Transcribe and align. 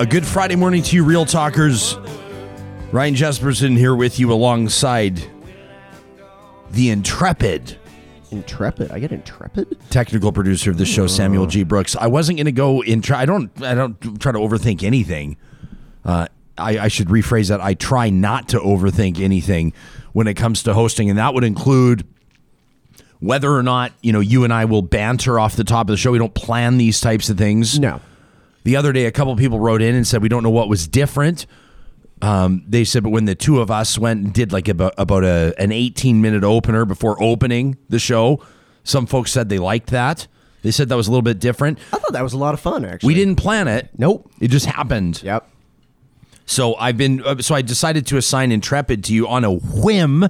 A 0.00 0.06
good 0.06 0.24
Friday 0.24 0.54
morning 0.54 0.82
to 0.82 0.96
you, 0.96 1.02
Real 1.02 1.24
Talkers. 1.26 1.96
Ryan 2.92 3.14
Jespersen 3.14 3.76
here 3.76 3.96
with 3.96 4.20
you 4.20 4.32
alongside 4.32 5.20
the 6.70 6.90
intrepid 6.90 7.76
Intrepid. 8.30 8.90
I 8.90 8.98
get 8.98 9.10
intrepid. 9.10 9.76
technical 9.90 10.32
producer 10.32 10.70
of 10.70 10.76
the 10.78 10.84
show, 10.84 11.06
Samuel 11.06 11.46
G. 11.46 11.64
Brooks. 11.64 11.96
I 11.96 12.06
wasn't 12.08 12.36
going 12.38 12.46
to 12.46 12.52
go 12.52 12.82
in. 12.82 13.00
Try, 13.00 13.22
I 13.22 13.24
don't. 13.24 13.50
I 13.62 13.74
don't 13.74 14.20
try 14.20 14.32
to 14.32 14.38
overthink 14.38 14.82
anything. 14.82 15.36
Uh, 16.04 16.28
I, 16.58 16.78
I 16.78 16.88
should 16.88 17.08
rephrase 17.08 17.48
that. 17.48 17.60
I 17.60 17.74
try 17.74 18.10
not 18.10 18.50
to 18.50 18.58
overthink 18.58 19.18
anything 19.18 19.72
when 20.12 20.26
it 20.26 20.34
comes 20.34 20.62
to 20.64 20.74
hosting, 20.74 21.08
and 21.08 21.18
that 21.18 21.32
would 21.32 21.44
include 21.44 22.06
whether 23.20 23.50
or 23.50 23.62
not 23.62 23.92
you 24.02 24.12
know 24.12 24.20
you 24.20 24.44
and 24.44 24.52
I 24.52 24.66
will 24.66 24.82
banter 24.82 25.40
off 25.40 25.56
the 25.56 25.64
top 25.64 25.88
of 25.88 25.92
the 25.92 25.96
show. 25.96 26.12
We 26.12 26.18
don't 26.18 26.34
plan 26.34 26.76
these 26.76 27.00
types 27.00 27.30
of 27.30 27.38
things. 27.38 27.78
No. 27.80 28.00
The 28.64 28.76
other 28.76 28.92
day, 28.92 29.06
a 29.06 29.12
couple 29.12 29.34
people 29.36 29.60
wrote 29.60 29.80
in 29.82 29.94
and 29.94 30.06
said 30.06 30.22
we 30.22 30.28
don't 30.28 30.42
know 30.42 30.50
what 30.50 30.68
was 30.68 30.86
different. 30.88 31.46
Um, 32.20 32.64
they 32.66 32.84
said, 32.84 33.02
but 33.04 33.10
when 33.10 33.26
the 33.26 33.34
two 33.34 33.60
of 33.60 33.70
us 33.70 33.96
went 33.98 34.24
and 34.24 34.32
did 34.32 34.52
like 34.52 34.68
about, 34.68 34.94
about 34.98 35.24
a, 35.24 35.54
an 35.58 35.70
18 35.72 36.20
minute 36.20 36.42
opener 36.44 36.84
before 36.84 37.20
opening 37.22 37.76
the 37.88 37.98
show, 37.98 38.42
some 38.82 39.06
folks 39.06 39.30
said 39.30 39.48
they 39.48 39.58
liked 39.58 39.90
that. 39.90 40.26
They 40.62 40.72
said 40.72 40.88
that 40.88 40.96
was 40.96 41.06
a 41.06 41.10
little 41.12 41.22
bit 41.22 41.38
different. 41.38 41.78
I 41.92 41.98
thought 41.98 42.12
that 42.12 42.22
was 42.22 42.32
a 42.32 42.38
lot 42.38 42.54
of 42.54 42.60
fun. 42.60 42.84
Actually, 42.84 43.06
We 43.06 43.14
didn't 43.14 43.36
plan 43.36 43.68
it. 43.68 43.90
Nope. 43.96 44.30
It 44.40 44.48
just 44.48 44.66
happened. 44.66 45.22
Yep. 45.22 45.48
So 46.46 46.74
I've 46.76 46.96
been. 46.96 47.22
Uh, 47.22 47.38
so 47.38 47.54
I 47.54 47.62
decided 47.62 48.06
to 48.08 48.16
assign 48.16 48.50
Intrepid 48.50 49.04
to 49.04 49.14
you 49.14 49.28
on 49.28 49.44
a 49.44 49.52
whim. 49.52 50.26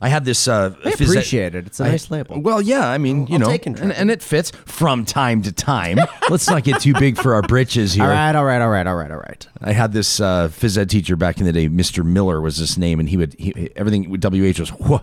I 0.00 0.08
had 0.08 0.24
this. 0.24 0.46
Uh, 0.46 0.74
I 0.84 0.90
phys- 0.92 1.08
appreciate 1.08 1.54
it. 1.54 1.66
It's 1.66 1.80
a 1.80 1.84
I- 1.84 1.88
nice 1.90 2.10
label. 2.10 2.40
Well, 2.40 2.62
yeah. 2.62 2.88
I 2.88 2.98
mean, 2.98 3.26
you 3.26 3.34
I'll 3.34 3.40
know, 3.40 3.46
take 3.46 3.66
and, 3.66 3.78
and 3.92 4.10
it 4.10 4.22
fits 4.22 4.50
from 4.50 5.04
time 5.04 5.42
to 5.42 5.52
time. 5.52 5.98
Let's 6.30 6.48
not 6.48 6.62
get 6.64 6.80
too 6.80 6.94
big 6.94 7.16
for 7.16 7.34
our 7.34 7.42
britches 7.42 7.94
here. 7.94 8.04
All 8.04 8.10
right. 8.10 8.34
All 8.34 8.44
right. 8.44 8.60
All 8.62 8.68
right. 8.68 8.86
All 8.86 8.94
right. 8.94 9.10
All 9.10 9.16
right. 9.18 9.46
I 9.60 9.72
had 9.72 9.92
this 9.92 10.20
uh, 10.20 10.48
phys 10.48 10.78
ed 10.78 10.90
teacher 10.90 11.16
back 11.16 11.38
in 11.38 11.46
the 11.46 11.52
day, 11.52 11.68
Mr. 11.68 12.04
Miller 12.04 12.40
was 12.40 12.58
his 12.58 12.78
name, 12.78 13.00
and 13.00 13.08
he 13.08 13.16
would 13.16 13.34
he, 13.38 13.70
everything 13.74 14.08
with 14.08 14.22
WH 14.24 14.60
was 14.60 14.70
whoa. 14.70 15.02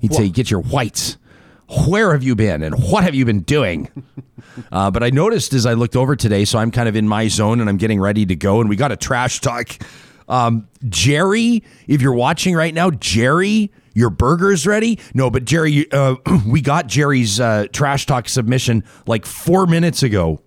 He'd 0.00 0.14
say, 0.14 0.28
"Get 0.28 0.50
your 0.50 0.60
whites. 0.60 1.18
Where 1.86 2.12
have 2.12 2.22
you 2.22 2.34
been, 2.34 2.62
and 2.62 2.74
what 2.74 3.04
have 3.04 3.14
you 3.14 3.24
been 3.24 3.40
doing?" 3.40 3.88
uh, 4.72 4.90
but 4.90 5.02
I 5.02 5.10
noticed 5.10 5.52
as 5.52 5.64
I 5.66 5.74
looked 5.74 5.94
over 5.96 6.16
today, 6.16 6.44
so 6.44 6.58
I'm 6.58 6.70
kind 6.70 6.88
of 6.88 6.96
in 6.96 7.06
my 7.06 7.28
zone, 7.28 7.60
and 7.60 7.68
I'm 7.68 7.76
getting 7.76 8.00
ready 8.00 8.26
to 8.26 8.34
go, 8.34 8.60
and 8.60 8.68
we 8.68 8.76
got 8.76 8.92
a 8.92 8.96
trash 8.96 9.40
talk. 9.40 9.76
Um, 10.28 10.68
Jerry, 10.88 11.62
if 11.86 12.00
you're 12.00 12.14
watching 12.14 12.54
right 12.54 12.72
now, 12.74 12.90
Jerry. 12.90 13.70
Your 13.94 14.10
burger's 14.10 14.66
ready? 14.66 14.98
No, 15.14 15.30
but 15.30 15.44
Jerry, 15.44 15.90
uh, 15.92 16.16
we 16.46 16.60
got 16.60 16.86
Jerry's 16.86 17.38
uh, 17.40 17.66
trash 17.72 18.06
talk 18.06 18.28
submission 18.28 18.84
like 19.06 19.26
four 19.26 19.66
minutes 19.66 20.02
ago. 20.02 20.40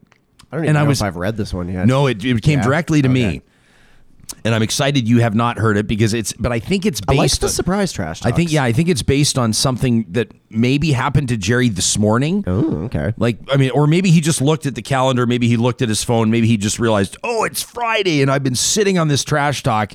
I 0.51 0.57
don't 0.57 0.65
even 0.65 0.69
And 0.69 0.77
I 0.77 0.81
know 0.83 0.87
was- 0.89 1.01
if 1.01 1.05
I've 1.05 1.15
read 1.17 1.37
this 1.37 1.53
one 1.53 1.69
yet. 1.69 1.85
No, 1.87 2.07
it, 2.07 2.23
it 2.23 2.41
came 2.41 2.59
Yeah? 2.59 2.65
directly 2.65 3.01
to 3.01 3.09
me. 3.09 3.41
And 4.43 4.53
I'm 4.55 4.63
excited 4.63 5.07
you 5.07 5.19
have 5.21 5.35
not 5.35 5.57
heard 5.59 5.77
it 5.77 5.87
because 5.87 6.13
it's, 6.13 6.33
but 6.33 6.51
I 6.51 6.59
think 6.59 6.85
it's 6.85 6.99
based. 7.01 7.17
I 7.19 7.21
like 7.23 7.31
the 7.39 7.45
on, 7.47 7.51
surprise 7.51 7.91
trash. 7.91 8.25
I 8.25 8.31
think, 8.31 8.51
yeah, 8.51 8.63
I 8.63 8.71
think 8.71 8.89
it's 8.89 9.01
based 9.03 9.37
on 9.39 9.53
something 9.53 10.05
that 10.09 10.31
maybe 10.49 10.91
happened 10.91 11.29
to 11.29 11.37
Jerry 11.37 11.69
this 11.69 11.97
morning. 11.97 12.43
Oh, 12.47 12.85
okay. 12.85 13.13
Like, 13.17 13.37
I 13.51 13.57
mean, 13.57 13.69
or 13.71 13.85
maybe 13.87 14.09
he 14.11 14.21
just 14.21 14.41
looked 14.41 14.65
at 14.65 14.73
the 14.75 14.81
calendar, 14.81 15.25
maybe 15.27 15.47
he 15.47 15.57
looked 15.57 15.81
at 15.83 15.89
his 15.89 16.03
phone, 16.03 16.31
maybe 16.31 16.47
he 16.47 16.57
just 16.57 16.79
realized, 16.79 17.17
oh, 17.23 17.43
it's 17.43 17.61
Friday 17.61 18.21
and 18.21 18.31
I've 18.31 18.43
been 18.43 18.55
sitting 18.55 18.97
on 18.97 19.07
this 19.07 19.23
trash 19.23 19.61
talk 19.63 19.93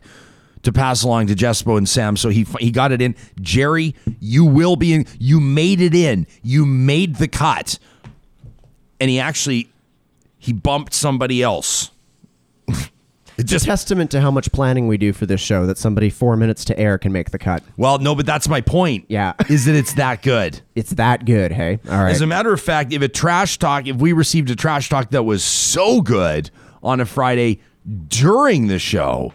to 0.62 0.72
pass 0.72 1.02
along 1.02 1.26
to 1.28 1.34
Jespo 1.34 1.76
and 1.76 1.88
Sam. 1.88 2.16
So 2.16 2.28
he 2.28 2.46
he 2.58 2.70
got 2.70 2.92
it 2.92 3.00
in. 3.00 3.14
Jerry, 3.40 3.94
you 4.20 4.44
will 4.44 4.76
be 4.76 4.92
in. 4.92 5.06
You 5.18 5.40
made 5.40 5.80
it 5.80 5.94
in. 5.94 6.26
You 6.42 6.66
made 6.66 7.16
the 7.16 7.28
cut. 7.28 7.78
And 8.98 9.08
he 9.08 9.18
actually 9.18 9.70
he 10.38 10.52
bumped 10.52 10.94
somebody 10.94 11.42
else. 11.42 11.90
It's 13.38 13.50
just 13.50 13.64
Testament 13.64 14.10
to 14.10 14.20
how 14.20 14.30
much 14.30 14.52
planning 14.52 14.86
we 14.86 14.98
do 14.98 15.14
for 15.14 15.24
this 15.24 15.40
show 15.40 15.64
that 15.64 15.78
somebody 15.78 16.10
four 16.10 16.36
minutes 16.36 16.62
to 16.66 16.78
air 16.78 16.98
can 16.98 17.10
make 17.10 17.30
the 17.30 17.38
cut. 17.38 17.62
well, 17.78 17.98
no, 17.98 18.14
but 18.14 18.26
that's 18.26 18.50
my 18.50 18.60
point. 18.60 19.06
Yeah. 19.08 19.32
is 19.48 19.64
that 19.64 19.74
it's 19.74 19.94
that 19.94 20.20
good. 20.20 20.60
It's 20.74 20.90
that 20.90 21.24
good. 21.24 21.50
Hey. 21.50 21.78
All 21.88 22.02
right. 22.02 22.10
As 22.10 22.20
a 22.20 22.26
matter 22.26 22.52
of 22.52 22.60
fact, 22.60 22.92
if 22.92 23.00
a 23.00 23.08
trash 23.08 23.58
talk, 23.58 23.86
if 23.86 23.96
we 23.96 24.12
received 24.12 24.50
a 24.50 24.56
trash 24.56 24.90
talk 24.90 25.08
that 25.12 25.22
was 25.22 25.42
so 25.42 26.02
good 26.02 26.50
on 26.82 27.00
a 27.00 27.06
Friday 27.06 27.60
during 28.08 28.66
the 28.66 28.78
show, 28.78 29.32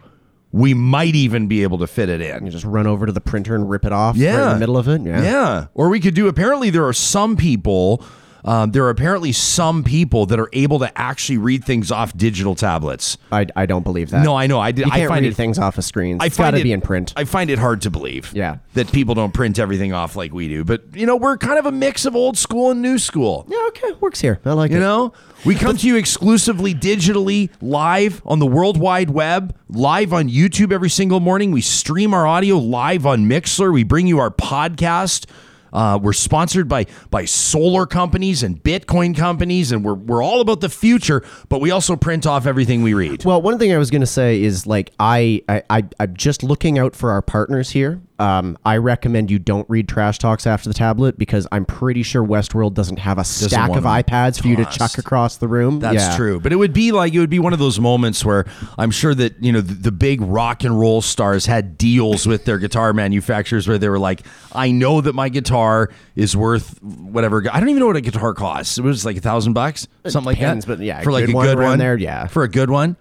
we 0.56 0.74
might 0.74 1.16
even 1.16 1.48
be 1.48 1.64
able 1.64 1.78
to 1.80 1.86
fit 1.88 2.08
it 2.08 2.22
in. 2.22 2.46
you 2.46 2.52
just 2.52 2.64
run 2.64 2.88
over 2.88 3.06
to 3.06 3.12
the 3.12 3.20
printer 3.20 3.56
and 3.56 3.70
rip 3.70 3.84
it 3.84 3.92
off. 3.92 4.16
Yeah. 4.16 4.38
Right 4.38 4.44
in 4.48 4.54
the 4.54 4.60
middle 4.60 4.78
of 4.78 4.88
it. 4.88 5.02
Yeah. 5.02 5.22
Yeah. 5.22 5.66
Or 5.74 5.90
we 5.90 6.00
could 6.00 6.14
do, 6.16 6.30
apparently, 6.30 6.70
there 6.70 6.86
are 6.88 6.94
some 6.94 7.36
people. 7.36 8.02
Um, 8.46 8.70
there 8.72 8.84
are 8.86 8.92
apparently 8.92 9.32
some 9.32 9.84
people 9.84 10.28
that 10.28 10.40
are 10.40 10.50
able 10.54 10.78
to 10.78 10.96
actually 10.96 11.40
read 11.40 11.64
things 11.66 11.92
off 11.92 12.16
digital 12.16 12.54
tablets. 12.54 13.18
I, 13.32 13.48
I 13.56 13.66
don't 13.66 13.82
believe 13.82 14.12
that. 14.12 14.24
No, 14.24 14.36
I 14.36 14.46
know. 14.46 14.60
I, 14.60 14.72
did, 14.72 14.86
I 14.88 15.08
find 15.08 15.24
read 15.24 15.32
it. 15.32 15.36
things 15.36 15.58
off 15.58 15.80
of 15.80 15.84
screens. 15.84 16.20
I 16.22 16.28
It's 16.28 16.38
find 16.38 16.50
got 16.54 16.58
to 16.58 16.62
it, 16.62 16.64
be 16.64 16.72
in 16.72 16.80
print. 16.82 17.12
I 17.18 17.24
find 17.24 17.50
it 17.50 17.58
hard 17.58 17.82
to 17.82 17.90
believe. 17.90 18.32
Yeah. 18.36 18.58
That 18.76 18.92
people 18.92 19.16
don't 19.16 19.34
print 19.34 19.58
everything 19.58 19.94
off 19.94 20.16
like 20.16 20.32
we 20.32 20.48
do. 20.48 20.64
But 20.64 20.84
you 20.96 21.08
know, 21.08 21.16
we're 21.16 21.38
kind 21.38 21.58
of 21.58 21.66
a 21.66 21.72
mix 21.72 22.06
of 22.06 22.16
old 22.16 22.38
school 22.38 22.70
and 22.70 22.84
new 22.84 23.00
school. 23.00 23.48
yeah. 23.50 23.58
Okay. 23.70 23.92
Works 24.00 24.22
here. 24.22 24.40
I 24.46 24.54
like 24.54 24.70
You 24.70 24.78
it. 24.78 24.80
You 24.82 24.86
know, 24.86 25.14
we 25.46 25.54
come 25.54 25.78
to 25.78 25.88
you 25.88 25.96
exclusively 25.96 26.74
digitally 26.74 27.50
live 27.62 28.22
on 28.26 28.40
the 28.40 28.48
World 28.48 28.78
Wide 28.78 29.12
Web, 29.12 29.56
live 29.70 30.12
on 30.12 30.28
YouTube 30.28 30.72
every 30.72 30.90
single 30.90 31.20
morning. 31.20 31.52
We 31.52 31.62
stream 31.62 32.14
our 32.14 32.26
audio 32.26 32.58
live 32.58 33.06
on 33.06 33.30
Mixlr. 33.30 33.72
We 33.72 33.84
bring 33.84 34.08
you 34.08 34.20
our 34.20 34.32
podcast. 34.32 35.30
Uh, 35.72 36.00
we're 36.02 36.14
sponsored 36.14 36.68
by 36.68 36.86
by 37.12 37.26
solar 37.26 37.86
companies 37.86 38.44
and 38.44 38.64
Bitcoin 38.64 39.16
companies, 39.16 39.72
and 39.72 39.84
we're 39.84 39.94
we're 39.94 40.24
all 40.24 40.42
about 40.42 40.62
the 40.62 40.70
future. 40.70 41.24
But 41.50 41.60
we 41.60 41.70
also 41.70 41.96
print 41.96 42.26
off 42.26 42.46
everything 42.48 42.82
we 42.82 42.94
read. 42.94 43.26
Well, 43.26 43.42
one 43.42 43.60
thing 43.60 43.74
I 43.74 43.78
was 43.78 43.92
going 43.92 44.02
to 44.02 44.08
say 44.08 44.42
is 44.42 44.66
like 44.66 44.94
I, 45.00 45.44
I 45.50 45.64
I 45.70 45.84
I'm 46.00 46.16
just 46.16 46.44
looking 46.44 46.80
out 46.80 46.96
for 46.96 47.12
our 47.12 47.22
partners 47.22 47.72
here. 47.72 48.02
Um, 48.18 48.58
I 48.64 48.78
recommend 48.78 49.30
you 49.30 49.40
don't 49.40 49.70
read 49.70 49.90
trash 49.90 50.20
talks 50.20 50.48
after 50.48 50.70
the 50.70 50.74
tablet 50.74 51.18
because 51.18 51.48
I'm 51.52 51.66
pretty 51.66 52.02
sure 52.02 52.24
Westworld 52.24 52.74
doesn't 52.74 53.00
have 53.00 53.18
a 53.18 53.26
stack 53.26 53.72
of 53.72 53.84
iPads 53.84 54.42
for 54.42 54.48
you 54.48 54.56
to 54.56 54.64
chuck 54.66 54.98
across 54.98 55.36
the 55.36 55.50
room. 55.50 55.80
That's 55.80 55.96
Yeah. 55.96 56.16
true. 56.16 56.40
But 56.40 56.54
it 56.54 56.56
would 56.56 56.72
be 56.72 56.94
like 56.94 57.14
it 57.14 57.20
would 57.20 57.30
be 57.30 57.40
one 57.40 57.52
of 57.52 57.60
those 57.60 57.78
moments 57.78 58.24
where 58.24 58.46
I'm 58.78 58.90
sure 58.92 59.14
that, 59.16 59.44
you 59.44 59.52
know, 59.52 59.60
the, 59.60 59.74
the 59.74 59.92
big 59.92 60.22
rock 60.22 60.64
and 60.64 60.80
roll 60.80 61.02
stars 61.02 61.46
had 61.46 61.78
deals 61.78 62.26
with 62.26 62.46
their 62.46 62.58
guitar 62.58 62.94
manufacturers 62.94 63.68
where 63.68 63.78
they 63.78 63.90
were 63.90 64.00
like, 64.00 64.22
I 64.54 64.72
know 64.72 65.02
that 65.02 65.14
my 65.14 65.28
guitar 65.28 65.90
is 66.16 66.38
worth 66.38 66.82
whatever. 66.82 67.44
I 67.52 67.60
don't 67.60 67.68
even 67.68 67.82
know 67.82 67.88
what 67.88 67.98
a 67.98 68.02
guitar 68.02 68.34
costs. 68.34 68.78
It 68.78 68.84
was 68.86 69.06
like 69.06 69.18
a 69.18 69.22
thousand 69.22 69.52
bucks, 69.54 69.90
something 70.08 70.26
like 70.26 70.40
that. 70.40 70.66
but 70.66 70.80
yeah, 70.80 71.02
for 71.02 71.12
like 71.12 71.28
a 71.28 71.34
one 71.34 71.46
good 71.48 71.58
around 71.58 71.70
one 71.72 71.80
there, 71.80 71.98
yeah. 71.98 72.28
For 72.28 72.44
a 72.44 72.50
good 72.50 72.70
one. 72.70 72.96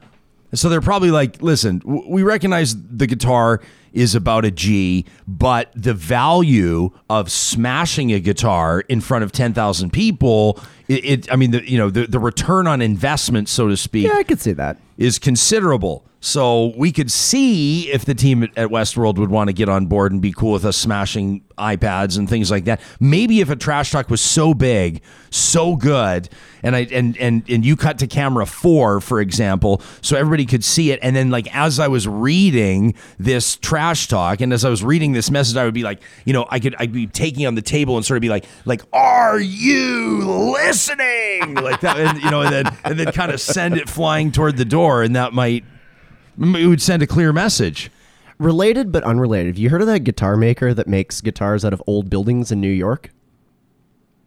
So 0.55 0.69
they're 0.69 0.81
probably 0.81 1.11
like, 1.11 1.43
listen, 1.43 1.79
w- 1.81 2.05
we 2.09 2.23
recognize 2.23 2.77
the 2.77 3.07
guitar 3.09 3.61
is 3.95 4.15
about 4.15 4.45
a 4.45 4.51
G, 4.51 5.07
but 5.27 5.71
the 5.75 5.95
value 5.95 6.91
of 7.09 7.31
smashing 7.31 8.13
a 8.13 8.21
guitar 8.21 8.81
in 8.89 9.01
front 9.01 9.25
of 9.25 9.33
10,000 9.33 9.91
people, 9.93 10.61
it, 10.89 11.05
it 11.05 11.33
I 11.33 11.37
mean, 11.37 11.53
the, 11.53 11.67
you 11.71 11.79
know, 11.79 11.89
the, 11.89 12.07
the 12.07 12.19
return 12.19 12.67
on 12.67 12.83
investment, 12.83 13.49
so 13.49 13.69
to 13.69 13.77
speak, 13.77 14.07
Yeah, 14.09 14.15
I 14.17 14.25
could 14.25 14.41
see 14.41 14.53
that. 14.53 14.77
is 14.99 15.19
considerable. 15.19 16.05
So 16.21 16.73
we 16.79 16.91
could 16.91 17.13
see 17.13 17.91
if 17.93 18.07
the 18.07 18.15
team 18.15 18.45
at- 18.45 18.55
Westworld 18.71 19.19
would 19.19 19.29
want 19.31 19.49
to 19.49 19.53
get 19.53 19.69
on 19.69 19.85
board 19.87 20.11
and 20.11 20.23
be 20.23 20.33
cool 20.33 20.53
with 20.53 20.65
us 20.65 20.75
smashing 20.79 21.43
iPads 21.59 22.17
and 22.17 22.27
things 22.27 22.51
like 22.51 22.65
that. 22.65 22.81
Maybe 22.99 23.41
if 23.41 23.51
a 23.51 23.57
trash 23.57 23.91
talk 23.91 24.09
was 24.09 24.23
so 24.23 24.55
big, 24.55 25.03
so 25.29 25.77
good, 25.77 26.31
and 26.63 26.75
I 26.75 26.87
and 26.91 27.15
and 27.19 27.45
and 27.47 27.63
you 27.63 27.77
cut 27.77 27.99
to 27.99 28.07
camera 28.07 28.47
four, 28.47 29.03
for 29.03 29.21
example, 29.21 29.83
so 30.01 30.17
everybody 30.17 30.47
could 30.47 30.65
see 30.65 30.91
it. 30.93 30.99
And 31.03 31.15
then 31.15 31.31
like 31.31 31.55
as 31.55 31.79
I 31.79 31.89
was 31.89 32.09
reading 32.09 32.95
this 33.19 33.57
trash 33.57 33.84
talk, 33.93 34.41
and 34.41 34.53
as 34.53 34.65
I 34.65 34.71
was 34.71 34.83
reading 34.83 35.13
this 35.13 35.31
message, 35.31 35.57
I 35.57 35.65
would 35.65 35.75
be 35.75 35.83
like, 35.83 36.01
you 36.25 36.33
know, 36.33 36.47
I 36.51 36.59
could 36.61 36.75
I'd 36.79 36.93
be 36.93 37.07
taking 37.07 37.47
on 37.47 37.55
the 37.55 37.63
table 37.63 37.97
and 37.97 38.05
sort 38.07 38.17
of 38.17 38.23
be 38.23 38.29
like, 38.29 38.45
like, 38.65 38.83
are 38.93 39.39
you 39.41 40.19
listening? 40.53 41.55
Like 41.65 41.81
that, 41.81 41.99
and 41.99 42.23
you 42.23 42.31
know, 42.31 42.43
and 42.43 42.53
then 42.53 42.77
and 42.85 42.99
then 42.99 43.13
kind 43.13 43.31
of 43.33 43.41
send 43.41 43.77
it 43.77 43.89
flying 43.89 44.33
toward 44.33 44.57
the 44.57 44.65
door, 44.65 45.03
and 45.03 45.15
that 45.17 45.33
might 45.33 45.65
it 46.39 46.67
would 46.67 46.81
send 46.83 47.03
a 47.03 47.07
clear 47.07 47.33
message. 47.33 47.91
Related 48.39 48.91
but 48.93 49.05
unrelated. 49.05 49.55
Have 49.55 49.59
you 49.59 49.71
heard 49.71 49.81
of 49.81 49.87
that 49.87 50.01
guitar 50.01 50.37
maker 50.37 50.75
that 50.75 50.87
makes 50.89 51.21
guitars 51.21 51.65
out 51.65 51.73
of 51.73 51.83
old 51.87 52.11
buildings 52.11 52.51
in 52.51 52.61
New 52.61 52.69
York? 52.71 53.11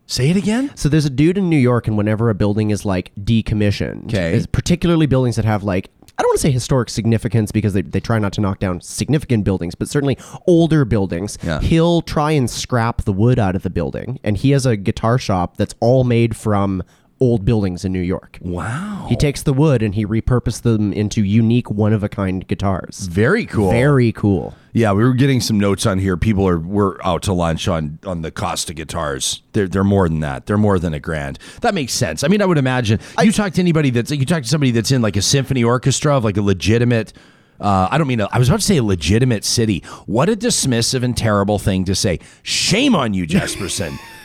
Say 0.06 0.30
it 0.30 0.38
again. 0.38 0.72
So 0.76 0.88
there's 0.88 1.04
a 1.06 1.10
dude 1.10 1.38
in 1.38 1.50
New 1.50 1.58
York, 1.58 1.88
and 1.88 1.98
whenever 1.98 2.30
a 2.30 2.36
building 2.36 2.70
is 2.70 2.86
like 2.86 3.12
decommissioned, 3.16 4.06
Okay. 4.06 4.46
particularly 4.52 5.06
buildings 5.06 5.36
that 5.36 5.44
have 5.46 5.64
like 5.64 5.90
I 6.18 6.24
don't 6.24 6.30
want 6.30 6.40
to 6.40 6.48
say 6.48 6.52
historic 6.52 6.90
significance 6.90 7.52
because 7.52 7.74
they, 7.74 7.84
they 7.84 8.00
try 8.00 8.18
not 8.18 8.34
to 8.34 8.42
knock 8.42 8.60
down 8.60 8.82
significant 8.82 9.44
buildings, 9.44 9.76
but 9.76 9.88
certainly 9.88 10.18
older 10.48 10.84
buildings. 10.84 11.38
Yeah. 11.44 11.62
He'll 11.62 12.02
try 12.02 12.32
and 12.32 12.50
scrap 12.50 13.04
the 13.04 13.14
wood 13.14 13.38
out 13.38 13.56
of 13.56 13.62
the 13.62 13.70
building, 13.70 14.20
and 14.24 14.36
he 14.36 14.52
has 14.52 14.66
a 14.66 14.76
guitar 14.76 15.20
shop 15.20 15.58
that's 15.58 15.76
all 15.80 16.04
made 16.04 16.36
from 16.36 16.82
old 17.20 17.46
buildings 17.46 17.84
in 17.84 17.92
New 17.92 18.02
York. 18.02 18.38
Wow. 18.42 19.08
He 19.10 19.16
takes 19.16 19.42
the 19.44 19.54
wood 19.54 19.82
and 19.82 19.96
he 19.96 20.06
repurposed 20.06 20.62
them 20.62 20.94
into 20.94 21.24
unique, 21.24 21.70
one 21.70 21.94
of 21.94 22.04
a 22.04 22.10
kind 22.10 22.48
guitars. 22.48 23.08
Very 23.08 23.46
cool. 23.46 23.72
Very 23.72 24.12
cool. 24.12 24.56
Yeah, 24.74 24.92
we 24.92 25.04
were 25.04 25.14
getting 25.14 25.42
some 25.42 25.60
notes 25.60 25.86
on 25.86 25.98
here. 25.98 26.18
People 26.18 26.48
are 26.48 26.60
we're 26.60 27.02
out 27.04 27.24
to 27.24 27.34
lunch 27.34 27.68
on 27.68 27.98
on 28.06 28.22
the 28.22 28.30
cost 28.30 28.70
of 28.70 28.76
guitars. 28.76 29.42
They're 29.54 29.68
they're 29.68 29.84
more 29.84 30.08
than 30.08 30.20
that. 30.20 30.46
They're 30.46 30.58
more 30.58 30.78
than 30.78 30.94
a 30.94 31.00
grand. 31.00 31.40
That 31.62 31.74
makes 31.74 31.94
sense. 31.94 32.24
I 32.24 32.28
mean, 32.28 32.42
I 32.42 32.46
would 32.46 32.60
imagine 32.60 33.00
you 33.22 33.32
talk 33.32 33.54
to 33.54 33.62
anybody 33.62 33.90
that's 33.90 34.12
you 34.12 34.26
talk 34.26 34.44
to 34.44 34.50
somebody 34.50 34.72
that's 34.72 34.92
in 34.92 35.02
like 35.02 35.16
a 35.16 35.22
symphony 35.22 35.64
orchestra 35.64 36.16
of 36.18 36.24
like 36.24 36.38
a 36.38 36.42
legitimate. 36.42 37.14
Uh, 37.60 37.88
I 37.90 37.98
don't 37.98 38.08
mean 38.08 38.20
a, 38.20 38.30
I 38.32 38.38
was 38.38 38.50
about 38.50 38.60
to 38.60 38.66
say 38.66 38.78
a 38.78 38.84
legitimate 38.84 39.44
city. 39.44 39.80
What 40.06 40.30
a 40.30 40.36
dismissive 40.36 41.02
and 41.02 41.18
terrible 41.18 41.58
thing 41.58 41.86
to 41.86 41.96
say. 41.96 42.20
Shame 42.44 42.94
on 42.94 43.16
you, 43.16 43.26
Jespersen. 43.26 43.98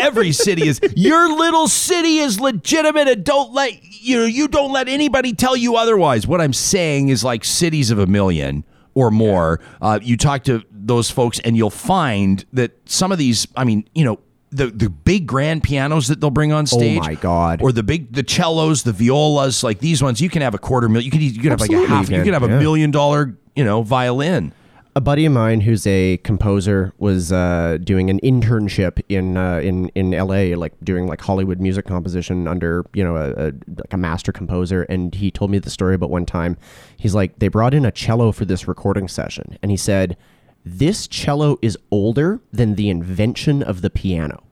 Every 0.00 0.32
city 0.32 0.68
is 0.68 0.80
your 0.96 1.28
little 1.36 1.68
city 1.68 2.18
is 2.18 2.40
legitimate 2.40 3.08
and 3.08 3.24
don't 3.24 3.52
let 3.52 3.72
you 3.82 4.18
know 4.18 4.24
you 4.24 4.48
don't 4.48 4.72
let 4.72 4.88
anybody 4.88 5.32
tell 5.32 5.56
you 5.56 5.76
otherwise. 5.76 6.26
What 6.26 6.40
I'm 6.40 6.52
saying 6.52 7.08
is 7.08 7.24
like 7.24 7.44
cities 7.44 7.90
of 7.90 7.98
a 7.98 8.06
million 8.06 8.64
or 8.94 9.10
more. 9.10 9.60
Uh, 9.80 9.98
you 10.02 10.16
talk 10.16 10.44
to 10.44 10.64
those 10.70 11.10
folks 11.10 11.38
and 11.40 11.56
you'll 11.56 11.70
find 11.70 12.44
that 12.52 12.72
some 12.88 13.12
of 13.12 13.18
these, 13.18 13.46
I 13.56 13.64
mean, 13.64 13.88
you 13.94 14.04
know, 14.04 14.20
the 14.50 14.68
the 14.68 14.88
big 14.88 15.26
grand 15.26 15.62
pianos 15.62 16.08
that 16.08 16.20
they'll 16.20 16.30
bring 16.30 16.52
on 16.52 16.66
stage. 16.66 16.98
Oh 16.98 17.04
my 17.04 17.14
God. 17.14 17.60
Or 17.60 17.70
the 17.70 17.82
big 17.82 18.12
the 18.12 18.24
cellos, 18.26 18.82
the 18.82 18.92
violas, 18.92 19.62
like 19.62 19.78
these 19.80 20.02
ones, 20.02 20.20
you 20.22 20.30
can 20.30 20.40
have 20.42 20.54
a 20.54 20.58
quarter 20.58 20.88
million. 20.88 21.04
You 21.04 21.10
can 21.10 21.20
you 21.20 21.32
can 21.40 21.50
have 21.50 21.60
like 21.60 21.70
a 21.70 21.74
Absolutely 21.74 21.94
half. 21.96 22.08
you 22.08 22.16
You 22.16 22.22
can, 22.22 22.32
can 22.32 22.40
have 22.40 22.50
a 22.50 22.54
yeah. 22.54 22.58
million 22.58 22.90
dollar, 22.90 23.36
you 23.54 23.64
know, 23.64 23.82
violin. 23.82 24.54
A 24.98 25.00
buddy 25.00 25.24
of 25.26 25.32
mine 25.32 25.60
who's 25.60 25.86
a 25.86 26.16
composer 26.24 26.92
was 26.98 27.30
uh, 27.30 27.78
doing 27.84 28.10
an 28.10 28.18
internship 28.18 29.00
in 29.08 29.36
uh, 29.36 29.60
in 29.60 29.90
in 29.90 30.12
L.A. 30.12 30.56
like 30.56 30.72
doing 30.82 31.06
like 31.06 31.20
Hollywood 31.20 31.60
music 31.60 31.86
composition 31.86 32.48
under 32.48 32.84
you 32.94 33.04
know 33.04 33.16
a, 33.16 33.30
a 33.30 33.52
like 33.76 33.92
a 33.92 33.96
master 33.96 34.32
composer, 34.32 34.82
and 34.82 35.14
he 35.14 35.30
told 35.30 35.52
me 35.52 35.60
the 35.60 35.70
story 35.70 35.94
about 35.94 36.10
one 36.10 36.26
time. 36.26 36.56
He's 36.96 37.14
like 37.14 37.38
they 37.38 37.46
brought 37.46 37.74
in 37.74 37.84
a 37.84 37.92
cello 37.92 38.32
for 38.32 38.44
this 38.44 38.66
recording 38.66 39.06
session, 39.06 39.56
and 39.62 39.70
he 39.70 39.76
said 39.76 40.16
this 40.64 41.06
cello 41.06 41.60
is 41.62 41.78
older 41.92 42.40
than 42.52 42.74
the 42.74 42.90
invention 42.90 43.62
of 43.62 43.82
the 43.82 43.90
piano. 43.90 44.42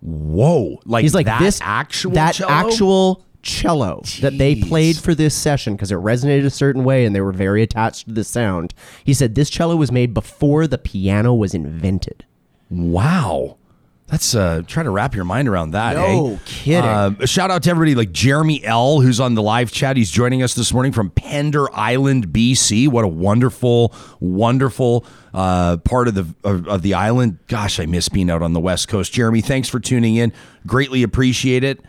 Whoa! 0.00 0.80
Like 0.86 1.04
He's 1.04 1.14
like 1.14 1.26
that 1.26 1.40
this 1.40 1.60
actual 1.62 2.10
that 2.14 2.34
cello? 2.34 2.50
actual 2.50 3.24
cello 3.48 4.02
that 4.20 4.38
they 4.38 4.54
played 4.54 4.96
for 4.96 5.14
this 5.14 5.34
session 5.34 5.74
because 5.74 5.90
it 5.90 5.96
resonated 5.96 6.44
a 6.44 6.50
certain 6.50 6.84
way 6.84 7.04
and 7.04 7.16
they 7.16 7.20
were 7.20 7.32
very 7.32 7.62
attached 7.62 8.06
to 8.06 8.12
the 8.12 8.24
sound. 8.24 8.74
He 9.02 9.14
said 9.14 9.34
this 9.34 9.50
cello 9.50 9.74
was 9.76 9.90
made 9.90 10.14
before 10.14 10.66
the 10.66 10.78
piano 10.78 11.34
was 11.34 11.54
invented. 11.54 12.24
Wow. 12.70 13.56
That's 14.08 14.34
uh 14.34 14.62
try 14.66 14.82
to 14.82 14.90
wrap 14.90 15.14
your 15.14 15.24
mind 15.24 15.48
around 15.48 15.72
that. 15.72 15.96
No 15.96 16.34
eh? 16.34 16.38
kidding. 16.46 16.84
Uh, 16.84 17.26
shout 17.26 17.50
out 17.50 17.62
to 17.64 17.70
everybody 17.70 17.94
like 17.94 18.10
Jeremy 18.10 18.64
L, 18.64 19.00
who's 19.00 19.20
on 19.20 19.34
the 19.34 19.42
live 19.42 19.70
chat. 19.70 19.98
He's 19.98 20.10
joining 20.10 20.42
us 20.42 20.54
this 20.54 20.72
morning 20.72 20.92
from 20.92 21.10
Pender 21.10 21.74
Island, 21.76 22.28
BC. 22.28 22.88
What 22.88 23.04
a 23.04 23.08
wonderful, 23.08 23.94
wonderful 24.18 25.04
uh, 25.34 25.76
part 25.78 26.08
of 26.08 26.14
the 26.14 26.26
of, 26.42 26.66
of 26.66 26.80
the 26.80 26.94
island. 26.94 27.38
Gosh, 27.48 27.78
I 27.78 27.84
miss 27.84 28.08
being 28.08 28.30
out 28.30 28.42
on 28.42 28.54
the 28.54 28.60
west 28.60 28.88
coast. 28.88 29.12
Jeremy, 29.12 29.42
thanks 29.42 29.68
for 29.68 29.78
tuning 29.78 30.16
in. 30.16 30.32
Greatly 30.66 31.02
appreciate 31.02 31.62
it. 31.62 31.84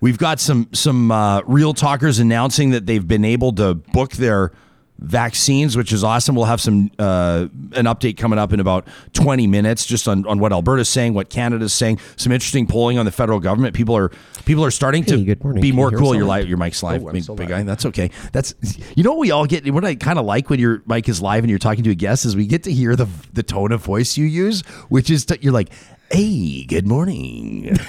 We've 0.00 0.18
got 0.18 0.38
some 0.40 0.68
some 0.72 1.10
uh, 1.10 1.42
real 1.42 1.74
talkers 1.74 2.18
announcing 2.18 2.70
that 2.70 2.86
they've 2.86 3.06
been 3.06 3.24
able 3.24 3.52
to 3.54 3.74
book 3.74 4.12
their 4.12 4.52
vaccines, 5.00 5.76
which 5.76 5.92
is 5.92 6.02
awesome. 6.02 6.34
We'll 6.34 6.46
have 6.46 6.60
some 6.60 6.90
uh, 6.98 7.46
an 7.72 7.84
update 7.86 8.16
coming 8.16 8.38
up 8.38 8.52
in 8.52 8.58
about 8.60 8.86
20 9.12 9.46
minutes, 9.46 9.86
just 9.86 10.08
on, 10.08 10.26
on 10.26 10.40
what 10.40 10.52
Alberta's 10.52 10.88
saying, 10.88 11.14
what 11.14 11.30
Canada's 11.30 11.72
saying. 11.72 12.00
Some 12.16 12.32
interesting 12.32 12.66
polling 12.66 12.98
on 12.98 13.04
the 13.06 13.12
federal 13.12 13.38
government. 13.40 13.74
People 13.76 13.96
are 13.96 14.10
people 14.44 14.64
are 14.64 14.70
starting 14.72 15.04
Hey, 15.04 15.24
to 15.24 15.34
be 15.54 15.68
Can 15.70 15.76
more 15.76 15.90
you 15.92 15.98
cool. 15.98 16.14
Your 16.14 16.24
live, 16.26 16.48
your 16.48 16.58
mic's 16.58 16.82
live, 16.82 17.04
Oh, 17.04 17.12
big, 17.12 17.22
so 17.24 17.34
big 17.36 17.48
loud. 17.50 17.58
guy. 17.58 17.62
That's 17.64 17.86
okay. 17.86 18.10
That's 18.32 18.54
you 18.96 19.02
know 19.04 19.10
what 19.12 19.20
we 19.20 19.30
all 19.30 19.46
get. 19.46 19.68
What 19.72 19.84
I 19.84 19.94
kind 19.94 20.18
of 20.18 20.24
like 20.26 20.50
when 20.50 20.58
your 20.60 20.82
mic 20.86 21.08
is 21.08 21.20
live 21.22 21.44
and 21.44 21.50
you're 21.50 21.58
talking 21.60 21.84
to 21.84 21.90
a 21.90 21.94
guest 21.96 22.24
is 22.24 22.34
we 22.36 22.46
get 22.46 22.64
to 22.64 22.72
hear 22.72 22.96
the 22.96 23.06
the 23.32 23.42
tone 23.44 23.72
of 23.72 23.82
voice 23.84 24.16
you 24.16 24.26
use, 24.26 24.62
which 24.88 25.10
is 25.10 25.24
to, 25.26 25.40
you're 25.42 25.52
like, 25.52 25.70
"Hey, 26.10 26.64
good 26.64 26.86
morning." 26.86 27.76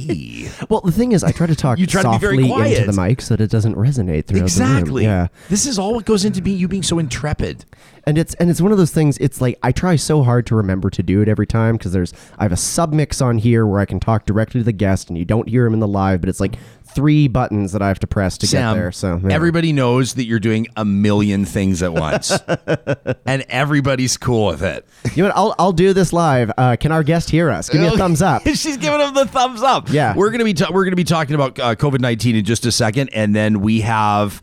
hey. 0.00 0.50
Well, 0.68 0.80
the 0.80 0.92
thing 0.92 1.12
is, 1.12 1.22
I 1.24 1.32
try 1.32 1.46
to 1.46 1.54
talk 1.56 1.78
You 1.78 1.86
try 1.86 2.02
to 2.02 2.08
be 2.08 2.12
softly 2.14 2.28
very 2.36 2.48
quiet. 2.48 2.78
into 2.78 2.92
the 2.92 3.00
mic 3.00 3.20
so 3.20 3.36
that 3.36 3.42
it 3.42 3.50
doesn't 3.50 3.74
resonate 3.74 4.26
throughout 4.26 4.28
the 4.28 4.34
room. 4.34 4.44
Exactly. 4.44 5.02
Yeah, 5.04 5.28
This 5.48 5.66
is 5.66 5.78
all 5.78 5.94
what 5.94 6.04
goes 6.04 6.24
into 6.24 6.40
being 6.42 6.58
you 6.58 6.68
being 6.68 6.82
so 6.82 6.98
intrepid. 6.98 7.64
and 8.04 8.16
it's 8.18 8.34
and 8.34 8.48
it's 8.50 8.60
one 8.60 8.72
of 8.72 8.78
those 8.78 8.92
things. 8.92 9.18
It's 9.18 9.40
like 9.40 9.58
I 9.62 9.72
try 9.72 9.96
so 9.96 10.22
hard 10.22 10.46
to 10.46 10.54
remember 10.56 10.90
to 10.90 11.02
do 11.02 11.20
it 11.22 11.28
every 11.28 11.46
time 11.46 11.76
because 11.76 11.92
there's 11.92 12.12
I 12.38 12.44
have 12.44 12.52
a 12.52 12.56
submix 12.56 13.24
on 13.24 13.38
here 13.38 13.66
where 13.66 13.80
I 13.80 13.84
can 13.84 14.00
talk 14.00 14.26
directly 14.26 14.60
to 14.60 14.64
the 14.64 14.72
guest 14.72 15.08
and 15.08 15.18
you 15.18 15.24
don't 15.24 15.48
hear 15.48 15.66
him 15.66 15.74
in 15.74 15.80
the 15.80 15.88
live, 15.88 16.20
but 16.20 16.28
it's 16.28 16.40
like 16.40 16.56
three 16.96 17.28
buttons 17.28 17.72
that 17.72 17.82
I 17.82 17.88
have 17.88 17.98
to 18.00 18.06
press 18.06 18.38
to 18.38 18.46
Sam, 18.46 18.74
get 18.74 18.80
there. 18.80 18.90
So 18.92 19.20
yeah. 19.22 19.34
everybody 19.34 19.72
knows 19.72 20.14
that 20.14 20.24
you're 20.24 20.40
doing 20.40 20.66
a 20.76 20.84
million 20.84 21.44
things 21.44 21.82
at 21.82 21.92
once, 21.92 22.32
and 23.26 23.44
everybody's 23.50 24.16
cool 24.16 24.46
with 24.46 24.62
it. 24.62 24.86
you 25.14 25.22
know 25.22 25.28
what? 25.28 25.36
I'll 25.36 25.54
I'll 25.58 25.72
do 25.72 25.92
this 25.92 26.12
live. 26.12 26.50
Uh, 26.56 26.76
can 26.80 26.90
our 26.90 27.02
guest 27.02 27.28
hear 27.28 27.50
us? 27.50 27.68
Give 27.68 27.82
me 27.82 27.88
a 27.88 27.90
thumbs 27.98 28.22
up. 28.22 28.42
She's 28.46 28.78
giving 28.78 28.98
him 28.98 29.12
the 29.14 29.26
thumbs 29.26 29.62
up. 29.62 29.90
Yeah. 29.90 30.16
we're 30.16 30.30
gonna 30.30 30.44
be 30.44 30.54
ta- 30.54 30.70
we're 30.72 30.84
gonna 30.84 30.96
be 30.96 31.04
talking 31.04 31.34
about 31.34 31.58
uh, 31.60 31.74
COVID 31.74 32.00
nineteen 32.00 32.34
in 32.34 32.44
just 32.44 32.64
a 32.64 32.72
second, 32.72 33.10
and 33.12 33.36
then 33.36 33.60
we 33.60 33.82
have 33.82 34.40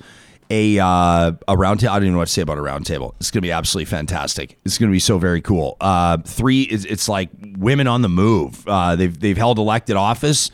a 0.52 0.78
uh, 0.78 1.32
a 1.48 1.58
round 1.58 1.80
table. 1.80 1.94
I 1.94 1.96
don't 1.96 2.04
even 2.04 2.14
know 2.14 2.20
what 2.20 2.28
to 2.28 2.34
say 2.34 2.44
about 2.44 2.60
a 2.60 2.62
round 2.62 2.86
table. 2.86 3.16
It's 3.20 3.32
gonna 3.32 3.42
be 3.42 3.52
absolutely 3.52 3.86
fantastic. 3.86 4.60
It's 4.64 4.78
gonna 4.78 4.92
be 4.92 5.00
so 5.00 5.18
very 5.18 5.42
cool. 5.42 5.76
Uh, 5.82 6.20
three 6.20 6.62
is 6.62 6.86
it's 6.86 7.10
like 7.10 7.30
women 7.58 7.88
on 7.88 8.04
the 8.04 8.10
move. 8.10 8.64
Uh, 8.68 8.96
they've 8.96 9.20
they've 9.20 9.38
held 9.38 9.58
elected 9.58 9.96
office. 9.96 10.52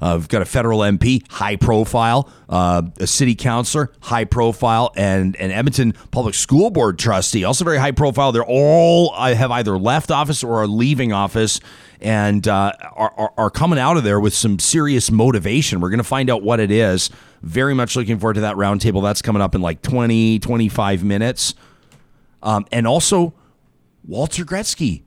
Uh, 0.00 0.16
we've 0.18 0.28
got 0.28 0.42
a 0.42 0.44
federal 0.44 0.80
MP, 0.80 1.22
high 1.30 1.56
profile, 1.56 2.30
uh, 2.48 2.82
a 2.98 3.06
city 3.06 3.34
councilor, 3.34 3.90
high 4.00 4.24
profile, 4.24 4.92
and 4.96 5.34
an 5.36 5.50
Edmonton 5.50 5.92
Public 6.10 6.34
School 6.34 6.70
Board 6.70 6.98
trustee, 6.98 7.44
also 7.44 7.64
very 7.64 7.78
high 7.78 7.90
profile. 7.90 8.30
They're 8.32 8.44
all 8.44 9.12
uh, 9.14 9.34
have 9.34 9.50
either 9.50 9.76
left 9.76 10.10
office 10.10 10.44
or 10.44 10.62
are 10.62 10.66
leaving 10.66 11.12
office 11.12 11.60
and 12.00 12.46
uh, 12.46 12.72
are, 12.94 13.12
are, 13.16 13.32
are 13.36 13.50
coming 13.50 13.78
out 13.78 13.96
of 13.96 14.04
there 14.04 14.20
with 14.20 14.34
some 14.34 14.58
serious 14.58 15.10
motivation. 15.10 15.80
We're 15.80 15.90
going 15.90 15.98
to 15.98 16.04
find 16.04 16.30
out 16.30 16.42
what 16.42 16.60
it 16.60 16.70
is. 16.70 17.10
Very 17.42 17.74
much 17.74 17.96
looking 17.96 18.18
forward 18.18 18.34
to 18.34 18.40
that 18.42 18.56
roundtable. 18.56 19.02
That's 19.02 19.22
coming 19.22 19.42
up 19.42 19.54
in 19.54 19.60
like 19.60 19.82
20, 19.82 20.38
25 20.38 21.04
minutes. 21.04 21.54
Um, 22.42 22.66
and 22.70 22.86
also, 22.86 23.34
Walter 24.04 24.44
Gretzky 24.44 25.02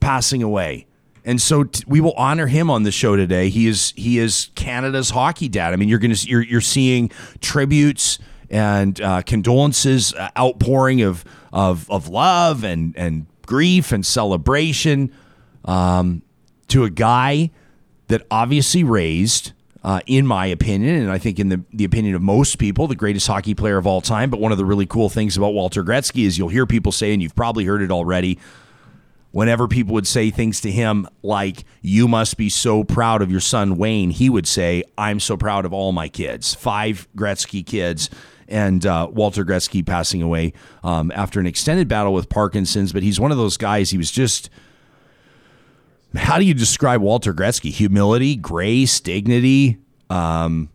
passing 0.00 0.42
away. 0.42 0.86
And 1.24 1.40
so 1.40 1.64
t- 1.64 1.84
we 1.86 2.00
will 2.00 2.12
honor 2.12 2.46
him 2.46 2.70
on 2.70 2.82
the 2.82 2.92
show 2.92 3.16
today. 3.16 3.48
He 3.48 3.66
is 3.66 3.92
he 3.96 4.18
is 4.18 4.50
Canada's 4.54 5.10
hockey 5.10 5.48
dad. 5.48 5.72
I 5.72 5.76
mean, 5.76 5.88
you're 5.88 5.98
gonna 5.98 6.14
you're 6.20 6.42
you're 6.42 6.60
seeing 6.60 7.10
tributes 7.40 8.18
and 8.50 9.00
uh, 9.00 9.22
condolences, 9.22 10.12
uh, 10.14 10.28
outpouring 10.38 11.02
of 11.02 11.24
of 11.52 11.90
of 11.90 12.08
love 12.08 12.62
and 12.62 12.94
and 12.96 13.26
grief 13.46 13.92
and 13.92 14.04
celebration 14.04 15.12
um, 15.64 16.22
to 16.68 16.84
a 16.84 16.90
guy 16.90 17.50
that 18.08 18.26
obviously 18.30 18.84
raised, 18.84 19.52
uh, 19.82 20.00
in 20.06 20.26
my 20.26 20.46
opinion, 20.46 21.02
and 21.02 21.10
I 21.10 21.18
think 21.18 21.38
in 21.38 21.48
the, 21.48 21.62
the 21.72 21.84
opinion 21.84 22.14
of 22.14 22.22
most 22.22 22.58
people, 22.58 22.86
the 22.86 22.94
greatest 22.94 23.26
hockey 23.26 23.54
player 23.54 23.78
of 23.78 23.86
all 23.86 24.00
time. 24.00 24.30
But 24.30 24.40
one 24.40 24.52
of 24.52 24.58
the 24.58 24.64
really 24.64 24.86
cool 24.86 25.08
things 25.08 25.36
about 25.36 25.54
Walter 25.54 25.82
Gretzky 25.82 26.26
is 26.26 26.36
you'll 26.38 26.48
hear 26.48 26.66
people 26.66 26.92
say, 26.92 27.12
and 27.12 27.22
you've 27.22 27.34
probably 27.34 27.64
heard 27.64 27.82
it 27.82 27.90
already, 27.90 28.38
whenever 29.34 29.66
people 29.66 29.94
would 29.94 30.06
say 30.06 30.30
things 30.30 30.60
to 30.60 30.70
him 30.70 31.08
like, 31.24 31.64
You 31.82 32.06
must 32.06 32.36
be 32.36 32.48
so 32.48 32.84
proud 32.84 33.20
of 33.20 33.32
your 33.32 33.40
son 33.40 33.76
Wayne, 33.76 34.10
he 34.10 34.30
would 34.30 34.46
say, 34.46 34.84
I'm 34.96 35.18
so 35.18 35.36
proud 35.36 35.64
of 35.64 35.72
all 35.72 35.90
my 35.90 36.08
kids. 36.08 36.54
Five 36.54 37.08
Gretzky 37.16 37.66
kids. 37.66 38.08
And 38.46 38.86
uh, 38.86 39.08
Walter 39.10 39.44
Gretzky 39.44 39.84
passing 39.84 40.22
away 40.22 40.52
um, 40.84 41.10
after 41.14 41.40
an 41.40 41.46
extended 41.46 41.88
battle 41.88 42.12
with 42.12 42.28
Parkinson's. 42.28 42.92
But 42.92 43.02
he's 43.02 43.18
one 43.18 43.32
of 43.32 43.36
those 43.36 43.56
guys, 43.56 43.90
he 43.90 43.98
was 43.98 44.10
just. 44.10 44.50
How 46.14 46.38
do 46.38 46.44
you 46.44 46.54
describe 46.54 47.00
Walter 47.00 47.34
Gretzky? 47.34 47.72
Humility, 47.72 48.36
grace, 48.36 49.00
dignity. 49.00 49.78
Um, 50.10 50.68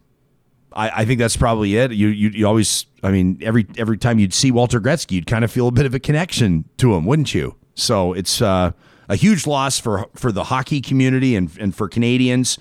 I, 0.73 0.89
I 0.89 1.05
think 1.05 1.19
that's 1.19 1.37
probably 1.37 1.77
it. 1.77 1.93
You, 1.93 2.09
you 2.09 2.29
you 2.31 2.45
always, 2.45 2.87
I 3.03 3.11
mean, 3.11 3.37
every 3.41 3.67
every 3.77 3.97
time 3.97 4.19
you'd 4.19 4.33
see 4.33 4.51
Walter 4.51 4.81
Gretzky, 4.81 5.11
you'd 5.11 5.27
kind 5.27 5.45
of 5.45 5.51
feel 5.51 5.69
a 5.69 5.71
bit 5.71 5.85
of 5.85 5.93
a 5.93 5.99
connection 5.99 6.65
to 6.77 6.95
him, 6.95 7.05
wouldn't 7.05 7.33
you? 7.33 7.55
So 7.79 8.13
it's 8.13 8.41
uh, 8.41 8.71
a 9.07 9.15
huge 9.15 9.47
loss 9.47 9.79
for 9.79 10.07
for 10.15 10.31
the 10.31 10.45
hockey 10.45 10.81
community 10.81 11.35
and 11.35 11.51
and 11.59 11.75
for 11.75 11.87
Canadians 11.87 12.57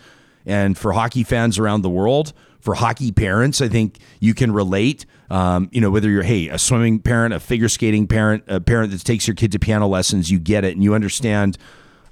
and 0.46 0.76
for 0.76 0.92
hockey 0.92 1.24
fans 1.24 1.58
around 1.58 1.82
the 1.82 1.90
world. 1.90 2.32
For 2.60 2.74
hockey 2.74 3.12
parents, 3.12 3.60
I 3.60 3.68
think 3.68 3.98
you 4.20 4.34
can 4.34 4.52
relate. 4.52 5.06
Um, 5.30 5.68
you 5.72 5.80
know, 5.80 5.90
whether 5.90 6.10
you're 6.10 6.22
hey 6.22 6.48
a 6.48 6.58
swimming 6.58 6.98
parent, 7.00 7.34
a 7.34 7.40
figure 7.40 7.68
skating 7.68 8.06
parent, 8.06 8.44
a 8.48 8.60
parent 8.60 8.90
that 8.92 9.04
takes 9.04 9.26
your 9.26 9.34
kid 9.34 9.52
to 9.52 9.58
piano 9.58 9.86
lessons, 9.86 10.30
you 10.30 10.38
get 10.38 10.64
it 10.64 10.74
and 10.74 10.82
you 10.82 10.94
understand 10.94 11.58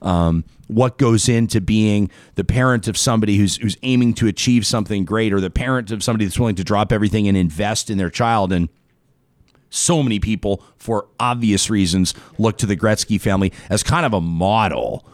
um, 0.02 0.44
what 0.68 0.98
goes 0.98 1.28
into 1.28 1.60
being 1.60 2.10
the 2.34 2.44
parent 2.44 2.86
of 2.88 2.96
somebody 2.96 3.36
who's 3.36 3.56
who's 3.56 3.76
aiming 3.82 4.14
to 4.14 4.26
achieve 4.26 4.66
something 4.66 5.04
great, 5.04 5.32
or 5.32 5.40
the 5.40 5.50
parent 5.50 5.90
of 5.90 6.02
somebody 6.02 6.25
that's 6.25 6.38
willing 6.38 6.56
to 6.56 6.64
drop 6.64 6.92
everything 6.92 7.26
and 7.26 7.36
invest 7.36 7.90
in 7.90 7.98
their 7.98 8.10
child. 8.10 8.52
And 8.52 8.68
so 9.70 10.02
many 10.02 10.18
people, 10.18 10.62
for 10.76 11.08
obvious 11.18 11.70
reasons, 11.70 12.14
look 12.38 12.58
to 12.58 12.66
the 12.66 12.76
Gretzky 12.76 13.20
family 13.20 13.52
as 13.70 13.82
kind 13.82 14.06
of 14.06 14.14
a 14.14 14.20
model, 14.20 15.06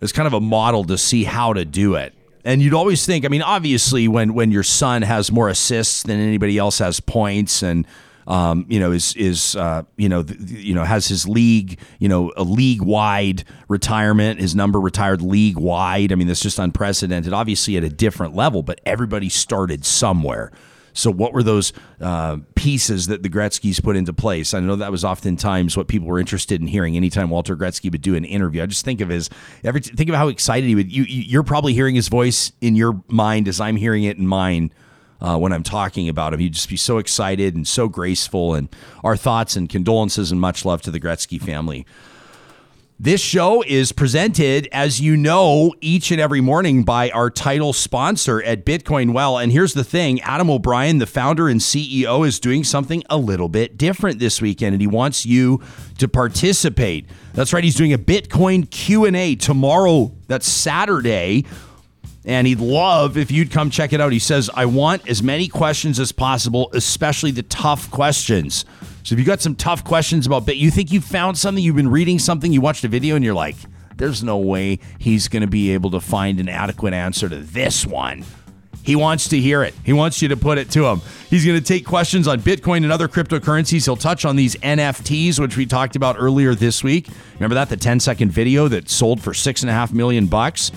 as 0.00 0.12
kind 0.12 0.26
of 0.26 0.32
a 0.32 0.40
model 0.40 0.84
to 0.84 0.98
see 0.98 1.24
how 1.24 1.52
to 1.52 1.64
do 1.64 1.94
it. 1.94 2.14
And 2.44 2.62
you'd 2.62 2.74
always 2.74 3.04
think, 3.04 3.24
I 3.24 3.28
mean, 3.28 3.42
obviously, 3.42 4.06
when 4.06 4.34
when 4.34 4.52
your 4.52 4.62
son 4.62 5.02
has 5.02 5.32
more 5.32 5.48
assists 5.48 6.04
than 6.04 6.20
anybody 6.20 6.58
else 6.58 6.78
has 6.78 7.00
points, 7.00 7.62
and 7.62 7.86
um, 8.28 8.66
you 8.68 8.78
know, 8.78 8.92
is 8.92 9.14
is 9.16 9.56
uh, 9.56 9.82
you 9.96 10.08
know, 10.08 10.22
th- 10.22 10.38
you 10.40 10.74
know, 10.74 10.84
has 10.84 11.08
his 11.08 11.28
league, 11.28 11.78
you 11.98 12.08
know, 12.08 12.32
a 12.36 12.44
league 12.44 12.82
wide 12.82 13.44
retirement, 13.68 14.40
his 14.40 14.54
number 14.54 14.80
retired 14.80 15.22
league 15.22 15.58
wide. 15.58 16.12
I 16.12 16.14
mean, 16.14 16.28
that's 16.28 16.40
just 16.40 16.58
unprecedented. 16.58 17.32
Obviously, 17.32 17.76
at 17.76 17.84
a 17.84 17.88
different 17.88 18.34
level, 18.34 18.62
but 18.62 18.80
everybody 18.86 19.28
started 19.28 19.84
somewhere. 19.84 20.52
So, 20.96 21.10
what 21.10 21.34
were 21.34 21.42
those 21.42 21.72
uh, 22.00 22.38
pieces 22.54 23.08
that 23.08 23.22
the 23.22 23.28
Gretzky's 23.28 23.80
put 23.80 23.96
into 23.96 24.14
place? 24.14 24.54
I 24.54 24.60
know 24.60 24.76
that 24.76 24.90
was 24.90 25.04
oftentimes 25.04 25.76
what 25.76 25.88
people 25.88 26.08
were 26.08 26.18
interested 26.18 26.60
in 26.60 26.66
hearing. 26.66 26.96
Anytime 26.96 27.28
Walter 27.28 27.54
Gretzky 27.54 27.92
would 27.92 28.00
do 28.00 28.14
an 28.14 28.24
interview, 28.24 28.62
I 28.62 28.66
just 28.66 28.84
think 28.84 29.02
of 29.02 29.10
his 29.10 29.28
every 29.62 29.82
think 29.82 30.08
of 30.08 30.16
how 30.16 30.28
excited 30.28 30.66
he 30.66 30.74
would. 30.74 30.90
You, 30.90 31.04
you're 31.04 31.42
probably 31.42 31.74
hearing 31.74 31.94
his 31.94 32.08
voice 32.08 32.52
in 32.62 32.76
your 32.76 33.02
mind 33.08 33.46
as 33.46 33.60
I'm 33.60 33.76
hearing 33.76 34.04
it 34.04 34.16
in 34.16 34.26
mine. 34.26 34.72
Uh, 35.18 35.38
when 35.38 35.50
I'm 35.50 35.62
talking 35.62 36.10
about 36.10 36.34
him, 36.34 36.40
he'd 36.40 36.52
just 36.52 36.68
be 36.68 36.76
so 36.76 36.98
excited 36.98 37.54
and 37.54 37.66
so 37.66 37.88
graceful. 37.88 38.54
And 38.54 38.68
our 39.02 39.16
thoughts 39.16 39.56
and 39.56 39.68
condolences 39.68 40.30
and 40.30 40.40
much 40.40 40.64
love 40.64 40.82
to 40.82 40.90
the 40.90 41.00
Gretzky 41.00 41.40
family. 41.40 41.86
This 42.98 43.20
show 43.20 43.62
is 43.66 43.92
presented, 43.92 44.70
as 44.72 45.00
you 45.00 45.18
know, 45.18 45.74
each 45.82 46.10
and 46.10 46.18
every 46.18 46.40
morning 46.40 46.82
by 46.82 47.10
our 47.10 47.28
title 47.28 47.74
sponsor 47.74 48.42
at 48.42 48.64
Bitcoin 48.64 49.12
Well. 49.12 49.36
And 49.36 49.52
here's 49.52 49.74
the 49.74 49.84
thing 49.84 50.18
Adam 50.22 50.48
O'Brien, 50.48 50.96
the 50.96 51.04
founder 51.04 51.46
and 51.46 51.60
CEO, 51.60 52.26
is 52.26 52.40
doing 52.40 52.64
something 52.64 53.02
a 53.10 53.18
little 53.18 53.50
bit 53.50 53.76
different 53.76 54.18
this 54.18 54.40
weekend, 54.40 54.72
and 54.72 54.80
he 54.80 54.86
wants 54.86 55.26
you 55.26 55.60
to 55.98 56.08
participate. 56.08 57.06
That's 57.34 57.52
right, 57.52 57.62
he's 57.62 57.74
doing 57.74 57.92
a 57.92 57.98
Bitcoin 57.98 58.70
Q&A 58.70 59.34
tomorrow. 59.34 60.14
That's 60.26 60.48
Saturday. 60.48 61.44
And 62.26 62.46
he'd 62.48 62.58
love 62.58 63.16
if 63.16 63.30
you'd 63.30 63.52
come 63.52 63.70
check 63.70 63.92
it 63.92 64.00
out. 64.00 64.12
He 64.12 64.18
says, 64.18 64.50
I 64.52 64.66
want 64.66 65.08
as 65.08 65.22
many 65.22 65.46
questions 65.46 66.00
as 66.00 66.10
possible, 66.10 66.68
especially 66.74 67.30
the 67.30 67.44
tough 67.44 67.88
questions. 67.90 68.64
So 69.04 69.14
if 69.14 69.20
you 69.20 69.24
got 69.24 69.40
some 69.40 69.54
tough 69.54 69.84
questions 69.84 70.26
about 70.26 70.44
Bit, 70.44 70.56
you 70.56 70.72
think 70.72 70.90
you 70.90 71.00
found 71.00 71.38
something, 71.38 71.62
you've 71.62 71.76
been 71.76 71.90
reading 71.90 72.18
something, 72.18 72.52
you 72.52 72.60
watched 72.60 72.82
a 72.82 72.88
video, 72.88 73.14
and 73.14 73.24
you're 73.24 73.34
like, 73.34 73.54
there's 73.96 74.24
no 74.24 74.36
way 74.38 74.80
he's 74.98 75.28
going 75.28 75.42
to 75.42 75.46
be 75.46 75.70
able 75.70 75.92
to 75.92 76.00
find 76.00 76.40
an 76.40 76.48
adequate 76.48 76.92
answer 76.92 77.28
to 77.28 77.36
this 77.36 77.86
one. 77.86 78.24
He 78.82 78.94
wants 78.94 79.28
to 79.28 79.38
hear 79.38 79.62
it. 79.62 79.74
He 79.84 79.92
wants 79.92 80.22
you 80.22 80.28
to 80.28 80.36
put 80.36 80.58
it 80.58 80.70
to 80.72 80.86
him. 80.86 81.00
He's 81.28 81.44
going 81.44 81.58
to 81.58 81.64
take 81.64 81.84
questions 81.84 82.28
on 82.28 82.40
Bitcoin 82.40 82.78
and 82.78 82.92
other 82.92 83.08
cryptocurrencies. 83.08 83.84
He'll 83.84 83.96
touch 83.96 84.24
on 84.24 84.36
these 84.36 84.54
NFTs, 84.56 85.40
which 85.40 85.56
we 85.56 85.66
talked 85.66 85.96
about 85.96 86.16
earlier 86.18 86.54
this 86.54 86.84
week. 86.84 87.08
Remember 87.34 87.54
that 87.54 87.68
the 87.68 87.76
10 87.76 87.98
second 87.98 88.30
video 88.30 88.68
that 88.68 88.88
sold 88.88 89.20
for 89.20 89.34
six 89.34 89.62
and 89.62 89.70
a 89.70 89.72
half 89.72 89.92
million 89.92 90.26
bucks. 90.26 90.70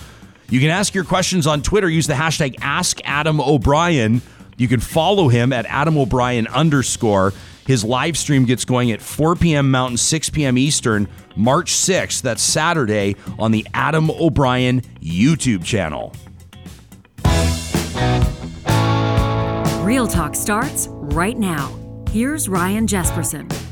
You 0.49 0.59
can 0.59 0.69
ask 0.69 0.95
your 0.95 1.03
questions 1.03 1.45
on 1.45 1.61
Twitter. 1.61 1.89
Use 1.89 2.07
the 2.07 2.13
hashtag 2.13 2.55
Ask 2.61 2.99
Adam 3.03 3.39
O'Brien. 3.39 4.21
You 4.57 4.67
can 4.67 4.79
follow 4.79 5.27
him 5.27 5.53
at 5.53 5.65
Adam 5.67 5.97
O'Brien 5.97 6.47
underscore. 6.47 7.33
His 7.67 7.83
live 7.83 8.17
stream 8.17 8.45
gets 8.45 8.65
going 8.65 8.91
at 8.91 8.99
4 8.99 9.35
p.m. 9.35 9.69
Mountain, 9.69 9.97
6 9.97 10.29
p.m. 10.31 10.57
Eastern, 10.57 11.07
March 11.35 11.71
6th. 11.73 12.23
That's 12.23 12.41
Saturday 12.41 13.15
on 13.37 13.51
the 13.51 13.65
Adam 13.75 14.09
O'Brien 14.09 14.81
YouTube 15.01 15.63
channel. 15.63 16.13
Real 19.85 20.07
Talk 20.07 20.35
starts 20.35 20.87
right 20.89 21.37
now. 21.37 21.75
Here's 22.11 22.49
Ryan 22.49 22.87
Jespersen. 22.87 23.68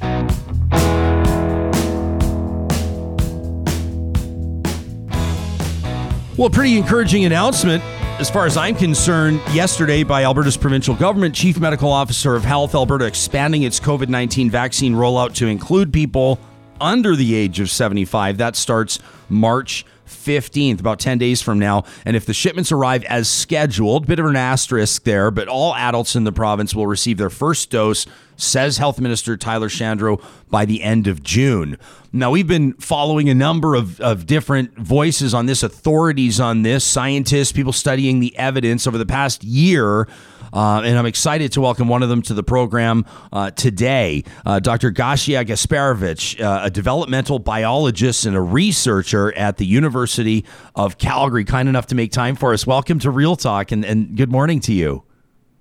Well, 6.37 6.51
pretty 6.51 6.77
encouraging 6.77 7.25
announcement 7.25 7.83
as 8.19 8.29
far 8.29 8.45
as 8.45 8.57
I'm 8.57 8.75
concerned, 8.75 9.41
yesterday 9.53 10.03
by 10.03 10.23
Alberta's 10.23 10.55
provincial 10.55 10.93
government, 10.93 11.33
Chief 11.33 11.59
Medical 11.59 11.91
Officer 11.91 12.35
of 12.35 12.43
Health 12.43 12.75
Alberta 12.75 13.05
expanding 13.05 13.63
its 13.63 13.79
COVID 13.79 14.07
19 14.07 14.51
vaccine 14.51 14.93
rollout 14.93 15.33
to 15.35 15.47
include 15.47 15.91
people 15.91 16.39
under 16.79 17.15
the 17.15 17.33
age 17.33 17.59
of 17.59 17.71
75. 17.71 18.37
That 18.37 18.55
starts 18.55 18.99
March 19.29 19.83
15th, 20.05 20.79
about 20.79 20.99
10 20.99 21.17
days 21.17 21.41
from 21.41 21.57
now. 21.57 21.85
And 22.05 22.15
if 22.15 22.27
the 22.27 22.35
shipments 22.35 22.71
arrive 22.71 23.03
as 23.05 23.27
scheduled, 23.27 24.05
bit 24.05 24.19
of 24.19 24.27
an 24.27 24.35
asterisk 24.35 25.05
there, 25.05 25.31
but 25.31 25.47
all 25.47 25.73
adults 25.73 26.15
in 26.15 26.23
the 26.23 26.31
province 26.31 26.75
will 26.75 26.85
receive 26.85 27.17
their 27.17 27.31
first 27.31 27.71
dose, 27.71 28.05
says 28.37 28.77
Health 28.77 28.99
Minister 28.99 29.35
Tyler 29.35 29.69
Shandro, 29.69 30.23
by 30.49 30.65
the 30.65 30.81
end 30.81 31.07
of 31.07 31.21
June. 31.21 31.77
Now, 32.13 32.31
we've 32.31 32.47
been 32.47 32.73
following 32.73 33.29
a 33.29 33.35
number 33.35 33.75
of, 33.75 33.99
of 33.99 34.25
different 34.25 34.77
voices 34.77 35.33
on 35.33 35.45
this, 35.45 35.61
authorities 35.61 36.39
on 36.39 36.61
this, 36.61 36.85
scientists, 36.85 37.51
people 37.51 37.73
studying 37.73 38.21
the 38.21 38.35
evidence 38.37 38.87
over 38.87 38.97
the 38.97 39.05
past 39.05 39.43
year 39.43 40.07
uh, 40.53 40.81
and 40.83 40.97
I'm 40.97 41.05
excited 41.05 41.51
to 41.53 41.61
welcome 41.61 41.87
one 41.87 42.03
of 42.03 42.09
them 42.09 42.21
to 42.23 42.33
the 42.33 42.43
program 42.43 43.05
uh, 43.31 43.51
today, 43.51 44.23
uh, 44.45 44.59
Dr. 44.59 44.91
Gosia 44.91 45.45
Gasperowicz, 45.45 46.41
uh, 46.41 46.61
a 46.63 46.69
developmental 46.69 47.39
biologist 47.39 48.25
and 48.25 48.35
a 48.35 48.41
researcher 48.41 49.33
at 49.33 49.57
the 49.57 49.65
University 49.65 50.45
of 50.75 50.97
Calgary, 50.97 51.45
kind 51.45 51.69
enough 51.69 51.87
to 51.87 51.95
make 51.95 52.11
time 52.11 52.35
for 52.35 52.53
us. 52.53 52.65
Welcome 52.65 52.99
to 52.99 53.11
Real 53.11 53.35
Talk 53.35 53.71
and, 53.71 53.83
and 53.83 54.15
good 54.15 54.31
morning 54.31 54.59
to 54.61 54.73
you. 54.73 55.03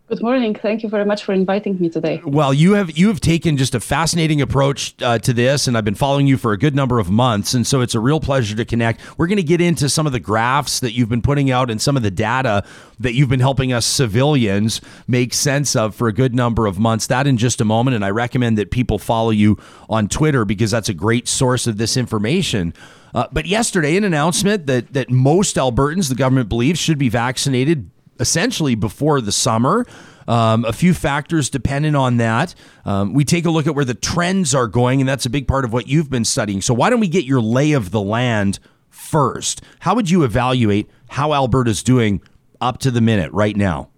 Good 0.09 0.23
morning. 0.23 0.55
Thank 0.55 0.85
you 0.85 0.89
very 0.89 1.05
much 1.05 1.25
for 1.25 1.33
inviting 1.33 1.81
me 1.81 1.91
today. 1.91 2.23
Well, 2.25 2.55
you 2.55 2.75
have 2.75 2.97
you 2.97 3.09
have 3.09 3.19
taken 3.19 3.57
just 3.57 3.75
a 3.75 3.81
fascinating 3.81 4.41
approach 4.41 4.95
uh, 5.03 5.19
to 5.19 5.33
this, 5.33 5.67
and 5.67 5.77
I've 5.77 5.85
been 5.85 5.97
following 5.97 6.29
you 6.29 6.37
for 6.37 6.53
a 6.53 6.59
good 6.59 6.77
number 6.77 7.01
of 7.01 7.11
months, 7.11 7.55
and 7.55 7.67
so 7.67 7.81
it's 7.81 7.97
a 7.97 7.99
real 7.99 8.21
pleasure 8.21 8.55
to 8.55 8.65
connect. 8.65 9.01
We're 9.19 9.27
going 9.27 9.39
to 9.39 9.43
get 9.43 9.61
into 9.61 9.89
some 9.89 10.07
of 10.07 10.13
the 10.13 10.21
graphs 10.21 10.79
that 10.79 10.93
you've 10.93 11.09
been 11.09 11.23
putting 11.23 11.51
out 11.51 11.73
and 11.73 11.83
some 11.83 11.97
of 11.97 12.05
the 12.05 12.13
data 12.13 12.65
that 13.01 13.15
you've 13.15 13.29
been 13.29 13.41
helping 13.41 13.73
us 13.73 13.85
civilians 13.85 14.81
make 15.09 15.35
sense 15.35 15.75
of 15.75 15.93
for 15.97 16.07
a 16.07 16.13
good 16.13 16.37
number 16.37 16.67
of 16.67 16.79
months. 16.79 17.09
That 17.09 17.27
in 17.27 17.37
just 17.37 17.61
a 17.61 17.65
moment, 17.65 17.97
and 17.97 18.05
I 18.05 18.11
recommend 18.11 18.59
that 18.59 18.71
people 18.71 19.01
follow 19.01 19.31
you 19.31 19.59
on 19.91 20.07
Twitter 20.07 20.45
because 20.45 20.71
that's 20.71 20.89
a 20.89 20.95
great 20.95 21.27
source 21.27 21.67
of 21.67 21.79
this 21.79 21.97
information. 21.97 22.75
Uh, 23.13 23.27
but 23.33 23.47
yesterday, 23.47 23.97
an 23.97 24.05
announcement 24.05 24.67
that 24.67 24.93
that 24.93 25.11
most 25.11 25.57
Albertans, 25.57 26.09
the 26.09 26.15
government 26.15 26.49
believes, 26.49 26.79
should 26.79 26.99
be 26.99 27.09
vaccinated 27.09 27.91
essentially 28.21 28.75
before 28.75 29.21
the 29.21 29.33
summer. 29.33 29.87
Um, 30.29 30.65
a 30.65 30.73
few 30.73 30.93
factors 30.93 31.49
dependent 31.51 31.95
on 31.95 32.17
that. 32.17 32.55
Um, 32.85 33.13
we 33.13 33.25
take 33.25 33.45
a 33.45 33.51
look 33.51 33.67
at 33.67 33.75
where 33.75 33.85
the 33.85 33.95
trends 33.95 34.55
are 34.55 34.67
going, 34.67 35.01
and 35.01 35.09
that's 35.09 35.25
a 35.25 35.31
big 35.31 35.47
part 35.47 35.65
of 35.65 35.73
what 35.73 35.87
you've 35.87 36.11
been 36.11 36.25
studying. 36.25 36.61
So, 36.61 36.75
why 36.75 36.91
don't 36.91 37.01
we 37.01 37.09
get 37.09 37.25
your 37.25 37.41
lay 37.41 37.73
of 37.73 37.93
the 37.93 38.01
land 38.01 38.59
first? 38.91 39.63
How 39.81 39.95
would 39.95 40.11
you 40.11 40.25
evaluate 40.25 40.91
how 41.11 41.33
Alberta's 41.33 41.83
doing 41.83 42.21
up 42.61 42.79
to 42.79 42.91
the 42.91 43.01
minute 43.01 43.31
right 43.33 43.57
now? 43.57 43.89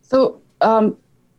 So, 0.00 0.40
um, 0.62 0.96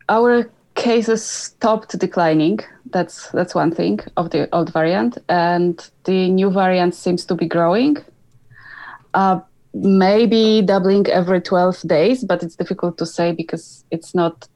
our 0.10 0.52
cases 0.76 1.24
stopped 1.26 1.98
declining. 1.98 2.60
That's 2.92 3.30
that's 3.32 3.56
one 3.56 3.74
thing 3.74 4.00
of 4.18 4.30
the 4.30 4.48
old 4.54 4.72
variant, 4.74 5.18
and 5.28 5.90
the 6.04 6.30
new 6.30 6.52
variant 6.52 6.96
seems 6.96 7.26
to 7.26 7.36
be 7.36 7.48
growing. 7.48 7.98
Uh, 9.14 9.40
maybe 9.74 10.62
doubling 10.62 11.08
every 11.08 11.42
12 11.42 11.82
days, 11.88 12.24
but 12.24 12.44
it's 12.44 12.56
difficult 12.56 12.98
to 12.98 13.06
say 13.06 13.32
because 13.32 13.86
it's 13.92 14.14
not 14.14 14.48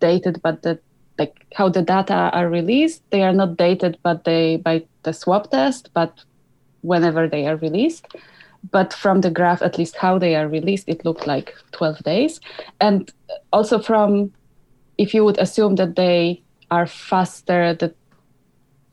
dated, 0.00 0.40
but 0.42 0.62
the 0.62 0.78
like 1.18 1.46
how 1.54 1.68
the 1.68 1.82
data 1.82 2.30
are 2.32 2.48
released, 2.48 3.02
they 3.10 3.22
are 3.22 3.32
not 3.32 3.56
dated, 3.56 3.98
but 4.02 4.24
they 4.24 4.56
by 4.58 4.84
the 5.02 5.12
swab 5.12 5.50
test, 5.50 5.90
but 5.94 6.24
whenever 6.82 7.26
they 7.26 7.46
are 7.46 7.56
released. 7.56 8.06
But 8.70 8.92
from 8.92 9.20
the 9.20 9.30
graph, 9.30 9.62
at 9.62 9.78
least 9.78 9.96
how 9.96 10.18
they 10.18 10.34
are 10.34 10.48
released, 10.48 10.88
it 10.88 11.04
looked 11.04 11.26
like 11.26 11.54
12 11.72 12.02
days. 12.02 12.40
And 12.80 13.12
also 13.52 13.78
from, 13.78 14.32
if 14.98 15.14
you 15.14 15.24
would 15.24 15.38
assume 15.38 15.76
that 15.76 15.94
they 15.94 16.42
are 16.70 16.86
faster, 16.86 17.74
that 17.74 17.94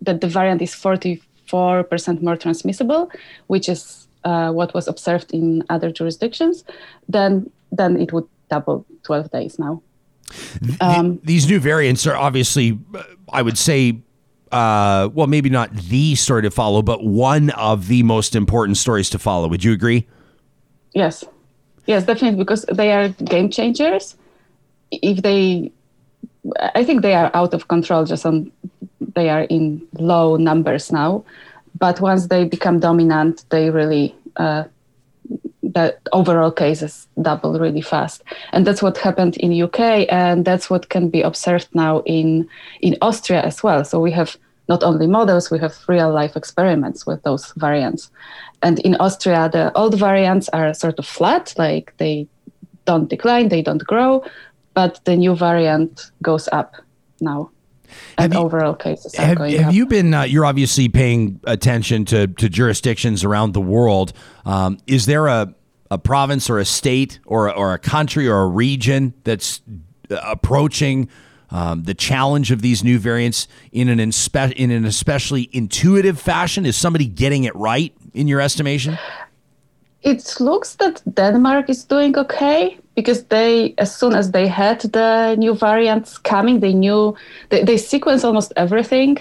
that 0.01 0.21
the 0.21 0.27
variant 0.27 0.61
is 0.61 0.73
44% 0.73 2.21
more 2.21 2.35
transmissible, 2.35 3.09
which 3.47 3.69
is 3.69 4.07
uh, 4.25 4.51
what 4.51 4.73
was 4.73 4.87
observed 4.87 5.31
in 5.33 5.63
other 5.69 5.91
jurisdictions, 5.91 6.63
then 7.07 7.49
then 7.71 7.97
it 7.97 8.13
would 8.13 8.27
double 8.49 8.85
12 9.03 9.31
days 9.31 9.59
now. 9.59 9.81
Um, 10.79 11.19
These 11.23 11.47
new 11.47 11.59
variants 11.59 12.07
are 12.07 12.15
obviously, 12.15 12.79
I 13.31 13.41
would 13.41 13.57
say, 13.57 13.99
uh, 14.51 15.09
well, 15.13 15.27
maybe 15.27 15.49
not 15.49 15.73
the 15.73 16.15
story 16.15 16.43
to 16.43 16.51
follow, 16.51 16.81
but 16.81 17.03
one 17.03 17.49
of 17.51 17.87
the 17.87 18.03
most 18.03 18.35
important 18.35 18.77
stories 18.77 19.09
to 19.09 19.19
follow. 19.19 19.47
Would 19.47 19.63
you 19.63 19.73
agree? 19.73 20.07
Yes, 20.93 21.25
yes, 21.87 22.05
definitely, 22.05 22.37
because 22.37 22.63
they 22.71 22.91
are 22.93 23.09
game 23.09 23.49
changers. 23.49 24.15
If 24.91 25.23
they, 25.23 25.71
I 26.75 26.83
think 26.83 27.01
they 27.01 27.15
are 27.15 27.31
out 27.33 27.53
of 27.53 27.67
control. 27.67 28.05
Just 28.05 28.25
on, 28.25 28.51
they 29.15 29.29
are 29.29 29.43
in 29.49 29.81
low 29.97 30.37
numbers 30.37 30.91
now 30.91 31.25
but 31.77 31.99
once 32.01 32.27
they 32.27 32.45
become 32.45 32.79
dominant, 32.79 33.45
they 33.49 33.69
really 33.69 34.15
uh, 34.37 34.63
the 35.61 35.97
overall 36.11 36.51
cases 36.51 37.07
double 37.21 37.59
really 37.59 37.81
fast, 37.81 38.23
and 38.51 38.65
that's 38.67 38.81
what 38.81 38.97
happened 38.97 39.37
in 39.37 39.61
UK, 39.61 40.05
and 40.09 40.45
that's 40.45 40.69
what 40.69 40.89
can 40.89 41.09
be 41.09 41.21
observed 41.21 41.67
now 41.73 42.01
in 42.05 42.47
in 42.81 42.95
Austria 43.01 43.41
as 43.41 43.63
well. 43.63 43.83
So 43.83 43.99
we 43.99 44.11
have 44.11 44.37
not 44.69 44.83
only 44.83 45.07
models, 45.07 45.51
we 45.51 45.59
have 45.59 45.75
real 45.87 46.11
life 46.11 46.35
experiments 46.35 47.05
with 47.05 47.21
those 47.23 47.51
variants. 47.57 48.09
And 48.61 48.79
in 48.79 48.95
Austria, 48.95 49.49
the 49.51 49.75
old 49.77 49.99
variants 49.99 50.47
are 50.49 50.73
sort 50.73 50.99
of 50.99 51.05
flat, 51.05 51.53
like 51.57 51.93
they 51.97 52.27
don't 52.85 53.09
decline, 53.09 53.49
they 53.49 53.61
don't 53.61 53.85
grow, 53.85 54.23
but 54.73 54.99
the 55.03 55.15
new 55.15 55.35
variant 55.35 56.11
goes 56.21 56.47
up 56.51 56.75
now. 57.19 57.49
You- 58.19 58.39
overall 58.39 58.73
cases 58.73 59.13
are 59.15 59.25
Have, 59.25 59.37
have 59.39 59.73
you 59.73 59.85
been? 59.85 60.13
Uh, 60.13 60.23
you're 60.23 60.45
obviously 60.45 60.89
paying 60.89 61.39
attention 61.45 62.05
to 62.05 62.27
to 62.27 62.49
jurisdictions 62.49 63.23
around 63.23 63.53
the 63.53 63.61
world. 63.61 64.13
Um, 64.45 64.77
is 64.87 65.05
there 65.05 65.27
a 65.27 65.53
a 65.91 65.97
province 65.97 66.49
or 66.49 66.59
a 66.59 66.65
state 66.65 67.19
or 67.25 67.53
or 67.53 67.73
a 67.73 67.79
country 67.79 68.27
or 68.27 68.41
a 68.41 68.47
region 68.47 69.13
that's 69.23 69.61
uh, 70.09 70.15
approaching 70.23 71.09
um, 71.51 71.83
the 71.83 71.93
challenge 71.93 72.49
of 72.51 72.61
these 72.63 72.83
new 72.83 72.97
variants 72.97 73.47
in 73.71 73.87
an 73.89 73.99
inspe- 73.99 74.53
in 74.53 74.71
an 74.71 74.85
especially 74.85 75.49
intuitive 75.51 76.19
fashion? 76.19 76.65
Is 76.65 76.75
somebody 76.75 77.05
getting 77.05 77.43
it 77.43 77.55
right 77.55 77.93
in 78.13 78.27
your 78.27 78.41
estimation? 78.41 78.97
It 80.03 80.35
looks 80.39 80.75
that 80.75 81.01
Denmark 81.13 81.69
is 81.69 81.85
doing 81.85 82.17
okay 82.17 82.77
because 82.95 83.23
they, 83.25 83.73
as 83.77 83.95
soon 83.95 84.13
as 84.13 84.31
they 84.31 84.47
had 84.47 84.81
the 84.81 85.35
new 85.37 85.55
variants 85.55 86.17
coming, 86.17 86.59
they 86.59 86.73
knew 86.73 87.15
they, 87.49 87.63
they 87.63 87.77
sequence 87.77 88.23
almost 88.23 88.53
everything, 88.55 89.17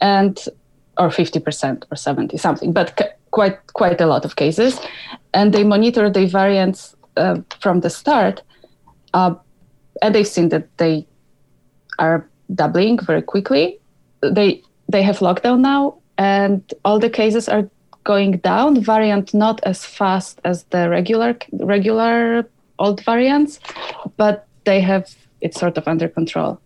and 0.00 0.44
or 0.98 1.10
fifty 1.10 1.38
percent 1.40 1.84
or 1.90 1.96
seventy 1.96 2.36
something, 2.38 2.72
but 2.72 2.98
c- 2.98 3.10
quite 3.30 3.58
quite 3.74 4.00
a 4.00 4.06
lot 4.06 4.24
of 4.24 4.36
cases, 4.36 4.80
and 5.32 5.52
they 5.52 5.64
monitor 5.64 6.10
the 6.10 6.26
variants 6.26 6.96
uh, 7.16 7.36
from 7.60 7.80
the 7.80 7.90
start, 7.90 8.42
uh, 9.14 9.34
and 10.02 10.14
they've 10.14 10.26
seen 10.26 10.48
that 10.48 10.66
they 10.78 11.06
are 11.98 12.26
doubling 12.54 12.98
very 12.98 13.22
quickly. 13.22 13.78
They 14.22 14.62
they 14.92 15.02
have 15.02 15.18
lockdown 15.18 15.60
now, 15.60 15.98
and 16.16 16.62
all 16.84 16.98
the 16.98 17.10
cases 17.10 17.48
are 17.48 17.68
going 18.06 18.38
down. 18.38 18.80
Variant 18.80 19.34
not 19.34 19.60
as 19.64 19.84
fast 19.84 20.40
as 20.44 20.64
the 20.70 20.88
regular 20.88 21.36
regular 21.52 22.48
old 22.78 23.04
variants, 23.04 23.60
but 24.16 24.46
they 24.64 24.80
have 24.80 25.14
it 25.40 25.54
sort 25.54 25.76
of 25.76 25.86
under 25.86 26.08
control. 26.08 26.58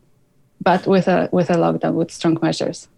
But 0.61 0.87
with 0.87 1.09
a 1.09 1.29
with 1.33 1.51
a 1.51 1.55
lockdown 1.55 1.95
with 1.95 2.13
strong 2.13 2.39
measures. 2.41 2.89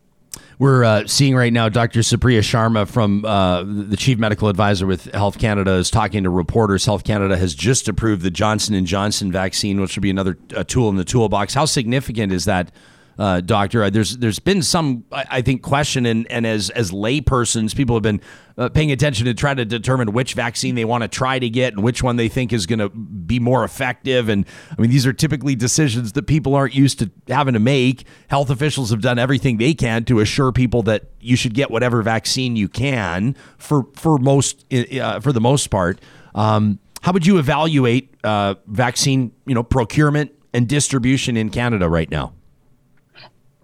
We're 0.59 0.85
uh, 0.85 1.07
seeing 1.07 1.35
right 1.35 1.53
now 1.53 1.69
Dr. 1.69 2.01
Supriya 2.01 2.41
Sharma 2.41 2.87
from 2.87 3.25
uh, 3.25 3.65
the 3.65 3.97
chief 3.97 4.19
medical 4.19 4.49
advisor 4.49 4.87
with 4.87 5.05
Health 5.13 5.39
Canada 5.39 5.73
is 5.73 5.91
talking 5.91 6.23
to 6.23 6.31
reporters. 6.31 6.85
Health 6.85 7.05
Canada 7.05 7.37
has 7.37 7.55
just 7.55 7.89
approved 7.89 8.23
the 8.23 8.31
Johnson 8.31 8.75
and 8.75 8.87
Johnson 8.87 9.33
vaccine, 9.33 9.81
which 9.81 9.97
will 9.97 10.03
be 10.03 10.11
another 10.11 10.35
tool 10.67 10.89
in 10.89 10.97
the 10.97 11.05
toolbox. 11.05 11.55
How 11.55 11.65
significant 11.65 12.33
is 12.33 12.45
that, 12.45 12.71
uh, 13.19 13.41
Doctor? 13.41 13.85
Uh, 13.85 13.91
there's 13.91 14.17
there's 14.19 14.39
been 14.39 14.63
some, 14.63 15.05
I, 15.13 15.43
think, 15.43 15.63
question, 15.63 16.07
and, 16.07 16.31
and 16.31 16.47
as 16.47 16.71
as 16.71 16.91
laypersons, 16.91 17.75
people 17.75 17.97
have 17.97 18.03
been 18.03 18.21
uh, 18.59 18.69
paying 18.69 18.93
attention 18.93 19.27
to 19.27 19.35
try 19.35 19.55
to 19.55 19.65
determine 19.65 20.13
which 20.13 20.35
vaccine 20.35 20.75
they 20.75 20.85
want 20.85 21.03
to 21.03 21.09
try 21.09 21.39
to 21.39 21.49
get 21.49 21.75
and 21.75 21.83
which 21.83 22.03
one 22.03 22.17
they 22.17 22.29
think 22.29 22.53
is 22.53 22.67
going 22.67 22.79
to 22.79 22.89
be 22.89 23.39
more 23.39 23.65
effective. 23.65 24.29
And 24.29 24.47
I 24.77 24.81
mean, 24.81 24.91
these 24.91 25.07
are 25.07 25.13
typically 25.13 25.55
decisions 25.55 26.13
that 26.13 26.27
people 26.27 26.55
aren't 26.55 26.75
used 26.75 26.99
to 26.99 27.11
having 27.29 27.55
to 27.55 27.61
make. 27.61 28.05
Health 28.29 28.51
officials 28.51 28.91
have 28.91 29.01
done 29.01 29.19
everything 29.19 29.57
they 29.57 29.75
can 29.75 30.05
to 30.05 30.21
assure 30.21 30.53
people 30.53 30.83
that 30.85 31.05
you 31.21 31.37
should 31.37 31.55
get 31.55 31.71
whatever 31.71 32.03
vaccine 32.03 32.57
you 32.57 32.69
can 32.69 33.37
for 33.59 33.87
for 33.95 34.19
most 34.19 34.65
uh, 34.73 35.21
for 35.21 35.33
the 35.33 35.41
most 35.41 35.69
part. 35.69 36.01
Um, 36.35 36.79
how 37.03 37.13
would 37.13 37.27
you 37.27 37.39
evaluate 37.39 38.15
uh, 38.23 38.55
vaccine, 38.67 39.33
you 39.45 39.55
know, 39.55 39.65
procurement 39.65 40.33
and 40.55 40.69
distribution 40.69 41.37
in 41.37 41.51
Canada 41.51 41.89
right 41.89 42.11
now? 42.11 42.33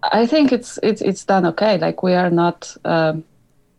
I 0.03 0.25
think 0.25 0.51
it's 0.51 0.79
it's 0.83 1.01
it's 1.01 1.25
done 1.25 1.45
okay. 1.47 1.77
Like 1.77 2.03
we 2.03 2.13
are 2.13 2.29
not. 2.29 2.75
Um, 2.85 3.23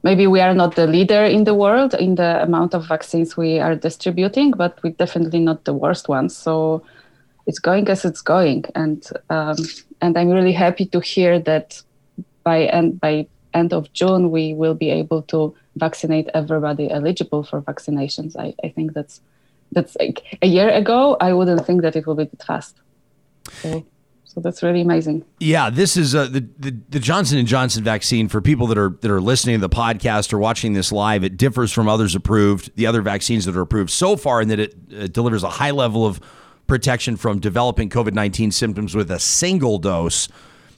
maybe 0.02 0.26
we 0.26 0.40
are 0.40 0.54
not 0.54 0.76
the 0.76 0.86
leader 0.86 1.24
in 1.24 1.44
the 1.44 1.54
world 1.54 1.92
in 1.94 2.14
the 2.14 2.42
amount 2.42 2.74
of 2.74 2.88
vaccines 2.88 3.36
we 3.36 3.58
are 3.58 3.74
distributing, 3.74 4.50
but 4.50 4.78
we're 4.82 4.92
definitely 4.92 5.40
not 5.40 5.64
the 5.64 5.74
worst 5.74 6.08
ones. 6.08 6.34
So 6.36 6.82
it's 7.46 7.58
going 7.58 7.88
as 7.88 8.04
it's 8.04 8.22
going, 8.22 8.64
and 8.74 9.06
um, 9.28 9.56
and 10.00 10.16
I'm 10.16 10.30
really 10.30 10.52
happy 10.52 10.86
to 10.86 11.00
hear 11.00 11.38
that 11.40 11.82
by 12.44 12.64
end 12.64 13.00
by 13.00 13.26
end 13.52 13.72
of 13.72 13.92
June 13.92 14.30
we 14.30 14.54
will 14.54 14.74
be 14.74 14.90
able 14.90 15.22
to 15.22 15.54
vaccinate 15.76 16.28
everybody 16.34 16.90
eligible 16.90 17.42
for 17.42 17.60
vaccinations. 17.62 18.36
I, 18.36 18.54
I 18.64 18.68
think 18.68 18.92
that's 18.92 19.20
that's 19.72 19.96
like 19.96 20.38
a 20.42 20.46
year 20.46 20.68
ago 20.68 21.16
I 21.20 21.32
wouldn't 21.32 21.66
think 21.66 21.82
that 21.82 21.96
it 21.96 22.06
will 22.06 22.14
be 22.14 22.24
that 22.24 22.42
fast. 22.44 22.76
So, 23.62 23.84
so 24.32 24.40
that's 24.40 24.62
really 24.62 24.80
amazing. 24.80 25.24
Yeah, 25.40 25.70
this 25.70 25.96
is 25.96 26.14
uh, 26.14 26.26
the, 26.26 26.46
the 26.58 26.76
the 26.88 27.00
Johnson 27.00 27.36
and 27.38 27.48
Johnson 27.48 27.82
vaccine 27.82 28.28
for 28.28 28.40
people 28.40 28.68
that 28.68 28.78
are 28.78 28.90
that 29.00 29.10
are 29.10 29.20
listening 29.20 29.56
to 29.56 29.60
the 29.60 29.74
podcast 29.74 30.32
or 30.32 30.38
watching 30.38 30.72
this 30.74 30.92
live. 30.92 31.24
It 31.24 31.36
differs 31.36 31.72
from 31.72 31.88
others 31.88 32.14
approved, 32.14 32.70
the 32.76 32.86
other 32.86 33.02
vaccines 33.02 33.44
that 33.46 33.56
are 33.56 33.60
approved 33.60 33.90
so 33.90 34.16
far, 34.16 34.40
in 34.40 34.48
that 34.48 34.60
it 34.60 34.74
uh, 34.96 35.06
delivers 35.08 35.42
a 35.42 35.50
high 35.50 35.72
level 35.72 36.06
of 36.06 36.20
protection 36.68 37.16
from 37.16 37.40
developing 37.40 37.90
COVID 37.90 38.12
nineteen 38.12 38.52
symptoms 38.52 38.94
with 38.94 39.10
a 39.10 39.18
single 39.18 39.78
dose, 39.78 40.28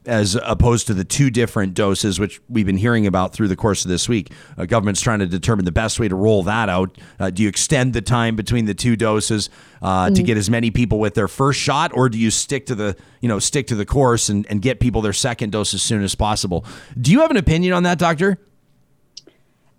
as 0.06 0.36
opposed 0.42 0.86
to 0.88 0.94
the 0.94 1.04
two 1.04 1.30
different 1.30 1.74
doses, 1.74 2.18
which 2.18 2.40
we've 2.48 2.66
been 2.66 2.76
hearing 2.76 3.06
about 3.06 3.32
through 3.32 3.48
the 3.48 3.56
course 3.56 3.84
of 3.84 3.90
this 3.90 4.08
week. 4.08 4.32
Uh, 4.58 4.64
government's 4.64 5.00
trying 5.00 5.20
to 5.20 5.26
determine 5.26 5.64
the 5.64 5.72
best 5.72 6.00
way 6.00 6.08
to 6.08 6.14
roll 6.14 6.42
that 6.42 6.68
out. 6.68 6.98
Uh, 7.20 7.30
do 7.30 7.42
you 7.42 7.48
extend 7.48 7.92
the 7.92 8.02
time 8.02 8.34
between 8.34 8.64
the 8.64 8.74
two 8.74 8.96
doses 8.96 9.48
uh, 9.80 10.10
to 10.10 10.22
get 10.22 10.36
as 10.36 10.50
many 10.50 10.70
people 10.70 10.98
with 10.98 11.14
their 11.14 11.28
first 11.28 11.60
shot, 11.60 11.92
or 11.94 12.08
do 12.08 12.18
you 12.18 12.30
stick 12.30 12.66
to 12.66 12.74
the 12.74 12.96
you 13.20 13.28
know 13.28 13.38
stick 13.38 13.66
to 13.68 13.74
the 13.74 13.86
course 13.86 14.28
and, 14.28 14.46
and 14.48 14.62
get 14.62 14.80
people 14.80 15.02
their 15.02 15.12
second 15.12 15.50
dose 15.50 15.74
as 15.74 15.82
soon 15.82 16.02
as 16.02 16.14
possible? 16.14 16.64
Do 17.00 17.12
you 17.12 17.20
have 17.20 17.30
an 17.30 17.36
opinion 17.36 17.72
on 17.72 17.82
that, 17.84 17.98
doctor? 17.98 18.38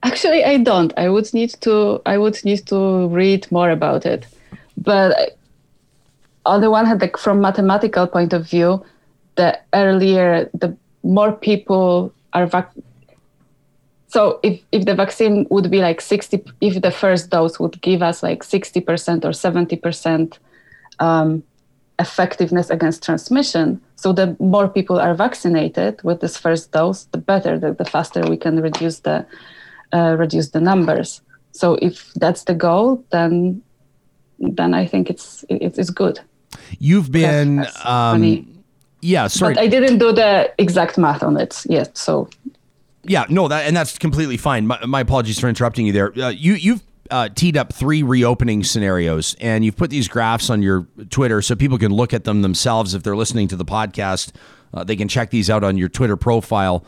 Actually, 0.03 0.43
I 0.43 0.57
don't. 0.57 0.93
I 0.97 1.09
would 1.09 1.33
need 1.33 1.51
to. 1.61 2.01
I 2.05 2.17
would 2.17 2.43
need 2.43 2.65
to 2.67 3.07
read 3.07 3.49
more 3.51 3.69
about 3.69 4.05
it. 4.05 4.27
But 4.77 5.37
on 6.45 6.61
the 6.61 6.69
one 6.69 6.85
hand, 6.85 7.01
like 7.01 7.17
from 7.17 7.39
mathematical 7.39 8.07
point 8.07 8.33
of 8.33 8.49
view, 8.49 8.83
the 9.35 9.59
earlier, 9.73 10.49
the 10.53 10.75
more 11.03 11.31
people 11.31 12.13
are 12.31 12.45
vac- 12.45 12.73
So 14.07 14.39
if 14.43 14.61
if 14.71 14.85
the 14.85 14.95
vaccine 14.95 15.45
would 15.49 15.69
be 15.71 15.81
like 15.81 16.01
sixty, 16.01 16.37
if 16.61 16.81
the 16.81 16.91
first 16.91 17.31
dose 17.31 17.59
would 17.59 17.81
give 17.81 18.01
us 18.09 18.21
like 18.21 18.43
sixty 18.43 18.81
percent 18.81 19.25
or 19.25 19.33
seventy 19.33 19.75
percent 19.75 20.39
um, 20.99 21.41
effectiveness 21.97 22.69
against 22.69 23.03
transmission, 23.03 23.81
so 23.95 24.13
the 24.13 24.35
more 24.39 24.67
people 24.67 24.99
are 24.99 25.15
vaccinated 25.15 26.01
with 26.03 26.19
this 26.19 26.37
first 26.37 26.71
dose, 26.71 27.05
the 27.11 27.17
better. 27.17 27.59
The, 27.59 27.73
the 27.73 27.85
faster 27.85 28.21
we 28.29 28.37
can 28.37 28.61
reduce 28.61 28.99
the 29.01 29.25
uh, 29.93 30.15
reduce 30.19 30.51
the 30.51 30.61
numbers. 30.61 31.21
So 31.51 31.75
if 31.81 32.13
that's 32.21 32.43
the 32.43 32.53
goal, 32.53 33.03
then 33.09 33.63
then 34.57 34.73
I 34.73 34.85
think 34.85 35.09
it's 35.09 35.43
it, 35.49 35.77
it's 35.77 35.89
good. 35.89 36.19
You've 36.79 37.11
been, 37.11 37.65
um. 37.83 38.52
Yeah, 39.03 39.27
sorry. 39.27 39.53
But 39.53 39.63
I 39.63 39.67
didn't 39.67 39.97
do 39.99 40.11
the 40.11 40.51
exact 40.57 40.97
math 40.97 41.23
on 41.23 41.37
it 41.37 41.63
yet. 41.69 41.97
So 41.97 42.29
Yeah, 43.03 43.25
no, 43.29 43.47
that 43.47 43.65
and 43.65 43.75
that's 43.75 43.97
completely 43.97 44.37
fine. 44.37 44.65
My, 44.67 44.85
my 44.85 45.01
apologies 45.01 45.39
for 45.39 45.49
interrupting 45.49 45.85
you 45.85 45.93
there. 45.93 46.17
Uh, 46.17 46.29
you 46.29 46.53
you've 46.53 46.81
uh, 47.11 47.29
teed 47.29 47.57
up 47.57 47.73
three 47.73 48.01
reopening 48.01 48.63
scenarios, 48.63 49.35
and 49.39 49.65
you've 49.65 49.75
put 49.75 49.89
these 49.89 50.07
graphs 50.07 50.49
on 50.49 50.61
your 50.61 50.87
Twitter 51.09 51.41
so 51.41 51.55
people 51.55 51.77
can 51.77 51.91
look 51.91 52.13
at 52.13 52.23
them 52.23 52.41
themselves 52.41 52.93
if 52.93 53.03
they're 53.03 53.15
listening 53.15 53.47
to 53.49 53.55
the 53.55 53.65
podcast. 53.65 54.31
Uh, 54.73 54.83
they 54.83 54.95
can 54.95 55.07
check 55.07 55.29
these 55.29 55.49
out 55.49 55.63
on 55.63 55.77
your 55.77 55.89
Twitter 55.89 56.17
profile. 56.17 56.85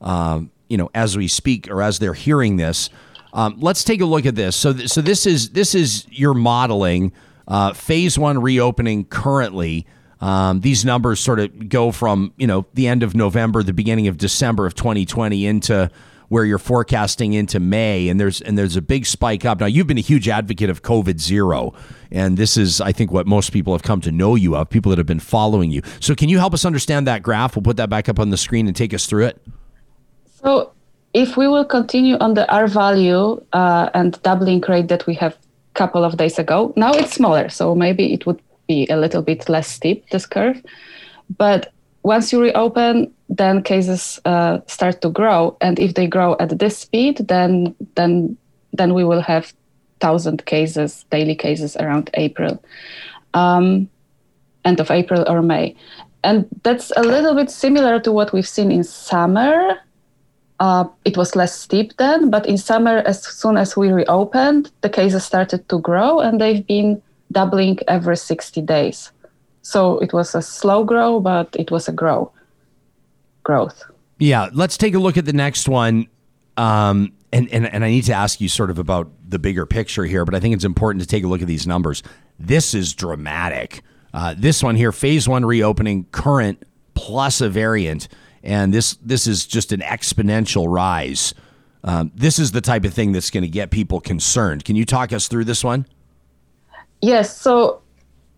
Um, 0.00 0.50
you 0.68 0.76
know, 0.76 0.90
as 0.94 1.16
we 1.16 1.28
speak 1.28 1.68
or 1.70 1.82
as 1.82 1.98
they're 1.98 2.14
hearing 2.14 2.56
this. 2.56 2.90
Um, 3.32 3.56
let's 3.58 3.84
take 3.84 4.00
a 4.00 4.06
look 4.06 4.26
at 4.26 4.34
this. 4.34 4.56
So, 4.56 4.72
th- 4.72 4.88
so 4.88 5.00
this 5.00 5.26
is 5.26 5.50
this 5.50 5.74
is 5.74 6.06
your 6.10 6.34
modeling 6.34 7.12
uh, 7.46 7.72
phase 7.72 8.18
one 8.18 8.40
reopening 8.40 9.04
currently. 9.04 9.86
Um, 10.20 10.60
these 10.60 10.84
numbers 10.84 11.20
sort 11.20 11.38
of 11.38 11.68
go 11.68 11.92
from 11.92 12.32
you 12.36 12.46
know 12.46 12.66
the 12.74 12.88
end 12.88 13.02
of 13.02 13.14
November, 13.14 13.62
the 13.62 13.72
beginning 13.72 14.08
of 14.08 14.16
December 14.16 14.66
of 14.66 14.74
2020 14.74 15.46
into 15.46 15.90
where 16.28 16.44
you're 16.44 16.58
forecasting 16.58 17.32
into 17.32 17.58
May, 17.58 18.08
and 18.08 18.20
there's 18.20 18.40
and 18.40 18.56
there's 18.58 18.76
a 18.76 18.82
big 18.82 19.06
spike 19.06 19.44
up. 19.44 19.60
Now 19.60 19.66
you've 19.66 19.86
been 19.86 19.98
a 19.98 20.02
huge 20.02 20.28
advocate 20.28 20.70
of 20.70 20.82
COVID 20.82 21.20
zero, 21.20 21.72
and 22.10 22.36
this 22.36 22.56
is 22.56 22.80
I 22.80 22.92
think 22.92 23.10
what 23.12 23.26
most 23.26 23.52
people 23.52 23.72
have 23.72 23.82
come 23.82 24.00
to 24.02 24.12
know 24.12 24.34
you 24.34 24.56
of, 24.56 24.68
people 24.68 24.90
that 24.90 24.98
have 24.98 25.06
been 25.06 25.20
following 25.20 25.70
you. 25.70 25.82
So 26.00 26.14
can 26.14 26.28
you 26.28 26.38
help 26.38 26.54
us 26.54 26.64
understand 26.64 27.06
that 27.06 27.22
graph? 27.22 27.56
We'll 27.56 27.62
put 27.62 27.76
that 27.78 27.88
back 27.88 28.08
up 28.08 28.18
on 28.18 28.30
the 28.30 28.36
screen 28.36 28.66
and 28.66 28.76
take 28.76 28.92
us 28.92 29.06
through 29.06 29.26
it. 29.26 29.40
So 30.42 30.72
if 31.14 31.36
we 31.36 31.48
will 31.48 31.64
continue 31.64 32.16
on 32.18 32.34
the 32.34 32.50
R 32.52 32.66
value 32.66 33.42
uh, 33.52 33.90
and 33.94 34.20
doubling 34.22 34.62
rate 34.68 34.88
that 34.88 35.06
we 35.06 35.14
have 35.14 35.32
a 35.32 35.74
couple 35.74 36.04
of 36.04 36.16
days 36.16 36.38
ago, 36.38 36.72
now 36.76 36.92
it's 36.92 37.14
smaller, 37.14 37.48
so 37.48 37.74
maybe 37.74 38.12
it 38.12 38.26
would 38.26 38.40
be 38.68 38.86
a 38.88 38.96
little 38.96 39.22
bit 39.22 39.48
less 39.48 39.66
steep, 39.66 40.08
this 40.10 40.26
curve. 40.26 40.62
But 41.36 41.72
once 42.02 42.32
you 42.32 42.40
reopen, 42.40 43.12
then 43.28 43.62
cases 43.62 44.20
uh, 44.24 44.60
start 44.66 45.02
to 45.02 45.10
grow, 45.10 45.56
and 45.60 45.78
if 45.78 45.94
they 45.94 46.06
grow 46.06 46.36
at 46.38 46.58
this 46.58 46.78
speed, 46.78 47.26
then 47.28 47.74
then 47.96 48.36
then 48.72 48.94
we 48.94 49.04
will 49.04 49.20
have 49.20 49.52
thousand 50.00 50.46
cases, 50.46 51.04
daily 51.10 51.34
cases 51.34 51.76
around 51.76 52.10
April, 52.14 52.62
um, 53.34 53.88
end 54.64 54.80
of 54.80 54.90
April 54.90 55.24
or 55.28 55.42
May, 55.42 55.74
and 56.22 56.46
that's 56.62 56.92
a 56.96 57.02
little 57.02 57.34
bit 57.34 57.50
similar 57.50 58.00
to 58.00 58.12
what 58.12 58.32
we've 58.32 58.48
seen 58.48 58.70
in 58.70 58.84
summer. 58.84 59.76
Uh, 60.60 60.84
it 61.04 61.16
was 61.16 61.36
less 61.36 61.54
steep 61.54 61.96
then, 61.98 62.30
but 62.30 62.44
in 62.46 62.58
summer, 62.58 62.98
as 63.06 63.22
soon 63.22 63.56
as 63.56 63.76
we 63.76 63.92
reopened, 63.92 64.72
the 64.80 64.90
cases 64.90 65.24
started 65.24 65.68
to 65.68 65.78
grow 65.78 66.18
and 66.18 66.40
they've 66.40 66.66
been 66.66 67.00
doubling 67.32 67.78
every 67.88 68.16
60 68.16 68.60
days. 68.62 69.12
So 69.62 69.98
it 69.98 70.12
was 70.12 70.34
a 70.34 70.42
slow 70.42 70.84
grow, 70.84 71.20
but 71.20 71.54
it 71.58 71.70
was 71.70 71.88
a 71.88 71.92
grow 71.92 72.32
growth. 73.42 73.84
Yeah, 74.18 74.48
let's 74.52 74.76
take 74.76 74.94
a 74.94 74.98
look 74.98 75.16
at 75.16 75.24
the 75.24 75.32
next 75.32 75.68
one. 75.68 76.06
Um, 76.56 77.12
and, 77.32 77.48
and, 77.50 77.66
and 77.66 77.84
I 77.84 77.90
need 77.90 78.04
to 78.04 78.14
ask 78.14 78.40
you 78.40 78.48
sort 78.48 78.70
of 78.70 78.78
about 78.78 79.10
the 79.26 79.38
bigger 79.38 79.66
picture 79.66 80.04
here, 80.04 80.24
but 80.24 80.34
I 80.34 80.40
think 80.40 80.54
it's 80.54 80.64
important 80.64 81.02
to 81.02 81.08
take 81.08 81.24
a 81.24 81.28
look 81.28 81.42
at 81.42 81.46
these 81.46 81.66
numbers. 81.66 82.02
This 82.38 82.74
is 82.74 82.94
dramatic. 82.94 83.82
Uh, 84.14 84.34
this 84.36 84.62
one 84.62 84.76
here, 84.76 84.92
phase 84.92 85.28
one 85.28 85.44
reopening, 85.44 86.04
current 86.12 86.64
plus 86.94 87.40
a 87.40 87.48
variant, 87.48 88.08
and 88.42 88.72
this 88.72 88.94
this 88.96 89.26
is 89.26 89.46
just 89.46 89.72
an 89.72 89.80
exponential 89.80 90.72
rise. 90.72 91.34
Um, 91.84 92.10
this 92.14 92.38
is 92.38 92.52
the 92.52 92.60
type 92.60 92.84
of 92.84 92.94
thing 92.94 93.12
that's 93.12 93.30
going 93.30 93.42
to 93.42 93.48
get 93.48 93.70
people 93.70 94.00
concerned. 94.00 94.64
Can 94.64 94.76
you 94.76 94.84
talk 94.84 95.12
us 95.12 95.28
through 95.28 95.44
this 95.44 95.62
one? 95.62 95.86
Yes. 97.00 97.36
So, 97.36 97.80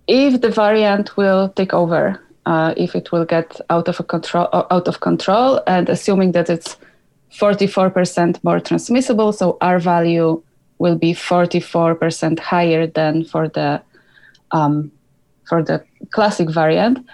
if 0.07 0.40
the 0.40 0.51
variant 0.51 1.16
will 1.16 1.49
take 1.51 1.73
over, 1.73 2.20
uh, 2.46 2.75
if 2.77 2.94
it 2.94 3.12
will 3.12 3.25
get 3.25 3.61
out 3.70 3.88
of 3.88 4.07
control, 4.09 4.49
out 4.53 4.88
of 4.88 5.01
control, 5.01 5.62
and 5.66 5.88
assuming 5.88 6.33
that 6.33 6.51
it's 6.51 6.77
44% 7.33 8.42
more 8.42 8.61
transmissible, 8.61 9.33
so 9.33 9.57
R 9.61 9.79
value 9.79 10.42
will 10.79 10.96
be 10.96 11.12
44% 11.12 12.38
higher 12.38 12.87
than 12.87 13.25
for 13.25 13.49
the 13.49 13.81
um, 14.51 14.90
for 15.44 15.62
the 15.62 15.85
classic 16.11 16.51
variant, 16.51 17.07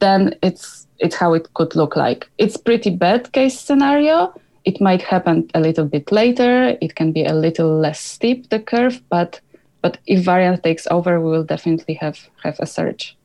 then 0.00 0.34
it's 0.42 0.86
it's 0.98 1.16
how 1.16 1.34
it 1.34 1.52
could 1.54 1.74
look 1.74 1.96
like. 1.96 2.28
It's 2.38 2.56
pretty 2.56 2.90
bad 2.90 3.32
case 3.32 3.58
scenario. 3.58 4.32
It 4.64 4.80
might 4.80 5.02
happen 5.02 5.48
a 5.54 5.60
little 5.60 5.84
bit 5.84 6.12
later. 6.12 6.76
It 6.80 6.94
can 6.94 7.12
be 7.12 7.24
a 7.24 7.34
little 7.34 7.76
less 7.78 8.00
steep 8.00 8.50
the 8.50 8.60
curve, 8.60 9.02
but 9.08 9.40
but 9.82 9.98
if 10.06 10.24
variant 10.24 10.62
takes 10.62 10.86
over, 10.90 11.20
we 11.20 11.30
will 11.30 11.44
definitely 11.44 11.94
have 11.94 12.18
have 12.42 12.58
a 12.60 12.66
surge. 12.66 13.16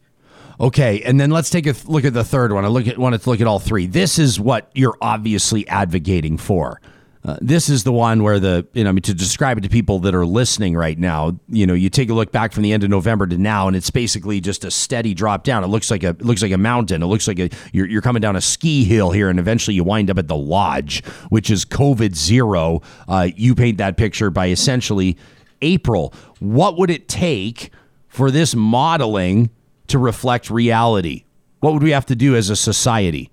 Okay, 0.59 1.03
and 1.03 1.19
then 1.19 1.29
let's 1.29 1.51
take 1.51 1.67
a 1.67 1.75
look 1.85 2.03
at 2.03 2.13
the 2.13 2.23
third 2.23 2.51
one. 2.51 2.65
I 2.65 2.67
look 2.67 2.87
at 2.87 2.97
wanted 2.97 3.21
to 3.21 3.29
look 3.29 3.41
at 3.41 3.47
all 3.47 3.59
three. 3.59 3.85
This 3.85 4.17
is 4.17 4.39
what 4.39 4.71
you're 4.73 4.97
obviously 5.01 5.67
advocating 5.67 6.37
for. 6.37 6.81
Uh, 7.23 7.35
this 7.41 7.67
is 7.67 7.83
the 7.83 7.91
one 7.91 8.23
where 8.23 8.39
the 8.39 8.65
you 8.73 8.83
know 8.83 8.89
I 8.89 8.93
mean 8.93 9.01
to 9.03 9.13
describe 9.13 9.57
it 9.57 9.61
to 9.61 9.69
people 9.69 9.99
that 9.99 10.15
are 10.15 10.25
listening 10.25 10.75
right 10.75 10.97
now. 10.97 11.37
You 11.49 11.67
know, 11.67 11.73
you 11.73 11.89
take 11.89 12.09
a 12.09 12.13
look 12.13 12.31
back 12.31 12.53
from 12.53 12.63
the 12.63 12.71
end 12.71 12.83
of 12.83 12.89
November 12.89 13.27
to 13.27 13.37
now, 13.37 13.67
and 13.67 13.75
it's 13.75 13.91
basically 13.91 14.39
just 14.39 14.63
a 14.63 14.71
steady 14.71 15.13
drop 15.13 15.43
down. 15.43 15.63
It 15.63 15.67
looks 15.67 15.91
like 15.91 16.03
a 16.03 16.15
looks 16.19 16.41
like 16.41 16.53
a 16.53 16.57
mountain. 16.57 17.03
It 17.03 17.07
looks 17.07 17.27
like 17.27 17.37
a 17.37 17.49
you're, 17.73 17.85
you're 17.85 18.01
coming 18.01 18.21
down 18.21 18.35
a 18.35 18.41
ski 18.41 18.85
hill 18.85 19.11
here, 19.11 19.29
and 19.29 19.39
eventually 19.39 19.75
you 19.75 19.83
wind 19.83 20.09
up 20.09 20.17
at 20.17 20.27
the 20.27 20.37
lodge, 20.37 21.03
which 21.29 21.51
is 21.51 21.65
COVID 21.65 22.15
zero. 22.15 22.81
Uh, 23.07 23.27
you 23.35 23.53
paint 23.55 23.77
that 23.77 23.97
picture 23.97 24.29
by 24.29 24.47
essentially 24.47 25.17
April. 25.61 26.13
What 26.39 26.77
would 26.77 26.89
it 26.89 27.07
take 27.07 27.71
for 28.07 28.31
this 28.31 28.55
modeling 28.55 29.49
to 29.87 29.99
reflect 29.99 30.49
reality? 30.49 31.23
What 31.59 31.73
would 31.73 31.83
we 31.83 31.91
have 31.91 32.05
to 32.07 32.15
do 32.15 32.35
as 32.35 32.49
a 32.49 32.55
society? 32.55 33.31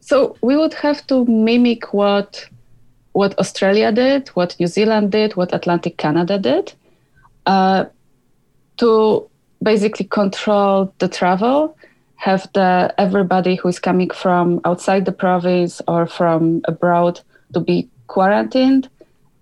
So 0.00 0.36
we 0.42 0.56
would 0.56 0.74
have 0.74 1.06
to 1.06 1.24
mimic 1.26 1.92
what 1.94 2.48
what 3.12 3.38
Australia 3.38 3.92
did, 3.92 4.28
what 4.30 4.56
New 4.58 4.66
Zealand 4.66 5.12
did, 5.12 5.36
what 5.36 5.52
Atlantic 5.52 5.98
Canada 5.98 6.38
did, 6.38 6.72
uh, 7.44 7.84
to 8.78 9.28
basically 9.62 10.06
control 10.06 10.92
the 10.98 11.08
travel, 11.08 11.76
have 12.16 12.48
the 12.54 12.94
everybody 12.98 13.54
who 13.54 13.68
is 13.68 13.78
coming 13.78 14.10
from 14.10 14.60
outside 14.64 15.04
the 15.04 15.12
province 15.12 15.82
or 15.86 16.06
from 16.06 16.62
abroad 16.64 17.20
to 17.52 17.60
be 17.60 17.88
quarantined, 18.06 18.88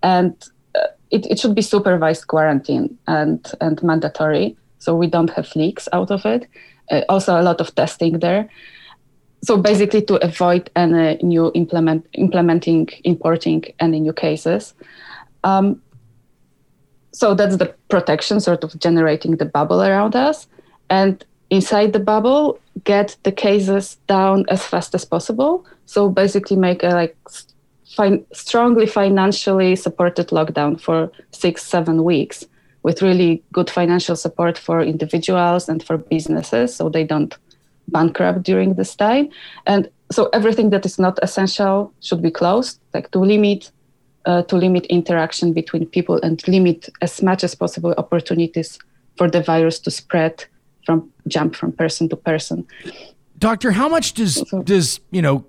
and 0.03 0.35
it, 1.11 1.25
it 1.27 1.39
should 1.39 1.55
be 1.55 1.61
supervised 1.61 2.27
quarantine 2.27 2.97
and 3.07 3.45
and 3.59 3.81
mandatory, 3.83 4.55
so 4.79 4.95
we 4.95 5.07
don't 5.07 5.29
have 5.31 5.55
leaks 5.55 5.87
out 5.93 6.11
of 6.11 6.25
it. 6.25 6.47
Uh, 6.89 7.01
also, 7.09 7.39
a 7.39 7.43
lot 7.43 7.61
of 7.61 7.73
testing 7.75 8.19
there. 8.19 8.49
So 9.43 9.57
basically 9.57 10.03
to 10.03 10.23
avoid 10.23 10.69
any 10.75 11.17
new 11.23 11.51
implement 11.55 12.07
implementing 12.13 12.89
importing 13.03 13.63
any 13.79 13.99
new 13.99 14.13
cases. 14.13 14.73
Um, 15.43 15.81
so 17.11 17.33
that's 17.33 17.57
the 17.57 17.73
protection 17.89 18.39
sort 18.39 18.63
of 18.63 18.77
generating 18.79 19.37
the 19.37 19.45
bubble 19.45 19.81
around 19.81 20.15
us. 20.15 20.47
And 20.89 21.25
inside 21.49 21.93
the 21.93 21.99
bubble 21.99 22.59
get 22.83 23.17
the 23.23 23.31
cases 23.31 23.97
down 24.07 24.45
as 24.49 24.65
fast 24.65 24.95
as 24.95 25.05
possible. 25.05 25.65
So 25.85 26.09
basically 26.09 26.55
make 26.55 26.83
a 26.83 26.89
like 26.89 27.17
fin- 27.95 28.25
strongly 28.33 28.85
financially 28.85 29.75
supported 29.75 30.27
lockdown 30.27 30.79
for 30.79 31.11
six 31.31 31.63
seven 31.63 32.03
weeks 32.03 32.45
with 32.83 33.01
really 33.01 33.43
good 33.53 33.69
financial 33.69 34.15
support 34.15 34.57
for 34.57 34.81
individuals 34.81 35.69
and 35.69 35.83
for 35.83 35.97
businesses 35.97 36.75
so 36.75 36.89
they 36.89 37.03
don't 37.03 37.37
bankrupt 37.87 38.43
during 38.43 38.73
this 38.73 38.95
time. 38.95 39.29
And 39.65 39.89
so 40.11 40.29
everything 40.33 40.71
that 40.71 40.85
is 40.85 40.97
not 40.97 41.19
essential 41.21 41.93
should 42.01 42.21
be 42.21 42.31
closed, 42.31 42.79
like 42.93 43.11
to 43.11 43.19
limit 43.19 43.71
uh, 44.25 44.43
to 44.43 44.55
limit 44.55 44.85
interaction 44.85 45.51
between 45.51 45.85
people 45.87 46.19
and 46.21 46.47
limit 46.47 46.89
as 47.01 47.23
much 47.23 47.43
as 47.43 47.55
possible 47.55 47.93
opportunities 47.97 48.77
for 49.17 49.27
the 49.27 49.41
virus 49.41 49.79
to 49.79 49.89
spread 49.89 50.45
from 50.85 51.09
jump 51.27 51.55
from 51.55 51.71
person 51.71 52.07
to 52.09 52.15
person. 52.15 52.65
Doctor, 53.39 53.71
how 53.71 53.89
much 53.89 54.13
does 54.13 54.43
does 54.63 54.99
you 55.09 55.21
know 55.21 55.45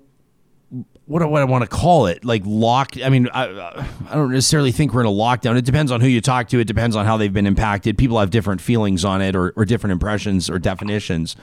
what 1.13 1.21
do, 1.21 1.31
I 1.31 1.43
want 1.43 1.61
to 1.61 1.69
call 1.69 2.07
it 2.07 2.25
like 2.25 2.41
lock? 2.43 2.97
I 2.99 3.09
mean, 3.09 3.29
I 3.31 3.85
I 4.09 4.15
don't 4.15 4.31
necessarily 4.31 4.71
think 4.71 4.95
we're 4.95 5.01
in 5.01 5.05
a 5.05 5.11
lockdown. 5.11 5.55
It 5.55 5.63
depends 5.63 5.91
on 5.91 6.01
who 6.01 6.07
you 6.07 6.21
talk 6.21 6.47
to. 6.47 6.59
It 6.59 6.65
depends 6.65 6.95
on 6.95 7.05
how 7.05 7.17
they've 7.17 7.31
been 7.31 7.45
impacted. 7.45 7.99
People 7.99 8.19
have 8.19 8.31
different 8.31 8.61
feelings 8.61 9.05
on 9.05 9.21
it 9.21 9.35
or, 9.35 9.53
or 9.55 9.63
different 9.63 9.91
impressions 9.91 10.49
or 10.49 10.57
definitions. 10.57 11.35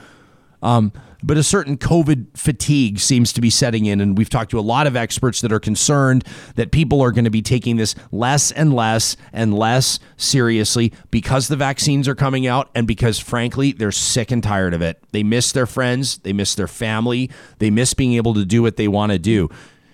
Um, 0.60 0.92
but 1.22 1.36
a 1.36 1.42
certain 1.42 1.76
COVID 1.76 2.36
fatigue 2.36 2.98
seems 2.98 3.32
to 3.32 3.40
be 3.40 3.50
setting 3.50 3.86
in. 3.86 4.00
And 4.00 4.16
we've 4.16 4.30
talked 4.30 4.50
to 4.52 4.58
a 4.58 4.60
lot 4.60 4.86
of 4.86 4.96
experts 4.96 5.40
that 5.40 5.52
are 5.52 5.60
concerned 5.60 6.24
that 6.56 6.70
people 6.70 7.00
are 7.00 7.12
going 7.12 7.24
to 7.24 7.30
be 7.30 7.42
taking 7.42 7.76
this 7.76 7.94
less 8.10 8.50
and 8.52 8.74
less 8.74 9.16
and 9.32 9.54
less 9.54 9.98
seriously 10.16 10.92
because 11.10 11.48
the 11.48 11.56
vaccines 11.56 12.08
are 12.08 12.14
coming 12.14 12.46
out 12.46 12.70
and 12.74 12.86
because, 12.86 13.18
frankly, 13.18 13.72
they're 13.72 13.92
sick 13.92 14.30
and 14.30 14.42
tired 14.42 14.74
of 14.74 14.82
it. 14.82 15.02
They 15.12 15.22
miss 15.22 15.52
their 15.52 15.66
friends, 15.66 16.18
they 16.18 16.32
miss 16.32 16.54
their 16.54 16.68
family, 16.68 17.30
they 17.58 17.70
miss 17.70 17.94
being 17.94 18.14
able 18.14 18.34
to 18.34 18.44
do 18.44 18.62
what 18.62 18.76
they 18.76 18.88
want 18.88 19.12
to 19.12 19.18
do. 19.18 19.48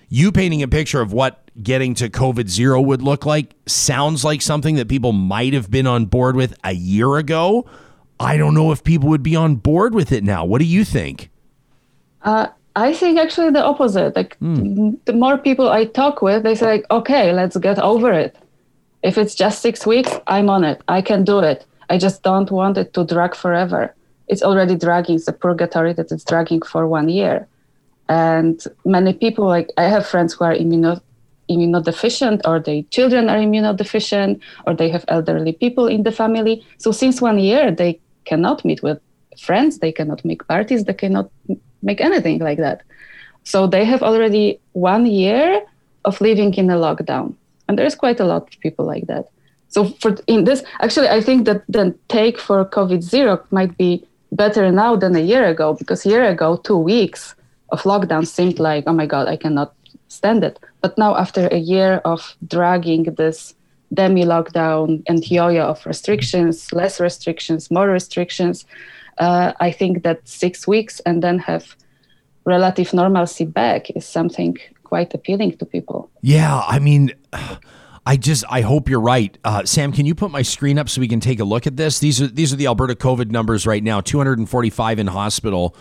You 0.09 0.31
painting 0.31 0.63
a 0.63 0.69
picture 0.69 1.01
of 1.01 1.13
what 1.13 1.51
getting 1.63 1.95
to 1.95 2.09
COVID 2.09 2.49
zero 2.49 2.81
would 2.81 3.03
look 3.03 3.27
like 3.27 3.55
sounds 3.67 4.25
like 4.25 4.43
something 4.43 4.77
that 4.77 4.89
people 4.89 5.13
might 5.13 5.53
have 5.53 5.71
been 5.71 5.87
on 5.87 6.05
board 6.07 6.37
with 6.37 6.55
a 6.63 6.73
year 6.73 7.17
ago 7.17 7.67
I 8.19 8.37
don't 8.37 8.55
know 8.55 8.73
if 8.73 8.83
people 8.83 9.09
would 9.11 9.23
be 9.23 9.37
on 9.37 9.57
board 9.57 9.95
with 9.95 10.13
it 10.13 10.25
now. 10.25 10.45
What 10.45 10.59
do 10.59 10.65
you 10.65 10.85
think? 10.85 11.31
Uh, 12.23 12.49
I 12.75 12.93
think 12.93 13.19
actually 13.19 13.51
the 13.51 13.65
opposite. 13.65 14.17
Like 14.17 14.39
mm. 14.41 14.99
the 15.05 15.13
more 15.13 15.39
people 15.39 15.71
I 15.71 15.87
talk 15.87 16.23
with, 16.23 16.43
they 16.43 16.55
say, 16.55 16.67
like, 16.67 16.87
okay, 16.91 17.33
let's 17.33 17.57
get 17.57 17.79
over 17.79 18.13
it. 18.13 18.37
If 19.03 19.19
it's 19.19 19.35
just 19.35 19.63
six 19.63 19.87
weeks, 19.87 20.11
I'm 20.27 20.51
on 20.51 20.65
it. 20.65 20.83
I 20.89 21.03
can 21.03 21.25
do 21.25 21.39
it. 21.41 21.65
I 21.89 21.99
just 21.99 22.23
don't 22.23 22.51
want 22.51 22.77
it 22.79 22.93
to 22.95 23.05
drag 23.05 23.35
forever. 23.35 23.95
It's 24.29 24.43
already 24.43 24.75
dragging. 24.75 25.17
It's 25.17 25.29
a 25.29 25.33
purgatory 25.33 25.93
that 25.93 26.11
it's 26.11 26.25
dragging 26.25 26.63
for 26.63 26.87
one 26.87 27.09
year. 27.09 27.47
And 28.09 28.63
many 28.85 29.13
people, 29.13 29.47
like 29.47 29.71
I 29.77 29.85
have 29.85 30.07
friends 30.07 30.35
who 30.35 30.45
are 30.45 30.55
immuno, 30.55 31.01
immunodeficient 31.49 32.41
or 32.45 32.61
their 32.61 32.83
children 32.91 33.29
are 33.29 33.37
immunodeficient 33.37 34.41
or 34.67 34.75
they 34.75 34.89
have 34.89 35.05
elderly 35.09 35.53
people 35.53 35.87
in 35.87 36.03
the 36.03 36.13
family. 36.13 36.67
So 36.79 36.93
since 36.93 37.21
one 37.21 37.39
year, 37.39 37.71
they 37.71 38.01
cannot 38.27 38.65
meet 38.65 38.83
with 38.83 39.01
friends, 39.41 39.79
they 39.79 39.93
cannot 39.93 40.25
make 40.25 40.47
parties, 40.47 40.85
they 40.85 40.95
cannot 40.95 41.31
make 41.83 42.01
anything 42.01 42.39
like 42.41 42.59
that. 42.59 42.83
So 43.45 43.67
they 43.67 43.85
have 43.85 44.03
already 44.03 44.61
one 44.73 45.07
year 45.07 45.63
of 46.05 46.21
living 46.21 46.53
in 46.55 46.71
a 46.71 46.77
lockdown. 46.77 47.35
And 47.69 47.79
there's 47.79 47.95
quite 47.95 48.21
a 48.21 48.25
lot 48.25 48.43
of 48.43 48.61
people 48.61 48.85
like 48.85 49.07
that. 49.07 49.27
So 49.69 49.87
for 50.01 50.17
in 50.27 50.45
this, 50.45 50.63
actually, 50.81 51.09
I 51.09 51.21
think 51.21 51.47
that 51.47 51.63
the 51.69 51.95
take 52.09 52.39
for 52.39 52.65
COVID 52.65 53.03
zero 53.03 53.43
might 53.51 53.77
be 53.77 54.05
better 54.33 54.71
now 54.71 54.97
than 54.97 55.17
a 55.17 55.21
year 55.21 55.45
ago 55.45 55.75
because 55.75 56.07
a 56.07 56.09
year 56.09 56.25
ago, 56.29 56.57
two 56.57 56.79
weeks 56.79 57.35
of 57.71 57.83
lockdown 57.83 58.27
seemed 58.27 58.59
like, 58.59 58.85
oh 58.87 58.93
my 58.93 59.07
God, 59.07 59.27
I 59.29 59.37
cannot 59.37 59.75
stand 60.09 60.45
it. 60.45 60.59
But 60.81 60.97
now, 60.97 61.17
after 61.17 61.49
a 61.49 61.59
year 61.59 62.01
of 62.05 62.37
dragging 62.47 63.05
this 63.15 63.55
demi 63.95 64.25
lockdown 64.25 65.03
and 65.07 65.29
yo-yo 65.31 65.67
of 65.67 65.85
restrictions, 65.87 66.73
less 66.73 67.01
restrictions, 67.01 67.71
more 67.71 67.89
restrictions. 67.89 68.65
Uh, 69.19 69.53
I 69.61 69.71
think 69.71 70.03
that 70.03 70.27
six 70.29 70.67
weeks 70.67 71.01
and 71.01 71.23
then 71.23 71.39
have 71.39 71.77
relative 72.45 72.93
normalcy 72.93 73.45
back 73.45 73.91
is 73.91 74.05
something 74.05 74.57
quite 74.85 75.15
appealing 75.15 75.57
to 75.59 75.65
people. 75.65 76.11
Yeah, 76.23 76.61
I 76.67 76.79
mean. 76.79 77.13
I 78.09 78.17
just 78.17 78.45
I 78.49 78.61
hope 78.61 78.89
you're 78.89 79.01
right, 79.01 79.37
uh, 79.43 79.65
Sam. 79.65 79.91
Can 79.91 80.07
you 80.07 80.15
put 80.15 80.31
my 80.31 80.43
screen 80.43 80.79
up 80.79 80.89
so 80.89 81.01
we 81.01 81.09
can 81.09 81.19
take 81.19 81.41
a 81.41 81.45
look 81.45 81.67
at 81.67 81.77
this? 81.77 81.99
These 81.99 82.23
are 82.23 82.29
these 82.29 82.53
are 82.53 82.57
the 82.57 82.67
Alberta 82.67 82.95
COVID 82.95 83.33
numbers 83.33 83.67
right 83.67 83.83
now. 83.83 84.01
245 84.01 85.01
in 85.01 85.09
hospital, 85.09 85.75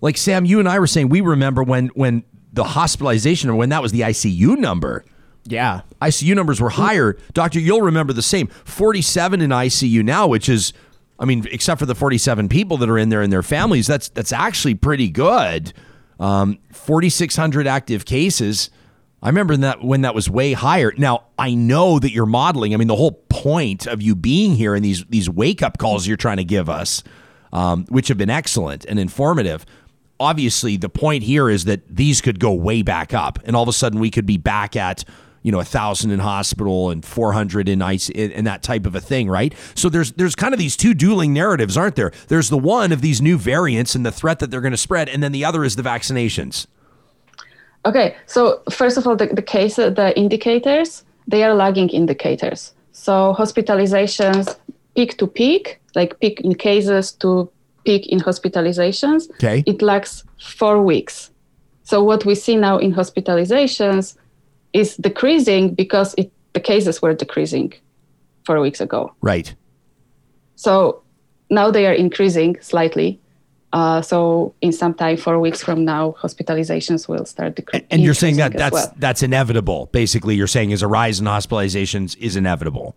Like 0.00 0.16
Sam, 0.16 0.44
you 0.44 0.58
and 0.58 0.68
I 0.68 0.80
were 0.80 0.88
saying, 0.88 1.10
we 1.10 1.20
remember 1.20 1.62
when 1.62 1.88
when 1.88 2.24
the 2.52 2.64
hospitalization 2.64 3.50
or 3.50 3.54
when 3.54 3.68
that 3.68 3.82
was 3.82 3.92
the 3.92 4.00
ICU 4.00 4.58
number. 4.58 5.04
Yeah. 5.48 5.82
ICU 6.00 6.34
numbers 6.34 6.60
were 6.60 6.70
higher. 6.70 7.16
Doctor, 7.32 7.58
you'll 7.58 7.82
remember 7.82 8.12
the 8.12 8.22
same. 8.22 8.48
47 8.48 9.40
in 9.40 9.50
ICU 9.50 10.04
now, 10.04 10.26
which 10.26 10.48
is, 10.48 10.72
I 11.18 11.24
mean, 11.24 11.46
except 11.50 11.78
for 11.78 11.86
the 11.86 11.94
47 11.94 12.48
people 12.48 12.76
that 12.78 12.88
are 12.88 12.98
in 12.98 13.08
there 13.08 13.22
and 13.22 13.32
their 13.32 13.42
families, 13.42 13.86
that's 13.86 14.08
that's 14.08 14.32
actually 14.32 14.74
pretty 14.74 15.08
good. 15.08 15.72
Um, 16.20 16.58
4,600 16.72 17.66
active 17.66 18.04
cases. 18.04 18.70
I 19.22 19.28
remember 19.28 19.56
that 19.56 19.82
when 19.82 20.02
that 20.02 20.14
was 20.14 20.30
way 20.30 20.52
higher. 20.52 20.92
Now 20.96 21.24
I 21.38 21.54
know 21.54 21.98
that 21.98 22.12
you're 22.12 22.26
modeling. 22.26 22.72
I 22.72 22.76
mean, 22.76 22.88
the 22.88 22.96
whole 22.96 23.24
point 23.28 23.86
of 23.86 24.00
you 24.00 24.14
being 24.14 24.54
here 24.54 24.74
and 24.74 24.84
these 24.84 25.04
these 25.06 25.28
wake 25.28 25.62
up 25.62 25.78
calls 25.78 26.06
you're 26.06 26.16
trying 26.16 26.36
to 26.36 26.44
give 26.44 26.68
us, 26.68 27.02
um, 27.52 27.84
which 27.88 28.08
have 28.08 28.18
been 28.18 28.30
excellent 28.30 28.84
and 28.84 28.98
informative. 28.98 29.66
Obviously, 30.20 30.76
the 30.76 30.88
point 30.88 31.24
here 31.24 31.48
is 31.48 31.64
that 31.64 31.82
these 31.88 32.20
could 32.20 32.40
go 32.40 32.52
way 32.52 32.82
back 32.82 33.14
up, 33.14 33.38
and 33.44 33.54
all 33.54 33.62
of 33.62 33.68
a 33.68 33.72
sudden 33.72 34.00
we 34.00 34.10
could 34.10 34.26
be 34.26 34.36
back 34.36 34.76
at 34.76 35.04
you 35.42 35.52
know 35.52 35.60
a 35.60 35.64
thousand 35.64 36.10
in 36.10 36.18
hospital 36.18 36.90
and 36.90 37.04
400 37.04 37.68
in 37.68 37.80
ice 37.82 38.10
and 38.10 38.46
that 38.46 38.62
type 38.62 38.86
of 38.86 38.94
a 38.94 39.00
thing 39.00 39.28
right 39.28 39.54
so 39.74 39.88
there's 39.88 40.12
there's 40.12 40.34
kind 40.34 40.52
of 40.52 40.58
these 40.58 40.76
two 40.76 40.94
dueling 40.94 41.32
narratives 41.32 41.76
aren't 41.76 41.96
there 41.96 42.12
there's 42.28 42.48
the 42.50 42.58
one 42.58 42.92
of 42.92 43.00
these 43.00 43.22
new 43.22 43.38
variants 43.38 43.94
and 43.94 44.04
the 44.04 44.12
threat 44.12 44.38
that 44.40 44.50
they're 44.50 44.60
going 44.60 44.72
to 44.72 44.76
spread 44.76 45.08
and 45.08 45.22
then 45.22 45.32
the 45.32 45.44
other 45.44 45.64
is 45.64 45.76
the 45.76 45.82
vaccinations 45.82 46.66
Okay, 47.86 48.16
so 48.26 48.60
first 48.70 48.98
of 48.98 49.06
all, 49.06 49.16
the, 49.16 49.26
the 49.28 49.40
case, 49.40 49.78
uh, 49.78 49.88
the 49.88 50.12
indicators, 50.18 51.04
they 51.26 51.44
are 51.44 51.54
lagging 51.54 51.88
indicators. 51.90 52.72
So 52.92 53.34
hospitalizations 53.38 54.56
peak 54.96 55.16
to 55.18 55.26
peak, 55.26 55.80
like 55.94 56.18
peak 56.20 56.40
in 56.40 56.54
cases 56.56 57.12
to 57.12 57.48
peak 57.84 58.06
in 58.08 58.18
hospitalizations, 58.18 59.30
Okay. 59.34 59.62
it 59.64 59.80
lags 59.80 60.24
four 60.40 60.82
weeks. 60.82 61.30
So 61.84 62.02
what 62.02 62.24
we 62.26 62.34
see 62.34 62.56
now 62.56 62.78
in 62.78 62.92
hospitalizations 62.92 64.16
is 64.78 64.96
decreasing 64.96 65.74
because 65.74 66.14
it, 66.16 66.30
the 66.52 66.60
cases 66.60 67.02
were 67.02 67.14
decreasing 67.14 67.72
four 68.44 68.60
weeks 68.60 68.80
ago. 68.80 69.12
right 69.20 69.54
So 70.56 71.02
now 71.50 71.70
they 71.70 71.86
are 71.86 71.92
increasing 71.92 72.56
slightly. 72.60 73.20
Uh, 73.72 74.00
so 74.00 74.54
in 74.62 74.72
some 74.72 74.94
time, 74.94 75.16
four 75.18 75.38
weeks 75.38 75.62
from 75.62 75.84
now, 75.84 76.14
hospitalizations 76.18 77.06
will 77.06 77.26
start 77.26 77.54
decreasing. 77.56 77.86
and 77.90 78.02
you're 78.02 78.14
saying 78.14 78.36
that 78.36 78.52
that's 78.52 78.86
that's 79.04 79.22
inevitable 79.22 79.80
basically 79.92 80.34
you're 80.34 80.54
saying 80.56 80.70
is 80.70 80.82
a 80.82 80.88
rise 80.88 81.20
in 81.20 81.26
hospitalizations 81.26 82.16
is 82.18 82.34
inevitable 82.36 82.96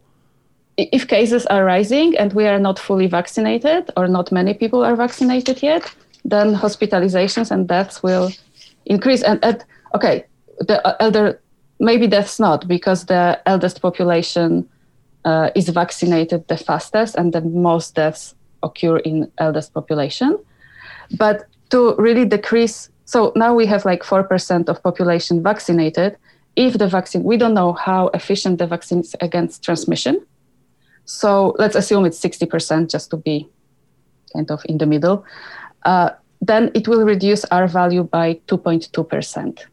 if 0.78 1.08
cases 1.08 1.46
are 1.48 1.64
rising 1.64 2.18
and 2.18 2.34
we 2.34 2.48
are 2.48 2.60
not 2.60 2.80
fully 2.80 3.08
vaccinated 3.08 3.92
or 3.98 4.08
not 4.08 4.32
many 4.32 4.54
people 4.54 4.84
are 4.84 4.96
vaccinated 4.96 5.62
yet, 5.62 5.94
then 6.26 6.56
hospitalizations 6.56 7.52
and 7.52 7.68
deaths 7.68 8.02
will 8.02 8.32
increase. 8.86 9.22
And 9.24 9.44
at, 9.44 9.64
okay, 9.96 10.26
the 10.60 10.86
uh, 10.86 10.96
elder 11.00 11.42
maybe 11.82 12.08
deaths 12.08 12.40
not 12.40 12.68
because 12.68 13.06
the 13.08 13.42
eldest 13.46 13.82
population 13.82 14.70
uh, 15.26 15.50
is 15.56 15.68
vaccinated 15.70 16.48
the 16.48 16.58
fastest 16.58 17.16
and 17.16 17.34
the 17.34 17.42
most 17.42 17.96
deaths 17.96 18.36
occur 18.64 18.98
in 18.98 19.30
eldest 19.40 19.74
population. 19.74 20.38
But 21.18 21.46
to 21.72 21.96
really 21.98 22.26
decrease, 22.26 22.90
so 23.06 23.34
now 23.36 23.54
we 23.54 23.66
have 23.66 23.84
like 23.84 24.04
four 24.04 24.24
percent 24.24 24.70
of 24.70 24.82
population 24.84 25.44
vaccinated. 25.44 26.18
If 26.56 26.78
the 26.78 26.88
vaccine, 26.88 27.24
we 27.24 27.38
don't 27.38 27.54
know 27.54 27.74
how 27.74 28.10
efficient 28.10 28.60
the 28.60 28.68
vaccine 28.68 29.00
is 29.00 29.16
against 29.20 29.64
transmission. 29.64 30.26
So 31.06 31.56
let's 31.58 31.76
assume 31.76 32.06
it's 32.06 32.20
60% 32.20 32.90
just 32.90 33.10
to 33.10 33.18
be 33.18 33.50
kind 34.34 34.50
of 34.52 34.62
in 34.66 34.78
the 34.78 34.86
middle. 34.86 35.26
Uh, 35.84 36.12
then 36.42 36.72
it 36.74 36.88
will 36.88 37.04
reduce 37.04 37.46
R 37.46 37.68
value 37.68 38.04
by 38.04 38.40
2.2%, 38.48 39.60
wh- 39.60 39.66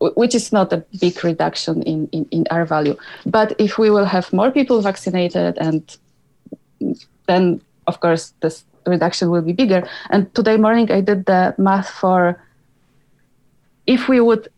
which 0.00 0.34
is 0.34 0.52
not 0.52 0.72
a 0.72 0.84
big 1.00 1.22
reduction 1.24 1.82
in, 1.82 2.08
in, 2.12 2.26
in 2.30 2.46
R 2.50 2.66
value. 2.66 2.96
But 3.26 3.54
if 3.58 3.78
we 3.78 3.90
will 3.90 4.04
have 4.04 4.32
more 4.32 4.50
people 4.50 4.80
vaccinated, 4.80 5.56
and 5.58 5.96
then 7.26 7.60
of 7.86 8.00
course 8.00 8.34
this 8.40 8.64
reduction 8.86 9.30
will 9.30 9.42
be 9.42 9.52
bigger. 9.52 9.88
And 10.10 10.32
today 10.34 10.56
morning 10.56 10.90
I 10.90 11.00
did 11.00 11.26
the 11.26 11.54
math 11.58 11.88
for 11.88 12.42
if 13.86 14.08
we 14.08 14.20
would 14.20 14.48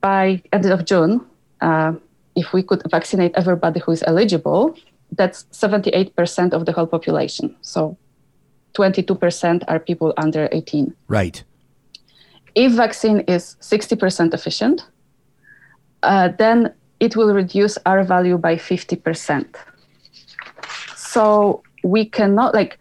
by 0.00 0.42
end 0.52 0.66
of 0.66 0.84
June, 0.84 1.24
uh, 1.60 1.94
if 2.34 2.52
we 2.52 2.62
could 2.62 2.82
vaccinate 2.90 3.32
everybody 3.34 3.80
who 3.80 3.92
is 3.92 4.02
eligible, 4.06 4.76
that's 5.12 5.44
78% 5.52 6.52
of 6.52 6.66
the 6.66 6.72
whole 6.72 6.86
population. 6.86 7.54
So 7.62 7.96
22% 8.74 9.62
are 9.68 9.78
people 9.78 10.12
under 10.16 10.48
18. 10.50 10.94
right 11.08 11.44
If 12.54 12.72
vaccine 12.72 13.20
is 13.20 13.56
60% 13.60 14.34
efficient, 14.34 14.86
uh, 16.02 16.28
then 16.38 16.72
it 17.00 17.16
will 17.16 17.32
reduce 17.34 17.78
R 17.86 18.04
value 18.04 18.38
by 18.38 18.56
50%. 18.56 19.46
So 20.96 21.62
we 21.82 22.04
cannot 22.04 22.54
like, 22.54 22.78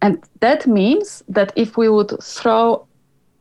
and 0.00 0.22
that 0.40 0.66
means 0.66 1.22
that 1.28 1.52
if 1.56 1.76
we 1.76 1.88
would 1.88 2.12
throw 2.22 2.86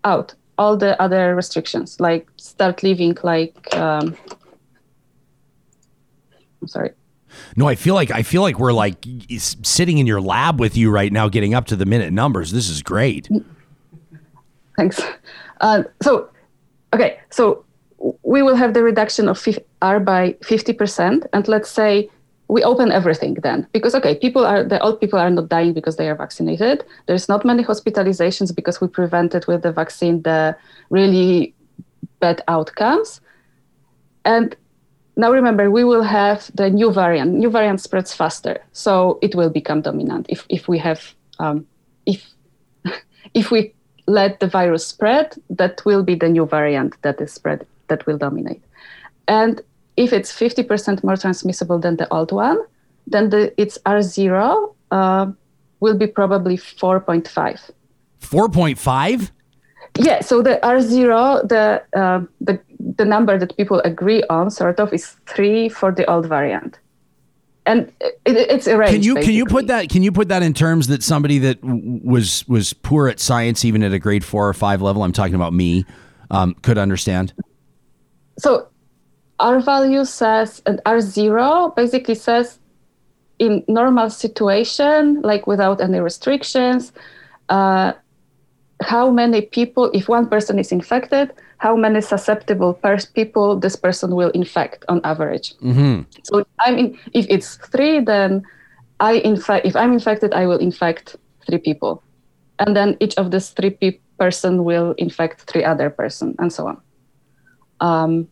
out 0.03 0.33
all 0.57 0.77
the 0.77 1.01
other 1.01 1.35
restrictions, 1.35 1.99
like 1.99 2.27
start 2.37 2.83
living 2.83 3.17
like, 3.23 3.73
um, 3.75 4.15
I'm 6.61 6.67
sorry, 6.67 6.91
no 7.55 7.65
i 7.65 7.75
feel 7.75 7.95
like 7.95 8.11
i 8.11 8.21
feel 8.21 8.41
like 8.41 8.59
we're 8.59 8.73
like 8.73 9.05
sitting 9.37 9.99
in 9.99 10.05
your 10.05 10.19
lab 10.19 10.59
with 10.59 10.75
you 10.75 10.91
right 10.91 11.13
now 11.13 11.29
getting 11.29 11.53
up 11.53 11.65
to 11.65 11.77
the 11.77 11.85
minute 11.85 12.11
numbers 12.11 12.51
this 12.51 12.67
is 12.67 12.81
great 12.81 13.29
Thanks. 14.77 15.01
Uh, 15.61 15.83
so, 16.01 16.29
okay, 16.93 17.19
so 17.29 17.63
we 18.23 18.41
will 18.41 18.55
have 18.55 18.73
the 18.73 18.83
reduction 18.83 19.29
of 19.29 19.47
R 19.81 19.99
by 19.99 20.33
50%. 20.41 21.25
And 21.33 21.47
let's 21.47 21.69
say 21.69 22.09
we 22.47 22.63
open 22.63 22.91
everything 22.91 23.35
then, 23.35 23.65
because, 23.71 23.95
okay, 23.95 24.15
people 24.15 24.45
are, 24.45 24.63
the 24.63 24.81
old 24.81 24.99
people 24.99 25.17
are 25.19 25.29
not 25.29 25.47
dying 25.47 25.73
because 25.73 25.95
they 25.95 26.09
are 26.09 26.15
vaccinated. 26.15 26.83
There's 27.05 27.29
not 27.29 27.45
many 27.45 27.63
hospitalizations 27.63 28.53
because 28.53 28.81
we 28.81 28.87
prevented 28.87 29.47
with 29.47 29.61
the 29.61 29.71
vaccine 29.71 30.23
the 30.23 30.57
really 30.89 31.55
bad 32.19 32.43
outcomes. 32.47 33.21
And 34.25 34.55
now 35.15 35.31
remember, 35.31 35.71
we 35.71 35.83
will 35.83 36.03
have 36.03 36.51
the 36.55 36.69
new 36.69 36.91
variant. 36.91 37.35
New 37.35 37.49
variant 37.49 37.79
spreads 37.79 38.13
faster, 38.13 38.59
so 38.73 39.19
it 39.21 39.35
will 39.35 39.49
become 39.49 39.81
dominant 39.81 40.25
if, 40.27 40.45
if 40.49 40.67
we 40.67 40.77
have, 40.79 41.15
um, 41.39 41.65
if, 42.05 42.25
if 43.33 43.51
we 43.51 43.73
let 44.07 44.39
the 44.39 44.47
virus 44.47 44.85
spread, 44.85 45.35
that 45.49 45.81
will 45.85 46.03
be 46.03 46.15
the 46.15 46.29
new 46.29 46.45
variant 46.45 47.01
that 47.01 47.19
is 47.21 47.31
spread 47.33 47.65
that 47.87 48.05
will 48.05 48.17
dominate. 48.17 48.63
And 49.27 49.61
if 49.97 50.13
it's 50.13 50.31
50% 50.31 51.03
more 51.03 51.17
transmissible 51.17 51.79
than 51.79 51.97
the 51.97 52.11
old 52.13 52.31
one, 52.31 52.59
then 53.07 53.29
the, 53.29 53.53
its 53.61 53.77
R0 53.85 54.73
uh, 54.91 55.31
will 55.79 55.97
be 55.97 56.07
probably 56.07 56.57
4.5. 56.57 57.71
4.5 58.21 59.31
Yeah, 59.97 60.21
so 60.21 60.41
the 60.41 60.59
R0, 60.63 61.49
the, 61.49 61.83
uh, 61.95 62.21
the, 62.39 62.59
the 62.97 63.05
number 63.05 63.37
that 63.37 63.55
people 63.57 63.79
agree 63.81 64.23
on, 64.29 64.49
sort 64.49 64.79
of, 64.79 64.93
is 64.93 65.15
three 65.27 65.69
for 65.69 65.91
the 65.91 66.09
old 66.09 66.27
variant. 66.27 66.79
And 67.65 67.91
it, 68.01 68.11
it's 68.25 68.67
range. 68.67 68.91
can 68.91 69.03
you 69.03 69.15
can 69.15 69.31
you 69.31 69.45
put 69.45 69.67
that 69.67 69.89
can 69.89 70.01
you 70.01 70.11
put 70.11 70.29
that 70.29 70.41
in 70.41 70.53
terms 70.53 70.87
that 70.87 71.03
somebody 71.03 71.37
that 71.39 71.59
was 71.63 72.47
was 72.47 72.73
poor 72.73 73.07
at 73.07 73.19
science 73.19 73.63
even 73.63 73.83
at 73.83 73.93
a 73.93 73.99
grade 73.99 74.25
4 74.25 74.49
or 74.49 74.53
5 74.53 74.81
level 74.81 75.03
i'm 75.03 75.11
talking 75.11 75.35
about 75.35 75.53
me 75.53 75.85
um, 76.31 76.55
could 76.63 76.79
understand 76.79 77.33
so 78.39 78.67
R 79.39 79.59
value 79.59 80.05
says 80.05 80.61
and 80.65 80.81
R 80.85 81.01
zero 81.01 81.73
basically 81.75 82.15
says 82.15 82.59
in 83.41 83.63
normal 83.67 84.11
situation, 84.11 85.19
like 85.21 85.47
without 85.47 85.81
any 85.81 85.99
restrictions, 85.99 86.93
uh, 87.49 87.93
how 88.81 89.11
many 89.11 89.41
people, 89.41 89.91
if 89.93 90.09
one 90.09 90.27
person 90.27 90.59
is 90.59 90.71
infected, 90.71 91.31
how 91.57 91.75
many 91.75 92.01
susceptible 92.01 92.73
people 93.13 93.59
this 93.59 93.75
person 93.75 94.15
will 94.15 94.31
infect 94.31 94.83
on 94.89 95.01
average. 95.03 95.53
mm-hmm. 95.59 96.01
So 96.23 96.43
I 96.59 96.71
mean, 96.71 96.97
if 97.13 97.25
it's 97.29 97.57
three, 97.57 97.99
then 97.99 98.43
I 98.99 99.13
infect. 99.13 99.65
If 99.65 99.75
I'm 99.75 99.93
infected, 99.93 100.33
I 100.33 100.47
will 100.47 100.57
infect 100.57 101.15
three 101.47 101.59
people, 101.59 102.03
and 102.59 102.75
then 102.75 102.97
each 102.99 103.15
of 103.15 103.31
these 103.31 103.49
three 103.49 103.71
pe- 103.71 103.99
person 104.17 104.63
will 104.63 104.93
infect 104.97 105.41
three 105.41 105.63
other 105.63 105.89
person, 105.89 106.35
and 106.39 106.51
so 106.51 106.67
on. 106.67 106.81
Um, 107.79 108.27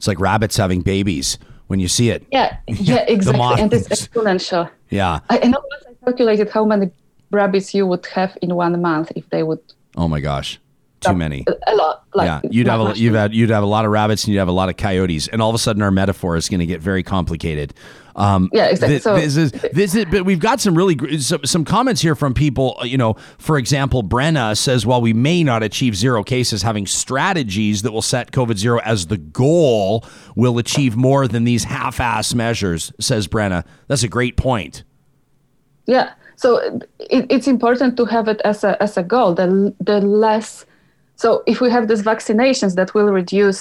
it's 0.00 0.06
like 0.06 0.18
rabbits 0.18 0.56
having 0.56 0.80
babies 0.80 1.38
when 1.66 1.78
you 1.78 1.86
see 1.86 2.08
it 2.08 2.24
yeah, 2.32 2.56
yeah, 2.66 3.04
exactly, 3.06 3.62
and 3.62 3.72
it's 3.72 3.86
exponential. 3.88 4.70
yeah 4.88 5.20
I, 5.28 5.38
once 5.38 5.84
I 5.86 6.04
calculated 6.04 6.48
how 6.48 6.64
many 6.64 6.90
rabbits 7.30 7.74
you 7.74 7.86
would 7.86 8.04
have 8.06 8.36
in 8.42 8.54
one 8.54 8.80
month 8.80 9.12
if 9.16 9.28
they 9.30 9.42
would 9.42 9.60
oh 9.96 10.08
my 10.08 10.20
gosh 10.20 10.58
too 11.00 11.14
many. 11.14 11.46
a 11.66 11.74
lot. 11.74 12.04
Like 12.12 12.26
yeah, 12.26 12.40
you'd 12.50 12.66
have 12.66 12.80
a, 12.80 12.94
you'd 12.94 13.14
have 13.14 13.32
you'd 13.32 13.48
have 13.48 13.62
a 13.62 13.66
lot 13.66 13.86
of 13.86 13.90
rabbits 13.90 14.24
and 14.24 14.34
you'd 14.34 14.38
have 14.38 14.48
a 14.48 14.52
lot 14.52 14.68
of 14.68 14.76
coyotes, 14.76 15.28
and 15.28 15.40
all 15.40 15.48
of 15.48 15.54
a 15.54 15.58
sudden 15.58 15.80
our 15.80 15.90
metaphor 15.90 16.36
is 16.36 16.48
going 16.50 16.60
to 16.60 16.66
get 16.66 16.82
very 16.82 17.02
complicated. 17.02 17.72
Um, 18.16 18.50
Yeah, 18.52 18.66
exactly. 18.66 18.98
So- 18.98 19.14
this 19.16 19.34
is 19.38 19.50
this 19.72 19.94
is, 19.94 20.04
but 20.10 20.26
we've 20.26 20.40
got 20.40 20.60
some 20.60 20.74
really 20.74 21.18
some, 21.20 21.42
some 21.44 21.64
comments 21.64 22.02
here 22.02 22.14
from 22.14 22.34
people. 22.34 22.76
uh, 22.82 22.84
You 22.84 22.98
know, 22.98 23.14
for 23.38 23.56
example, 23.56 24.02
Brenna 24.02 24.54
says, 24.58 24.84
while 24.84 25.00
we 25.00 25.14
may 25.14 25.42
not 25.42 25.62
achieve 25.62 25.96
zero 25.96 26.22
cases, 26.22 26.60
having 26.60 26.86
strategies 26.86 27.80
that 27.80 27.92
will 27.92 28.02
set 28.02 28.30
COVID 28.30 28.58
zero 28.58 28.80
as 28.84 29.06
the 29.06 29.16
goal 29.16 30.04
will 30.36 30.58
achieve 30.58 30.96
more 30.96 31.26
than 31.26 31.44
these 31.44 31.64
half-ass 31.64 32.34
measures. 32.34 32.92
Says 33.00 33.26
Brenna. 33.26 33.64
That's 33.88 34.02
a 34.02 34.08
great 34.08 34.36
point. 34.36 34.84
Yeah. 35.86 36.10
So 36.42 36.48
it, 37.16 37.26
it's 37.28 37.46
important 37.46 37.98
to 37.98 38.04
have 38.06 38.26
it 38.26 38.40
as 38.50 38.64
a 38.64 38.72
as 38.82 38.96
a 38.96 39.02
goal. 39.02 39.34
The 39.34 39.74
the 39.90 40.00
less, 40.00 40.64
so 41.22 41.42
if 41.46 41.60
we 41.60 41.68
have 41.70 41.86
these 41.86 42.02
vaccinations 42.12 42.72
that 42.76 42.94
will 42.94 43.12
reduce 43.12 43.60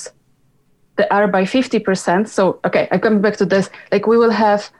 the 0.96 1.06
R 1.14 1.28
by 1.28 1.44
fifty 1.46 1.80
percent. 1.80 2.30
So 2.30 2.44
okay, 2.64 2.88
I 2.94 2.98
come 2.98 3.20
back 3.20 3.36
to 3.38 3.46
this. 3.46 3.70
Like 3.92 4.08
we 4.08 4.18
will 4.18 4.32
have, 4.32 4.72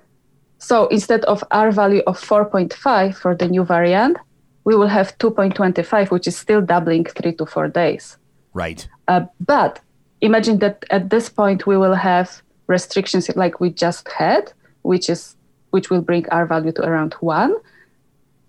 so 0.60 0.88
instead 0.88 1.26
of 1.26 1.44
R 1.52 1.72
value 1.72 2.04
of 2.08 2.18
four 2.18 2.46
point 2.46 2.74
five 2.74 3.18
for 3.18 3.36
the 3.36 3.48
new 3.50 3.66
variant, 3.66 4.16
we 4.64 4.76
will 4.80 4.92
have 4.98 5.18
two 5.18 5.32
point 5.32 5.56
twenty 5.56 5.84
five, 5.84 6.10
which 6.10 6.26
is 6.26 6.38
still 6.38 6.62
doubling 6.62 7.04
three 7.04 7.34
to 7.36 7.46
four 7.46 7.68
days. 7.68 8.18
Right. 8.54 8.88
Uh, 9.10 9.26
but 9.46 9.82
imagine 10.22 10.60
that 10.60 10.86
at 10.90 11.10
this 11.10 11.28
point 11.28 11.68
we 11.68 11.76
will 11.76 11.96
have 11.96 12.42
restrictions 12.68 13.30
like 13.36 13.60
we 13.60 13.70
just 13.72 14.08
had, 14.08 14.54
which 14.84 15.10
is 15.10 15.36
which 15.72 15.90
will 15.90 16.02
bring 16.02 16.24
R 16.30 16.46
value 16.46 16.72
to 16.72 16.82
around 16.82 17.14
one. 17.20 17.54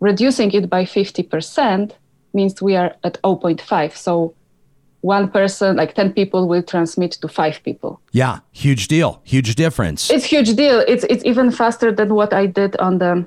Reducing 0.01 0.51
it 0.53 0.69
by 0.71 0.85
50% 0.85 1.93
means 2.33 2.63
we 2.63 2.77
are 2.77 2.95
at 3.05 3.21
0.5. 3.23 3.97
So 3.97 4.35
one 5.03 5.31
person, 5.31 5.77
like 5.77 5.95
10 5.95 6.13
people, 6.13 6.49
will 6.49 6.63
transmit 6.63 7.13
to 7.13 7.29
five 7.29 7.63
people. 7.63 8.01
Yeah. 8.13 8.41
Huge 8.53 8.89
deal. 8.89 9.21
Huge 9.25 9.55
difference. 9.55 10.11
It's 10.11 10.25
huge 10.25 10.55
deal. 10.57 10.85
It's 10.87 11.05
it's 11.05 11.25
even 11.25 11.51
faster 11.51 11.93
than 11.93 12.15
what 12.15 12.33
I 12.33 12.47
did 12.47 12.77
on 12.77 12.99
the 12.99 13.27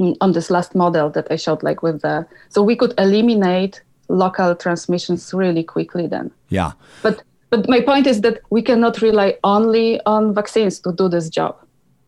mm, 0.00 0.16
on 0.20 0.32
this 0.32 0.50
last 0.50 0.74
model 0.74 1.10
that 1.10 1.26
I 1.30 1.36
showed, 1.36 1.62
like 1.62 1.82
with 1.82 2.02
the. 2.02 2.26
So 2.48 2.62
we 2.62 2.76
could 2.76 2.94
eliminate 2.98 3.82
local 4.08 4.56
transmissions 4.56 5.32
really 5.32 5.62
quickly 5.62 6.06
then. 6.08 6.32
yeah. 6.48 6.72
But 7.02 7.22
but 7.50 7.68
my 7.68 7.80
point 7.80 8.06
is 8.06 8.20
that 8.20 8.40
we 8.50 8.62
cannot 8.62 9.00
rely 9.02 9.36
only 9.44 10.00
on 10.06 10.34
vaccines 10.34 10.80
to 10.80 10.92
do 10.92 11.08
this 11.08 11.28
job. 11.28 11.56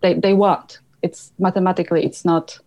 They 0.01 0.15
they 0.15 0.35
won't. 0.35 0.81
It's 1.03 1.33
mathematically 1.39 2.05
it's 2.05 2.25
not 2.25 2.59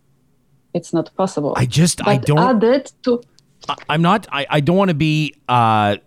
it's 0.76 0.92
not 0.94 1.10
possible. 1.16 1.54
I 1.56 1.66
just 1.66 2.06
I 2.08 2.18
don't. 2.18 2.38
added 2.38 2.92
to 3.04 3.22
I- 3.68 3.76
I'm 3.90 4.02
not. 4.02 4.28
I, 4.32 4.46
I 4.50 4.60
don't 4.60 4.78
want 4.78 4.90
to 4.90 4.96
be 4.96 5.34
uh, 5.50 5.98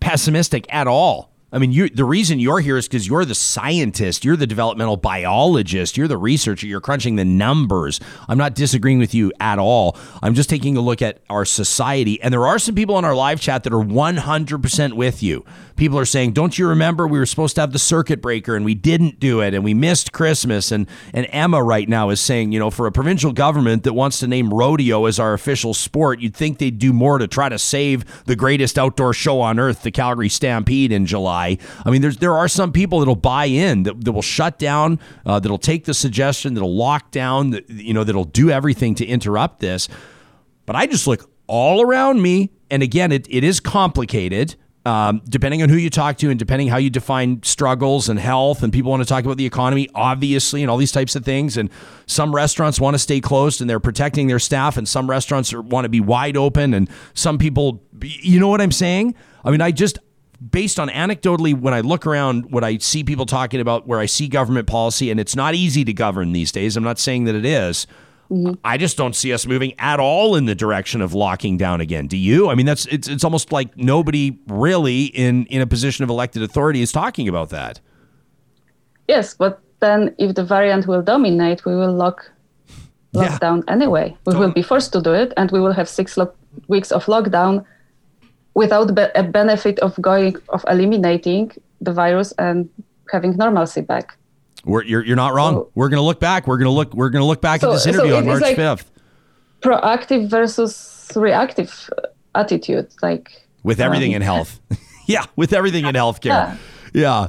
pessimistic 0.00 0.66
at 0.72 0.86
all. 0.86 1.31
I 1.52 1.58
mean, 1.58 1.72
you. 1.72 1.88
The 1.88 2.04
reason 2.04 2.40
you're 2.40 2.60
here 2.60 2.78
is 2.78 2.88
because 2.88 3.06
you're 3.06 3.24
the 3.24 3.34
scientist. 3.34 4.24
You're 4.24 4.36
the 4.36 4.46
developmental 4.46 4.96
biologist. 4.96 5.96
You're 5.96 6.08
the 6.08 6.16
researcher. 6.16 6.66
You're 6.66 6.80
crunching 6.80 7.16
the 7.16 7.24
numbers. 7.24 8.00
I'm 8.28 8.38
not 8.38 8.54
disagreeing 8.54 8.98
with 8.98 9.14
you 9.14 9.32
at 9.38 9.58
all. 9.58 9.96
I'm 10.22 10.34
just 10.34 10.48
taking 10.48 10.76
a 10.76 10.80
look 10.80 11.02
at 11.02 11.18
our 11.28 11.44
society, 11.44 12.20
and 12.22 12.32
there 12.32 12.46
are 12.46 12.58
some 12.58 12.74
people 12.74 12.98
in 12.98 13.04
our 13.04 13.14
live 13.14 13.40
chat 13.40 13.64
that 13.64 13.72
are 13.72 13.84
100% 13.84 14.94
with 14.94 15.22
you. 15.22 15.44
People 15.76 15.98
are 15.98 16.04
saying, 16.04 16.32
"Don't 16.32 16.58
you 16.58 16.68
remember 16.68 17.06
we 17.06 17.18
were 17.18 17.26
supposed 17.26 17.54
to 17.56 17.60
have 17.60 17.72
the 17.72 17.78
circuit 17.78 18.22
breaker 18.22 18.56
and 18.56 18.64
we 18.64 18.74
didn't 18.74 19.20
do 19.20 19.40
it, 19.40 19.52
and 19.52 19.62
we 19.62 19.74
missed 19.74 20.12
Christmas?" 20.12 20.72
And 20.72 20.86
and 21.12 21.26
Emma 21.30 21.62
right 21.62 21.88
now 21.88 22.10
is 22.10 22.20
saying, 22.20 22.52
you 22.52 22.58
know, 22.58 22.70
for 22.70 22.86
a 22.86 22.92
provincial 22.92 23.32
government 23.32 23.82
that 23.82 23.92
wants 23.92 24.20
to 24.20 24.26
name 24.26 24.54
rodeo 24.54 25.04
as 25.06 25.18
our 25.18 25.34
official 25.34 25.74
sport, 25.74 26.20
you'd 26.20 26.34
think 26.34 26.58
they'd 26.58 26.78
do 26.78 26.92
more 26.92 27.18
to 27.18 27.26
try 27.26 27.48
to 27.48 27.58
save 27.58 28.04
the 28.24 28.36
greatest 28.36 28.78
outdoor 28.78 29.12
show 29.12 29.40
on 29.40 29.58
earth, 29.58 29.82
the 29.82 29.90
Calgary 29.90 30.28
Stampede 30.28 30.92
in 30.92 31.04
July. 31.04 31.41
I 31.50 31.90
mean, 31.90 32.02
there's 32.02 32.16
there 32.18 32.36
are 32.36 32.48
some 32.48 32.72
people 32.72 32.98
that'll 32.98 33.14
buy 33.16 33.46
in 33.46 33.82
that, 33.84 34.04
that 34.04 34.12
will 34.12 34.22
shut 34.22 34.58
down, 34.58 34.98
uh, 35.26 35.40
that'll 35.40 35.58
take 35.58 35.84
the 35.84 35.94
suggestion, 35.94 36.54
that'll 36.54 36.74
lock 36.74 37.10
down, 37.10 37.50
that, 37.50 37.68
you 37.68 37.94
know, 37.94 38.04
that'll 38.04 38.24
do 38.24 38.50
everything 38.50 38.94
to 38.96 39.06
interrupt 39.06 39.60
this. 39.60 39.88
But 40.66 40.76
I 40.76 40.86
just 40.86 41.06
look 41.06 41.30
all 41.46 41.82
around 41.82 42.22
me, 42.22 42.50
and 42.70 42.82
again, 42.82 43.12
it, 43.12 43.26
it 43.28 43.44
is 43.44 43.60
complicated. 43.60 44.56
Um, 44.84 45.22
depending 45.28 45.62
on 45.62 45.68
who 45.68 45.76
you 45.76 45.90
talk 45.90 46.16
to 46.16 46.30
and 46.30 46.36
depending 46.36 46.66
how 46.66 46.76
you 46.76 46.90
define 46.90 47.40
struggles 47.44 48.08
and 48.08 48.18
health, 48.18 48.64
and 48.64 48.72
people 48.72 48.90
want 48.90 49.00
to 49.00 49.08
talk 49.08 49.24
about 49.24 49.36
the 49.36 49.46
economy, 49.46 49.88
obviously, 49.94 50.60
and 50.60 50.68
all 50.68 50.76
these 50.76 50.90
types 50.90 51.14
of 51.14 51.24
things. 51.24 51.56
And 51.56 51.70
some 52.06 52.34
restaurants 52.34 52.80
want 52.80 52.94
to 52.94 52.98
stay 52.98 53.20
closed 53.20 53.60
and 53.60 53.70
they're 53.70 53.78
protecting 53.78 54.26
their 54.26 54.40
staff, 54.40 54.76
and 54.76 54.88
some 54.88 55.08
restaurants 55.08 55.52
are, 55.52 55.62
want 55.62 55.84
to 55.84 55.88
be 55.88 56.00
wide 56.00 56.36
open, 56.36 56.74
and 56.74 56.90
some 57.14 57.38
people, 57.38 57.80
you 58.02 58.40
know 58.40 58.48
what 58.48 58.60
I'm 58.60 58.72
saying? 58.72 59.14
I 59.44 59.52
mean, 59.52 59.60
I 59.60 59.70
just, 59.70 60.00
based 60.50 60.80
on 60.80 60.88
anecdotally, 60.88 61.58
when 61.58 61.74
I 61.74 61.80
look 61.80 62.06
around, 62.06 62.50
what 62.50 62.64
I 62.64 62.78
see 62.78 63.04
people 63.04 63.26
talking 63.26 63.60
about, 63.60 63.86
where 63.86 64.00
I 64.00 64.06
see 64.06 64.28
government 64.28 64.66
policy, 64.66 65.10
and 65.10 65.20
it's 65.20 65.36
not 65.36 65.54
easy 65.54 65.84
to 65.84 65.92
govern 65.92 66.32
these 66.32 66.50
days. 66.52 66.76
I'm 66.76 66.84
not 66.84 66.98
saying 66.98 67.24
that 67.24 67.34
it 67.34 67.44
is. 67.44 67.86
Mm-hmm. 68.30 68.54
I 68.64 68.78
just 68.78 68.96
don't 68.96 69.14
see 69.14 69.32
us 69.34 69.46
moving 69.46 69.74
at 69.78 70.00
all 70.00 70.36
in 70.36 70.46
the 70.46 70.54
direction 70.54 71.02
of 71.02 71.12
locking 71.12 71.58
down 71.58 71.80
again. 71.82 72.06
Do 72.06 72.16
you? 72.16 72.48
I 72.48 72.54
mean, 72.54 72.64
that's 72.66 72.86
it's 72.86 73.06
it's 73.06 73.24
almost 73.24 73.52
like 73.52 73.76
nobody 73.76 74.38
really 74.46 75.04
in 75.04 75.44
in 75.46 75.60
a 75.60 75.66
position 75.66 76.02
of 76.02 76.08
elected 76.10 76.42
authority 76.42 76.80
is 76.80 76.92
talking 76.92 77.28
about 77.28 77.50
that. 77.50 77.80
yes, 79.08 79.34
but 79.34 79.60
then 79.80 80.14
if 80.18 80.34
the 80.34 80.44
variant 80.44 80.86
will 80.86 81.02
dominate, 81.02 81.64
we 81.66 81.74
will 81.74 81.92
lock 81.92 82.30
lock 83.12 83.30
Yeah. 83.32 83.38
down 83.38 83.64
anyway. 83.68 84.16
We 84.24 84.34
will 84.34 84.52
be 84.52 84.62
forced 84.62 84.92
to 84.94 85.02
do 85.02 85.12
it, 85.12 85.32
and 85.36 85.50
we 85.50 85.60
will 85.60 85.72
have 85.72 85.88
six 85.88 86.16
lo- 86.16 86.32
weeks 86.68 86.90
of 86.92 87.04
lockdown 87.06 87.64
without 88.54 88.94
be- 88.94 89.06
a 89.14 89.22
benefit 89.22 89.78
of 89.80 89.94
going 90.00 90.36
of 90.50 90.64
eliminating 90.68 91.50
the 91.80 91.92
virus 91.92 92.32
and 92.38 92.68
having 93.10 93.36
normalcy 93.36 93.80
back. 93.80 94.16
We're, 94.64 94.84
you're 94.84 95.04
you're 95.04 95.16
not 95.16 95.34
wrong. 95.34 95.54
So- 95.54 95.70
we're 95.74 95.88
gonna 95.88 96.02
look 96.02 96.20
back. 96.20 96.46
We're 96.46 96.58
gonna 96.58 96.70
look. 96.70 96.94
We're 96.94 97.10
gonna 97.10 97.26
look 97.26 97.40
back 97.40 97.60
So- 97.60 97.70
at 97.70 97.72
this 97.74 97.86
interview 97.86 98.14
it 98.14 98.18
on 98.18 98.26
March 98.26 98.42
like- 98.42 98.56
fifth 98.56 98.90
Proactive 99.60 100.28
versus 100.28 101.10
reactive 101.14 101.88
uh, 101.98 102.08
attitude, 102.34 102.88
like 103.02 103.30
with 103.62 103.80
everything 103.80 104.12
in 104.12 104.22
health. 104.22 104.60
yeah, 105.06 105.24
with 105.36 105.52
everything 105.52 105.84
in 105.86 105.94
healthcare. 106.02 106.56
Yeah. 106.92 107.28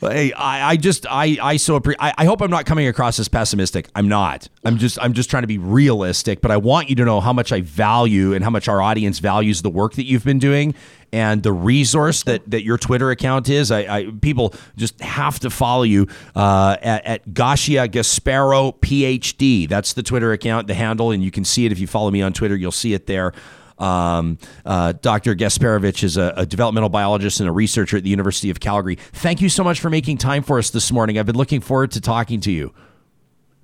Hey, 0.00 0.32
I, 0.32 0.70
I 0.70 0.76
just 0.76 1.06
I 1.10 1.38
I 1.42 1.56
so 1.56 1.78
appre- 1.78 1.96
I, 1.98 2.14
I 2.16 2.24
hope 2.24 2.40
I'm 2.40 2.50
not 2.50 2.66
coming 2.66 2.86
across 2.86 3.18
as 3.18 3.26
pessimistic. 3.26 3.88
I'm 3.96 4.08
not. 4.08 4.48
I'm 4.64 4.78
just 4.78 4.96
I'm 5.00 5.12
just 5.12 5.28
trying 5.28 5.42
to 5.42 5.48
be 5.48 5.58
realistic. 5.58 6.40
But 6.40 6.52
I 6.52 6.56
want 6.56 6.88
you 6.88 6.94
to 6.96 7.04
know 7.04 7.20
how 7.20 7.32
much 7.32 7.50
I 7.50 7.62
value 7.62 8.32
and 8.32 8.44
how 8.44 8.50
much 8.50 8.68
our 8.68 8.80
audience 8.80 9.18
values 9.18 9.62
the 9.62 9.70
work 9.70 9.94
that 9.94 10.04
you've 10.04 10.24
been 10.24 10.38
doing 10.38 10.74
and 11.12 11.42
the 11.42 11.52
resource 11.52 12.22
that 12.24 12.48
that 12.48 12.62
your 12.62 12.78
Twitter 12.78 13.10
account 13.10 13.48
is. 13.48 13.72
I, 13.72 13.80
I 13.80 14.10
people 14.20 14.54
just 14.76 15.00
have 15.00 15.40
to 15.40 15.50
follow 15.50 15.82
you 15.82 16.06
uh, 16.36 16.76
at, 16.80 17.04
at 17.04 17.34
Gosia 17.34 17.88
Gasparo 17.88 18.78
PhD. 18.78 19.68
That's 19.68 19.94
the 19.94 20.04
Twitter 20.04 20.32
account, 20.32 20.68
the 20.68 20.74
handle, 20.74 21.10
and 21.10 21.24
you 21.24 21.32
can 21.32 21.44
see 21.44 21.66
it 21.66 21.72
if 21.72 21.80
you 21.80 21.88
follow 21.88 22.12
me 22.12 22.22
on 22.22 22.32
Twitter. 22.32 22.54
You'll 22.54 22.70
see 22.70 22.94
it 22.94 23.08
there. 23.08 23.32
Um, 23.78 24.38
uh, 24.64 24.92
Dr. 24.92 25.34
Gasperowicz 25.34 26.02
is 26.02 26.16
a, 26.16 26.34
a 26.36 26.46
developmental 26.46 26.88
biologist 26.88 27.40
and 27.40 27.48
a 27.48 27.52
researcher 27.52 27.96
at 27.96 28.02
the 28.02 28.10
University 28.10 28.50
of 28.50 28.60
Calgary. 28.60 28.96
Thank 28.96 29.40
you 29.40 29.48
so 29.48 29.62
much 29.62 29.80
for 29.80 29.90
making 29.90 30.18
time 30.18 30.42
for 30.42 30.58
us 30.58 30.70
this 30.70 30.90
morning. 30.90 31.18
I've 31.18 31.26
been 31.26 31.36
looking 31.36 31.60
forward 31.60 31.92
to 31.92 32.00
talking 32.00 32.40
to 32.42 32.50
you. 32.50 32.72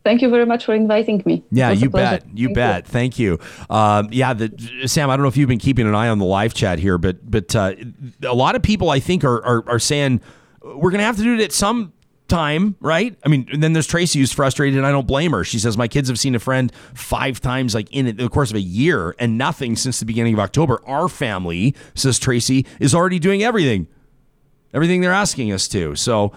Thank 0.05 0.20
you 0.20 0.29
very 0.29 0.44
much 0.44 0.66
for 0.66 0.74
inviting 0.74 1.22
me. 1.24 1.42
Yeah, 1.50 1.70
you 1.70 1.88
bet. 1.88 2.24
You 2.35 2.48
Thank 2.48 2.57
bet. 2.57 2.87
Thank 2.87 3.18
you. 3.18 3.38
Um, 3.70 4.11
yeah, 4.12 4.35
the, 4.35 4.85
Sam. 4.87 5.09
I 5.09 5.16
don't 5.16 5.22
know 5.22 5.29
if 5.29 5.37
you've 5.38 5.48
been 5.48 5.59
keeping 5.59 5.88
an 5.88 5.94
eye 5.94 6.09
on 6.09 6.18
the 6.18 6.27
live 6.27 6.53
chat 6.53 6.79
here, 6.79 6.98
but 6.98 7.29
but 7.29 7.57
uh, 7.57 7.74
a 8.22 8.35
lot 8.35 8.55
of 8.55 8.62
people 8.62 8.90
I 8.90 9.00
think 9.00 9.24
are 9.24 9.42
are, 9.42 9.64
are 9.66 9.79
saying 9.79 10.20
we're 10.62 10.90
going 10.90 10.98
to 10.98 11.05
have 11.05 11.16
to 11.16 11.22
do 11.22 11.35
it 11.35 11.40
at 11.40 11.53
some 11.53 11.94
time, 12.28 12.76
right? 12.80 13.16
I 13.24 13.28
mean, 13.28 13.48
then 13.58 13.72
there's 13.72 13.87
Tracy 13.87 14.18
who's 14.18 14.32
frustrated, 14.32 14.78
and 14.78 14.87
I 14.87 14.90
don't 14.90 15.06
blame 15.06 15.32
her. 15.32 15.44
She 15.44 15.58
says 15.58 15.76
my 15.76 15.88
kids 15.88 16.08
have 16.08 16.18
seen 16.18 16.34
a 16.34 16.38
friend 16.38 16.72
five 16.94 17.40
times, 17.40 17.74
like 17.74 17.90
in 17.92 18.16
the 18.16 18.28
course 18.28 18.50
of 18.50 18.56
a 18.56 18.60
year, 18.60 19.14
and 19.18 19.37
nothing 19.37 19.76
since 19.76 20.00
the 20.00 20.06
beginning 20.06 20.34
of 20.34 20.40
October. 20.40 20.80
Our 20.87 21.08
family, 21.08 21.74
says 21.94 22.18
Tracy, 22.18 22.66
is 22.80 22.94
already 22.94 23.18
doing 23.18 23.42
everything, 23.42 23.87
everything 24.72 25.00
they're 25.00 25.12
asking 25.12 25.52
us 25.52 25.68
to. 25.68 25.94
So. 25.96 26.32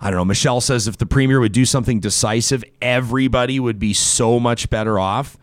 I 0.00 0.10
don't 0.10 0.18
know. 0.18 0.24
Michelle 0.24 0.60
says 0.60 0.86
if 0.86 0.98
the 0.98 1.06
premier 1.06 1.40
would 1.40 1.50
do 1.50 1.64
something 1.64 1.98
decisive, 1.98 2.62
everybody 2.80 3.58
would 3.58 3.80
be 3.80 3.92
so 3.92 4.38
much 4.38 4.70
better 4.70 4.96
off. 4.96 5.36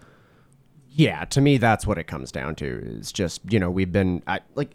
Yeah, 0.90 1.26
to 1.26 1.42
me, 1.42 1.58
that's 1.58 1.86
what 1.86 1.98
it 1.98 2.06
comes 2.06 2.32
down 2.32 2.56
to. 2.56 2.82
Is 2.86 3.12
just 3.12 3.42
you 3.52 3.60
know 3.60 3.70
we've 3.70 3.92
been 3.92 4.24
I, 4.28 4.40
like, 4.56 4.72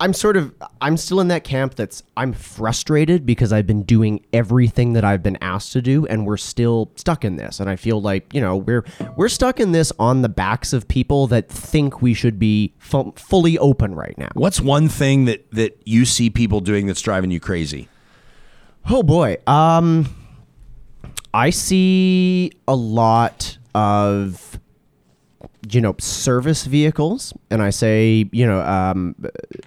I'm 0.00 0.12
sort 0.12 0.36
of 0.36 0.52
I'm 0.80 0.96
still 0.96 1.20
in 1.20 1.28
that 1.28 1.44
camp 1.44 1.76
that's 1.76 2.02
I'm 2.16 2.32
frustrated 2.32 3.24
because 3.24 3.52
I've 3.52 3.66
been 3.66 3.84
doing 3.84 4.24
everything 4.32 4.92
that 4.94 5.04
I've 5.04 5.22
been 5.22 5.38
asked 5.40 5.72
to 5.74 5.82
do, 5.82 6.04
and 6.06 6.26
we're 6.26 6.36
still 6.36 6.90
stuck 6.96 7.24
in 7.24 7.36
this. 7.36 7.60
And 7.60 7.70
I 7.70 7.76
feel 7.76 8.02
like 8.02 8.34
you 8.34 8.40
know 8.40 8.56
we're 8.56 8.84
we're 9.16 9.28
stuck 9.28 9.60
in 9.60 9.72
this 9.72 9.92
on 9.98 10.22
the 10.22 10.28
backs 10.28 10.72
of 10.72 10.88
people 10.88 11.28
that 11.28 11.48
think 11.48 12.02
we 12.02 12.12
should 12.12 12.38
be 12.38 12.74
fu- 12.78 13.12
fully 13.16 13.56
open 13.58 13.94
right 13.94 14.18
now. 14.18 14.30
What's 14.34 14.60
one 14.60 14.88
thing 14.88 15.26
that 15.26 15.50
that 15.52 15.80
you 15.84 16.04
see 16.04 16.28
people 16.28 16.60
doing 16.60 16.86
that's 16.86 17.00
driving 17.00 17.30
you 17.30 17.40
crazy? 17.40 17.88
Oh 18.90 19.02
boy. 19.02 19.36
Um 19.46 20.14
I 21.32 21.50
see 21.50 22.52
a 22.68 22.74
lot 22.74 23.58
of 23.74 24.53
you 25.70 25.80
know, 25.80 25.94
service 25.98 26.64
vehicles, 26.66 27.32
and 27.50 27.62
I 27.62 27.70
say, 27.70 28.28
you 28.32 28.46
know, 28.46 28.60
um, 28.62 29.14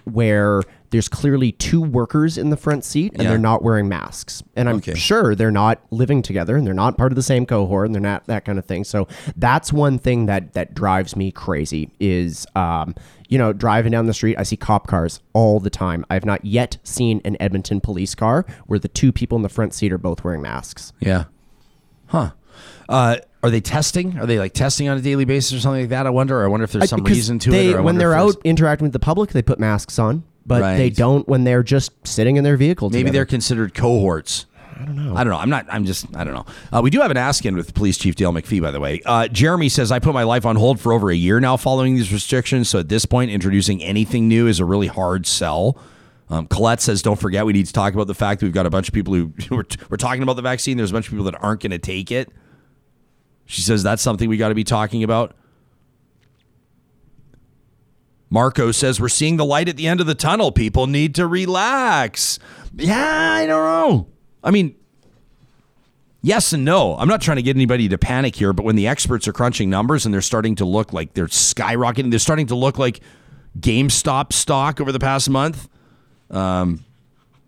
where 0.04 0.62
there's 0.90 1.08
clearly 1.08 1.52
two 1.52 1.82
workers 1.82 2.38
in 2.38 2.48
the 2.48 2.56
front 2.56 2.82
seat 2.82 3.12
and 3.12 3.22
Yeah. 3.22 3.28
they're 3.30 3.38
not 3.38 3.62
wearing 3.62 3.88
masks. 3.90 4.42
And 4.56 4.70
I'm 4.70 4.76
Okay. 4.76 4.94
sure 4.94 5.34
they're 5.34 5.50
not 5.50 5.80
living 5.90 6.22
together 6.22 6.56
and 6.56 6.66
they're 6.66 6.72
not 6.72 6.96
part 6.96 7.12
of 7.12 7.16
the 7.16 7.22
same 7.22 7.44
cohort 7.44 7.84
and 7.86 7.94
they're 7.94 8.00
not 8.00 8.26
that 8.26 8.46
kind 8.46 8.58
of 8.58 8.64
thing. 8.64 8.84
So 8.84 9.06
that's 9.36 9.70
one 9.70 9.98
thing 9.98 10.24
that 10.26 10.54
that 10.54 10.72
drives 10.74 11.14
me 11.14 11.30
crazy 11.30 11.90
is 12.00 12.46
um, 12.56 12.94
you 13.28 13.36
know, 13.36 13.52
driving 13.52 13.92
down 13.92 14.06
the 14.06 14.14
street, 14.14 14.36
I 14.38 14.44
see 14.44 14.56
cop 14.56 14.86
cars 14.86 15.20
all 15.34 15.60
the 15.60 15.68
time. 15.68 16.06
I've 16.08 16.24
not 16.24 16.42
yet 16.46 16.78
seen 16.84 17.20
an 17.26 17.36
Edmonton 17.38 17.80
police 17.82 18.14
car 18.14 18.46
where 18.66 18.78
the 18.78 18.88
two 18.88 19.12
people 19.12 19.36
in 19.36 19.42
the 19.42 19.50
front 19.50 19.74
seat 19.74 19.92
are 19.92 19.98
both 19.98 20.24
wearing 20.24 20.40
masks. 20.40 20.94
Yeah. 21.00 21.24
Huh. 22.06 22.30
Uh, 22.88 23.16
are 23.42 23.50
they 23.50 23.60
testing? 23.60 24.18
Are 24.18 24.26
they 24.26 24.38
like 24.38 24.52
testing 24.52 24.88
on 24.88 24.98
a 24.98 25.00
daily 25.00 25.24
basis 25.24 25.52
or 25.54 25.60
something 25.60 25.82
like 25.82 25.90
that? 25.90 26.06
I 26.06 26.10
wonder. 26.10 26.40
Or 26.40 26.44
I 26.44 26.48
wonder 26.48 26.64
if 26.64 26.72
there's 26.72 26.90
some 26.90 27.02
Because 27.02 27.16
reason 27.18 27.38
to 27.40 27.50
they, 27.50 27.68
it. 27.70 27.76
Or 27.76 27.82
when 27.82 27.96
they're 27.98 28.14
out 28.14 28.36
interacting 28.44 28.84
with 28.84 28.92
the 28.92 28.98
public, 28.98 29.30
they 29.30 29.42
put 29.42 29.58
masks 29.58 29.98
on, 29.98 30.24
but 30.46 30.76
they 30.76 30.90
don't 30.90 31.28
when 31.28 31.44
they're 31.44 31.62
just 31.62 31.92
sitting 32.06 32.36
in 32.36 32.44
their 32.44 32.56
vehicle. 32.56 32.90
maybe 32.90 33.04
together. 33.04 33.12
they're 33.12 33.26
considered 33.26 33.74
cohorts. 33.74 34.46
I 34.80 34.84
don't 34.84 34.94
know. 34.96 35.16
I 35.16 35.24
don't 35.24 35.32
know. 35.32 35.38
I'm 35.38 35.50
not. 35.50 35.66
I'm 35.70 35.84
just. 35.84 36.06
I 36.16 36.22
don't 36.24 36.34
know. 36.34 36.46
Uh, 36.72 36.80
we 36.82 36.90
do 36.90 37.00
have 37.00 37.10
an 37.10 37.16
ask 37.16 37.44
in 37.44 37.56
with 37.56 37.74
Police 37.74 37.98
Chief 37.98 38.14
Dale 38.14 38.32
McPhee, 38.32 38.62
by 38.62 38.70
the 38.70 38.78
way. 38.78 39.02
Uh, 39.04 39.26
Jeremy 39.26 39.68
says 39.68 39.90
I 39.90 39.98
put 39.98 40.14
my 40.14 40.22
life 40.22 40.46
on 40.46 40.54
hold 40.56 40.78
for 40.80 40.92
over 40.92 41.10
a 41.10 41.16
year 41.16 41.40
now 41.40 41.56
following 41.56 41.96
these 41.96 42.12
restrictions. 42.12 42.68
So 42.68 42.78
at 42.78 42.88
this 42.88 43.04
point, 43.04 43.30
introducing 43.32 43.82
anything 43.82 44.28
new 44.28 44.46
is 44.46 44.60
a 44.60 44.64
really 44.64 44.86
hard 44.86 45.26
sell. 45.26 45.76
Um, 46.30 46.46
Colette 46.46 46.80
says, 46.80 47.02
"Don't 47.02 47.18
forget, 47.18 47.44
we 47.44 47.52
need 47.52 47.66
to 47.66 47.72
talk 47.72 47.92
about 47.94 48.06
the 48.06 48.14
fact 48.14 48.38
that 48.40 48.46
we've 48.46 48.54
got 48.54 48.66
a 48.66 48.70
bunch 48.70 48.86
of 48.88 48.94
people 48.94 49.14
who 49.14 49.32
we're, 49.50 49.64
we're 49.90 49.96
talking 49.96 50.22
about 50.22 50.36
the 50.36 50.42
vaccine. 50.42 50.76
There's 50.76 50.90
a 50.90 50.94
bunch 50.94 51.06
of 51.06 51.10
people 51.10 51.24
that 51.24 51.42
aren't 51.42 51.60
going 51.60 51.70
to 51.72 51.78
take 51.78 52.10
it." 52.12 52.30
She 53.48 53.62
says 53.62 53.82
that's 53.82 54.02
something 54.02 54.28
we 54.28 54.36
got 54.36 54.50
to 54.50 54.54
be 54.54 54.62
talking 54.62 55.02
about. 55.02 55.34
Marco 58.28 58.70
says 58.72 59.00
we're 59.00 59.08
seeing 59.08 59.38
the 59.38 59.44
light 59.44 59.70
at 59.70 59.78
the 59.78 59.88
end 59.88 60.02
of 60.02 60.06
the 60.06 60.14
tunnel. 60.14 60.52
People 60.52 60.86
need 60.86 61.14
to 61.14 61.26
relax. 61.26 62.38
Yeah, 62.76 63.32
I 63.32 63.46
don't 63.46 63.64
know. 63.64 64.06
I 64.44 64.50
mean, 64.50 64.76
yes 66.20 66.52
and 66.52 66.62
no. 66.62 66.94
I'm 66.98 67.08
not 67.08 67.22
trying 67.22 67.36
to 67.38 67.42
get 67.42 67.56
anybody 67.56 67.88
to 67.88 67.96
panic 67.96 68.36
here, 68.36 68.52
but 68.52 68.66
when 68.66 68.76
the 68.76 68.86
experts 68.86 69.26
are 69.26 69.32
crunching 69.32 69.70
numbers 69.70 70.04
and 70.04 70.12
they're 70.12 70.20
starting 70.20 70.54
to 70.56 70.66
look 70.66 70.92
like 70.92 71.14
they're 71.14 71.26
skyrocketing, 71.26 72.10
they're 72.10 72.18
starting 72.18 72.48
to 72.48 72.54
look 72.54 72.76
like 72.76 73.00
GameStop 73.58 74.34
stock 74.34 74.78
over 74.78 74.92
the 74.92 75.00
past 75.00 75.30
month. 75.30 75.70
Um, 76.30 76.84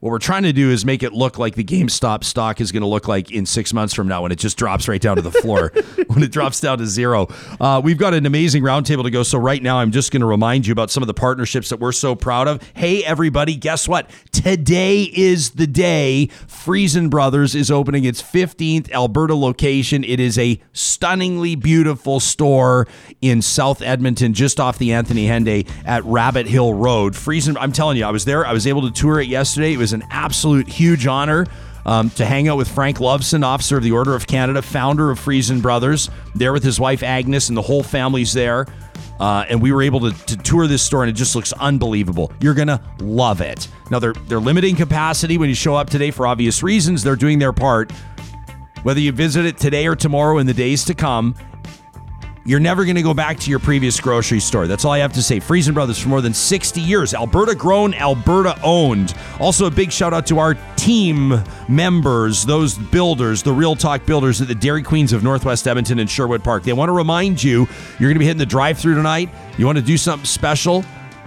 what 0.00 0.10
we're 0.10 0.18
trying 0.18 0.44
to 0.44 0.52
do 0.54 0.70
is 0.70 0.86
make 0.86 1.02
it 1.02 1.12
look 1.12 1.38
like 1.38 1.54
the 1.56 1.64
GameStop 1.64 2.24
stock 2.24 2.58
is 2.62 2.72
going 2.72 2.80
to 2.80 2.86
look 2.86 3.06
like 3.06 3.30
in 3.30 3.44
six 3.44 3.74
months 3.74 3.92
from 3.92 4.08
now 4.08 4.22
when 4.22 4.32
it 4.32 4.38
just 4.38 4.56
drops 4.56 4.88
right 4.88 5.00
down 5.00 5.16
to 5.16 5.22
the 5.22 5.30
floor, 5.30 5.72
when 6.06 6.22
it 6.22 6.32
drops 6.32 6.58
down 6.58 6.78
to 6.78 6.86
zero. 6.86 7.28
Uh, 7.60 7.82
we've 7.84 7.98
got 7.98 8.14
an 8.14 8.24
amazing 8.24 8.62
roundtable 8.62 9.02
to 9.02 9.10
go. 9.10 9.22
So, 9.22 9.38
right 9.38 9.62
now, 9.62 9.78
I'm 9.78 9.90
just 9.90 10.10
going 10.10 10.22
to 10.22 10.26
remind 10.26 10.66
you 10.66 10.72
about 10.72 10.90
some 10.90 11.02
of 11.02 11.06
the 11.06 11.14
partnerships 11.14 11.68
that 11.68 11.80
we're 11.80 11.92
so 11.92 12.14
proud 12.14 12.48
of. 12.48 12.62
Hey, 12.74 13.04
everybody, 13.04 13.54
guess 13.56 13.86
what? 13.86 14.08
Today 14.32 15.02
is 15.02 15.50
the 15.50 15.66
day 15.66 16.28
Freson 16.46 17.10
Brothers 17.10 17.54
is 17.54 17.70
opening 17.70 18.04
its 18.04 18.22
15th 18.22 18.90
Alberta 18.92 19.34
location. 19.34 20.02
It 20.02 20.18
is 20.18 20.38
a 20.38 20.58
stunningly 20.72 21.56
beautiful 21.56 22.20
store 22.20 22.88
in 23.20 23.42
South 23.42 23.82
Edmonton, 23.82 24.32
just 24.32 24.58
off 24.58 24.78
the 24.78 24.94
Anthony 24.94 25.26
Henday 25.26 25.68
at 25.84 26.02
Rabbit 26.06 26.46
Hill 26.46 26.72
Road. 26.72 27.14
Freson, 27.14 27.58
I'm 27.58 27.72
telling 27.72 27.98
you, 27.98 28.06
I 28.06 28.10
was 28.10 28.24
there. 28.24 28.46
I 28.46 28.54
was 28.54 28.66
able 28.66 28.80
to 28.82 28.90
tour 28.90 29.20
it 29.20 29.28
yesterday. 29.28 29.74
It 29.74 29.76
was 29.76 29.89
an 29.92 30.04
absolute 30.10 30.68
huge 30.68 31.06
honor. 31.06 31.46
Um, 31.86 32.10
to 32.10 32.26
hang 32.26 32.46
out 32.46 32.58
with 32.58 32.70
Frank 32.70 32.98
Lovsin, 32.98 33.42
officer 33.42 33.78
of 33.78 33.82
the 33.82 33.92
Order 33.92 34.14
of 34.14 34.26
Canada, 34.26 34.60
founder 34.60 35.10
of 35.10 35.18
Freson 35.18 35.62
Brothers, 35.62 36.10
there 36.34 36.52
with 36.52 36.62
his 36.62 36.78
wife 36.78 37.02
Agnes, 37.02 37.48
and 37.48 37.56
the 37.56 37.62
whole 37.62 37.82
family's 37.82 38.34
there. 38.34 38.66
Uh, 39.18 39.44
and 39.48 39.62
we 39.62 39.72
were 39.72 39.82
able 39.82 40.00
to, 40.00 40.26
to 40.26 40.36
tour 40.36 40.66
this 40.66 40.82
store, 40.82 41.02
and 41.02 41.10
it 41.10 41.14
just 41.14 41.34
looks 41.34 41.54
unbelievable. 41.54 42.32
You're 42.40 42.54
gonna 42.54 42.82
love 43.00 43.40
it. 43.40 43.68
Now 43.90 43.98
they're 43.98 44.12
they're 44.28 44.40
limiting 44.40 44.76
capacity 44.76 45.38
when 45.38 45.48
you 45.48 45.54
show 45.54 45.74
up 45.74 45.88
today 45.88 46.10
for 46.10 46.26
obvious 46.26 46.62
reasons. 46.62 47.02
They're 47.02 47.16
doing 47.16 47.38
their 47.38 47.52
part. 47.52 47.92
Whether 48.82 49.00
you 49.00 49.12
visit 49.12 49.44
it 49.44 49.58
today 49.58 49.86
or 49.86 49.94
tomorrow 49.94 50.38
in 50.38 50.46
the 50.46 50.54
days 50.54 50.84
to 50.86 50.94
come, 50.94 51.34
you're 52.46 52.60
never 52.60 52.84
going 52.84 52.96
to 52.96 53.02
go 53.02 53.12
back 53.12 53.38
to 53.38 53.50
your 53.50 53.58
previous 53.58 54.00
grocery 54.00 54.40
store. 54.40 54.66
That's 54.66 54.84
all 54.84 54.92
I 54.92 54.98
have 54.98 55.12
to 55.12 55.22
say. 55.22 55.40
Freson 55.40 55.74
Brothers 55.74 55.98
for 55.98 56.08
more 56.08 56.22
than 56.22 56.32
60 56.32 56.80
years. 56.80 57.12
Alberta 57.12 57.54
grown, 57.54 57.92
Alberta 57.94 58.58
owned. 58.62 59.14
Also, 59.38 59.66
a 59.66 59.70
big 59.70 59.92
shout 59.92 60.14
out 60.14 60.26
to 60.28 60.38
our 60.38 60.54
team 60.76 61.42
members, 61.68 62.46
those 62.46 62.78
builders, 62.78 63.42
the 63.42 63.52
Real 63.52 63.76
Talk 63.76 64.06
builders 64.06 64.40
at 64.40 64.48
the 64.48 64.54
Dairy 64.54 64.82
Queens 64.82 65.12
of 65.12 65.22
Northwest 65.22 65.68
Edmonton 65.68 65.98
and 65.98 66.08
Sherwood 66.08 66.42
Park. 66.42 66.62
They 66.62 66.72
want 66.72 66.88
to 66.88 66.94
remind 66.94 67.42
you 67.42 67.68
you're 67.98 68.08
going 68.08 68.14
to 68.14 68.20
be 68.20 68.24
hitting 68.24 68.38
the 68.38 68.46
drive 68.46 68.78
through 68.78 68.94
tonight. 68.94 69.28
You 69.58 69.66
want 69.66 69.76
to 69.76 69.84
do 69.84 69.98
something 69.98 70.24
special? 70.24 70.82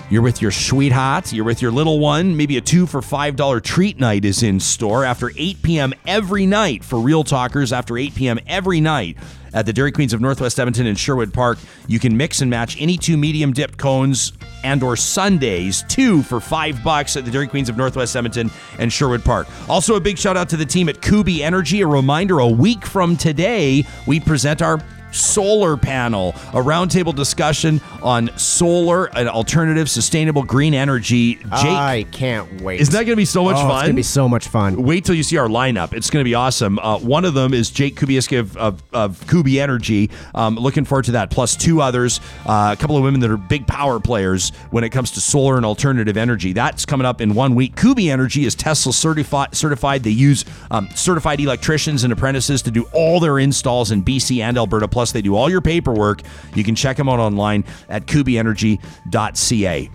You're 0.09 0.21
with 0.21 0.41
your 0.41 0.51
sweetheart, 0.51 1.31
you're 1.31 1.45
with 1.45 1.61
your 1.61 1.71
little 1.71 1.99
one. 1.99 2.35
Maybe 2.35 2.57
a 2.57 2.61
two 2.61 2.85
for 2.85 3.01
$5 3.01 3.63
treat 3.63 3.99
night 3.99 4.25
is 4.25 4.43
in 4.43 4.59
store 4.59 5.05
after 5.05 5.31
8 5.35 5.61
p.m. 5.63 5.93
every 6.05 6.45
night 6.45 6.83
for 6.83 6.99
Real 6.99 7.23
Talkers 7.23 7.71
after 7.71 7.97
8 7.97 8.13
p.m. 8.13 8.39
every 8.45 8.81
night 8.81 9.17
at 9.53 9.65
the 9.65 9.73
Dairy 9.73 9.91
Queens 9.91 10.13
of 10.13 10.21
Northwest 10.21 10.59
Edmonton 10.59 10.87
and 10.87 10.97
Sherwood 10.97 11.33
Park. 11.33 11.57
You 11.87 11.99
can 11.99 12.15
mix 12.15 12.41
and 12.41 12.49
match 12.49 12.75
any 12.79 12.97
two 12.97 13.17
medium 13.17 13.53
dipped 13.53 13.77
cones 13.77 14.33
and 14.63 14.81
or 14.81 14.95
sundaes, 14.95 15.83
two 15.89 16.23
for 16.23 16.39
five 16.39 16.83
bucks 16.83 17.17
at 17.17 17.25
the 17.25 17.31
Dairy 17.31 17.47
Queens 17.47 17.69
of 17.69 17.77
Northwest 17.77 18.15
Edmonton 18.15 18.49
and 18.79 18.91
Sherwood 18.91 19.23
Park. 19.23 19.47
Also, 19.69 19.95
a 19.95 19.99
big 19.99 20.17
shout 20.17 20.37
out 20.37 20.49
to 20.49 20.57
the 20.57 20.65
team 20.65 20.89
at 20.89 21.01
Kubi 21.01 21.43
Energy. 21.43 21.81
A 21.81 21.87
reminder: 21.87 22.39
a 22.39 22.47
week 22.47 22.85
from 22.85 23.17
today, 23.17 23.85
we 24.07 24.19
present 24.19 24.61
our 24.61 24.81
solar 25.13 25.77
panel, 25.77 26.29
a 26.49 26.61
roundtable 26.61 27.15
discussion 27.15 27.81
on 28.01 28.29
solar 28.37 29.05
and 29.17 29.29
alternative 29.29 29.89
sustainable 29.89 30.43
green 30.43 30.73
energy. 30.73 31.35
Jake, 31.35 31.49
I 31.51 32.05
can't 32.11 32.61
wait. 32.61 32.81
isn't 32.81 32.91
that 32.91 33.03
going 33.03 33.13
to 33.13 33.15
be 33.15 33.25
so 33.25 33.43
much 33.43 33.57
oh, 33.57 33.67
fun? 33.67 33.77
It's 33.77 33.83
gonna 33.83 33.93
be 33.93 34.03
so 34.03 34.29
much 34.29 34.47
fun. 34.47 34.83
Wait 34.83 35.05
till 35.05 35.15
you 35.15 35.23
see 35.23 35.37
our 35.37 35.47
lineup. 35.47 35.93
It's 35.93 36.09
going 36.09 36.23
to 36.23 36.29
be 36.29 36.35
awesome. 36.35 36.79
Uh, 36.79 36.99
one 36.99 37.25
of 37.25 37.33
them 37.33 37.53
is 37.53 37.69
Jake 37.69 37.95
Kubieski 37.95 38.39
of, 38.39 38.55
of, 38.57 38.83
of 38.93 39.27
Kubi 39.27 39.59
Energy. 39.59 40.09
Um, 40.35 40.55
looking 40.55 40.85
forward 40.85 41.05
to 41.05 41.11
that. 41.13 41.29
Plus 41.29 41.55
two 41.55 41.81
others, 41.81 42.19
uh, 42.45 42.75
a 42.77 42.79
couple 42.79 42.97
of 42.97 43.03
women 43.03 43.19
that 43.21 43.31
are 43.31 43.37
big 43.37 43.67
power 43.67 43.99
players 43.99 44.51
when 44.71 44.83
it 44.83 44.89
comes 44.89 45.11
to 45.11 45.21
solar 45.21 45.57
and 45.57 45.65
alternative 45.65 46.17
energy. 46.17 46.53
That's 46.53 46.85
coming 46.85 47.05
up 47.05 47.21
in 47.21 47.33
one 47.33 47.55
week. 47.55 47.75
Kubi 47.75 48.09
Energy 48.09 48.45
is 48.45 48.55
Tesla 48.55 48.93
certified. 48.93 49.55
certified. 49.55 50.03
They 50.03 50.11
use 50.11 50.45
um, 50.71 50.89
certified 50.95 51.39
electricians 51.39 52.03
and 52.03 52.13
apprentices 52.13 52.61
to 52.63 52.71
do 52.71 52.87
all 52.93 53.19
their 53.19 53.39
installs 53.39 53.91
in 53.91 54.03
BC 54.03 54.41
and 54.41 54.57
Alberta. 54.57 54.87
Plus, 54.87 55.02
they 55.11 55.21
do 55.21 55.35
all 55.35 55.49
your 55.49 55.61
paperwork. 55.61 56.21
You 56.55 56.63
can 56.63 56.75
check 56.75 56.97
them 56.97 57.09
out 57.09 57.19
online 57.19 57.65
at 57.89 58.05
kubienergy.ca. 58.05 59.89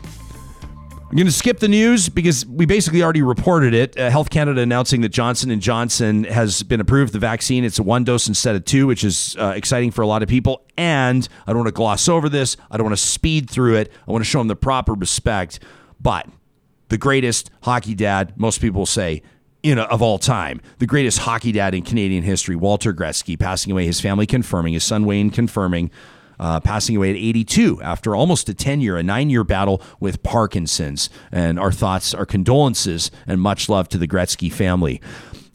I'm 1.11 1.17
going 1.17 1.27
to 1.27 1.33
skip 1.33 1.59
the 1.59 1.69
news 1.69 2.11
because 2.11 2.45
we 2.45 2.67
basically 2.67 3.03
already 3.03 3.23
reported 3.23 3.73
it. 3.73 3.99
Uh, 3.99 4.11
Health 4.11 4.29
Canada 4.29 4.61
announcing 4.61 5.01
that 5.01 5.09
Johnson 5.09 5.59
Johnson 5.59 6.25
has 6.25 6.63
been 6.63 6.83
approved 6.83 7.15
the 7.15 7.19
vaccine. 7.19 7.65
It's 7.65 7.79
a 7.79 7.83
one 7.83 8.05
dose 8.05 8.29
instead 8.29 8.55
of 8.57 8.67
two, 8.67 8.87
which 8.87 9.05
is 9.05 9.35
uh, 9.39 9.55
exciting 9.57 9.91
for 9.91 10.03
a 10.03 10.07
lot 10.07 10.23
of 10.23 10.29
people. 10.29 10.67
And 10.77 11.27
I 11.47 11.53
don't 11.53 11.61
want 11.61 11.69
to 11.69 11.73
gloss 11.73 12.11
over 12.11 12.29
this. 12.29 12.59
I 12.71 12.77
don't 12.77 12.85
want 12.85 12.99
to 12.99 13.03
speed 13.03 13.49
through 13.49 13.77
it. 13.77 13.91
I 14.07 14.13
want 14.13 14.23
to 14.23 14.29
show 14.29 14.39
them 14.39 14.49
the 14.49 14.57
proper 14.57 14.93
respect. 14.93 15.61
But 15.99 16.29
the 16.91 16.99
greatest 16.99 17.51
hockey 17.63 17.95
dad, 17.95 18.35
most 18.37 18.61
people 18.61 18.85
say, 18.85 19.23
in 19.63 19.79
a, 19.79 19.83
of 19.83 20.03
all 20.03 20.19
time, 20.19 20.61
the 20.79 20.87
greatest 20.87 21.19
hockey 21.19 21.53
dad 21.53 21.75
in 21.75 21.83
Canadian 21.83 22.23
history, 22.23 22.57
Walter 22.57 22.93
Gretzky, 22.93 23.39
passing 23.39 23.73
away. 23.73 23.87
His 23.87 24.01
family 24.01 24.27
confirming, 24.27 24.75
his 24.75 24.85
son 24.85 25.05
Wayne 25.05 25.31
confirming 25.31 25.91
uh, 26.41 26.61
passing 26.61 26.97
away 26.97 27.11
at 27.11 27.17
82 27.17 27.83
after 27.83 28.15
almost 28.15 28.49
a 28.49 28.55
10 28.55 28.81
year, 28.81 28.97
a 28.97 29.03
nine 29.03 29.31
year 29.31 29.45
battle 29.45 29.83
with 30.01 30.23
Parkinson's. 30.23 31.11
And 31.33 31.59
our 31.59 31.73
thoughts, 31.73 32.15
our 32.15 32.27
condolences, 32.27 33.11
and 33.27 33.41
much 33.41 33.69
love 33.69 33.89
to 33.91 33.99
the 33.99 34.09
Gretzky 34.09 34.53
family. 34.53 35.01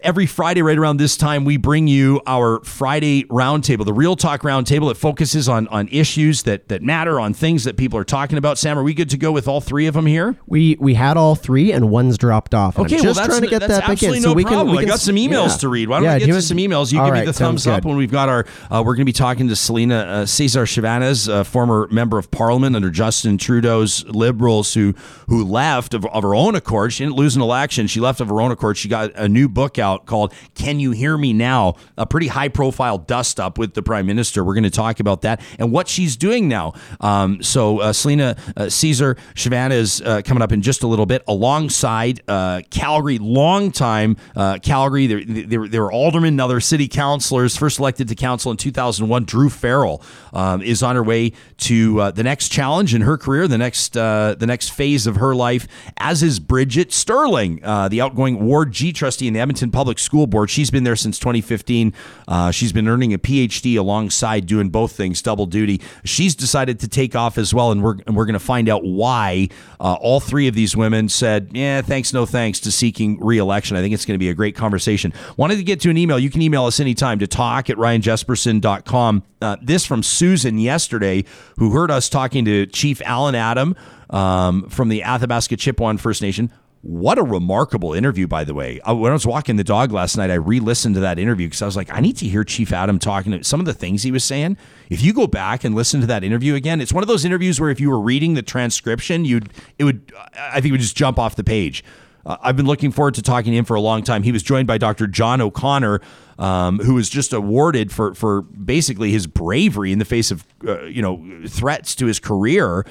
Every 0.03 0.25
Friday, 0.25 0.61
right 0.61 0.77
around 0.77 0.97
this 0.97 1.15
time, 1.15 1.45
we 1.45 1.55
bring 1.55 1.87
you 1.87 2.21
our 2.27 2.61
Friday 2.65 3.23
roundtable, 3.25 3.85
the 3.85 3.93
Real 3.93 4.17
Talk 4.17 4.41
Roundtable. 4.41 4.89
that 4.89 4.97
focuses 4.97 5.47
on 5.47 5.67
on 5.69 5.87
issues 5.87 6.43
that 6.43 6.67
that 6.67 6.81
matter, 6.81 7.21
on 7.21 7.33
things 7.33 7.63
that 7.63 7.77
people 7.77 7.97
are 7.97 8.03
talking 8.03 8.37
about. 8.37 8.57
Sam, 8.57 8.77
are 8.77 8.83
we 8.83 8.93
good 8.93 9.09
to 9.11 9.17
go 9.17 9.31
with 9.31 9.47
all 9.47 9.61
three 9.61 9.87
of 9.87 9.93
them 9.93 10.05
here? 10.05 10.37
We 10.45 10.75
we 10.79 10.95
had 10.95 11.15
all 11.15 11.35
three 11.35 11.71
and 11.71 11.89
one's 11.89 12.17
dropped 12.17 12.53
off. 12.53 12.77
Okay, 12.77 12.95
I'm 12.95 13.01
well 13.01 13.03
just 13.03 13.17
that's, 13.17 13.29
trying 13.29 13.41
to 13.43 13.47
get 13.47 13.59
that's 13.59 13.73
that 13.75 13.81
back 13.81 13.89
absolutely 13.91 14.17
in. 14.17 14.23
no 14.23 14.29
so 14.29 14.33
we 14.33 14.43
problem. 14.43 14.67
can, 14.67 14.75
we 14.75 14.83
I 14.83 14.85
got 14.85 14.99
some 14.99 15.15
emails 15.15 15.51
yeah. 15.51 15.57
to 15.57 15.69
read. 15.69 15.87
Why 15.87 15.97
don't 15.99 16.03
yeah, 16.03 16.13
do 16.15 16.19
get 16.19 16.27
you 16.27 16.33
to 16.33 16.41
some 16.41 16.57
emails? 16.57 16.91
You 16.91 17.03
give 17.05 17.13
me 17.13 17.21
the 17.21 17.31
thumbs 17.31 17.63
sounds 17.63 17.77
up 17.79 17.85
when 17.85 17.95
we've 17.95 18.11
got 18.11 18.27
our. 18.27 18.45
Uh, 18.69 18.83
we're 18.85 18.95
going 18.95 18.97
to 18.97 19.05
be 19.05 19.13
talking 19.13 19.47
to 19.47 19.55
Celina 19.55 19.95
uh, 19.95 20.25
Cesar 20.25 20.65
Chavez, 20.65 21.29
uh, 21.29 21.45
former 21.45 21.87
member 21.91 22.17
of 22.17 22.29
Parliament 22.29 22.75
under 22.75 22.89
Justin 22.89 23.37
Trudeau's 23.37 24.03
Liberals, 24.07 24.73
who 24.73 24.93
who 25.27 25.45
left 25.45 25.93
of, 25.93 26.05
of 26.07 26.23
her 26.23 26.35
own 26.35 26.55
accord. 26.55 26.91
She 26.91 27.05
didn't 27.05 27.15
lose 27.15 27.37
an 27.37 27.41
election. 27.41 27.87
She 27.87 28.01
left 28.01 28.19
of 28.19 28.27
her 28.27 28.41
own 28.41 28.51
accord. 28.51 28.75
She 28.75 28.89
got 28.89 29.13
a 29.15 29.29
new 29.29 29.47
book 29.47 29.79
out 29.79 29.92
called, 29.93 30.05
called 30.07 30.33
Can 30.55 30.79
You 30.79 30.91
Hear 30.91 31.17
Me 31.17 31.33
Now? 31.33 31.75
A 31.97 32.05
pretty 32.05 32.27
high 32.27 32.49
profile 32.49 32.97
dust 32.97 33.39
up 33.39 33.57
with 33.57 33.73
the 33.73 33.81
prime 33.81 34.05
minister. 34.05 34.43
We're 34.43 34.53
going 34.53 34.63
to 34.63 34.69
talk 34.69 34.99
about 34.99 35.21
that 35.21 35.41
and 35.59 35.71
what 35.71 35.87
she's 35.87 36.15
doing 36.15 36.47
now. 36.47 36.73
Um, 36.99 37.41
so, 37.43 37.79
uh, 37.79 37.93
Celina 37.93 38.35
uh, 38.55 38.69
Caesar 38.69 39.15
Chavannes 39.35 39.71
is 39.71 40.01
uh, 40.01 40.21
coming 40.23 40.41
up 40.41 40.51
in 40.51 40.61
just 40.61 40.83
a 40.83 40.87
little 40.87 41.05
bit 41.05 41.23
alongside 41.27 42.21
uh, 42.27 42.61
Calgary, 42.69 43.17
longtime 43.17 44.17
uh, 44.35 44.59
Calgary. 44.59 45.07
They, 45.07 45.23
they, 45.23 45.67
they 45.67 45.79
were 45.79 45.91
aldermen, 45.91 46.35
now 46.35 46.47
they're 46.47 46.59
city 46.59 46.87
councilors, 46.87 47.57
first 47.57 47.79
elected 47.79 48.07
to 48.09 48.15
council 48.15 48.51
in 48.51 48.57
2001. 48.57 49.25
Druh 49.25 49.49
Farrell 49.49 50.01
um, 50.33 50.61
is 50.61 50.83
on 50.83 50.95
her 50.95 51.03
way 51.03 51.33
to 51.57 51.99
uh, 51.99 52.11
the 52.11 52.23
next 52.23 52.49
challenge 52.49 52.93
in 52.93 53.01
her 53.01 53.17
career, 53.17 53.47
the 53.47 53.57
next 53.57 53.93
the 53.93 54.45
next 54.47 54.69
phase 54.69 55.07
of 55.07 55.17
her 55.17 55.35
life, 55.35 55.67
as 55.97 56.23
is 56.23 56.39
Bridget 56.39 56.91
Stirling, 56.91 57.57
the 57.57 58.01
outgoing 58.01 58.43
Ward 58.43 58.71
G 58.71 58.93
trustee 58.93 59.27
in 59.27 59.33
the 59.33 59.39
Edmonton 59.39 59.71
Public 59.71 59.82
School 59.99 60.27
Board. 60.27 60.49
She's 60.49 60.71
been 60.71 60.83
there 60.83 60.95
since 60.95 61.19
2015. 61.19 61.93
Uh, 62.27 62.51
she's 62.51 62.71
been 62.71 62.87
earning 62.87 63.13
a 63.13 63.17
PhD 63.17 63.77
alongside 63.77 64.45
doing 64.45 64.69
both 64.69 64.93
things, 64.93 65.21
double 65.21 65.45
duty. 65.45 65.81
She's 66.03 66.35
decided 66.35 66.79
to 66.81 66.87
take 66.87 67.15
off 67.15 67.37
as 67.37 67.53
well, 67.53 67.71
and 67.71 67.83
we're 67.83 67.97
and 68.07 68.15
we're 68.15 68.25
going 68.25 68.33
to 68.33 68.39
find 68.39 68.69
out 68.69 68.83
why 68.83 69.49
uh, 69.79 69.93
all 69.93 70.19
three 70.19 70.47
of 70.47 70.55
these 70.55 70.75
women 70.75 71.09
said, 71.09 71.49
"Yeah, 71.53 71.81
thanks, 71.81 72.13
no 72.13 72.25
thanks" 72.25 72.59
to 72.61 72.71
seeking 72.71 73.19
re-election. 73.19 73.77
I 73.77 73.81
think 73.81 73.93
it's 73.93 74.05
going 74.05 74.15
to 74.15 74.19
be 74.19 74.29
a 74.29 74.33
great 74.33 74.55
conversation. 74.55 75.13
Wanted 75.37 75.57
to 75.57 75.63
get 75.63 75.79
to 75.81 75.89
an 75.89 75.97
email. 75.97 76.17
You 76.17 76.29
can 76.29 76.41
email 76.41 76.65
us 76.65 76.79
anytime 76.79 77.19
to 77.19 77.27
talk 77.27 77.69
at 77.69 77.77
ryanjespersen.com. 77.77 79.23
Uh, 79.41 79.57
this 79.61 79.85
from 79.85 80.03
Susan 80.03 80.57
yesterday, 80.57 81.25
who 81.57 81.71
heard 81.71 81.91
us 81.91 82.07
talking 82.07 82.45
to 82.45 82.65
Chief 82.67 83.01
Allan 83.05 83.35
Adam 83.35 83.75
um, 84.09 84.69
from 84.69 84.89
the 84.89 85.03
Athabasca 85.03 85.57
Chipewyan 85.57 85.99
First 85.99 86.21
Nation. 86.21 86.51
What 86.83 87.17
a 87.17 87.23
remarkable 87.23 87.93
interview, 87.93 88.27
by 88.27 88.43
the 88.43 88.53
way. 88.53 88.81
Uh, 88.81 88.93
when 88.93 89.09
I 89.09 89.13
was 89.13 89.25
walking 89.25 89.55
the 89.55 89.63
dog 89.63 89.93
last 89.93 90.17
night, 90.17 90.29
I 90.29 90.33
re 90.33 90.59
listened 90.59 90.95
to 90.95 91.01
that 91.01 91.17
interview 91.17 91.47
because 91.47 91.61
I 91.61 91.65
was 91.65 91.77
like, 91.77 91.89
I 91.93 92.01
need 92.01 92.17
to 92.17 92.27
hear 92.27 92.43
Chief 92.43 92.73
Adam 92.73 92.99
talking 92.99 93.31
to 93.31 93.41
some 93.41 93.61
of 93.61 93.65
the 93.65 93.73
things 93.73 94.03
he 94.03 94.11
was 94.11 94.25
saying. 94.25 94.57
If 94.89 95.01
you 95.01 95.13
go 95.13 95.25
back 95.25 95.63
and 95.63 95.75
listen 95.75 96.01
to 96.01 96.07
that 96.07 96.25
interview 96.25 96.55
again, 96.55 96.81
it's 96.81 96.91
one 96.91 97.01
of 97.01 97.07
those 97.07 97.23
interviews 97.23 97.61
where 97.61 97.69
if 97.69 97.79
you 97.79 97.89
were 97.89 98.01
reading 98.01 98.33
the 98.33 98.41
transcription, 98.41 99.23
you'd, 99.23 99.49
it 99.79 99.85
would, 99.85 100.11
I 100.37 100.55
think 100.55 100.65
it 100.65 100.71
would 100.71 100.81
just 100.81 100.97
jump 100.97 101.17
off 101.17 101.37
the 101.37 101.43
page. 101.45 101.85
Uh, 102.25 102.35
I've 102.41 102.57
been 102.57 102.65
looking 102.65 102.91
forward 102.91 103.13
to 103.13 103.21
talking 103.21 103.53
to 103.53 103.57
him 103.57 103.63
for 103.65 103.75
a 103.75 103.81
long 103.81 104.03
time. 104.03 104.23
He 104.23 104.33
was 104.33 104.43
joined 104.43 104.67
by 104.67 104.77
Dr. 104.77 105.07
John 105.07 105.39
O'Connor, 105.39 106.01
um, 106.37 106.79
who 106.79 106.95
was 106.95 107.09
just 107.09 107.31
awarded 107.31 107.91
for 107.93 108.13
for 108.13 108.41
basically 108.41 109.11
his 109.11 109.27
bravery 109.27 109.91
in 109.91 109.99
the 109.99 110.05
face 110.05 110.31
of 110.31 110.45
uh, 110.67 110.83
you 110.83 111.01
know 111.01 111.23
threats 111.47 111.95
to 111.95 112.07
his 112.07 112.19
career. 112.19 112.85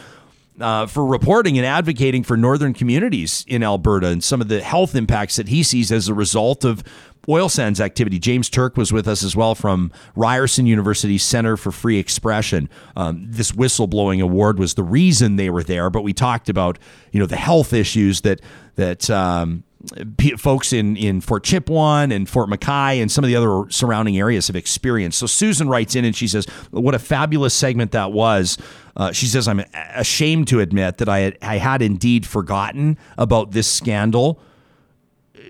Uh, 0.61 0.87
for 0.87 1.07
reporting 1.07 1.57
and 1.57 1.67
advocating 1.67 2.23
for 2.23 2.37
northern 2.37 2.75
communities 2.75 3.43
in 3.49 3.63
Alberta 3.63 4.09
and 4.09 4.23
some 4.23 4.43
of 4.43 4.49
the 4.49 4.61
health 4.61 4.95
impacts 4.95 5.37
that 5.37 5.49
he 5.49 5.63
sees 5.63 5.91
as 5.91 6.09
a 6.09 6.15
result 6.15 6.63
of 6.63 6.85
oil 7.29 7.49
sands 7.49 7.81
activity. 7.81 8.19
James 8.19 8.49
Turk 8.49 8.77
was 8.77 8.93
with 8.93 9.07
us 9.07 9.23
as 9.23 9.37
well 9.37 9.55
from 9.55 9.93
Ryerson 10.17 10.67
University 10.67 11.19
Center 11.19 11.57
for 11.57 11.71
Free 11.71 11.99
Expression. 11.99 12.69
Um, 12.97 13.27
this 13.29 13.53
whistleblowing 13.53 14.23
award 14.23 14.59
was 14.59 14.75
the 14.75 14.83
reason 14.83 15.37
they 15.37 15.51
were 15.51 15.63
there, 15.63 15.91
but 15.91 16.03
we 16.03 16.13
talked 16.13 16.49
about 16.49 16.79
you 17.13 17.21
know 17.21 17.27
the 17.27 17.37
health 17.37 17.73
issues 17.73 18.23
that 18.23 18.41
that. 18.77 19.09
Um, 19.11 19.65
folks 20.39 20.73
in, 20.73 20.97
in 20.97 21.21
Fort 21.21 21.43
Chipewyan 21.43 22.15
and 22.15 22.29
Fort 22.29 22.49
McKay 22.49 23.03
and 23.03 23.11
some 23.11 23.25
of 23.25 23.29
the 23.29 23.35
other 23.35 23.69
surrounding 23.69 24.17
areas 24.17 24.47
have 24.47 24.55
experienced. 24.55 25.19
So 25.19 25.27
Susan 25.27 25.69
writes 25.69 25.97
in 25.97 26.05
and 26.05 26.15
she 26.15 26.29
says, 26.29 26.47
What 26.71 26.95
a 26.95 27.01
fabulous 27.01 27.53
segment 27.53 27.91
that 27.91 28.13
was. 28.13 28.59
Uh, 28.97 29.13
she 29.13 29.27
says, 29.27 29.49
I'm 29.49 29.65
ashamed 29.95 30.49
to 30.49 30.61
admit 30.61 30.99
that 30.99 31.09
I 31.09 31.21
had, 31.21 31.39
I 31.41 31.59
had 31.59 31.83
indeed 31.83 32.27
forgotten 32.27 32.99
about 33.17 33.53
this 33.53 33.67
scandal. 33.67 34.41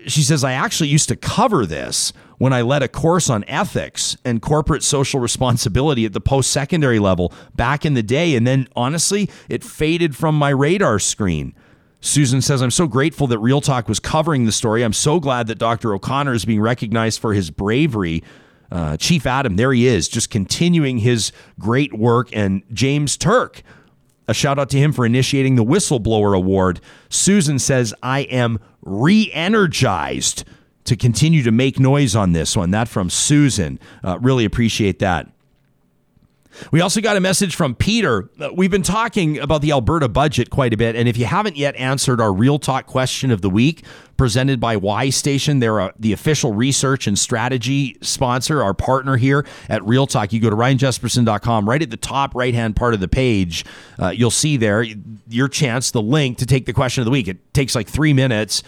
She 0.07 0.21
says, 0.21 0.43
I 0.43 0.53
actually 0.53 0.89
used 0.89 1.09
to 1.09 1.15
cover 1.15 1.65
this 1.65 2.13
when 2.37 2.53
I 2.53 2.61
led 2.61 2.83
a 2.83 2.87
course 2.87 3.29
on 3.29 3.43
ethics 3.47 4.17
and 4.25 4.41
corporate 4.41 4.83
social 4.83 5.19
responsibility 5.19 6.05
at 6.05 6.13
the 6.13 6.21
post 6.21 6.51
secondary 6.51 6.99
level 6.99 7.33
back 7.55 7.85
in 7.85 7.93
the 7.93 8.03
day. 8.03 8.35
And 8.35 8.47
then 8.47 8.67
honestly, 8.75 9.29
it 9.49 9.63
faded 9.63 10.15
from 10.15 10.35
my 10.35 10.49
radar 10.49 10.99
screen. 10.99 11.53
Susan 12.01 12.41
says, 12.41 12.61
I'm 12.61 12.71
so 12.71 12.85
grateful 12.85 13.27
that 13.27 13.39
Real 13.39 13.61
Talk 13.61 13.87
was 13.87 13.99
covering 13.99 14.45
the 14.45 14.51
story. 14.51 14.83
I'm 14.83 14.91
so 14.91 15.21
glad 15.21 15.47
that 15.47 15.57
Dr. 15.57 15.93
O'Connor 15.93 16.33
is 16.33 16.43
being 16.43 16.59
recognized 16.59 17.21
for 17.21 17.33
his 17.33 17.49
bravery. 17.49 18.23
Uh, 18.71 18.97
Chief 18.97 19.25
Adam, 19.25 19.55
there 19.55 19.73
he 19.73 19.87
is, 19.87 20.07
just 20.07 20.29
continuing 20.29 20.97
his 20.99 21.31
great 21.59 21.93
work. 21.93 22.29
And 22.33 22.63
James 22.73 23.17
Turk, 23.17 23.61
a 24.27 24.33
shout 24.33 24.57
out 24.57 24.69
to 24.71 24.77
him 24.77 24.93
for 24.93 25.05
initiating 25.05 25.55
the 25.55 25.65
Whistleblower 25.65 26.35
Award. 26.35 26.79
Susan 27.09 27.59
says, 27.59 27.93
I 28.01 28.21
am 28.21 28.59
re 28.81 29.29
energized 29.33 30.43
to 30.85 30.95
continue 30.95 31.43
to 31.43 31.51
make 31.51 31.79
noise 31.79 32.15
on 32.15 32.33
this 32.33 32.57
one. 32.57 32.71
That 32.71 32.87
from 32.87 33.09
Susan. 33.09 33.79
Uh, 34.03 34.19
really 34.19 34.45
appreciate 34.45 34.99
that. 34.99 35.32
We 36.71 36.81
also 36.81 37.01
got 37.01 37.17
a 37.17 37.19
message 37.19 37.55
from 37.55 37.75
Peter. 37.75 38.29
Uh, 38.39 38.49
we've 38.53 38.71
been 38.71 38.83
talking 38.83 39.39
about 39.39 39.61
the 39.61 39.71
Alberta 39.71 40.09
budget 40.09 40.49
quite 40.49 40.73
a 40.73 40.77
bit. 40.77 40.95
And 40.95 41.07
if 41.07 41.17
you 41.17 41.25
haven't 41.25 41.57
yet 41.57 41.75
answered 41.75 42.21
our 42.21 42.33
Real 42.33 42.59
Talk 42.59 42.85
question 42.85 43.31
of 43.31 43.41
the 43.41 43.49
week, 43.49 43.83
presented 44.17 44.59
by 44.59 44.75
Y 44.77 45.09
Station, 45.09 45.59
they're 45.59 45.79
uh, 45.79 45.91
the 45.99 46.13
official 46.13 46.53
research 46.53 47.07
and 47.07 47.17
strategy 47.17 47.97
sponsor, 48.01 48.61
our 48.61 48.73
partner 48.73 49.17
here 49.17 49.45
at 49.69 49.83
Real 49.85 50.07
Talk. 50.07 50.33
You 50.33 50.39
go 50.39 50.49
to 50.49 50.55
ryanjespersen.com, 50.55 51.67
right 51.67 51.81
at 51.81 51.89
the 51.89 51.97
top 51.97 52.35
right 52.35 52.53
hand 52.53 52.75
part 52.75 52.93
of 52.93 52.99
the 52.99 53.07
page, 53.07 53.65
uh, 53.99 54.09
you'll 54.09 54.31
see 54.31 54.57
there 54.57 54.85
your 55.27 55.47
chance, 55.47 55.91
the 55.91 56.01
link 56.01 56.37
to 56.37 56.45
take 56.45 56.65
the 56.65 56.73
question 56.73 57.01
of 57.01 57.05
the 57.05 57.11
week. 57.11 57.27
It 57.27 57.53
takes 57.53 57.75
like 57.75 57.87
three 57.87 58.13
minutes 58.13 58.63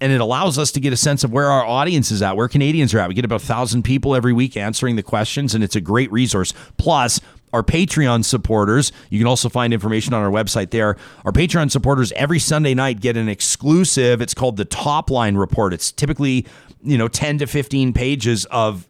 and 0.00 0.12
it 0.12 0.20
allows 0.20 0.58
us 0.58 0.70
to 0.72 0.80
get 0.80 0.92
a 0.92 0.96
sense 0.96 1.24
of 1.24 1.32
where 1.32 1.46
our 1.46 1.64
audience 1.64 2.10
is 2.10 2.22
at, 2.22 2.36
where 2.36 2.48
Canadians 2.48 2.92
are 2.92 2.98
at. 2.98 3.08
We 3.08 3.14
get 3.14 3.24
about 3.24 3.42
a 3.42 3.46
thousand 3.46 3.82
people 3.82 4.14
every 4.14 4.32
week 4.32 4.56
answering 4.56 4.96
the 4.96 5.02
questions, 5.02 5.54
and 5.54 5.64
it's 5.64 5.76
a 5.76 5.80
great 5.80 6.10
resource. 6.12 6.52
Plus, 6.76 7.20
our 7.52 7.62
Patreon 7.62 8.24
supporters, 8.24 8.92
you 9.08 9.18
can 9.18 9.26
also 9.26 9.48
find 9.48 9.72
information 9.72 10.12
on 10.12 10.22
our 10.22 10.30
website 10.30 10.70
there. 10.70 10.96
Our 11.24 11.32
Patreon 11.32 11.70
supporters 11.70 12.12
every 12.12 12.38
Sunday 12.38 12.74
night 12.74 13.00
get 13.00 13.16
an 13.16 13.28
exclusive. 13.28 14.20
It's 14.20 14.34
called 14.34 14.56
the 14.58 14.64
Top 14.66 15.10
Line 15.10 15.36
Report. 15.36 15.72
It's 15.72 15.90
typically, 15.90 16.46
you 16.82 16.98
know, 16.98 17.08
10 17.08 17.38
to 17.38 17.46
15 17.46 17.92
pages 17.94 18.44
of 18.46 18.86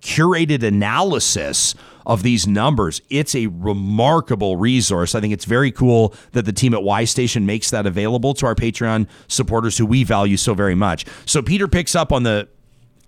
curated 0.00 0.62
analysis 0.62 1.74
of 2.06 2.22
these 2.22 2.46
numbers. 2.46 3.02
It's 3.10 3.34
a 3.34 3.46
remarkable 3.46 4.56
resource. 4.56 5.14
I 5.14 5.20
think 5.20 5.32
it's 5.32 5.44
very 5.44 5.70
cool 5.70 6.14
that 6.32 6.44
the 6.44 6.52
team 6.52 6.74
at 6.74 6.82
Y 6.82 7.04
Station 7.04 7.46
makes 7.46 7.70
that 7.70 7.86
available 7.86 8.34
to 8.34 8.46
our 8.46 8.54
Patreon 8.54 9.06
supporters 9.28 9.78
who 9.78 9.86
we 9.86 10.02
value 10.04 10.36
so 10.36 10.54
very 10.54 10.74
much. 10.74 11.04
So 11.26 11.42
Peter 11.42 11.68
picks 11.68 11.94
up 11.94 12.12
on 12.12 12.22
the 12.22 12.48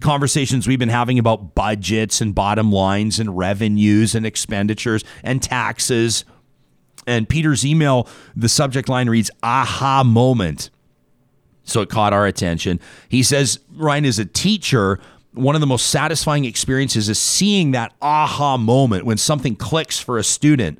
conversations 0.00 0.66
we've 0.66 0.78
been 0.78 0.88
having 0.88 1.18
about 1.18 1.54
budgets 1.54 2.20
and 2.20 2.34
bottom 2.34 2.70
lines 2.70 3.18
and 3.18 3.36
revenues 3.36 4.14
and 4.14 4.26
expenditures 4.26 5.04
and 5.22 5.42
taxes. 5.42 6.24
And 7.06 7.28
Peter's 7.28 7.64
email, 7.64 8.08
the 8.36 8.48
subject 8.48 8.88
line 8.88 9.08
reads, 9.08 9.30
aha 9.42 10.04
moment. 10.04 10.70
So 11.64 11.80
it 11.80 11.88
caught 11.88 12.12
our 12.12 12.26
attention. 12.26 12.80
He 13.08 13.22
says, 13.22 13.60
Ryan 13.72 14.04
is 14.04 14.18
a 14.18 14.24
teacher. 14.24 14.98
One 15.34 15.54
of 15.54 15.60
the 15.60 15.66
most 15.66 15.86
satisfying 15.86 16.44
experiences 16.44 17.08
is 17.08 17.18
seeing 17.18 17.70
that 17.70 17.94
aha 18.02 18.56
moment 18.58 19.06
when 19.06 19.16
something 19.16 19.56
clicks 19.56 19.98
for 19.98 20.18
a 20.18 20.24
student. 20.24 20.78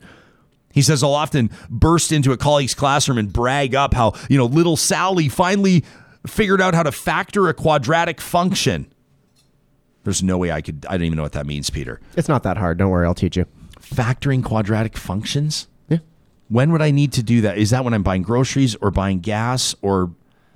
He 0.73 0.83
says, 0.83 1.03
I'll 1.03 1.15
often 1.15 1.51
burst 1.71 2.13
into 2.13 2.33
a 2.33 2.37
colleague's 2.37 2.75
classroom 2.75 3.19
and 3.19 3.33
brag 3.33 3.75
up 3.75 3.95
how, 3.95 4.13
you 4.29 4.37
know, 4.39 4.47
little 4.47 4.77
Sally 4.77 5.29
finally 5.29 5.85
figured 6.27 6.61
out 6.61 6.75
how 6.75 6.83
to 6.83 6.93
factor 6.93 7.49
a 7.49 7.55
quadratic 7.55 8.21
function. 8.21 8.93
There's 10.05 10.23
no 10.23 10.39
way 10.39 10.51
I 10.51 10.61
could. 10.61 10.85
I 10.89 10.97
don't 10.97 11.05
even 11.05 11.17
know 11.17 11.23
what 11.23 11.33
that 11.33 11.47
means, 11.47 11.71
Peter. 11.71 12.01
It's 12.17 12.29
not 12.29 12.43
that 12.43 12.57
hard. 12.57 12.79
Don't 12.79 12.91
worry, 12.91 13.07
I'll 13.07 13.15
teach 13.15 13.37
you. 13.37 13.47
Factoring 13.81 14.43
quadratic 14.43 14.97
functions? 14.97 15.69
Yeah. 15.89 15.99
When 16.49 16.73
would 16.73 16.83
I 16.83 16.91
need 16.91 17.13
to 17.15 17.23
do 17.23 17.41
that? 17.43 17.59
Is 17.59 17.71
that 17.71 17.85
when 17.85 17.95
I'm 17.95 18.03
buying 18.03 18.23
groceries 18.23 18.75
or 18.77 18.91
buying 18.91 19.21
gas 19.21 19.75
or 19.83 20.13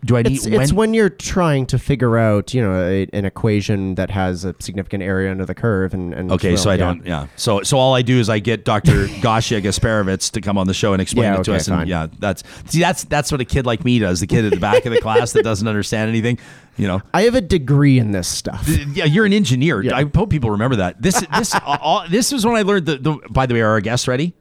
do 0.06 0.16
I 0.16 0.22
need 0.22 0.36
It's, 0.36 0.46
it's 0.46 0.72
when 0.72 0.94
you're 0.94 1.10
trying 1.10 1.66
to 1.66 1.78
figure 1.78 2.16
out, 2.16 2.54
you 2.54 2.62
know, 2.62 2.74
a, 2.74 3.06
an 3.12 3.24
equation 3.24 3.96
that 3.96 4.10
has 4.10 4.44
a 4.44 4.54
significant 4.60 5.02
area 5.02 5.30
under 5.30 5.44
the 5.44 5.54
curve, 5.54 5.92
and, 5.92 6.14
and 6.14 6.32
Okay, 6.32 6.50
well, 6.50 6.58
so 6.58 6.70
I 6.70 6.74
yeah. 6.74 6.78
don't. 6.78 7.06
Yeah. 7.06 7.26
So 7.36 7.62
so 7.62 7.76
all 7.76 7.94
I 7.94 8.02
do 8.02 8.18
is 8.18 8.28
I 8.30 8.38
get 8.38 8.64
Dr. 8.64 9.06
Gosia 9.20 9.60
Gasperowicz 9.60 10.30
to 10.32 10.40
come 10.40 10.56
on 10.56 10.66
the 10.66 10.74
show 10.74 10.92
and 10.92 11.02
explain 11.02 11.24
Yeah, 11.24 11.40
it 11.40 11.44
to 11.44 11.50
okay, 11.50 11.56
us. 11.56 11.68
And 11.68 11.88
yeah, 11.88 12.06
that's 12.18 12.42
see 12.66 12.80
that's 12.80 13.04
that's 13.04 13.30
what 13.32 13.40
a 13.40 13.44
kid 13.44 13.66
like 13.66 13.84
me 13.84 13.98
does. 13.98 14.20
The 14.20 14.26
kid 14.26 14.44
at 14.44 14.52
the 14.52 14.60
back 14.60 14.86
of 14.86 14.92
the 14.92 15.00
class 15.00 15.32
that 15.32 15.42
doesn't 15.42 15.66
understand 15.66 16.08
anything. 16.08 16.38
You 16.76 16.86
know. 16.86 17.02
I 17.12 17.22
have 17.22 17.34
a 17.34 17.40
degree 17.40 17.98
in 17.98 18.12
this 18.12 18.28
stuff. 18.28 18.68
Yeah, 18.68 19.04
you're 19.04 19.24
an 19.26 19.32
engineer. 19.32 19.82
Yeah. 19.82 19.96
I 19.96 20.04
hope 20.14 20.30
people 20.30 20.50
remember 20.50 20.76
that. 20.76 21.00
This 21.02 21.24
this 21.36 21.54
all, 21.66 22.06
this 22.08 22.32
is 22.32 22.46
when 22.46 22.56
I 22.56 22.62
learned 22.62 22.86
the, 22.86 22.96
the. 22.98 23.18
By 23.30 23.46
the 23.46 23.54
way, 23.54 23.60
are 23.62 23.70
our 23.70 23.80
guests 23.80 24.06
ready? 24.06 24.34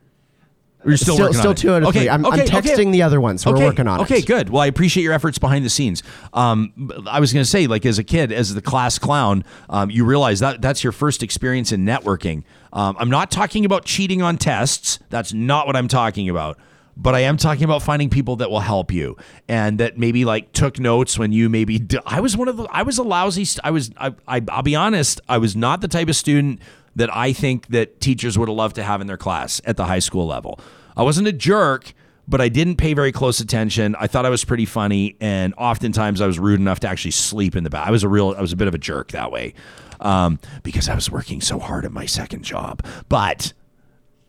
You're 0.85 0.97
still 0.97 1.15
Still- 1.15 1.25
working 1.25 1.39
still 1.39 1.49
on 1.49 1.55
it? 1.55 1.57
two 1.57 1.73
out 1.73 1.81
of 1.83 1.89
okay, 1.89 1.99
three. 2.01 2.09
I'm- 2.09 2.25
I'm 2.25 2.39
texting 2.39 2.73
okay. 2.73 2.91
the 2.91 3.03
other 3.03 3.19
one, 3.19 3.37
so 3.37 3.51
we're 3.51 3.63
working 3.65 3.87
on 3.87 3.99
it. 3.99 4.03
Okay, 4.03 4.21
good. 4.21 4.49
Well, 4.49 4.61
I 4.61 4.67
appreciate 4.67 5.03
your 5.03 5.13
efforts 5.13 5.37
behind 5.39 5.65
the 5.65 5.69
scenes. 5.69 6.03
Um, 6.33 6.91
I 7.09 7.19
was 7.19 7.33
going 7.33 7.43
to 7.43 7.49
say, 7.49 7.67
like 7.67 7.85
as 7.85 7.97
a 7.99 8.03
kid, 8.03 8.31
as 8.31 8.53
the 8.53 8.61
class 8.61 8.99
clown, 8.99 9.43
um, 9.69 9.89
you 9.89 10.05
realize 10.05 10.39
that 10.41 10.61
that's 10.61 10.83
your 10.83 10.91
first 10.93 11.23
experience 11.23 11.71
in 11.71 11.85
networking. 11.85 12.43
Um, 12.73 12.95
I'm 12.99 13.09
not 13.09 13.31
talking 13.31 13.65
about 13.65 13.85
cheating 13.85 14.21
on 14.21 14.37
tests. 14.37 14.99
That's 15.09 15.33
not 15.33 15.65
what 15.67 15.75
I'm 15.75 15.87
talking 15.87 16.29
about. 16.29 16.57
but 16.97 17.13
I 17.13 17.19
am 17.21 17.35
talking 17.35 17.65
about 17.65 17.81
finding 17.81 18.09
people 18.09 18.37
that 18.37 18.49
will 18.49 18.61
help 18.61 18.89
you 18.89 19.17
and 19.49 19.81
that 19.81 19.97
maybe 19.97 20.23
like 20.23 20.53
took 20.53 20.79
notes 20.79 21.19
when 21.19 21.33
you 21.33 21.49
maybe 21.49 21.77
d- 21.77 21.99
I 22.05 22.21
was 22.21 22.37
one 22.37 22.47
of 22.47 22.55
the 22.55 22.63
I 22.71 22.83
was 22.83 22.97
a 22.97 23.03
lousy 23.03 23.43
st- 23.43 23.65
I 23.65 23.71
was 23.71 23.91
I, 23.97 24.13
I 24.29 24.41
I'll 24.49 24.63
be 24.63 24.75
honest 24.75 25.19
I 25.27 25.37
was 25.39 25.57
not 25.57 25.81
the 25.81 25.89
type 25.89 26.07
of 26.07 26.15
student 26.15 26.61
that 26.95 27.15
I 27.15 27.33
think 27.33 27.67
that 27.67 27.99
teachers 27.99 28.37
would 28.37 28.47
have 28.47 28.55
loved 28.55 28.75
to 28.75 28.83
have 28.83 29.01
in 29.01 29.07
their 29.07 29.17
class 29.17 29.61
at 29.65 29.77
the 29.77 29.85
high 29.85 29.99
school 29.99 30.25
level. 30.25 30.59
I 30.95 31.03
wasn't 31.03 31.27
a 31.27 31.33
jerk, 31.33 31.93
but 32.27 32.41
I 32.41 32.49
didn't 32.49 32.77
pay 32.77 32.93
very 32.93 33.11
close 33.11 33.39
attention. 33.39 33.95
I 33.99 34.07
thought 34.07 34.25
I 34.25 34.29
was 34.29 34.45
pretty 34.45 34.65
funny, 34.65 35.15
and 35.19 35.53
oftentimes 35.57 36.21
I 36.21 36.27
was 36.27 36.39
rude 36.39 36.59
enough 36.59 36.79
to 36.81 36.87
actually 36.87 37.11
sleep 37.11 37.55
in 37.55 37.63
the 37.63 37.69
back. 37.69 37.87
I 37.87 37.91
was 37.91 38.03
a 38.03 38.09
real 38.09 38.33
I 38.37 38.41
was 38.41 38.53
a 38.53 38.55
bit 38.55 38.67
of 38.67 38.73
a 38.73 38.79
jerk 38.79 39.11
that 39.11 39.31
way 39.31 39.53
um, 39.99 40.39
because 40.63 40.89
I 40.89 40.95
was 40.95 41.11
working 41.11 41.41
so 41.41 41.59
hard 41.59 41.85
at 41.85 41.91
my 41.91 42.05
second 42.05 42.43
job. 42.43 42.85
But 43.09 43.53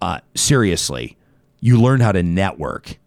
uh, 0.00 0.20
seriously, 0.34 1.16
you 1.60 1.80
learn 1.80 2.00
how 2.00 2.12
to 2.12 2.22
network. 2.22 2.98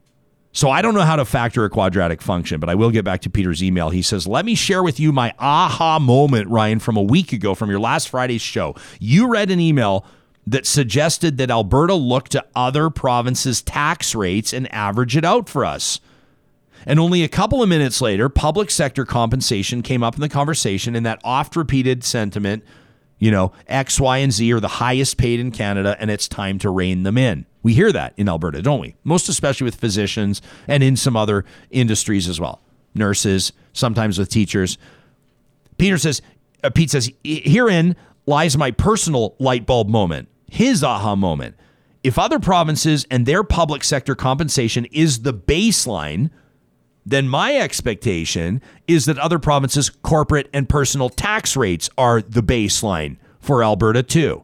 So 0.52 0.70
I 0.70 0.82
don't 0.82 0.96
know 0.96 1.02
how 1.02 1.16
to 1.16 1.26
factor 1.26 1.64
a 1.64 1.70
quadratic 1.70 2.22
function, 2.22 2.60
but 2.60 2.70
I 2.70 2.76
will 2.76 2.90
get 2.90 3.06
back 3.06 3.22
to 3.22 3.30
Peter's 3.30 3.64
email. 3.64 3.92
He 3.92 4.02
says, 4.02 4.26
"Let 4.26 4.46
me 4.46 4.56
share 4.56 4.82
with 4.82 5.00
you 5.00 5.12
my 5.12 5.34
aha 5.38 6.00
moment, 6.00 6.50
Ryan, 6.50 6.80
from 6.80 6.98
a 6.98 7.04
week 7.04 7.32
ago 7.32 7.54
from 7.54 7.70
your 7.70 7.80
last 7.80 8.10
Friday's 8.10 8.42
show. 8.42 8.76
You 9.00 9.28
read 9.28 9.52
an 9.52 9.60
email 9.60 10.06
that 10.48 10.66
suggested 10.66 11.38
that 11.38 11.52
Alberta 11.52 11.94
look 11.94 12.30
to 12.30 12.44
other 12.56 12.90
provinces' 12.90 13.62
tax 13.62 14.16
rates 14.16 14.52
and 14.52 14.74
average 14.74 15.16
it 15.16 15.24
out 15.24 15.48
for 15.48 15.64
us." 15.64 16.00
And 16.86 17.00
only 17.00 17.24
a 17.24 17.28
couple 17.28 17.62
of 17.62 17.70
minutes 17.70 18.02
later, 18.02 18.28
public 18.30 18.72
sector 18.72 19.06
compensation 19.06 19.84
came 19.84 20.02
up 20.02 20.16
in 20.16 20.22
the 20.22 20.30
conversation, 20.30 20.96
and 20.96 21.06
that 21.06 21.20
oft 21.24 21.56
repeated 21.56 22.04
sentiment, 22.04 22.64
you 23.20 23.32
know, 23.32 23.52
X, 23.68 24.00
Y, 24.00 24.18
and 24.18 24.32
Z 24.32 24.52
are 24.54 24.60
the 24.60 24.68
highest 24.68 25.18
paid 25.18 25.40
in 25.40 25.52
Canada, 25.52 25.96
and 26.00 26.10
it's 26.10 26.28
time 26.28 26.58
to 26.60 26.70
rein 26.70 27.04
them 27.04 27.18
in. 27.18 27.46
We 27.62 27.74
hear 27.74 27.92
that 27.92 28.14
in 28.18 28.30
Alberta, 28.30 28.62
don't 28.62 28.80
we? 28.80 28.96
Most 29.04 29.28
especially 29.28 29.66
with 29.66 29.76
physicians 29.76 30.42
and 30.68 30.82
in 30.82 30.96
some 30.96 31.18
other 31.18 31.46
industries 31.70 32.28
as 32.30 32.40
well. 32.40 32.62
Nurses, 32.96 33.52
sometimes 33.74 34.18
with 34.18 34.30
teachers. 34.30 34.78
Peter 35.78 35.98
says, 35.98 36.22
uh, 36.64 36.70
Pete 36.70 36.90
says, 36.90 37.12
herein 37.24 37.96
lies 38.26 38.58
my 38.58 38.72
personal 38.72 39.36
light 39.40 39.66
bulb 39.66 39.90
moment, 39.90 40.30
his 40.50 40.84
aha 40.84 41.16
moment. 41.16 41.56
If 42.04 42.18
other 42.18 42.40
provinces 42.40 43.06
and 43.12 43.26
their 43.26 43.44
public 43.44 43.84
sector 43.84 44.16
compensation 44.16 44.86
is 44.86 45.24
the 45.24 45.34
baseline, 45.34 46.30
then 47.06 47.28
my 47.28 47.56
expectation 47.56 48.62
is 48.88 49.06
that 49.06 49.18
other 49.18 49.40
provinces' 49.40 49.90
corporate 49.90 50.50
and 50.54 50.70
personal 50.70 51.10
tax 51.10 51.56
rates 51.56 51.90
are 51.98 52.22
the 52.22 52.44
baseline 52.44 53.18
for 53.40 53.64
Alberta 53.64 54.04
too. 54.04 54.44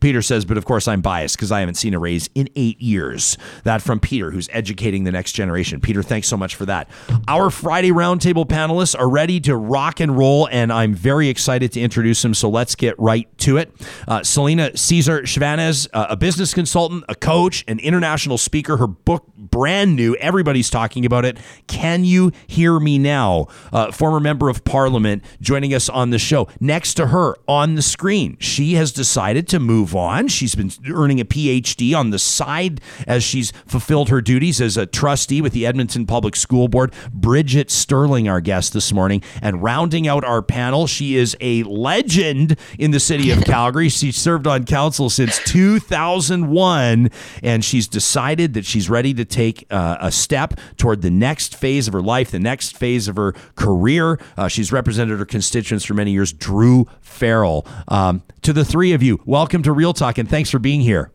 Peter 0.00 0.20
says, 0.22 0.44
but 0.44 0.58
of 0.58 0.64
course 0.64 0.86
I'm 0.86 1.00
biased 1.00 1.36
because 1.36 1.50
I 1.50 1.60
haven't 1.60 1.76
seen 1.76 1.94
a 1.94 1.98
raise 1.98 2.28
in 2.34 2.48
eight 2.56 2.80
years. 2.80 3.38
That 3.64 3.80
from 3.80 4.00
Peter, 4.00 4.30
who's 4.30 4.48
educating 4.52 5.04
the 5.04 5.12
next 5.12 5.32
generation. 5.32 5.80
Peter, 5.80 6.02
thanks 6.02 6.28
so 6.28 6.36
much 6.36 6.56
for 6.56 6.66
that. 6.66 6.88
Our 7.26 7.50
Friday 7.50 7.90
roundtable 7.90 8.46
panelists 8.46 8.98
are 8.98 9.08
ready 9.08 9.40
to 9.40 9.56
rock 9.56 10.00
and 10.00 10.16
roll, 10.16 10.48
and 10.50 10.72
I'm 10.72 10.94
very 10.94 11.28
excited 11.28 11.72
to 11.72 11.80
introduce 11.80 12.20
them. 12.20 12.34
So 12.34 12.50
let's 12.50 12.74
get 12.74 12.98
right 12.98 13.26
to 13.38 13.56
it. 13.56 13.72
Uh, 14.06 14.22
Celina 14.22 14.76
Caesar 14.76 15.22
Chavannes, 15.22 15.88
uh, 15.92 16.06
a 16.10 16.16
business 16.16 16.52
consultant, 16.52 17.04
a 17.08 17.14
coach, 17.14 17.64
an 17.66 17.78
international 17.78 18.36
speaker. 18.36 18.76
Her 18.76 18.86
book, 18.86 19.26
brand 19.36 19.96
new, 19.96 20.16
everybody's 20.16 20.68
talking 20.68 21.06
about 21.06 21.24
it. 21.24 21.38
Can 21.66 22.04
you 22.04 22.32
hear 22.46 22.78
me 22.78 22.98
now? 22.98 23.46
Uh, 23.72 23.90
former 23.90 24.20
member 24.20 24.48
of 24.48 24.64
parliament 24.64 25.24
joining 25.40 25.72
us 25.72 25.88
on 25.88 26.10
the 26.10 26.18
show. 26.18 26.48
Next 26.60 26.94
to 26.94 27.06
her 27.08 27.36
on 27.48 27.74
the 27.74 27.82
screen, 27.82 28.36
she 28.38 28.74
has 28.74 28.92
decided 28.92 29.48
to 29.48 29.60
move 29.60 29.93
on. 29.94 30.28
She's 30.28 30.54
been 30.54 30.70
earning 30.92 31.20
a 31.20 31.24
PhD 31.24 31.96
on 31.96 32.10
the 32.10 32.18
side 32.18 32.80
as 33.06 33.22
she's 33.22 33.52
fulfilled 33.66 34.08
her 34.08 34.20
duties 34.20 34.60
as 34.60 34.76
a 34.76 34.86
trustee 34.86 35.40
with 35.40 35.52
the 35.52 35.66
Edmonton 35.66 36.06
Public 36.06 36.36
School 36.36 36.68
Board. 36.68 36.92
Bridget 37.12 37.70
Stirling, 37.70 38.28
our 38.28 38.40
guest 38.40 38.72
this 38.72 38.92
morning, 38.92 39.22
and 39.42 39.62
rounding 39.62 40.06
out 40.08 40.24
our 40.24 40.42
panel, 40.42 40.86
she 40.86 41.16
is 41.16 41.36
a 41.40 41.62
legend 41.64 42.58
in 42.78 42.90
the 42.90 43.00
city 43.00 43.30
of 43.30 43.44
Calgary. 43.44 43.88
She 43.88 44.12
served 44.12 44.46
on 44.46 44.64
council 44.64 45.10
since 45.10 45.38
2001, 45.44 47.10
and 47.42 47.64
she's 47.64 47.88
decided 47.88 48.54
that 48.54 48.64
she's 48.64 48.88
ready 48.90 49.14
to 49.14 49.24
take 49.24 49.66
uh, 49.70 49.96
a 50.00 50.12
step 50.12 50.54
toward 50.76 51.02
the 51.02 51.10
next 51.10 51.56
phase 51.56 51.86
of 51.86 51.94
her 51.94 52.02
life, 52.02 52.30
the 52.30 52.38
next 52.38 52.76
phase 52.76 53.08
of 53.08 53.16
her 53.16 53.32
career. 53.56 54.18
Uh, 54.36 54.48
she's 54.48 54.72
represented 54.72 55.18
her 55.18 55.24
constituents 55.24 55.84
for 55.84 55.94
many 55.94 56.12
years. 56.12 56.32
Druh 56.32 56.86
Farrell. 57.00 57.66
Um, 57.88 58.22
to 58.42 58.52
the 58.52 58.64
three 58.64 58.92
of 58.92 59.02
you, 59.02 59.20
welcome 59.24 59.62
to 59.62 59.72
Real 59.74 59.92
Talk, 59.92 60.18
and 60.18 60.28
thanks 60.28 60.50
for 60.50 60.58
being 60.58 60.80
here. 60.80 61.10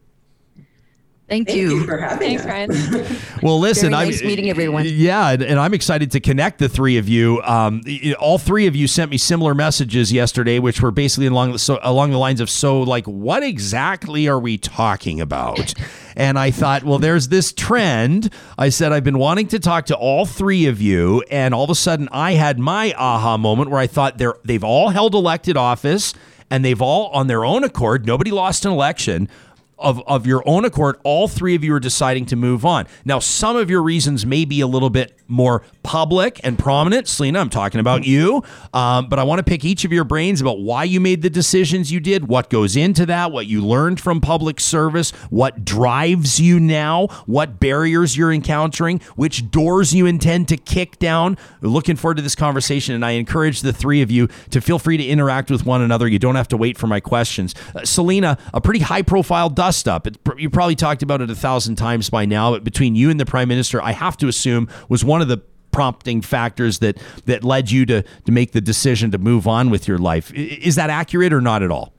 Thank, 1.29 1.47
Thank 1.47 1.59
you. 1.59 1.77
you 1.77 1.85
for 1.85 1.97
having 1.97 2.39
Thanks, 2.39 2.43
us. 2.43 2.91
Ryan. 2.91 3.15
Well, 3.43 3.59
listen, 3.59 3.91
Very 3.91 4.15
I'm 4.15 4.27
meeting 4.27 4.49
everyone. 4.49 4.83
Yeah, 4.85 5.29
and, 5.29 5.41
and 5.43 5.59
I'm 5.59 5.73
excited 5.73 6.11
to 6.11 6.19
connect 6.19 6.57
the 6.57 6.67
three 6.67 6.97
of 6.97 7.07
you. 7.07 7.41
Um, 7.43 7.83
all 8.19 8.37
three 8.37 8.65
of 8.67 8.75
you 8.75 8.87
sent 8.87 9.11
me 9.11 9.17
similar 9.17 9.53
messages 9.53 10.11
yesterday, 10.11 10.59
which 10.59 10.81
were 10.81 10.91
basically 10.91 11.27
along 11.27 11.53
the, 11.53 11.59
so, 11.59 11.79
along 11.83 12.11
the 12.11 12.17
lines 12.17 12.41
of, 12.41 12.49
"So, 12.49 12.81
like, 12.81 13.05
what 13.05 13.43
exactly 13.43 14.27
are 14.27 14.39
we 14.39 14.57
talking 14.57 15.21
about?" 15.21 15.73
And 16.15 16.37
I 16.37 16.51
thought, 16.51 16.83
well, 16.83 16.99
there's 16.99 17.29
this 17.29 17.53
trend. 17.53 18.33
I 18.57 18.69
said 18.69 18.91
I've 18.91 19.05
been 19.05 19.19
wanting 19.19 19.47
to 19.49 19.59
talk 19.59 19.85
to 19.85 19.95
all 19.95 20.25
three 20.25 20.65
of 20.65 20.81
you, 20.81 21.23
and 21.31 21.53
all 21.53 21.63
of 21.63 21.69
a 21.69 21.75
sudden, 21.75 22.09
I 22.11 22.33
had 22.33 22.59
my 22.59 22.93
aha 22.97 23.37
moment 23.37 23.69
where 23.69 23.79
I 23.79 23.87
thought 23.87 24.17
they're 24.17 24.35
they've 24.43 24.63
all 24.63 24.89
held 24.89 25.15
elected 25.15 25.55
office, 25.55 26.13
and 26.49 26.63
they've 26.63 26.81
all 26.81 27.07
on 27.07 27.27
their 27.27 27.45
own 27.45 27.63
accord. 27.63 28.05
Nobody 28.05 28.31
lost 28.31 28.65
an 28.65 28.71
election 28.71 29.29
of, 29.77 30.01
of 30.07 30.27
your 30.27 30.43
own 30.45 30.65
accord, 30.65 30.97
all 31.03 31.27
three 31.27 31.55
of 31.55 31.63
you 31.63 31.73
are 31.73 31.79
deciding 31.79 32.25
to 32.27 32.35
move 32.35 32.65
on. 32.65 32.85
Now, 33.05 33.19
some 33.19 33.55
of 33.55 33.69
your 33.69 33.81
reasons 33.81 34.25
may 34.25 34.45
be 34.45 34.61
a 34.61 34.67
little 34.67 34.89
bit 34.89 35.18
more 35.29 35.63
public 35.83 36.39
and 36.43 36.57
prominent. 36.57 37.07
Celina, 37.07 37.39
I'm 37.39 37.49
talking 37.49 37.79
about 37.79 38.05
you. 38.05 38.43
Um, 38.73 39.07
but 39.07 39.19
I 39.19 39.23
want 39.23 39.39
to 39.39 39.43
pick 39.43 39.63
each 39.63 39.85
of 39.85 39.93
your 39.93 40.03
brains 40.03 40.41
about 40.41 40.59
why 40.59 40.83
you 40.83 40.99
made 40.99 41.21
the 41.21 41.29
decisions 41.29 41.91
you 41.91 41.99
did, 41.99 42.27
what 42.27 42.49
goes 42.49 42.75
into 42.75 43.05
that, 43.05 43.31
what 43.31 43.47
you 43.47 43.65
learned 43.65 43.99
from 43.99 44.21
public 44.21 44.59
service, 44.59 45.11
what 45.29 45.63
drives 45.63 46.39
you 46.39 46.59
now, 46.59 47.07
what 47.25 47.59
barriers 47.59 48.17
you're 48.17 48.33
encountering, 48.33 48.99
which 49.15 49.49
doors 49.51 49.93
you 49.93 50.05
intend 50.05 50.47
to 50.49 50.57
kick 50.57 50.99
down. 50.99 51.37
Looking 51.61 51.95
forward 51.95 52.17
to 52.17 52.23
this 52.23 52.35
conversation, 52.35 52.95
and 52.95 53.05
I 53.05 53.11
encourage 53.11 53.61
the 53.61 53.73
three 53.73 54.01
of 54.01 54.11
you 54.11 54.27
to 54.49 54.61
feel 54.61 54.79
free 54.79 54.97
to 54.97 55.05
interact 55.05 55.51
with 55.51 55.65
one 55.65 55.81
another. 55.81 56.07
You 56.07 56.19
don't 56.19 56.35
have 56.35 56.47
to 56.49 56.57
wait 56.57 56.77
for 56.77 56.87
my 56.87 56.99
questions. 56.99 57.55
Uh, 57.75 57.85
Celina, 57.85 58.37
a 58.53 58.61
pretty 58.61 58.79
high 58.79 59.01
profile 59.01 59.49
dust 59.49 59.87
up. 59.87 60.07
It, 60.07 60.17
you 60.37 60.49
probably 60.49 60.75
talked 60.75 61.03
about 61.03 61.21
it 61.21 61.29
a 61.29 61.35
thousand 61.35 61.75
times 61.75 62.09
by 62.09 62.25
now, 62.25 62.51
but 62.51 62.63
between 62.63 62.95
you 62.95 63.09
and 63.09 63.19
the 63.19 63.25
prime 63.25 63.47
minister, 63.47 63.81
I 63.81 63.91
have 63.91 64.17
to 64.17 64.27
assume 64.27 64.69
was 64.87 65.03
one 65.05 65.18
of 65.21 65.27
the 65.27 65.41
prompting 65.71 66.21
factors 66.21 66.79
that 66.79 66.97
that 67.25 67.43
led 67.43 67.71
you 67.71 67.85
to 67.85 68.01
to 68.01 68.31
make 68.31 68.51
the 68.51 68.61
decision 68.61 69.11
to 69.11 69.17
move 69.17 69.47
on 69.47 69.69
with 69.69 69.87
your 69.87 69.97
life. 69.97 70.33
Is 70.33 70.75
that 70.75 70.89
accurate 70.89 71.33
or 71.33 71.41
not 71.41 71.63
at 71.63 71.71
all? 71.71 71.93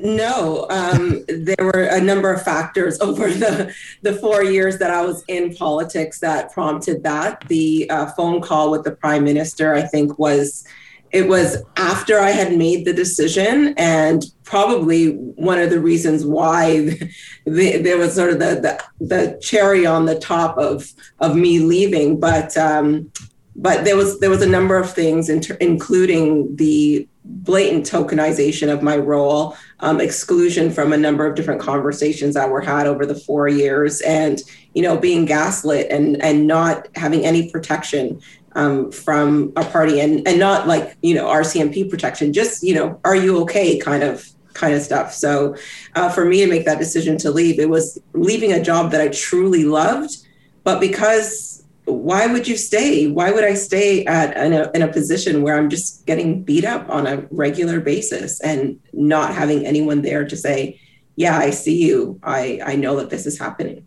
No, 0.00 0.66
um, 0.70 1.24
there 1.28 1.64
were 1.64 1.88
a 1.90 2.00
number 2.00 2.32
of 2.32 2.42
factors 2.42 3.00
over 3.00 3.28
the 3.28 3.74
the 4.02 4.14
four 4.14 4.42
years 4.42 4.78
that 4.78 4.90
I 4.90 5.02
was 5.02 5.24
in 5.28 5.54
politics 5.54 6.20
that 6.20 6.52
prompted 6.52 7.02
that. 7.02 7.44
The 7.48 7.88
uh, 7.90 8.06
phone 8.12 8.40
call 8.40 8.70
with 8.70 8.84
the 8.84 8.92
prime 8.92 9.24
minister, 9.24 9.74
I 9.74 9.82
think, 9.82 10.18
was 10.18 10.64
it 11.12 11.28
was 11.28 11.62
after 11.76 12.18
I 12.18 12.30
had 12.30 12.56
made 12.56 12.84
the 12.84 12.92
decision, 12.92 13.74
and 13.76 14.24
probably 14.44 15.12
one 15.12 15.58
of 15.58 15.70
the 15.70 15.80
reasons 15.80 16.24
why 16.24 16.80
the, 17.44 17.78
there 17.78 17.98
was 17.98 18.14
sort 18.14 18.30
of 18.30 18.38
the, 18.38 18.60
the 19.00 19.04
the 19.04 19.38
cherry 19.40 19.86
on 19.86 20.06
the 20.06 20.18
top 20.18 20.58
of 20.58 20.92
of 21.20 21.36
me 21.36 21.60
leaving. 21.60 22.20
But 22.20 22.56
um, 22.56 23.10
but 23.56 23.84
there 23.84 23.96
was 23.96 24.20
there 24.20 24.30
was 24.30 24.42
a 24.42 24.48
number 24.48 24.76
of 24.76 24.92
things, 24.92 25.28
inter- 25.28 25.56
including 25.60 26.54
the 26.56 27.08
blatant 27.24 27.84
tokenization 27.84 28.72
of 28.72 28.82
my 28.82 28.96
role, 28.96 29.54
um, 29.80 30.00
exclusion 30.00 30.70
from 30.70 30.92
a 30.92 30.96
number 30.96 31.26
of 31.26 31.34
different 31.34 31.60
conversations 31.60 32.34
that 32.34 32.48
were 32.48 32.60
had 32.60 32.86
over 32.86 33.04
the 33.04 33.14
four 33.14 33.48
years, 33.48 34.00
and 34.02 34.42
you 34.74 34.82
know 34.82 34.96
being 34.96 35.24
gaslit 35.24 35.88
and 35.90 36.22
and 36.22 36.46
not 36.46 36.88
having 36.94 37.24
any 37.24 37.50
protection 37.50 38.20
um, 38.54 38.90
from 38.90 39.52
a 39.56 39.64
party, 39.64 40.00
and 40.00 40.26
and 40.26 40.38
not 40.38 40.66
like 40.66 40.96
you 41.02 41.14
know 41.14 41.26
RCMP 41.26 41.88
protection, 41.88 42.32
just 42.32 42.62
you 42.62 42.74
know 42.74 43.00
are 43.04 43.16
you 43.16 43.40
okay 43.42 43.78
kind 43.78 44.02
of 44.02 44.28
kind 44.54 44.74
of 44.74 44.82
stuff. 44.82 45.14
So 45.14 45.56
uh, 45.94 46.08
for 46.08 46.24
me 46.24 46.40
to 46.40 46.46
make 46.46 46.64
that 46.64 46.78
decision 46.78 47.16
to 47.18 47.30
leave, 47.30 47.58
it 47.58 47.68
was 47.68 47.98
leaving 48.12 48.52
a 48.52 48.62
job 48.62 48.90
that 48.90 49.00
I 49.00 49.08
truly 49.08 49.64
loved, 49.64 50.16
but 50.64 50.80
because 50.80 51.58
why 51.88 52.26
would 52.26 52.46
you 52.46 52.56
stay? 52.56 53.06
Why 53.08 53.30
would 53.30 53.44
I 53.44 53.54
stay 53.54 54.04
at 54.04 54.36
in 54.36 54.52
a, 54.52 54.70
in 54.74 54.82
a 54.82 54.92
position 54.92 55.42
where 55.42 55.56
I'm 55.56 55.70
just 55.70 56.04
getting 56.06 56.42
beat 56.42 56.64
up 56.64 56.88
on 56.90 57.06
a 57.06 57.26
regular 57.30 57.80
basis 57.80 58.40
and 58.40 58.78
not 58.92 59.34
having 59.34 59.64
anyone 59.64 60.02
there 60.02 60.26
to 60.26 60.36
say, 60.36 60.80
"Yeah, 61.16 61.38
I 61.38 61.50
see 61.50 61.82
you. 61.82 62.20
I 62.22 62.60
I 62.64 62.76
know 62.76 62.96
that 62.96 63.10
this 63.10 63.26
is 63.26 63.38
happening." 63.38 63.86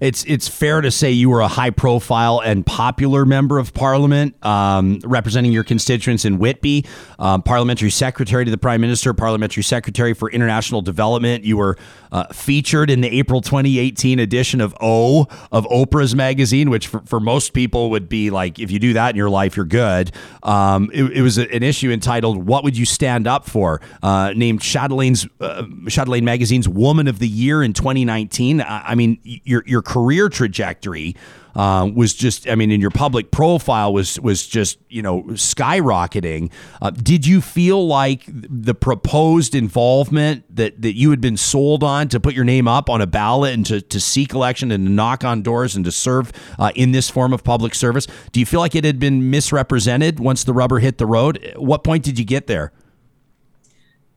It's 0.00 0.24
it's 0.24 0.48
fair 0.48 0.80
to 0.80 0.90
say 0.90 1.10
you 1.10 1.30
were 1.30 1.40
a 1.40 1.48
high 1.48 1.70
profile 1.70 2.40
and 2.44 2.64
popular 2.64 3.24
member 3.24 3.58
of 3.58 3.74
parliament, 3.74 4.34
um, 4.44 5.00
representing 5.04 5.52
your 5.52 5.64
constituents 5.64 6.24
in 6.24 6.38
Whitby, 6.38 6.86
um, 7.18 7.42
parliamentary 7.42 7.90
secretary 7.90 8.44
to 8.44 8.50
the 8.50 8.58
prime 8.58 8.80
minister, 8.80 9.12
parliamentary 9.12 9.62
secretary 9.62 10.14
for 10.14 10.30
international 10.30 10.82
development. 10.82 11.44
You 11.44 11.58
were 11.58 11.76
uh, 12.10 12.26
featured 12.32 12.90
in 12.90 13.00
the 13.00 13.08
April 13.18 13.40
2018 13.40 14.18
edition 14.18 14.60
of 14.60 14.74
O 14.80 15.26
of 15.52 15.66
Oprah's 15.66 16.14
magazine, 16.14 16.70
which 16.70 16.86
for, 16.86 17.00
for 17.00 17.20
most 17.20 17.52
people 17.52 17.90
would 17.90 18.08
be 18.08 18.30
like, 18.30 18.58
if 18.58 18.70
you 18.70 18.78
do 18.78 18.94
that 18.94 19.10
in 19.10 19.16
your 19.16 19.30
life, 19.30 19.56
you're 19.56 19.66
good. 19.66 20.12
Um, 20.42 20.90
it, 20.92 21.04
it 21.04 21.22
was 21.22 21.38
an 21.38 21.62
issue 21.62 21.90
entitled 21.90 22.46
"What 22.46 22.64
Would 22.64 22.76
You 22.76 22.86
Stand 22.86 23.26
Up 23.26 23.48
For?" 23.48 23.80
Uh, 24.02 24.32
named 24.34 24.60
Chatelaine's 24.60 25.26
uh, 25.40 25.64
Chatelaine 25.88 26.24
Magazine's 26.24 26.68
Woman 26.68 27.08
of 27.08 27.18
the 27.18 27.28
Year 27.28 27.62
in 27.62 27.72
2019. 27.72 28.60
I, 28.60 28.82
I 28.90 28.94
mean 28.94 29.18
your 29.44 29.64
your 29.66 29.82
career 29.82 30.28
trajectory 30.28 31.16
uh, 31.56 31.88
was 31.94 32.14
just 32.14 32.48
I 32.48 32.54
mean 32.54 32.70
in 32.70 32.80
your 32.80 32.90
public 32.90 33.30
profile 33.30 33.92
was 33.92 34.18
was 34.20 34.46
just 34.46 34.78
you 34.88 35.02
know 35.02 35.22
skyrocketing. 35.30 36.50
Uh, 36.82 36.90
did 36.90 37.26
you 37.26 37.40
feel 37.40 37.86
like 37.86 38.24
the 38.26 38.74
proposed 38.74 39.54
involvement 39.54 40.44
that 40.54 40.82
that 40.82 40.96
you 40.96 41.10
had 41.10 41.20
been 41.20 41.36
sold 41.36 41.84
on 41.84 42.08
to 42.08 42.20
put 42.20 42.34
your 42.34 42.44
name 42.44 42.66
up 42.68 42.90
on 42.90 43.00
a 43.00 43.06
ballot 43.06 43.54
and 43.54 43.66
to, 43.66 43.80
to 43.80 44.00
seek 44.00 44.32
election 44.32 44.70
and 44.70 44.86
to 44.86 44.92
knock 44.92 45.24
on 45.24 45.42
doors 45.42 45.76
and 45.76 45.84
to 45.84 45.92
serve 45.92 46.32
uh, 46.58 46.72
in 46.74 46.92
this 46.92 47.10
form 47.10 47.32
of 47.32 47.44
public 47.44 47.74
service? 47.74 48.06
Do 48.32 48.40
you 48.40 48.46
feel 48.46 48.60
like 48.60 48.74
it 48.74 48.84
had 48.84 48.98
been 48.98 49.30
misrepresented 49.30 50.18
once 50.18 50.44
the 50.44 50.52
rubber 50.52 50.80
hit 50.80 50.98
the 50.98 51.06
road? 51.06 51.54
What 51.56 51.84
point 51.84 52.04
did 52.04 52.18
you 52.18 52.24
get 52.24 52.46
there? 52.46 52.72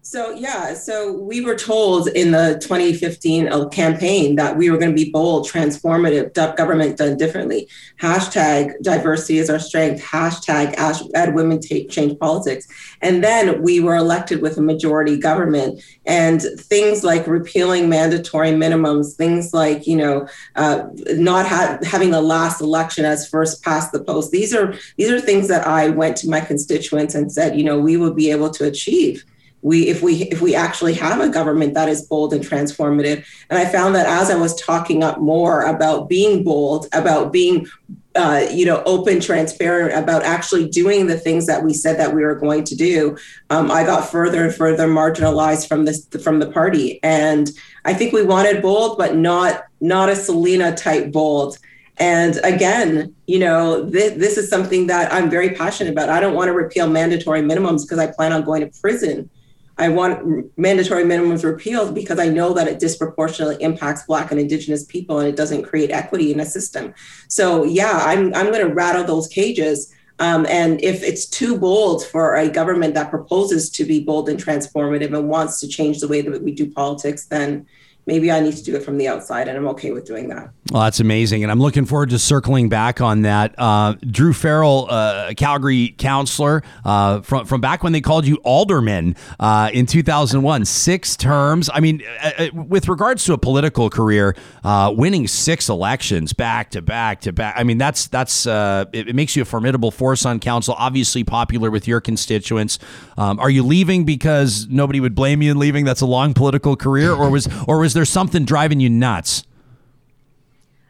So 0.10 0.32
yeah, 0.32 0.74
so 0.74 1.12
we 1.12 1.42
were 1.42 1.58
told 1.58 2.08
in 2.08 2.32
the 2.32 2.58
2015 2.62 3.52
uh, 3.52 3.68
campaign 3.68 4.38
that 4.38 4.56
we 4.56 4.70
were 4.70 4.78
going 4.78 4.96
to 4.96 4.96
be 4.96 5.12
bold, 5.12 5.46
transformative, 5.46 6.34
government 6.56 6.96
done 6.96 7.18
differently. 7.18 7.68
Hashtag 8.00 8.82
diversity 8.82 9.40
is 9.40 9.50
our 9.50 9.60
strength. 9.60 10.02
Hashtag 10.02 10.76
add 11.14 11.36
women 11.36 11.60
change 11.62 12.18
politics. 12.20 12.70
And 13.02 13.22
then 13.22 13.62
we 13.62 13.82
were 13.82 13.98
elected 13.98 14.42
with 14.42 14.58
a 14.58 14.62
majority 14.62 15.20
government, 15.20 15.84
and 16.06 16.42
things 16.42 17.04
like 17.04 17.28
repealing 17.28 17.90
mandatory 17.90 18.52
minimums, 18.52 19.14
things 19.16 19.54
like 19.54 19.86
you 19.86 19.98
know 19.98 20.26
uh, 20.56 20.84
not 21.16 21.46
ha- 21.46 21.80
having 21.84 22.12
the 22.12 22.22
last 22.22 22.62
election 22.62 23.04
as 23.04 23.28
first 23.28 23.62
past 23.62 23.92
the 23.92 24.02
post. 24.02 24.32
These 24.32 24.56
are 24.56 24.74
these 24.96 25.12
are 25.12 25.20
things 25.20 25.50
that 25.50 25.68
I 25.68 25.90
went 25.90 26.16
to 26.18 26.30
my 26.30 26.40
constituents 26.40 27.14
and 27.14 27.30
said, 27.30 27.58
you 27.58 27.66
know, 27.66 27.78
we 27.78 27.98
will 27.98 28.14
be 28.14 28.32
able 28.32 28.52
to 28.52 28.64
achieve 28.64 29.26
we 29.62 29.88
if 29.88 30.02
we 30.02 30.24
if 30.24 30.42
we 30.42 30.56
actually 30.56 30.94
have 30.94 31.20
a 31.20 31.30
government 31.30 31.74
that 31.74 31.90
is 31.90 32.04
bold 32.04 32.34
and 32.34 32.44
transformative. 32.44 33.26
And 33.50 33.60
i 33.60 33.66
found 33.66 33.96
that 33.96 34.08
as 34.08 34.30
i 34.30 34.36
was 34.36 34.60
talking 34.62 35.04
up 35.04 35.20
more 35.20 35.64
about 35.64 36.10
being 36.10 36.44
bold 36.44 36.88
about 36.94 37.32
being 37.32 37.68
uh, 38.16 38.48
you 38.52 38.66
know 38.66 38.82
open 38.86 39.20
transparent 39.20 39.94
about 39.94 40.24
actually 40.24 40.68
doing 40.68 41.06
the 41.06 41.18
things 41.18 41.46
that 41.46 41.64
we 41.64 41.72
said 41.72 42.00
that 42.00 42.16
we 42.16 42.24
were 42.24 42.34
going 42.34 42.64
to 42.64 42.76
do 42.76 43.16
um, 43.52 43.70
i 43.70 43.84
got 43.84 44.10
further 44.10 44.46
and 44.46 44.56
further 44.56 44.88
marginalized 44.88 45.68
from 45.68 45.86
this 45.86 46.08
from 46.24 46.40
the 46.40 46.50
party. 46.50 47.00
And 47.04 47.50
i 47.86 47.94
think 47.94 48.14
we 48.14 48.24
wanted 48.24 48.62
bold 48.62 48.98
but 48.98 49.16
not 49.16 49.66
not 49.80 50.10
a 50.10 50.16
celina 50.16 50.76
type 50.76 51.12
bold. 51.12 51.60
And 52.00 52.40
again, 52.44 53.16
you 53.26 53.40
know, 53.40 53.82
this, 53.82 54.14
this 54.14 54.38
is 54.38 54.50
something 54.50 54.86
that 54.88 55.12
I'm 55.12 55.32
very 55.32 55.52
passionate 55.52 55.92
about. 55.92 56.10
I 56.10 56.20
don't 56.20 56.36
want 56.36 56.48
to 56.48 56.54
repeal 56.54 56.88
mandatory 56.88 57.42
minimums 57.42 57.82
because 57.82 57.98
I 57.98 58.12
plan 58.12 58.34
on 58.34 58.44
going 58.44 58.62
to 58.62 58.80
prison 58.80 59.30
I 59.78 59.90
want 59.90 60.58
mandatory 60.58 61.04
minimums 61.04 61.44
repealed 61.44 61.94
because 61.94 62.20
I 62.20 62.30
know 62.30 62.54
that 62.54 62.68
it 62.68 62.80
disproportionately 62.80 63.62
impacts 63.64 64.04
Black 64.06 64.32
and 64.32 64.40
Indigenous 64.40 64.84
people 64.86 65.20
and 65.20 65.28
it 65.28 65.36
doesn't 65.36 65.64
create 65.64 65.92
equity 65.92 66.32
in 66.32 66.40
a 66.40 66.46
system. 66.46 66.94
So, 67.28 67.64
yeah, 67.64 68.02
I'm, 68.04 68.34
I'm 68.34 68.48
going 68.52 68.68
to 68.68 68.74
rattle 68.74 69.04
those 69.04 69.28
cages. 69.28 69.94
Um, 70.20 70.48
and 70.48 70.84
if 70.84 71.04
it's 71.04 71.28
too 71.28 71.60
bold 71.60 72.04
for 72.06 72.36
a 72.36 72.50
government 72.50 72.96
that 72.96 73.12
proposes 73.12 73.70
to 73.72 73.86
be 73.86 74.00
bold 74.00 74.30
and 74.30 74.44
transformative 74.44 75.16
and 75.16 75.30
wants 75.30 75.60
to 75.60 75.68
change 75.68 76.00
the 76.00 76.08
way 76.08 76.22
that 76.22 76.42
we 76.42 76.52
do 76.52 76.72
politics, 76.72 77.28
then 77.28 77.68
maybe 78.08 78.32
I 78.32 78.40
need 78.40 78.56
to 78.56 78.64
do 78.64 78.76
it 78.76 78.84
from 78.84 78.98
the 78.98 79.08
outside, 79.08 79.48
and 79.48 79.58
I'm 79.58 79.68
okay 79.68 79.92
with 79.92 80.06
doing 80.06 80.30
that. 80.30 80.50
Well, 80.72 80.84
that's 80.84 81.00
amazing, 81.00 81.44
and 81.44 81.52
I'm 81.52 81.60
looking 81.60 81.86
forward 81.86 82.10
to 82.10 82.20
circling 82.20 82.70
back 82.70 83.00
on 83.00 83.22
that. 83.22 83.54
Uh, 83.58 83.94
Druh 83.96 84.34
Farrell, 84.34 84.88
uh, 84.90 85.34
Calgary 85.36 85.94
councillor, 85.98 86.64
uh, 86.84 87.22
from 87.22 87.46
from 87.46 87.62
back 87.62 87.84
when 87.84 87.94
they 87.94 88.02
called 88.02 88.26
you 88.26 88.38
alderman 88.38 89.16
uh, 89.40 89.70
in 89.74 89.86
2001, 89.86 90.66
six 90.66 91.16
terms. 91.16 91.70
I 91.72 91.82
mean, 91.82 92.02
uh, 92.22 92.32
uh, 92.38 92.48
with 92.54 92.88
regards 92.88 93.24
to 93.26 93.34
a 93.34 93.38
political 93.38 93.90
career, 93.90 94.36
winning 94.64 95.28
six 95.28 95.70
elections 95.70 96.34
back 96.34 96.72
to 96.72 96.82
back 96.82 97.22
to 97.22 97.34
back. 97.34 97.56
I 97.58 97.64
mean, 97.64 97.78
that's 97.78 98.08
that's 98.08 98.46
it, 98.46 99.10
it, 99.10 99.16
makes 99.16 99.36
you 99.36 99.42
a 99.42 99.46
formidable 99.46 99.92
force 99.92 100.26
on 100.26 100.40
council. 100.40 100.76
Obviously 100.78 101.24
popular 101.24 101.70
with 101.70 101.88
your 101.88 102.02
constituents. 102.02 102.80
Um, 103.18 103.40
are 103.40 103.50
you 103.50 103.64
leaving 103.64 104.06
because 104.06 104.68
nobody 104.70 105.00
would 105.00 105.16
blame 105.16 105.42
you 105.42 105.52
in 105.52 105.60
leaving? 105.60 105.86
That's 105.86 106.02
a 106.02 106.06
long 106.06 106.34
political 106.34 106.76
career, 106.76 107.14
or 107.14 107.30
was 107.30 107.48
or 107.68 107.80
was 107.80 107.97
there 107.98 108.06
something 108.06 108.46
driving 108.46 108.80
you 108.80 108.90
nuts? 108.92 109.44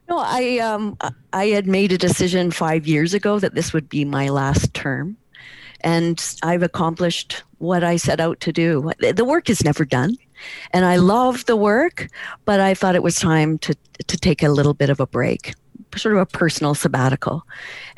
No, 0.10 0.20
I 0.20 0.58
um 0.60 0.98
I 1.32 1.46
had 1.48 1.68
made 1.68 1.94
a 1.94 1.98
decision 1.98 2.52
five 2.52 2.86
years 2.86 3.14
ago 3.14 3.40
that 3.40 3.56
this 3.56 3.72
would 3.72 3.88
be 3.88 4.04
my 4.04 4.28
last 4.28 4.74
term, 4.74 5.16
and 5.82 6.22
I've 6.44 6.64
accomplished 6.64 7.44
what 7.60 7.84
I 7.84 7.96
set 7.96 8.20
out 8.20 8.42
to 8.42 8.52
do. 8.52 8.92
The 9.00 9.26
work 9.26 9.50
is 9.50 9.64
never 9.64 9.86
done, 9.86 10.18
and 10.72 10.84
I 10.84 10.98
love 10.98 11.46
the 11.46 11.56
work, 11.56 12.10
but 12.44 12.60
I 12.60 12.74
thought 12.74 12.96
it 12.96 13.04
was 13.04 13.16
time 13.16 13.58
to 13.60 13.74
to 14.08 14.18
take 14.18 14.44
a 14.44 14.50
little 14.50 14.74
bit 14.74 14.90
of 14.90 15.00
a 15.00 15.08
break, 15.08 15.54
sort 15.96 16.16
of 16.16 16.22
a 16.22 16.26
personal 16.26 16.76
sabbatical, 16.76 17.44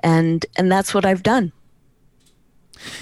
and 0.03 0.45
and 0.55 0.71
that's 0.71 0.93
what 0.93 1.05
I've 1.05 1.23
done. 1.23 1.51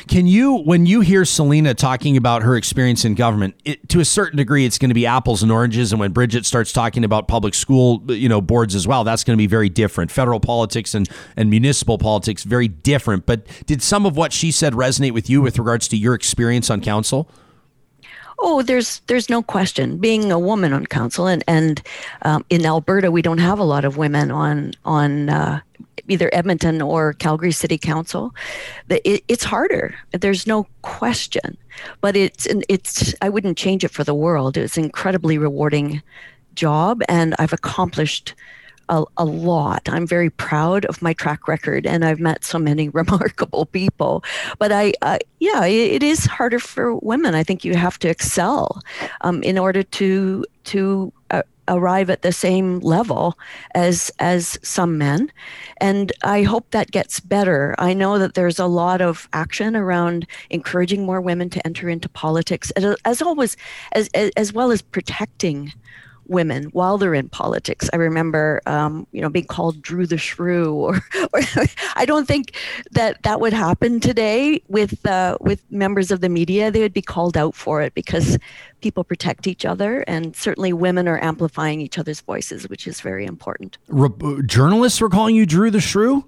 Can 0.07 0.27
you, 0.27 0.55
when 0.55 0.85
you 0.85 1.01
hear 1.01 1.25
Celina 1.25 1.73
talking 1.73 2.17
about 2.17 2.43
her 2.43 2.55
experience 2.55 3.05
in 3.05 3.15
government, 3.15 3.55
it, 3.65 3.87
to 3.89 3.99
a 3.99 4.05
certain 4.05 4.37
degree, 4.37 4.65
it's 4.65 4.77
going 4.77 4.89
to 4.89 4.95
be 4.95 5.05
apples 5.05 5.43
and 5.43 5.51
oranges. 5.51 5.91
And 5.91 5.99
when 5.99 6.11
Bridget 6.11 6.45
starts 6.45 6.71
talking 6.71 7.03
about 7.03 7.27
public 7.27 7.53
school, 7.53 8.03
you 8.07 8.29
know, 8.29 8.41
boards 8.41 8.75
as 8.75 8.87
well, 8.87 9.03
that's 9.03 9.23
going 9.23 9.35
to 9.35 9.41
be 9.41 9.47
very 9.47 9.69
different. 9.69 10.11
Federal 10.11 10.39
politics 10.39 10.93
and, 10.93 11.09
and 11.35 11.49
municipal 11.49 11.97
politics, 11.97 12.43
very 12.43 12.67
different. 12.67 13.25
But 13.25 13.45
did 13.65 13.81
some 13.81 14.05
of 14.05 14.17
what 14.17 14.33
she 14.33 14.51
said 14.51 14.73
resonate 14.73 15.11
with 15.11 15.29
you 15.29 15.41
with 15.41 15.59
regards 15.59 15.87
to 15.89 15.97
your 15.97 16.13
experience 16.13 16.69
on 16.69 16.81
council? 16.81 17.29
Oh, 18.39 18.61
there's 18.61 19.01
there's 19.07 19.29
no 19.29 19.41
question. 19.41 19.97
Being 19.97 20.31
a 20.31 20.39
woman 20.39 20.73
on 20.73 20.85
council, 20.85 21.27
and 21.27 21.43
and 21.47 21.81
um, 22.21 22.45
in 22.49 22.65
Alberta, 22.65 23.11
we 23.11 23.21
don't 23.21 23.39
have 23.39 23.59
a 23.59 23.63
lot 23.63 23.85
of 23.85 23.97
women 23.97 24.31
on 24.31 24.73
on 24.85 25.29
uh, 25.29 25.59
either 26.07 26.29
Edmonton 26.33 26.81
or 26.81 27.13
Calgary 27.13 27.51
City 27.51 27.77
Council, 27.77 28.33
it, 28.89 29.23
it's 29.27 29.43
harder. 29.43 29.95
There's 30.11 30.47
no 30.47 30.67
question, 30.81 31.57
but 32.01 32.15
it's 32.15 32.47
it's 32.69 33.13
I 33.21 33.29
wouldn't 33.29 33.57
change 33.57 33.83
it 33.83 33.91
for 33.91 34.03
the 34.03 34.13
world. 34.13 34.57
It's 34.57 34.77
an 34.77 34.85
incredibly 34.85 35.37
rewarding 35.37 36.01
job, 36.55 37.01
and 37.09 37.35
I've 37.39 37.53
accomplished. 37.53 38.33
A, 38.89 39.03
a, 39.17 39.25
lot. 39.25 39.89
I'm 39.89 40.07
very 40.07 40.29
proud 40.29 40.85
of 40.85 41.01
my 41.01 41.13
track 41.13 41.47
record, 41.47 41.85
and 41.85 42.05
I've 42.05 42.19
met 42.19 42.45
so 42.45 42.57
many 42.57 42.89
remarkable 43.01 43.65
people. 43.65 44.23
But 44.59 44.71
I, 44.71 44.93
uh, 45.01 45.17
yeah, 45.39 45.65
it, 45.65 45.95
it 45.95 46.03
is 46.03 46.25
harder 46.25 46.59
for 46.59 46.95
women. 46.95 47.35
I 47.35 47.43
think 47.43 47.65
you 47.65 47.75
have 47.75 47.99
to 47.99 48.09
excel 48.09 48.81
um, 49.21 49.43
in 49.43 49.57
order 49.57 49.83
to 49.83 50.45
to 50.65 51.13
uh, 51.31 51.43
arrive 51.67 52.09
at 52.09 52.21
the 52.21 52.31
same 52.31 52.79
level 52.79 53.37
as 53.75 54.11
as 54.19 54.57
some 54.61 54.97
men 54.97 55.31
and 55.77 56.11
i 56.23 56.41
hope 56.41 56.69
that 56.71 56.91
gets 56.91 57.19
better 57.19 57.75
i 57.77 57.93
know 57.93 58.17
that 58.17 58.33
there's 58.33 58.59
a 58.59 58.65
lot 58.65 59.01
of 59.01 59.27
action 59.33 59.75
around 59.75 60.25
encouraging 60.49 61.05
more 61.05 61.21
women 61.21 61.49
to 61.49 61.65
enter 61.65 61.89
into 61.89 62.07
politics 62.09 62.71
as, 62.71 62.95
as 63.05 63.21
always 63.21 63.57
as, 63.91 64.09
as 64.13 64.53
well 64.53 64.71
as 64.71 64.81
protecting 64.81 65.73
women 66.27 66.65
while 66.65 66.97
they're 66.97 67.13
in 67.13 67.29
politics. 67.29 67.89
I 67.93 67.97
remember, 67.97 68.61
um, 68.65 69.07
you 69.11 69.21
know, 69.21 69.29
being 69.29 69.45
called 69.45 69.81
Druh 69.81 70.07
the 70.07 70.17
Shrew, 70.17 70.73
or, 70.73 70.95
or 71.33 71.41
I 71.95 72.05
don't 72.05 72.27
think 72.27 72.55
that 72.91 73.21
that 73.23 73.39
would 73.41 73.53
happen 73.53 73.99
today 73.99 74.61
with 74.67 75.05
uh, 75.05 75.37
with 75.41 75.63
members 75.71 76.11
of 76.11 76.21
the 76.21 76.29
media. 76.29 76.71
They 76.71 76.81
would 76.81 76.93
be 76.93 77.01
called 77.01 77.37
out 77.37 77.55
for 77.55 77.81
it 77.81 77.93
because 77.93 78.37
people 78.81 79.03
protect 79.03 79.47
each 79.47 79.65
other, 79.65 80.01
and 80.01 80.35
certainly 80.35 80.73
women 80.73 81.07
are 81.07 81.21
amplifying 81.23 81.81
each 81.81 81.97
other's 81.97 82.21
voices, 82.21 82.69
which 82.69 82.87
is 82.87 83.01
very 83.01 83.25
important. 83.25 83.77
Re- 83.87 84.41
journalists 84.45 85.01
were 85.01 85.09
calling 85.09 85.35
you 85.35 85.45
Druh 85.45 85.71
the 85.71 85.81
Shrew. 85.81 86.23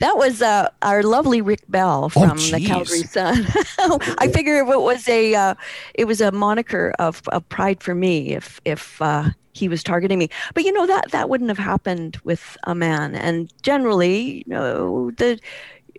That 0.00 0.16
was 0.16 0.42
uh, 0.42 0.68
our 0.82 1.02
lovely 1.02 1.40
Rick 1.40 1.62
Bell 1.68 2.04
oh, 2.04 2.08
from 2.08 2.32
oh, 2.32 2.50
the 2.50 2.64
Calgary 2.64 3.02
Sun. 3.02 3.46
I 4.18 4.28
figure 4.28 4.56
it 4.58 4.66
was 4.66 5.08
a 5.08 5.34
uh, 5.34 5.54
it 5.94 6.06
was 6.06 6.20
a 6.20 6.32
moniker 6.32 6.94
of, 6.98 7.22
of 7.28 7.48
pride 7.48 7.82
for 7.82 7.94
me 7.94 8.34
if 8.34 8.60
if 8.64 9.00
uh, 9.00 9.30
he 9.52 9.68
was 9.68 9.82
targeting 9.82 10.18
me. 10.18 10.28
But 10.54 10.64
you 10.64 10.72
know 10.72 10.86
that 10.86 11.10
that 11.12 11.28
wouldn't 11.28 11.50
have 11.50 11.58
happened 11.58 12.18
with 12.24 12.56
a 12.64 12.74
man. 12.74 13.14
And 13.14 13.52
generally, 13.62 14.38
you 14.38 14.44
know, 14.46 15.10
the 15.12 15.40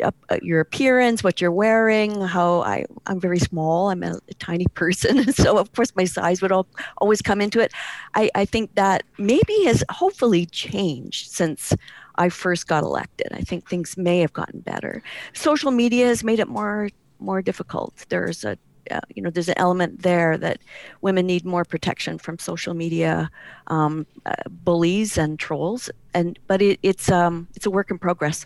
uh, 0.02 0.12
your 0.42 0.60
appearance, 0.60 1.24
what 1.24 1.42
you're 1.42 1.52
wearing, 1.52 2.22
how 2.22 2.62
I, 2.62 2.86
I'm 3.08 3.20
very 3.20 3.40
small. 3.40 3.90
I'm 3.90 4.04
a, 4.04 4.20
a 4.30 4.34
tiny 4.36 4.68
person. 4.68 5.32
so, 5.34 5.58
of 5.58 5.72
course, 5.74 5.92
my 5.96 6.06
size 6.06 6.42
would 6.42 6.52
all, 6.52 6.68
always 6.98 7.22
come 7.22 7.42
into 7.42 7.60
it. 7.60 7.72
I, 8.14 8.30
I 8.36 8.46
think 8.46 8.76
that 8.76 9.04
maybe 9.18 9.64
has 9.66 9.84
hopefully 9.90 10.46
changed 10.46 11.32
since 11.32 11.74
I 12.18 12.30
first 12.30 12.68
got 12.68 12.84
elected. 12.84 13.28
I 13.32 13.42
think 13.42 13.70
things 13.70 13.98
may 13.98 14.20
have 14.20 14.34
gotten 14.34 14.62
better. 14.62 15.04
Social 15.34 15.72
media 15.72 16.08
has 16.08 16.24
made 16.24 16.40
it 16.40 16.48
more 16.48 16.90
more 17.20 17.42
difficult. 17.42 18.06
There's 18.10 18.44
a 18.44 18.58
uh, 18.92 19.00
you 19.14 19.22
know 19.22 19.30
there's 19.30 19.50
an 19.50 19.58
element 19.58 20.02
there 20.02 20.38
that 20.38 20.60
women 21.02 21.26
need 21.26 21.46
more 21.46 21.66
protection 21.66 22.18
from 22.18 22.40
social 22.40 22.74
media 22.74 23.30
um, 23.68 24.06
uh, 24.26 24.34
bullies 24.50 25.18
and 25.18 25.40
trolls 25.40 25.90
and 26.14 26.40
but 26.48 26.62
it, 26.62 26.80
it's 26.84 27.12
um 27.12 27.48
it's 27.56 27.66
a 27.66 27.72
work 27.72 27.92
in 27.92 27.98
progress 28.00 28.46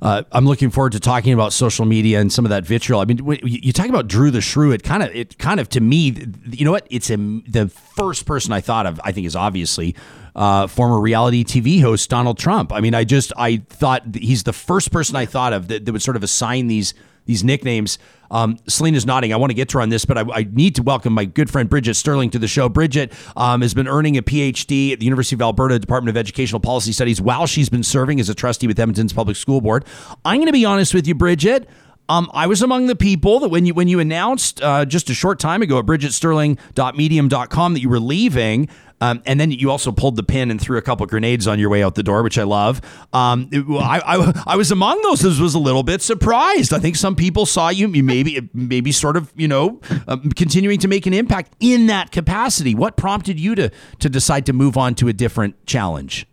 uh, 0.00 0.22
I'm 0.32 0.46
looking 0.46 0.70
forward 0.70 0.92
to 0.92 1.00
talking 1.00 1.32
about 1.32 1.52
social 1.52 1.84
media 1.84 2.20
and 2.20 2.32
some 2.32 2.44
of 2.44 2.50
that 2.50 2.64
vitriol. 2.64 3.00
I 3.00 3.04
mean, 3.04 3.20
you 3.42 3.72
talk 3.72 3.88
about 3.88 4.08
Druh 4.08 4.30
the 4.30 4.40
Shrew. 4.40 4.72
It 4.72 4.82
kind 4.82 5.02
of, 5.02 5.14
it 5.14 5.38
kind 5.38 5.60
of 5.60 5.68
to 5.70 5.80
me, 5.80 6.16
you 6.50 6.64
know 6.64 6.72
what? 6.72 6.86
It's 6.90 7.10
a, 7.10 7.16
the 7.16 7.68
first 7.96 8.26
person 8.26 8.52
I 8.52 8.60
thought 8.60 8.86
of. 8.86 9.00
I 9.04 9.12
think 9.12 9.26
is 9.26 9.36
obviously 9.36 9.96
uh, 10.36 10.66
former 10.68 11.00
reality 11.00 11.44
TV 11.44 11.80
host 11.80 12.08
Donald 12.08 12.38
Trump. 12.38 12.72
I 12.72 12.80
mean, 12.80 12.94
I 12.94 13.04
just 13.04 13.32
I 13.36 13.58
thought 13.68 14.02
he's 14.14 14.44
the 14.44 14.52
first 14.52 14.92
person 14.92 15.16
I 15.16 15.26
thought 15.26 15.52
of 15.52 15.68
that, 15.68 15.84
that 15.84 15.92
would 15.92 16.02
sort 16.02 16.16
of 16.16 16.22
assign 16.22 16.68
these 16.68 16.94
these 17.28 17.44
nicknames. 17.44 17.98
Um, 18.30 18.58
Celina's 18.66 19.06
nodding. 19.06 19.32
I 19.32 19.36
want 19.36 19.50
to 19.50 19.54
get 19.54 19.68
to 19.68 19.78
her 19.78 19.82
on 19.82 19.90
this, 19.90 20.04
but 20.04 20.18
I, 20.18 20.22
I, 20.32 20.48
need 20.50 20.74
to 20.76 20.82
welcome 20.82 21.12
my 21.12 21.26
good 21.26 21.50
friend 21.50 21.68
Bridget 21.68 21.94
Stirling 21.94 22.30
to 22.30 22.38
the 22.38 22.48
show. 22.48 22.68
Bridget 22.68 23.12
um, 23.36 23.60
has 23.60 23.74
been 23.74 23.86
earning 23.86 24.16
a 24.16 24.22
PhD 24.22 24.92
at 24.92 24.98
the 24.98 25.04
University 25.04 25.36
of 25.36 25.42
Alberta 25.42 25.78
Department 25.78 26.08
of 26.08 26.16
Educational 26.16 26.58
Policy 26.58 26.92
Studies 26.92 27.20
while 27.20 27.46
she's 27.46 27.68
been 27.68 27.82
serving 27.82 28.18
as 28.18 28.28
a 28.28 28.34
trustee 28.34 28.66
with 28.66 28.80
Edmonton's 28.80 29.12
Public 29.12 29.36
School 29.36 29.60
Board. 29.60 29.84
I'm 30.24 30.38
going 30.38 30.46
to 30.46 30.52
be 30.52 30.64
honest 30.64 30.94
with 30.94 31.06
you, 31.06 31.14
Bridget. 31.14 31.68
Um, 32.10 32.30
I 32.32 32.46
was 32.46 32.62
among 32.62 32.86
the 32.86 32.96
people 32.96 33.40
that 33.40 33.50
when 33.50 33.66
you 33.66 33.74
when 33.74 33.88
you 33.88 34.00
announced 34.00 34.62
uh, 34.62 34.86
just 34.86 35.10
a 35.10 35.14
short 35.14 35.38
time 35.38 35.60
ago 35.60 35.78
at 35.78 35.84
bridgetstirling.medium.com 35.84 37.74
that 37.74 37.80
you 37.80 37.88
were 37.90 38.00
leaving, 38.00 38.68
um, 39.00 39.22
and 39.26 39.38
then 39.38 39.50
you 39.50 39.70
also 39.70 39.92
pulled 39.92 40.16
the 40.16 40.22
pin 40.22 40.50
and 40.50 40.60
threw 40.60 40.76
a 40.78 40.82
couple 40.82 41.06
grenades 41.06 41.46
on 41.46 41.58
your 41.58 41.70
way 41.70 41.82
out 41.82 41.94
the 41.94 42.02
door, 42.02 42.22
which 42.22 42.38
I 42.38 42.42
love. 42.42 42.80
Um, 43.12 43.48
it, 43.52 43.64
I, 43.68 44.00
I, 44.04 44.42
I, 44.46 44.56
was 44.56 44.70
among 44.70 45.00
those 45.02 45.20
that 45.20 45.40
was 45.40 45.54
a 45.54 45.58
little 45.58 45.82
bit 45.82 46.02
surprised. 46.02 46.72
I 46.72 46.78
think 46.78 46.96
some 46.96 47.14
people 47.14 47.46
saw 47.46 47.68
you 47.68 47.88
maybe 47.88 48.48
maybe 48.52 48.92
sort 48.92 49.16
of 49.16 49.32
you 49.36 49.48
know 49.48 49.80
um, 50.06 50.30
continuing 50.30 50.78
to 50.80 50.88
make 50.88 51.06
an 51.06 51.12
impact 51.12 51.54
in 51.60 51.86
that 51.86 52.10
capacity. 52.10 52.74
What 52.74 52.96
prompted 52.96 53.38
you 53.38 53.54
to 53.54 53.70
to 54.00 54.08
decide 54.08 54.46
to 54.46 54.52
move 54.52 54.76
on 54.76 54.94
to 54.96 55.08
a 55.08 55.12
different 55.12 55.64
challenge? 55.66 56.26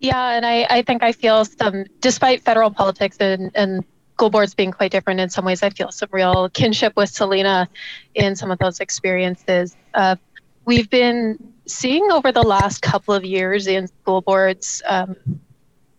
Yeah, 0.00 0.30
and 0.30 0.46
I, 0.46 0.66
I 0.70 0.82
think 0.82 1.02
I 1.02 1.12
feel 1.12 1.44
some, 1.44 1.84
despite 2.00 2.42
federal 2.42 2.70
politics 2.70 3.18
and, 3.20 3.50
and 3.54 3.84
school 4.14 4.30
boards 4.30 4.54
being 4.54 4.70
quite 4.70 4.90
different 4.90 5.20
in 5.20 5.28
some 5.28 5.44
ways, 5.44 5.62
I 5.62 5.70
feel 5.70 5.92
some 5.92 6.08
real 6.10 6.48
kinship 6.50 6.94
with 6.96 7.10
Celina 7.10 7.68
in 8.14 8.34
some 8.34 8.50
of 8.50 8.58
those 8.58 8.80
experiences. 8.80 9.76
Uh, 9.92 10.16
we've 10.70 10.88
been 10.88 11.36
seeing 11.66 12.12
over 12.12 12.30
the 12.30 12.44
last 12.44 12.80
couple 12.80 13.12
of 13.12 13.24
years 13.24 13.66
in 13.66 13.88
school 13.88 14.20
boards, 14.20 14.80
um, 14.86 15.16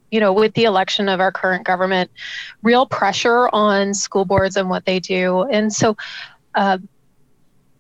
you 0.10 0.22
know, 0.22 0.32
with 0.32 0.54
the 0.54 0.64
election 0.64 1.10
of 1.10 1.20
our 1.20 1.30
current 1.30 1.66
government, 1.66 2.10
real 2.64 2.86
pressure 2.86 3.50
on 3.50 3.94
school 3.94 4.24
boards 4.24 4.56
and 4.56 4.70
what 4.70 4.86
they 4.86 4.98
do. 4.98 5.42
And 5.42 5.74
so, 5.74 5.98
uh, 6.56 6.78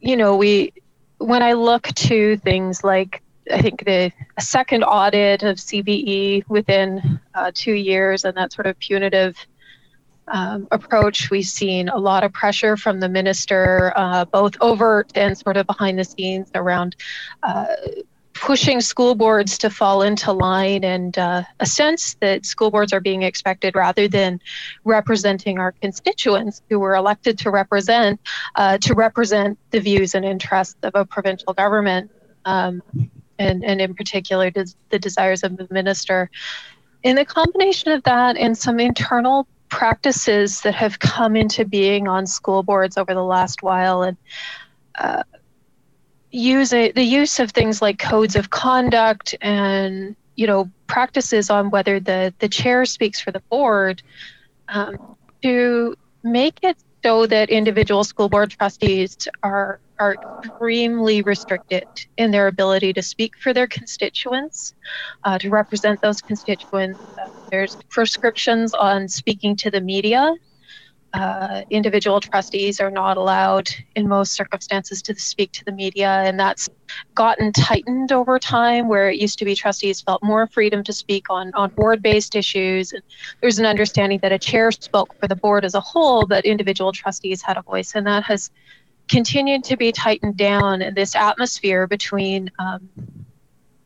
you 0.01 0.17
know, 0.17 0.35
we, 0.35 0.73
when 1.17 1.41
I 1.41 1.53
look 1.53 1.83
to 2.11 2.35
things 2.35 2.83
like 2.83 3.23
I 3.49 3.61
think 3.61 3.85
the 3.85 4.11
second 4.41 4.83
audit 4.83 5.43
of 5.43 5.55
CVE 5.55 6.43
within 6.49 7.21
uh, 7.33 7.51
two 7.53 7.73
years 7.73 8.25
and 8.25 8.35
that 8.35 8.51
sort 8.51 8.67
of 8.67 8.77
punitive 8.79 9.37
um, 10.32 10.67
approach. 10.71 11.29
We've 11.29 11.45
seen 11.45 11.89
a 11.89 11.97
lot 11.97 12.23
of 12.23 12.34
pressure 12.34 12.77
from 12.77 12.99
the 12.99 13.09
minister, 13.09 13.93
uh, 13.95 14.25
both 14.25 14.55
overt 14.61 15.11
and 15.15 15.38
sort 15.38 15.57
of 15.57 15.67
behind 15.67 15.99
the 15.99 16.03
scenes, 16.03 16.49
around 16.55 16.95
uh, 17.43 17.67
pushing 18.34 18.82
school 18.82 19.13
boards 19.13 19.57
to 19.59 19.69
fall 19.69 20.01
into 20.01 20.32
line 20.32 20.84
and 20.84 21.17
uh, 21.17 21.43
a 21.59 21.65
sense 21.65 22.15
that 22.21 22.45
school 22.45 22.71
boards 22.71 22.93
are 22.93 22.99
being 22.99 23.23
expected 23.23 23.75
rather 23.75 24.07
than 24.07 24.39
representing 24.84 25.59
our 25.59 25.73
constituents 25.73 26.61
who 26.69 26.79
were 26.79 26.95
elected 26.95 27.38
to 27.38 27.51
represent 27.51 28.19
uh, 28.55 28.77
to 28.79 28.95
represent 28.95 29.59
the 29.69 29.79
views 29.79 30.15
and 30.15 30.25
interests 30.25 30.77
of 30.84 30.91
a 30.95 31.05
provincial 31.05 31.53
government 31.53 32.09
um, 32.45 32.82
and, 33.38 33.63
and 33.63 33.82
in 33.82 33.93
particular 33.93 34.49
the 34.49 34.99
desires 34.99 35.43
of 35.43 35.57
the 35.57 35.67
minister 35.69 36.29
in 37.03 37.15
the 37.15 37.25
combination 37.25 37.91
of 37.91 38.01
that 38.03 38.38
and 38.38 38.57
some 38.57 38.79
internal 38.79 39.47
practices 39.72 40.61
that 40.61 40.76
have 40.76 40.99
come 40.99 41.36
into 41.36 41.65
being 41.65 42.07
on 42.07 42.28
school 42.28 42.61
boards 42.61 42.97
over 42.97 43.13
the 43.13 43.24
last 43.24 43.63
while 43.63 44.03
and 44.03 44.17
uh, 44.99 45.24
use 46.30 46.74
a, 46.74 46.91
the 46.91 47.01
use 47.03 47.39
of 47.39 47.51
things 47.51 47.82
like 47.82 47.97
codes 47.97 48.36
of 48.36 48.49
conduct 48.49 49.34
and 49.41 50.15
you 50.36 50.45
know 50.45 50.69
practices 50.88 51.49
on 51.49 51.72
whether 51.72 51.99
the 51.99 52.34
the 52.39 52.49
chair 52.49 52.86
speaks 52.86 53.19
for 53.19 53.32
the 53.32 53.39
board 53.49 54.03
um, 54.67 55.15
to 55.41 55.95
make 56.24 56.59
it 56.61 56.78
so 57.03 57.26
that 57.26 57.49
individual 57.49 58.03
school 58.03 58.30
board 58.30 58.51
trustees 58.51 59.28
are 59.41 59.80
are 60.01 60.17
extremely 60.43 61.21
restricted 61.21 61.85
in 62.17 62.31
their 62.31 62.47
ability 62.47 62.93
to 62.93 63.03
speak 63.03 63.33
for 63.43 63.53
their 63.53 63.67
constituents, 63.67 64.73
uh, 65.25 65.37
to 65.39 65.49
represent 65.49 66.01
those 66.01 66.21
constituents. 66.21 66.99
There's 67.51 67.77
prescriptions 67.91 68.73
on 68.73 69.07
speaking 69.07 69.55
to 69.57 69.71
the 69.71 69.81
media. 69.81 70.33
Uh, 71.13 71.63
individual 71.69 72.21
trustees 72.21 72.79
are 72.79 72.91
not 72.91 73.17
allowed 73.17 73.69
in 73.95 74.07
most 74.07 74.33
circumstances 74.35 75.01
to 75.03 75.15
speak 75.15 75.51
to 75.53 75.65
the 75.65 75.73
media, 75.73 76.09
and 76.25 76.39
that's 76.39 76.69
gotten 77.15 77.51
tightened 77.51 78.13
over 78.13 78.39
time. 78.39 78.87
Where 78.87 79.09
it 79.11 79.19
used 79.19 79.39
to 79.39 79.45
be 79.45 79.55
trustees 79.55 80.01
felt 80.01 80.23
more 80.23 80.47
freedom 80.47 80.83
to 80.85 80.93
speak 80.93 81.25
on, 81.29 81.51
on 81.55 81.71
board 81.75 82.01
based 82.01 82.35
issues. 82.35 82.93
And 82.93 83.03
there's 83.41 83.59
an 83.59 83.65
understanding 83.65 84.19
that 84.23 84.31
a 84.31 84.39
chair 84.39 84.71
spoke 84.71 85.13
for 85.19 85.27
the 85.27 85.35
board 85.35 85.65
as 85.65 85.75
a 85.75 85.81
whole, 85.81 86.25
but 86.27 86.45
individual 86.45 86.93
trustees 86.93 87.41
had 87.43 87.57
a 87.57 87.63
voice, 87.63 87.93
and 87.95 88.07
that 88.07 88.23
has 88.23 88.49
continued 89.12 89.64
to 89.66 89.76
be 89.76 89.91
tightened 89.91 90.38
down 90.38 90.82
in 90.82 90.93
this 90.93 91.16
atmosphere 91.16 91.86
between, 91.86 92.49
um, 92.57 92.89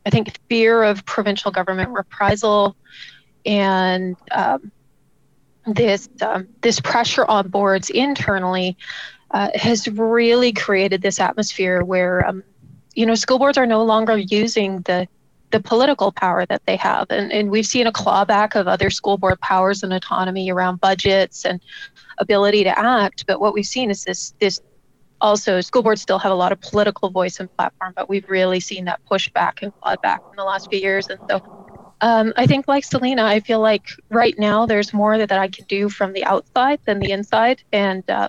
I 0.06 0.10
think, 0.10 0.38
fear 0.48 0.84
of 0.84 1.04
provincial 1.04 1.50
government 1.50 1.90
reprisal 1.90 2.76
and 3.44 4.16
um, 4.30 4.70
this 5.66 6.08
um, 6.22 6.46
this 6.60 6.78
pressure 6.80 7.24
on 7.24 7.48
boards 7.48 7.90
internally 7.90 8.76
uh, 9.32 9.50
has 9.54 9.88
really 9.88 10.52
created 10.52 11.02
this 11.02 11.18
atmosphere 11.18 11.82
where 11.82 12.24
um, 12.26 12.44
you 12.94 13.04
know 13.04 13.16
school 13.16 13.38
boards 13.38 13.58
are 13.58 13.66
no 13.66 13.84
longer 13.84 14.16
using 14.16 14.80
the 14.82 15.08
the 15.50 15.60
political 15.60 16.10
power 16.10 16.44
that 16.46 16.62
they 16.66 16.76
have. 16.76 17.06
And, 17.10 17.32
and 17.32 17.50
we've 17.50 17.66
seen 17.66 17.86
a 17.86 17.92
clawback 17.92 18.56
of 18.56 18.66
other 18.66 18.90
school 18.90 19.16
board 19.16 19.40
powers 19.40 19.84
and 19.84 19.92
autonomy 19.92 20.50
around 20.50 20.80
budgets 20.80 21.44
and 21.44 21.60
ability 22.18 22.64
to 22.64 22.76
act. 22.76 23.24
But 23.26 23.40
what 23.40 23.54
we've 23.54 23.66
seen 23.66 23.90
is 23.90 24.04
this 24.04 24.34
this 24.40 24.60
also 25.26 25.60
school 25.60 25.82
boards 25.82 26.00
still 26.00 26.20
have 26.20 26.30
a 26.30 26.36
lot 26.36 26.52
of 26.52 26.60
political 26.60 27.10
voice 27.10 27.40
and 27.40 27.50
platform, 27.56 27.92
but 27.96 28.08
we've 28.08 28.28
really 28.28 28.60
seen 28.60 28.84
that 28.84 29.00
push 29.08 29.28
back 29.30 29.60
and 29.60 29.72
clawed 29.80 30.00
back 30.00 30.22
in 30.32 30.36
the 30.36 30.44
last 30.44 30.68
few 30.70 30.78
years. 30.78 31.08
And 31.10 31.18
so 31.28 31.40
um, 32.00 32.32
I 32.36 32.46
think 32.46 32.68
like 32.68 32.84
Celina, 32.84 33.24
I 33.24 33.40
feel 33.40 33.60
like 33.60 33.86
right 34.10 34.38
now 34.38 34.66
there's 34.66 34.94
more 34.94 35.18
that, 35.18 35.28
that 35.30 35.40
I 35.40 35.48
can 35.48 35.64
do 35.66 35.88
from 35.88 36.12
the 36.12 36.24
outside 36.24 36.78
than 36.86 37.00
the 37.00 37.10
inside. 37.10 37.62
And 37.72 38.08
uh, 38.08 38.28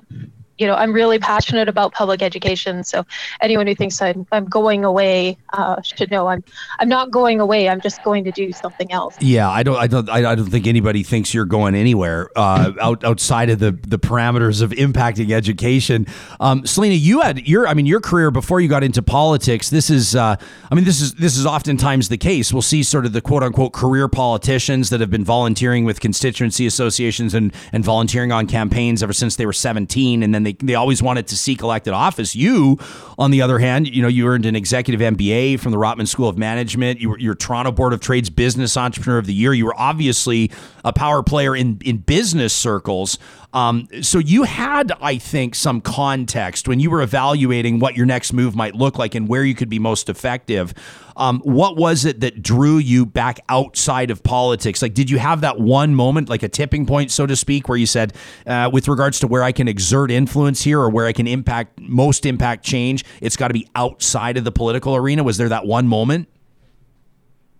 you 0.57 0.65
know, 0.65 0.73
I'm 0.73 0.91
really 0.91 1.19
passionate 1.19 1.67
about 1.67 1.93
public 1.93 2.21
education. 2.21 2.83
So 2.83 3.05
anyone 3.41 3.67
who 3.67 3.75
thinks 3.75 4.01
I'm, 4.01 4.25
I'm 4.31 4.45
going 4.45 4.83
away 4.83 5.37
uh, 5.53 5.81
should 5.81 6.09
know 6.09 6.27
I'm 6.27 6.43
I'm 6.79 6.89
not 6.89 7.11
going 7.11 7.39
away. 7.39 7.69
I'm 7.69 7.81
just 7.81 8.03
going 8.03 8.23
to 8.23 8.31
do 8.31 8.51
something 8.51 8.91
else. 8.91 9.15
Yeah, 9.21 9.49
I 9.49 9.63
don't 9.63 9.77
I 9.77 9.87
don't 9.87 10.09
I 10.09 10.35
don't 10.35 10.49
think 10.49 10.67
anybody 10.67 11.03
thinks 11.03 11.33
you're 11.33 11.45
going 11.45 11.75
anywhere 11.75 12.29
uh, 12.35 12.73
out, 12.81 13.03
outside 13.03 13.49
of 13.49 13.59
the 13.59 13.71
the 13.71 13.99
parameters 13.99 14.61
of 14.61 14.71
impacting 14.71 15.31
education. 15.31 16.07
Um, 16.39 16.65
Celina, 16.65 16.95
you 16.95 17.21
had 17.21 17.47
your 17.47 17.67
I 17.67 17.73
mean 17.73 17.85
your 17.85 18.01
career 18.01 18.31
before 18.31 18.59
you 18.59 18.67
got 18.67 18.83
into 18.83 19.03
politics. 19.03 19.69
This 19.69 19.89
is 19.89 20.15
uh, 20.15 20.35
I 20.71 20.75
mean 20.75 20.85
this 20.85 21.01
is 21.01 21.13
this 21.15 21.37
is 21.37 21.45
oftentimes 21.45 22.09
the 22.09 22.17
case. 22.17 22.51
We'll 22.51 22.61
see 22.61 22.81
sort 22.81 23.05
of 23.05 23.13
the 23.13 23.21
quote 23.21 23.43
unquote 23.43 23.73
career 23.73 24.07
politicians 24.07 24.89
that 24.89 25.01
have 25.01 25.11
been 25.11 25.25
volunteering 25.25 25.85
with 25.85 25.99
constituency 25.99 26.65
associations 26.65 27.33
and 27.35 27.53
and 27.71 27.83
volunteering 27.83 28.31
on 28.31 28.47
campaigns 28.47 29.03
ever 29.03 29.13
since 29.13 29.35
they 29.35 29.45
were 29.45 29.53
17, 29.53 30.23
and 30.23 30.33
then 30.33 30.46
they, 30.47 30.53
they 30.65 30.75
always 30.75 31.03
wanted 31.03 31.27
to 31.27 31.37
seek 31.37 31.61
elected 31.61 31.93
office. 31.93 32.35
You, 32.35 32.77
on 33.17 33.31
the 33.31 33.41
other 33.41 33.59
hand, 33.59 33.87
you 33.87 34.01
know, 34.01 34.07
you 34.07 34.27
earned 34.27 34.45
an 34.45 34.55
executive 34.55 35.01
MBA 35.01 35.59
from 35.59 35.71
the 35.71 35.77
Rotman 35.77 36.07
School 36.07 36.29
of 36.29 36.37
Management. 36.37 36.99
You 37.01 37.09
were 37.09 37.19
your 37.19 37.35
Toronto 37.35 37.71
Board 37.71 37.93
of 37.93 37.99
Trade's 37.99 38.29
Business 38.29 38.77
Entrepreneur 38.77 39.17
of 39.17 39.25
the 39.25 39.33
Year. 39.33 39.53
You 39.53 39.65
were 39.65 39.79
obviously 39.79 40.51
a 40.85 40.93
power 40.93 41.21
player 41.21 41.55
in 41.55 41.79
in 41.83 41.97
business 41.97 42.53
circles. 42.53 43.17
Um, 43.53 43.87
so 44.01 44.19
you 44.19 44.43
had, 44.43 44.91
I 45.01 45.17
think, 45.17 45.55
some 45.55 45.81
context 45.81 46.67
when 46.67 46.79
you 46.79 46.91
were 46.91 47.01
evaluating 47.01 47.79
what 47.79 47.95
your 47.95 48.05
next 48.05 48.33
move 48.33 48.55
might 48.55 48.75
look 48.75 48.97
like 48.97 49.15
and 49.15 49.27
where 49.27 49.43
you 49.43 49.55
could 49.55 49.69
be 49.69 49.79
most 49.79 50.09
effective. 50.09 50.73
Um, 51.15 51.39
what 51.39 51.77
was 51.77 52.05
it 52.05 52.19
that 52.19 52.43
drew 52.43 52.77
you 52.77 53.05
back 53.05 53.39
outside 53.49 54.11
of 54.11 54.21
politics? 54.21 54.81
Like, 54.81 54.93
did 54.93 55.09
you 55.09 55.17
have 55.17 55.41
that 55.41 55.59
one 55.59 55.95
moment, 55.95 56.29
like 56.29 56.43
a 56.43 56.49
tipping 56.49 56.85
point, 56.85 57.09
so 57.09 57.25
to 57.25 57.35
speak, 57.35 57.67
where 57.67 57.77
you 57.77 57.87
said, 57.87 58.13
uh, 58.45 58.69
with 58.71 58.87
regards 58.87 59.19
to 59.21 59.27
where 59.27 59.43
I 59.43 59.51
can 59.51 59.67
exert 59.67 60.11
influence 60.11 60.61
here 60.63 60.79
or 60.79 60.89
where 60.89 61.07
I 61.07 61.13
can 61.13 61.25
impact 61.25 61.79
most 61.79 62.25
impact 62.25 62.63
change, 62.63 63.03
it's 63.21 63.37
got 63.37 63.47
to 63.47 63.53
be 63.53 63.67
outside 63.75 64.37
of 64.37 64.43
the 64.43 64.51
political 64.51 64.95
arena? 64.95 65.23
Was 65.23 65.37
there 65.37 65.49
that 65.49 65.65
one 65.65 65.87
moment? 65.87 66.27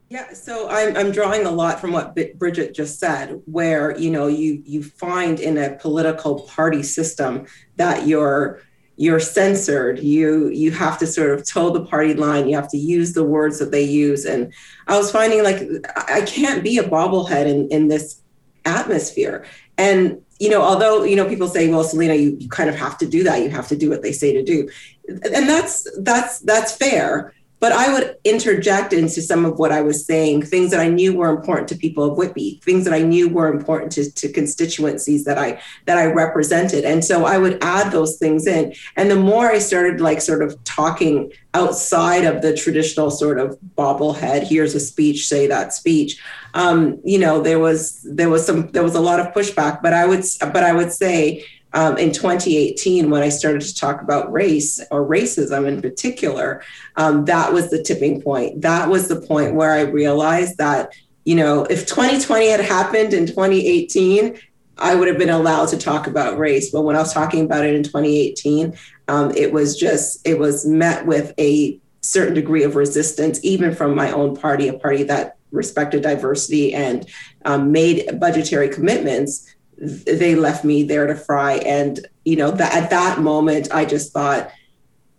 Yeah, 0.09 0.31
so 0.31 0.69
I'm, 0.69 0.95
I'm 0.95 1.11
drawing 1.11 1.45
a 1.45 1.51
lot 1.51 1.81
from 1.81 1.91
what 1.91 2.15
Bridget 2.37 2.73
just 2.73 2.97
said, 2.97 3.41
where 3.45 3.97
you 3.97 4.09
know 4.09 4.27
you 4.27 4.61
you 4.65 4.81
find 4.81 5.39
in 5.39 5.57
a 5.57 5.75
political 5.75 6.41
party 6.43 6.81
system 6.81 7.45
that 7.75 8.07
you're 8.07 8.61
you're 8.95 9.19
censored. 9.19 9.99
You 9.99 10.47
you 10.47 10.71
have 10.71 10.97
to 10.99 11.07
sort 11.07 11.31
of 11.31 11.45
toe 11.45 11.71
the 11.71 11.83
party 11.83 12.13
line. 12.13 12.47
You 12.47 12.55
have 12.55 12.69
to 12.71 12.77
use 12.77 13.13
the 13.13 13.25
words 13.25 13.59
that 13.59 13.71
they 13.71 13.83
use. 13.83 14.25
And 14.25 14.53
i 14.87 14.97
was 14.97 15.11
finding 15.11 15.43
like 15.43 15.61
i 15.95 16.21
can't 16.21 16.63
be 16.63 16.77
a 16.77 16.83
bobblehead 16.83 17.45
in 17.45 17.67
in 17.69 17.89
this 17.89 18.21
atmosphere. 18.65 19.45
And 19.77 20.21
you 20.39 20.49
know 20.49 20.61
although 20.61 21.03
you 21.03 21.17
know 21.17 21.27
people 21.27 21.49
say 21.49 21.69
well 21.69 21.83
celina 21.83 22.13
you, 22.15 22.37
you 22.39 22.47
kind 22.47 22.69
of 22.69 22.77
have 22.77 22.97
to 22.99 23.05
do 23.05 23.23
that. 23.23 23.41
You 23.43 23.49
have 23.49 23.67
to 23.67 23.75
do 23.75 23.89
what 23.89 24.03
they 24.03 24.13
say 24.13 24.31
to 24.31 24.43
do. 24.43 24.69
And 25.09 25.49
that's 25.49 25.85
that's 26.01 26.39
that's 26.39 26.77
fair 26.77 27.33
but 27.59 27.71
I 27.71 27.91
would 27.91 28.17
interject 28.23 28.93
into 28.93 29.21
some 29.21 29.45
of 29.45 29.57
what 29.57 29.71
I 29.71 29.81
was 29.81 30.05
saying, 30.05 30.43
things 30.43 30.69
that 30.71 30.79
I 30.79 30.89
knew 30.89 31.15
were 31.15 31.29
important 31.29 31.67
to 31.69 31.75
people 31.75 32.03
of 32.03 32.17
Whitby, 32.17 32.61
things 32.63 32.85
that 32.85 32.93
I 32.93 33.01
knew 33.01 33.29
were 33.29 33.47
important 33.47 33.91
to, 33.93 34.11
to 34.11 34.31
constituencies 34.31 35.25
that 35.25 35.37
I 35.37 35.59
that 35.85 35.97
I 35.97 36.05
represented. 36.05 36.85
And 36.85 37.03
so 37.03 37.25
I 37.25 37.37
would 37.37 37.57
add 37.63 37.91
those 37.91 38.17
things 38.17 38.45
in. 38.45 38.73
And 38.95 39.09
the 39.09 39.15
more 39.15 39.47
I 39.47 39.59
started 39.59 39.99
like 39.99 40.21
sort 40.21 40.43
of 40.43 40.61
talking 40.65 41.31
outside 41.53 42.25
of 42.25 42.43
the 42.43 42.55
traditional 42.55 43.09
sort 43.09 43.39
of 43.39 43.57
bobblehead, 43.75 44.43
here's 44.43 44.75
a 44.75 44.79
speech, 44.79 45.27
say 45.27 45.47
that 45.47 45.73
speech, 45.73 46.21
um, 46.53 46.99
you 47.03 47.17
know, 47.17 47.41
there 47.41 47.59
was 47.59 48.01
there 48.03 48.29
was 48.29 48.45
some 48.45 48.71
there 48.71 48.83
was 48.83 48.95
a 48.95 49.01
lot 49.01 49.19
of 49.19 49.33
pushback. 49.33 49.81
But 49.81 49.93
I 49.93 50.05
would 50.05 50.23
but 50.39 50.63
I 50.63 50.73
would 50.73 50.91
say 50.91 51.45
um, 51.73 51.97
in 51.97 52.11
2018 52.11 53.09
when 53.09 53.21
I 53.21 53.29
started 53.29 53.61
to 53.61 53.75
talk 53.75 54.01
about 54.01 54.31
race 54.31 54.81
or 54.89 55.05
racism 55.05 55.67
in 55.67 55.81
particular, 55.81 56.63
um, 56.95 57.25
that 57.25 57.53
was 57.53 57.69
the 57.69 57.81
tipping 57.81 58.21
point. 58.21 58.61
That 58.61 58.89
was 58.89 59.07
the 59.07 59.21
point 59.21 59.55
where 59.55 59.71
I 59.71 59.81
realized 59.81 60.57
that, 60.57 60.93
you 61.25 61.35
know, 61.35 61.65
if 61.65 61.85
2020 61.85 62.47
had 62.47 62.61
happened 62.61 63.13
in 63.13 63.25
2018, 63.25 64.39
I 64.79 64.95
would 64.95 65.07
have 65.07 65.17
been 65.17 65.29
allowed 65.29 65.69
to 65.69 65.77
talk 65.77 66.07
about 66.07 66.37
race. 66.37 66.71
But 66.71 66.83
when 66.83 66.95
I 66.95 66.99
was 66.99 67.13
talking 67.13 67.43
about 67.43 67.65
it 67.65 67.75
in 67.75 67.83
2018, 67.83 68.77
um, 69.07 69.31
it 69.35 69.51
was 69.51 69.77
just, 69.77 70.25
it 70.25 70.37
was 70.39 70.65
met 70.65 71.05
with 71.05 71.33
a 71.39 71.79
certain 72.01 72.33
degree 72.33 72.63
of 72.63 72.75
resistance, 72.75 73.39
even 73.43 73.73
from 73.73 73.95
my 73.95 74.11
own 74.11 74.35
party, 74.35 74.67
a 74.67 74.73
party 74.73 75.03
that 75.03 75.37
respected 75.51 76.03
diversity 76.03 76.73
and 76.73 77.09
um, 77.45 77.71
made 77.71 78.19
budgetary 78.19 78.69
commitments 78.69 79.53
they 79.77 80.35
left 80.35 80.63
me 80.63 80.83
there 80.83 81.07
to 81.07 81.15
fry. 81.15 81.53
And, 81.53 81.99
you 82.25 82.35
know, 82.35 82.51
that 82.51 82.73
at 82.73 82.89
that 82.89 83.19
moment, 83.19 83.69
I 83.71 83.85
just 83.85 84.11
thought, 84.11 84.51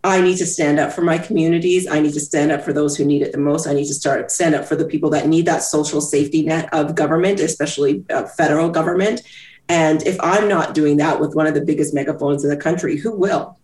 I 0.05 0.21
need 0.21 0.37
to 0.39 0.47
stand 0.47 0.79
up 0.79 0.93
for 0.93 1.03
my 1.03 1.19
communities. 1.19 1.89
I 1.89 2.01
need 2.01 2.15
to 2.15 2.21
stand 2.21 2.53
up 2.53 2.63
for 2.63 2.73
those 2.73 2.97
who 2.97 3.05
need 3.05 3.23
it 3.23 3.33
the 3.33 3.39
most. 3.39 3.67
I 3.67 3.73
need 3.75 3.87
to 3.87 3.95
start 3.95 4.31
stand 4.31 4.55
up 4.55 4.65
for 4.65 4.77
the 4.77 4.85
people 4.85 5.11
that 5.11 5.27
need 5.27 5.47
that 5.47 5.63
social 5.63 6.01
safety 6.01 6.45
net 6.45 6.69
of 6.73 6.95
government, 6.95 7.41
especially 7.41 8.05
uh, 8.11 8.25
federal 8.25 8.71
government. 8.71 9.23
And 9.69 10.07
if 10.07 10.17
I'm 10.21 10.49
not 10.49 10.75
doing 10.75 10.97
that 10.99 11.21
with 11.21 11.35
one 11.35 11.47
of 11.47 11.55
the 11.55 11.65
biggest 11.65 11.95
megaphones 11.95 12.45
in 12.45 12.51
the 12.51 12.57
country, 12.57 12.97
who 12.97 13.15
will? 13.15 13.59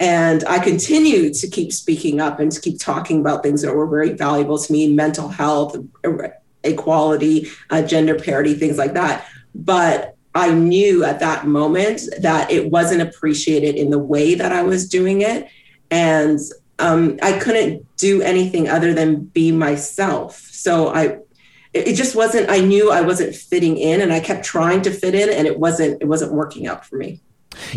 And 0.00 0.44
I 0.44 0.58
continue 0.60 1.32
to 1.32 1.46
keep 1.46 1.72
speaking 1.72 2.20
up 2.20 2.40
and 2.40 2.50
to 2.50 2.60
keep 2.60 2.80
talking 2.80 3.20
about 3.20 3.42
things 3.42 3.60
that 3.60 3.74
were 3.74 3.86
very 3.86 4.14
valuable 4.14 4.58
to 4.58 4.72
me 4.72 4.92
mental 4.92 5.28
health, 5.28 5.76
equality, 6.64 7.48
uh, 7.68 7.82
gender 7.82 8.18
parity, 8.18 8.54
things 8.54 8.78
like 8.78 8.94
that. 8.94 9.26
But 9.54 10.16
I 10.34 10.52
knew 10.52 11.04
at 11.04 11.20
that 11.20 11.46
moment 11.46 12.02
that 12.20 12.50
it 12.50 12.70
wasn't 12.70 13.02
appreciated 13.02 13.74
in 13.74 13.90
the 13.90 13.98
way 13.98 14.34
that 14.34 14.52
I 14.52 14.62
was 14.62 14.88
doing 14.88 15.22
it. 15.22 15.48
And 15.90 16.38
um, 16.78 17.18
I 17.22 17.38
couldn't 17.38 17.86
do 17.96 18.22
anything 18.22 18.68
other 18.68 18.94
than 18.94 19.24
be 19.24 19.52
myself. 19.52 20.38
So 20.52 20.88
I, 20.94 21.18
it 21.72 21.94
just 21.94 22.14
wasn't, 22.14 22.48
I 22.48 22.60
knew 22.60 22.90
I 22.90 23.00
wasn't 23.00 23.34
fitting 23.34 23.76
in 23.76 24.00
and 24.00 24.12
I 24.12 24.20
kept 24.20 24.44
trying 24.44 24.82
to 24.82 24.90
fit 24.90 25.14
in 25.14 25.30
and 25.30 25.46
it 25.46 25.58
wasn't, 25.58 26.00
it 26.00 26.06
wasn't 26.06 26.32
working 26.32 26.66
out 26.66 26.86
for 26.86 26.96
me. 26.96 27.20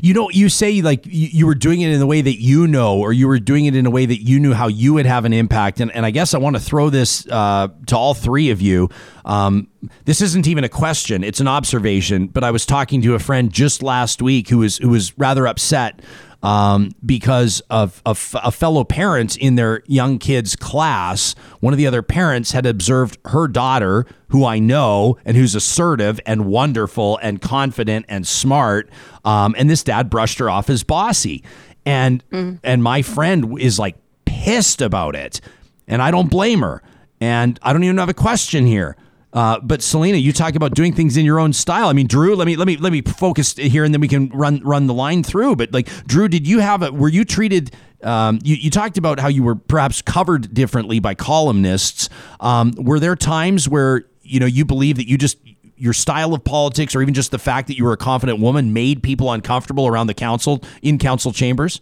You 0.02 0.14
know, 0.14 0.30
you 0.30 0.50
say 0.50 0.82
like 0.82 1.06
you, 1.06 1.28
you, 1.32 1.46
were 1.46 1.56
doing 1.56 1.82
it 1.82 1.92
in 1.92 2.00
the 2.00 2.06
way 2.06 2.22
that 2.22 2.40
you 2.40 2.68
know, 2.68 3.00
or 3.00 3.12
you 3.12 3.28
were 3.28 3.40
doing 3.40 3.66
it 3.66 3.76
in 3.76 3.86
a 3.86 3.90
way 3.90 4.06
that 4.06 4.22
you 4.22 4.40
knew 4.40 4.54
how 4.54 4.68
you 4.68 4.94
would 4.94 5.06
have 5.06 5.26
an 5.26 5.34
impact. 5.34 5.80
And, 5.80 5.92
and 5.92 6.06
I 6.06 6.12
guess 6.12 6.34
I 6.34 6.38
want 6.38 6.56
to 6.56 6.62
throw 6.62 6.90
this 6.90 7.28
uh, 7.28 7.70
to 7.88 7.98
all 7.98 8.14
three 8.14 8.52
of 8.52 8.62
you. 8.62 8.90
Um, 9.26 9.68
this 10.06 10.22
isn't 10.22 10.48
even 10.48 10.64
a 10.64 10.70
question; 10.70 11.24
it's 11.24 11.40
an 11.40 11.48
observation. 11.48 12.28
But 12.28 12.44
I 12.44 12.52
was 12.52 12.66
talking 12.66 13.02
to 13.02 13.16
a 13.16 13.20
friend 13.20 13.52
just 13.52 13.82
last 13.82 14.22
week 14.22 14.50
who 14.50 14.60
was 14.60 14.78
who 14.78 14.90
was 14.90 15.18
rather 15.18 15.48
upset 15.48 16.02
um, 16.44 16.92
because 17.04 17.62
of, 17.70 18.02
of 18.06 18.36
a 18.44 18.52
fellow 18.52 18.84
parent 18.84 19.38
in 19.38 19.56
their 19.56 19.82
young 19.88 20.20
kid's 20.20 20.56
class. 20.56 21.36
One 21.62 21.74
of 21.74 21.78
the 21.78 21.88
other 21.88 22.02
parents 22.02 22.52
had 22.52 22.66
observed 22.66 23.18
her 23.26 23.48
daughter, 23.48 24.06
who 24.28 24.46
I 24.46 24.60
know 24.60 25.18
and 25.26 25.38
who's 25.38 25.56
assertive 25.56 26.20
and 26.26 26.46
wonderful 26.46 27.18
and 27.24 27.42
confident 27.42 28.06
and 28.10 28.28
smart. 28.28 28.90
Um, 29.24 29.56
and 29.58 29.70
this 29.70 29.84
dad 29.84 30.10
brushed 30.10 30.40
her 30.40 30.50
off 30.50 30.70
as 30.70 30.84
bossy. 30.84 31.44
And 31.86 32.24
mm. 32.30 32.60
and 32.64 32.84
my 32.84 33.02
friend 33.02 33.60
is 33.60 33.80
like 33.80 33.96
pissed 34.26 34.82
about 34.82 35.16
it. 35.16 35.42
And 35.88 36.02
I 36.02 36.12
don't 36.12 36.30
blame 36.30 36.62
her. 36.62 36.84
And 37.22 37.58
I 37.62 37.72
don't 37.72 37.84
even 37.84 37.98
have 37.98 38.10
a 38.10 38.14
question 38.14 38.66
here. 38.66 38.98
Uh, 39.34 39.60
but 39.62 39.82
Celina, 39.82 40.18
you 40.18 40.32
talk 40.32 40.54
about 40.54 40.76
doing 40.76 40.94
things 40.94 41.18
in 41.18 41.26
your 41.26 41.40
own 41.40 41.54
style. 41.54 41.88
I 41.88 41.94
mean, 41.94 42.08
Druh, 42.08 42.36
let 42.36 42.46
me 42.46 42.56
let 42.56 42.68
me 42.68 42.78
let 42.78 42.92
me 42.92 43.02
focus 43.02 43.54
here, 43.56 43.84
and 43.84 43.94
then 43.94 44.00
we 44.00 44.08
can 44.08 44.30
run 44.30 44.62
run 44.64 44.86
the 44.86 44.94
line 44.94 45.24
through. 45.24 45.56
But 45.56 45.74
like, 45.74 45.88
Druh, 46.06 46.28
did 46.28 46.48
you 46.48 46.60
have 46.60 46.84
a? 46.84 46.92
Were 46.92 47.10
you 47.10 47.26
treated? 47.26 47.76
Um, 48.04 48.40
you, 48.44 48.56
you 48.56 48.70
talked 48.70 48.98
about 48.98 49.20
how 49.20 49.30
you 49.30 49.44
were 49.44 49.56
perhaps 49.56 50.02
covered 50.02 50.54
differently 50.54 51.00
by 51.00 51.16
columnists. 51.16 52.10
Um, 52.42 52.74
were 52.78 53.00
there 53.00 53.16
times 53.16 53.68
where 53.68 54.04
you 54.22 54.40
know 54.40 54.46
you 54.46 54.66
believe 54.66 54.98
that 54.98 55.08
you 55.08 55.18
just 55.18 55.40
your 55.78 55.94
style 55.94 56.36
of 56.36 56.44
politics, 56.44 56.96
or 56.96 57.02
even 57.02 57.16
just 57.16 57.32
the 57.32 57.40
fact 57.40 57.68
that 57.70 57.78
you 57.78 57.86
were 57.86 57.94
a 57.94 57.98
confident 57.98 58.40
woman, 58.40 58.72
made 58.72 59.02
people 59.02 59.32
uncomfortable 59.32 59.88
around 59.88 60.08
the 60.08 60.14
council 60.14 60.62
in 60.84 61.00
council 61.00 61.34
chambers? 61.34 61.82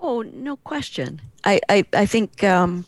Oh, 0.00 0.22
no 0.22 0.56
question. 0.58 1.20
I 1.42 1.60
I, 1.68 1.84
I 1.92 2.06
think. 2.06 2.44
Um, 2.44 2.86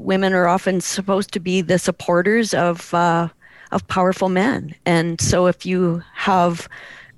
women 0.00 0.32
are 0.32 0.48
often 0.48 0.80
supposed 0.80 1.32
to 1.32 1.40
be 1.40 1.60
the 1.60 1.78
supporters 1.78 2.54
of 2.54 2.92
uh, 2.94 3.28
of 3.72 3.86
powerful 3.88 4.28
men, 4.28 4.74
and 4.84 5.20
so 5.20 5.46
if 5.46 5.64
you 5.64 6.02
have 6.14 6.68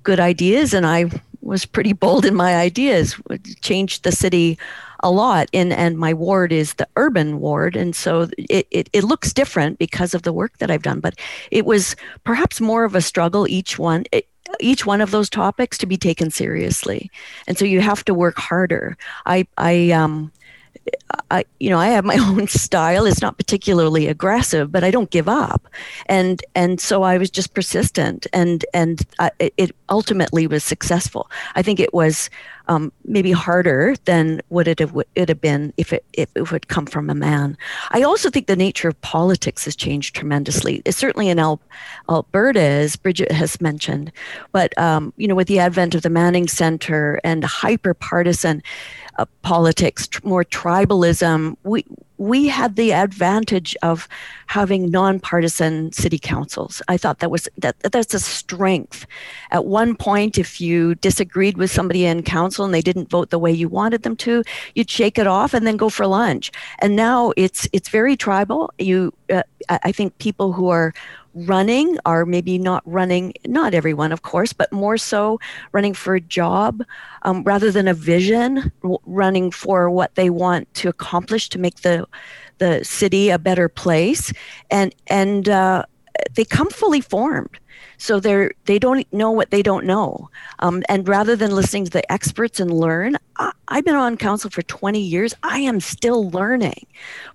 good 0.03 0.19
ideas, 0.19 0.73
and 0.73 0.85
I 0.85 1.05
was 1.41 1.65
pretty 1.65 1.93
bold 1.93 2.25
in 2.25 2.35
my 2.35 2.55
ideas, 2.55 3.15
changed 3.61 4.03
the 4.03 4.11
city 4.11 4.57
a 5.01 5.11
lot 5.11 5.49
in 5.51 5.73
and 5.73 5.97
my 5.97 6.13
ward 6.13 6.53
is 6.53 6.75
the 6.75 6.87
urban 6.95 7.41
ward. 7.41 7.75
And 7.75 7.93
so 7.93 8.29
it, 8.37 8.65
it, 8.71 8.89
it 8.93 9.03
looks 9.03 9.33
different 9.33 9.77
because 9.77 10.13
of 10.13 10.21
the 10.21 10.31
work 10.31 10.57
that 10.59 10.71
i've 10.71 10.81
done 10.81 11.01
but 11.01 11.19
it 11.51 11.65
was 11.65 11.97
perhaps 12.23 12.61
more 12.61 12.85
of 12.85 12.95
a 12.95 13.01
struggle 13.01 13.45
each 13.45 13.77
one 13.77 14.05
it, 14.13 14.27
each 14.59 14.85
one 14.85 15.01
of 15.01 15.11
those 15.11 15.29
topics 15.29 15.77
to 15.79 15.85
be 15.85 15.97
taken 15.97 16.29
seriously. 16.29 17.09
And 17.47 17.57
so 17.57 17.65
you 17.65 17.81
have 17.81 18.03
to 18.05 18.13
work 18.13 18.37
harder. 18.37 18.97
I 19.25 19.47
i 19.57 19.91
um 19.91 20.31
I, 21.31 21.45
you 21.59 21.69
know, 21.69 21.79
I 21.79 21.87
have 21.87 22.05
my 22.05 22.17
own 22.19 22.47
style. 22.47 23.05
It's 23.05 23.21
not 23.21 23.37
particularly 23.37 24.07
aggressive, 24.07 24.71
but 24.71 24.83
I 24.83 24.91
don't 24.91 25.09
give 25.09 25.27
up, 25.29 25.67
and 26.07 26.43
and 26.55 26.79
so 26.79 27.03
I 27.03 27.17
was 27.17 27.29
just 27.29 27.53
persistent, 27.53 28.27
and 28.33 28.65
and 28.73 29.01
I, 29.19 29.31
it 29.39 29.75
ultimately 29.89 30.47
was 30.47 30.63
successful. 30.63 31.29
I 31.55 31.61
think 31.61 31.79
it 31.79 31.93
was 31.93 32.29
um, 32.67 32.91
maybe 33.05 33.31
harder 33.31 33.95
than 34.05 34.41
would 34.49 34.67
it 34.67 34.79
have 34.79 34.95
it 35.15 35.29
have 35.29 35.41
been 35.41 35.73
if 35.77 35.91
it 35.91 36.05
if 36.13 36.29
it 36.35 36.51
would 36.51 36.67
come 36.67 36.85
from 36.85 37.09
a 37.09 37.15
man. 37.15 37.57
I 37.91 38.03
also 38.03 38.29
think 38.29 38.47
the 38.47 38.55
nature 38.55 38.87
of 38.87 38.99
politics 39.01 39.65
has 39.65 39.75
changed 39.75 40.15
tremendously. 40.15 40.81
It's 40.85 40.97
certainly 40.97 41.29
in 41.29 41.39
Al- 41.39 41.61
Alberta, 42.09 42.61
as 42.61 42.95
Bridget 42.95 43.31
has 43.31 43.59
mentioned, 43.59 44.11
but 44.51 44.77
um, 44.77 45.13
you 45.17 45.27
know, 45.27 45.35
with 45.35 45.47
the 45.47 45.59
advent 45.59 45.95
of 45.95 46.01
the 46.01 46.09
Manning 46.09 46.47
Center 46.47 47.19
and 47.23 47.43
hyper 47.43 47.93
partisan 47.93 48.63
uh, 49.17 49.25
politics, 49.41 50.07
tr- 50.07 50.25
more 50.27 50.43
tribalism. 50.43 51.55
We 51.63 51.85
we 52.23 52.47
had 52.47 52.77
the 52.77 52.93
advantage 52.93 53.75
of 53.83 54.07
having 54.47 54.89
nonpartisan 54.89 55.91
city 55.91 56.17
councils. 56.17 56.81
I 56.87 56.95
thought 56.95 57.19
that 57.19 57.29
was 57.29 57.49
that 57.57 57.77
that's 57.79 58.13
a 58.13 58.19
strength. 58.19 59.05
At 59.51 59.65
one 59.65 59.93
point, 59.95 60.37
if 60.37 60.61
you 60.61 60.95
disagreed 60.95 61.57
with 61.57 61.69
somebody 61.69 62.05
in 62.05 62.23
council 62.23 62.63
and 62.63 62.73
they 62.73 62.81
didn't 62.81 63.09
vote 63.09 63.29
the 63.29 63.39
way 63.39 63.51
you 63.51 63.67
wanted 63.67 64.03
them 64.03 64.15
to, 64.17 64.41
you'd 64.73 64.89
shake 64.89 65.17
it 65.19 65.27
off 65.27 65.53
and 65.53 65.67
then 65.67 65.75
go 65.75 65.89
for 65.89 66.07
lunch. 66.07 66.49
And 66.79 66.95
now 66.95 67.33
it's 67.35 67.67
it's 67.73 67.89
very 67.89 68.15
tribal. 68.15 68.71
You 68.79 69.13
uh, 69.29 69.43
I, 69.69 69.91
think 69.91 70.17
people 70.17 70.53
who 70.53 70.69
are 70.69 70.93
running 71.33 71.97
are 72.05 72.25
maybe 72.25 72.57
not 72.57 72.83
running, 72.85 73.33
not 73.45 73.73
everyone, 73.73 74.11
of 74.11 74.21
course, 74.21 74.53
but 74.53 74.71
more 74.71 74.97
so 74.97 75.39
running 75.71 75.93
for 75.93 76.15
a 76.15 76.21
job 76.21 76.83
um, 77.23 77.43
rather 77.43 77.71
than 77.71 77.87
a 77.87 77.93
vision, 77.93 78.71
w- 78.81 78.99
running 79.05 79.51
for 79.51 79.89
what 79.89 80.15
they 80.15 80.29
want 80.29 80.71
to 80.75 80.89
accomplish 80.89 81.49
to 81.49 81.59
make 81.59 81.81
the 81.81 82.07
the 82.59 82.83
city 82.85 83.29
a 83.29 83.39
better 83.39 83.67
place, 83.67 84.31
and 84.69 84.93
and 85.07 85.49
uh, 85.49 85.83
they 86.35 86.45
come 86.45 86.69
fully 86.69 87.01
formed. 87.01 87.59
So 88.03 88.19
they're 88.19 88.51
they 88.65 88.79
don't 88.79 89.07
know 89.13 89.31
what 89.31 89.49
they 89.49 89.63
don't 89.63 89.85
know, 89.85 90.29
um, 90.59 90.83
and 90.89 91.07
rather 91.07 91.37
than 91.37 91.51
listening 91.51 91.85
to 91.85 91.91
the 91.91 92.11
experts 92.11 92.59
and 92.59 92.69
learn, 92.69 93.15
I, 93.37 93.53
I've 93.69 93.85
been 93.85 93.95
on 93.95 94.17
council 94.17 94.49
for 94.49 94.61
20 94.61 94.99
years. 94.99 95.33
I 95.41 95.59
am 95.59 95.79
still 95.79 96.29
learning, 96.31 96.85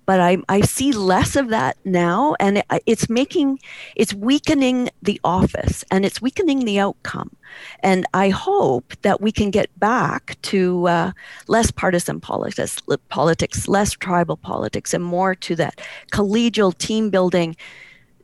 but 0.05 0.19
I 0.19 0.37
I 0.47 0.61
see 0.61 0.91
less 0.91 1.35
of 1.35 1.49
that 1.49 1.75
now, 1.85 2.35
and 2.39 2.59
it, 2.59 2.65
it's 2.85 3.09
making 3.09 3.57
it's 3.95 4.13
weakening 4.13 4.89
the 5.01 5.19
office 5.23 5.83
and 5.89 6.05
it's 6.05 6.21
weakening 6.21 6.65
the 6.65 6.77
outcome. 6.77 7.35
And 7.79 8.05
I 8.13 8.29
hope 8.29 8.93
that 9.01 9.21
we 9.21 9.31
can 9.31 9.49
get 9.49 9.71
back 9.79 10.37
to 10.43 10.87
uh, 10.87 11.11
less 11.47 11.71
partisan 11.71 12.19
politics, 12.19 12.79
politics, 13.09 13.67
less 13.67 13.93
tribal 13.93 14.37
politics, 14.37 14.93
and 14.93 15.03
more 15.03 15.33
to 15.33 15.55
that 15.55 15.81
collegial 16.11 16.77
team 16.77 17.09
building 17.09 17.55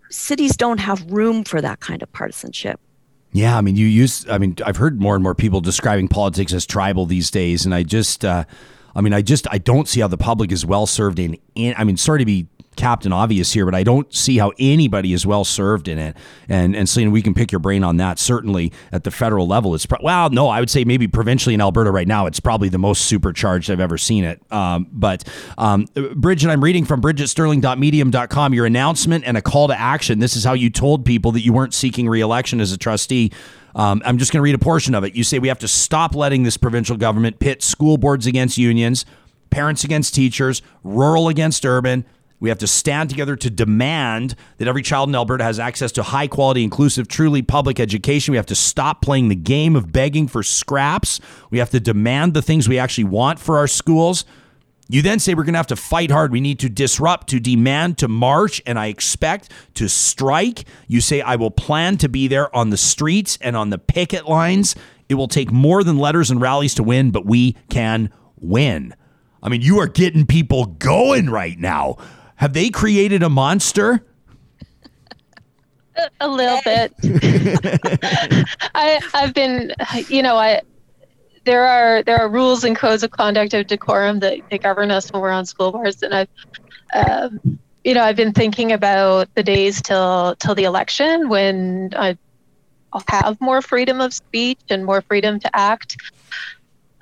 cities 0.10 0.56
don't 0.58 0.80
have 0.80 1.04
room 1.12 1.44
for 1.44 1.62
that 1.62 1.80
kind 1.80 2.02
of 2.02 2.12
partisanship. 2.12 2.80
Yeah, 3.32 3.58
I 3.58 3.62
mean, 3.62 3.76
you 3.76 3.86
use. 3.86 4.26
I 4.30 4.38
mean, 4.38 4.56
I've 4.66 4.78
heard 4.78 5.02
more 5.02 5.14
and 5.14 5.22
more 5.22 5.36
people 5.36 5.60
describing 5.60 6.08
politics 6.08 6.54
as 6.54 6.66
tribal 6.66 7.06
these 7.06 7.30
days, 7.30 7.66
and 7.66 7.76
I 7.76 7.84
just, 7.84 8.24
uh, 8.24 8.46
I 8.96 9.02
mean, 9.02 9.14
I 9.14 9.22
just, 9.22 9.46
I 9.52 9.58
don't 9.58 9.90
see 9.90 10.00
how 10.00 10.08
the 10.08 10.18
public 10.18 10.54
is 10.54 10.66
well 10.66 10.86
served 10.86 11.20
in. 11.20 11.38
in 11.54 11.76
I 11.78 11.84
mean, 11.84 11.98
sorry 11.98 12.20
to 12.20 12.26
be 12.26 12.48
Captain 12.76 13.14
Obvious 13.14 13.54
here, 13.54 13.66
but 13.66 13.76
I 13.76 13.84
don't 13.84 14.14
see 14.14 14.38
how 14.38 14.52
anybody 14.60 15.14
is 15.14 15.26
well 15.26 15.44
served 15.44 15.88
in 15.88 15.98
it. 15.98 16.16
And 16.48 16.76
and 16.76 16.88
Celina, 16.88 17.12
we 17.12 17.22
can 17.22 17.34
pick 17.34 17.52
your 17.52 17.60
brain 17.60 17.84
on 17.84 17.98
that. 17.98 18.20
Certainly 18.20 18.72
at 18.92 19.04
the 19.04 19.12
federal 19.12 19.48
level, 19.48 19.76
it's 19.76 19.86
pro- 19.86 20.00
well, 20.02 20.30
no, 20.30 20.48
I 20.48 20.60
would 20.60 20.70
say 20.70 20.84
maybe 20.84 21.08
provincially 21.08 21.56
in 21.56 21.62
Alberta 21.62 21.92
right 21.92 22.08
now, 22.08 22.26
it's 22.26 22.40
probably 22.40 22.70
the 22.70 22.78
most 22.78 23.06
supercharged 23.06 23.70
I've 23.72 23.80
ever 23.80 23.98
seen 23.98 24.24
it. 24.24 24.42
Um, 24.52 24.88
but 24.92 25.24
um, 25.58 25.86
Bridget, 26.16 26.50
I'm 26.50 26.64
reading 26.64 26.86
from 26.86 27.02
BridgetStirling.medium.com 27.02 28.54
your 28.54 28.66
announcement 28.66 29.26
and 29.26 29.38
a 29.38 29.42
call 29.42 29.68
to 29.68 29.80
action. 29.80 30.20
This 30.20 30.36
is 30.36 30.44
how 30.44 30.54
you 30.54 30.70
told 30.70 31.06
people 31.06 31.32
that 31.34 31.42
you 31.42 31.54
weren't 31.54 31.74
seeking 31.74 32.10
reelection 32.10 32.60
as 32.60 32.72
a 32.72 32.78
trustee. 32.78 33.32
Um, 33.76 34.02
I'm 34.06 34.18
just 34.18 34.32
going 34.32 34.40
to 34.40 34.44
read 34.44 34.56
a 34.56 34.60
portion 34.60 34.96
of 34.96 35.04
it. 35.04 35.16
You 35.16 35.24
say 35.24 35.38
we 35.38 35.50
have 35.50 35.60
to 35.60 35.68
stop 35.68 36.16
letting 36.16 36.44
this 36.44 36.56
provincial 36.56 36.96
government 36.96 37.40
pit 37.40 37.62
school 37.62 37.98
boards 37.98 38.26
against 38.26 38.58
unions, 38.58 39.06
parents 39.50 39.84
against 39.84 40.16
teachers, 40.16 40.62
rural 40.84 41.28
against 41.28 41.66
urban 41.66 42.06
we 42.40 42.50
have 42.50 42.58
to 42.60 42.68
stand 42.68 43.10
together 43.10 43.36
to 43.36 43.50
demand 43.50 44.36
that 44.58 44.68
every 44.68 44.82
child 44.82 45.10
in 45.10 45.16
Alberta 45.16 45.44
has 45.44 45.60
access 45.60 45.92
to 45.94 46.04
high 46.04 46.28
quality, 46.28 46.64
inclusive, 46.64 47.08
truly 47.08 47.42
public 47.42 47.80
education. 47.80 48.34
We 48.34 48.38
have 48.38 48.46
to 48.48 48.56
stop 48.56 49.02
playing 49.02 49.30
the 49.30 49.36
game 49.36 49.76
of 49.76 49.92
begging 49.92 50.28
for 50.28 50.44
scraps. 50.44 51.20
We 51.50 51.60
have 51.60 51.70
to 51.72 51.80
demand 51.80 52.34
the 52.34 52.42
things 52.42 52.68
we 52.68 52.78
actually 52.78 53.06
want 53.06 53.40
for 53.40 53.58
our 53.58 53.68
schools. 53.68 54.26
You 54.88 55.02
then 55.02 55.20
say 55.20 55.34
we're 55.34 55.44
going 55.44 55.54
to 55.54 55.60
have 55.60 55.68
to 55.68 55.76
fight 55.76 56.12
hard. 56.12 56.32
We 56.32 56.42
need 56.42 56.60
to 56.60 56.70
disrupt, 56.70 57.30
to 57.30 57.40
demand, 57.40 57.98
to 58.00 58.08
march, 58.08 58.62
and 58.68 58.78
I 58.78 58.88
expect 58.88 59.52
to 59.76 59.88
strike. 59.88 60.66
You 60.88 61.02
say, 61.02 61.22
I 61.22 61.38
will 61.38 61.52
plan 61.52 61.98
to 61.98 62.10
be 62.10 62.28
there 62.28 62.56
on 62.56 62.70
the 62.70 62.78
streets 62.78 63.40
and 63.42 63.56
on 63.56 63.72
the 63.72 63.80
picket 63.80 64.28
lines. 64.28 64.76
It 65.10 65.16
will 65.16 65.28
take 65.28 65.52
more 65.52 65.84
than 65.84 65.98
letters 65.98 66.30
and 66.30 66.40
rallies 66.40 66.76
to 66.76 66.84
win, 66.84 67.10
but 67.12 67.26
we 67.26 67.56
can 67.70 68.12
win. 68.40 68.94
I 69.42 69.50
mean, 69.50 69.62
you 69.62 69.80
are 69.80 69.88
getting 69.88 70.26
people 70.26 70.66
going 70.66 71.30
right 71.30 71.58
now. 71.58 71.98
Have 72.36 72.54
they 72.54 72.70
created 72.70 73.24
a 73.24 73.30
monster? 73.30 74.06
A, 76.20 76.28
little 76.28 76.60
bit. 76.66 76.94
I 78.76 79.00
I've 79.14 79.34
been, 79.34 79.74
you 80.10 80.22
know, 80.22 80.36
I 80.36 80.62
there 81.46 81.66
are 81.66 82.04
there 82.04 82.18
are 82.18 82.28
rules 82.28 82.66
and 82.66 82.76
codes 82.76 83.02
of 83.04 83.12
conduct 83.12 83.54
of 83.54 83.68
decorum 83.68 84.20
that, 84.20 84.40
that 84.52 84.62
govern 84.62 84.92
us 84.92 85.10
when 85.12 85.22
we're 85.22 85.32
on 85.32 85.46
school 85.46 85.72
boards, 85.72 86.04
and 86.04 86.14
I've. 86.14 86.30
Um, 86.94 87.60
you 87.86 87.94
know, 87.94 88.04
I've 88.04 88.16
been 88.16 88.34
thinking 88.34 88.72
about 88.72 89.30
the 89.36 89.44
days 89.44 89.82
till 89.82 90.36
till 90.38 90.56
the 90.56 90.64
election 90.64 91.30
when 91.30 91.92
I, 91.96 92.18
I'll 92.92 93.04
have 93.08 93.40
more 93.40 93.62
freedom 93.62 94.02
of 94.02 94.12
speech 94.12 94.60
and 94.70 94.84
more 94.84 95.02
freedom 95.02 95.40
to 95.40 95.56
act. 95.56 95.96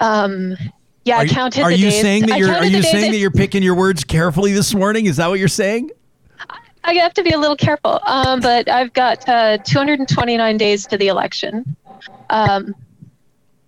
Um, 0.01 0.57
yeah, 1.05 1.17
are 1.17 1.21
I 1.21 1.27
counted. 1.27 1.63
Are 1.63 1.71
you 1.71 1.89
days. 1.89 2.01
saying 2.01 2.25
that 2.27 2.39
you're 2.39 2.51
are 2.51 2.65
you 2.65 2.81
saying 2.81 3.05
that, 3.05 3.11
that 3.11 3.17
you're 3.17 3.31
picking 3.31 3.63
your 3.63 3.75
words 3.75 4.03
carefully 4.03 4.53
this 4.53 4.73
morning? 4.73 5.05
Is 5.05 5.17
that 5.17 5.27
what 5.27 5.39
you're 5.39 5.47
saying? 5.47 5.91
I 6.85 6.93
have 6.95 7.13
to 7.13 7.23
be 7.23 7.31
a 7.31 7.37
little 7.37 7.55
careful. 7.55 7.99
Um, 8.05 8.41
but 8.41 8.69
I've 8.69 8.91
got 8.93 9.27
uh, 9.27 9.57
229 9.59 10.57
days 10.57 10.85
to 10.87 10.97
the 10.97 11.07
election. 11.07 11.75
Um, 12.29 12.75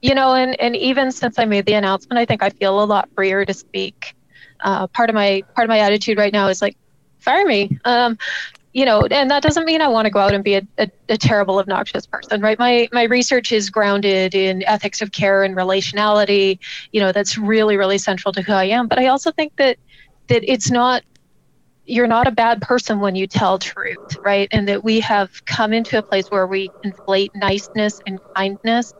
you 0.02 0.14
know, 0.14 0.34
and, 0.34 0.60
and 0.60 0.76
even 0.76 1.12
since 1.12 1.40
I 1.40 1.46
made 1.46 1.66
the 1.66 1.74
announcement, 1.74 2.20
I 2.20 2.26
think 2.26 2.44
I 2.44 2.50
feel 2.50 2.84
a 2.84 2.86
lot 2.86 3.10
freer 3.16 3.46
to 3.46 3.54
speak. 3.54 4.16
Uh, 4.60 4.88
part 4.88 5.10
of 5.10 5.16
my 5.16 5.44
part 5.56 5.66
of 5.66 5.70
my 5.70 5.80
attitude 5.80 6.18
right 6.18 6.34
now 6.34 6.48
is 6.48 6.62
like, 6.62 6.78
fire 7.20 7.46
me. 7.46 7.78
Um, 7.86 8.18
you 8.76 8.84
know, 8.84 9.04
and 9.10 9.32
that 9.32 9.42
doesn't 9.42 9.64
mean 9.64 9.82
I 9.82 9.88
want 9.88 10.06
to 10.06 10.12
go 10.12 10.20
out 10.20 10.34
and 10.34 10.44
be 10.44 10.56
a, 10.56 10.62
a, 10.78 10.92
a, 11.08 11.18
terrible, 11.18 11.60
obnoxious 11.60 12.06
person, 12.06 12.42
right? 12.42 12.60
My 12.60 12.90
my 12.92 13.04
research 13.04 13.54
is 13.54 13.70
grounded 13.70 14.36
in 14.36 14.64
ethics 14.64 15.02
of 15.02 15.14
care 15.14 15.44
and 15.44 15.56
relationality. 15.56 16.60
You 16.92 17.00
know, 17.00 17.14
that's 17.14 17.38
really, 17.38 17.78
really 17.78 17.98
central 17.98 18.34
to 18.34 18.42
who 18.42 18.52
I 18.52 18.66
am. 18.66 18.90
But 18.90 19.00
I 19.00 19.08
also 19.08 19.32
think 19.32 19.54
that 19.60 19.78
that 20.28 20.44
it's 20.44 20.70
not 20.70 21.04
you're 21.86 22.06
not 22.06 22.28
a 22.28 22.32
bad 22.32 22.62
person 22.62 23.00
when 23.00 23.16
you 23.16 23.28
tell 23.28 23.60
truth, 23.60 23.98
right? 24.26 24.50
And 24.52 24.68
that 24.68 24.84
we 24.84 25.00
have 25.00 25.32
come 25.46 25.72
into 25.72 25.98
a 25.98 26.04
place 26.04 26.30
where 26.30 26.46
we 26.46 26.74
conflate 26.86 27.30
niceness 27.34 28.02
and 28.06 28.20
kindness, 28.36 28.94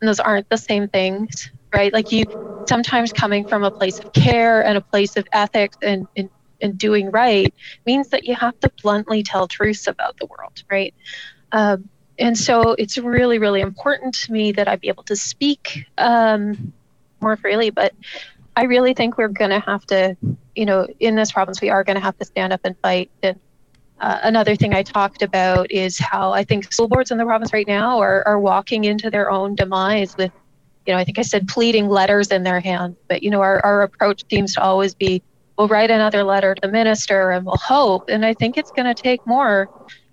and 0.00 0.08
those 0.08 0.20
aren't 0.20 0.48
the 0.48 0.56
same 0.56 0.88
things, 0.88 1.50
right? 1.74 1.92
Like 1.92 2.10
you 2.10 2.24
sometimes 2.66 3.12
coming 3.12 3.44
from 3.44 3.64
a 3.64 3.70
place 3.70 4.00
of 4.00 4.10
care 4.14 4.64
and 4.64 4.78
a 4.78 4.80
place 4.80 5.18
of 5.18 5.26
ethics 5.32 5.76
and, 5.82 6.08
and 6.16 6.30
and 6.62 6.78
doing 6.78 7.10
right 7.10 7.52
means 7.86 8.08
that 8.08 8.24
you 8.24 8.34
have 8.34 8.58
to 8.60 8.70
bluntly 8.82 9.22
tell 9.22 9.48
truths 9.48 9.86
about 9.86 10.16
the 10.18 10.26
world, 10.26 10.62
right? 10.70 10.94
Um, 11.52 11.88
and 12.18 12.36
so 12.36 12.72
it's 12.78 12.98
really, 12.98 13.38
really 13.38 13.60
important 13.60 14.14
to 14.14 14.32
me 14.32 14.52
that 14.52 14.68
I 14.68 14.76
be 14.76 14.88
able 14.88 15.04
to 15.04 15.16
speak 15.16 15.86
um, 15.96 16.72
more 17.20 17.36
freely. 17.36 17.70
But 17.70 17.94
I 18.56 18.64
really 18.64 18.92
think 18.92 19.16
we're 19.16 19.28
going 19.28 19.50
to 19.50 19.60
have 19.60 19.86
to, 19.86 20.16
you 20.54 20.66
know, 20.66 20.86
in 21.00 21.14
this 21.14 21.32
province, 21.32 21.60
we 21.60 21.70
are 21.70 21.82
going 21.82 21.96
to 21.96 22.02
have 22.02 22.18
to 22.18 22.24
stand 22.24 22.52
up 22.52 22.60
and 22.64 22.76
fight. 22.78 23.10
And 23.22 23.40
uh, 24.00 24.18
another 24.22 24.54
thing 24.54 24.74
I 24.74 24.82
talked 24.82 25.22
about 25.22 25.70
is 25.70 25.98
how 25.98 26.32
I 26.32 26.44
think 26.44 26.70
school 26.72 26.88
boards 26.88 27.10
in 27.10 27.16
the 27.16 27.24
province 27.24 27.52
right 27.52 27.66
now 27.66 28.00
are, 28.00 28.26
are 28.26 28.38
walking 28.38 28.84
into 28.84 29.10
their 29.10 29.30
own 29.30 29.54
demise 29.54 30.16
with, 30.16 30.32
you 30.86 30.92
know, 30.92 30.98
I 30.98 31.04
think 31.04 31.18
I 31.18 31.22
said 31.22 31.48
pleading 31.48 31.88
letters 31.88 32.28
in 32.28 32.42
their 32.42 32.60
hands. 32.60 32.96
But, 33.08 33.22
you 33.22 33.30
know, 33.30 33.40
our, 33.40 33.64
our 33.64 33.82
approach 33.82 34.24
seems 34.30 34.54
to 34.54 34.62
always 34.62 34.94
be 34.94 35.22
we'll 35.60 35.68
write 35.68 35.90
another 35.90 36.24
letter 36.24 36.54
to 36.54 36.60
the 36.62 36.72
minister 36.72 37.32
and 37.32 37.44
we'll 37.44 37.54
hope. 37.58 38.08
And 38.08 38.24
I 38.24 38.32
think 38.32 38.56
it's 38.56 38.70
going 38.70 38.86
to 38.86 38.94
take 38.94 39.26
more 39.26 39.68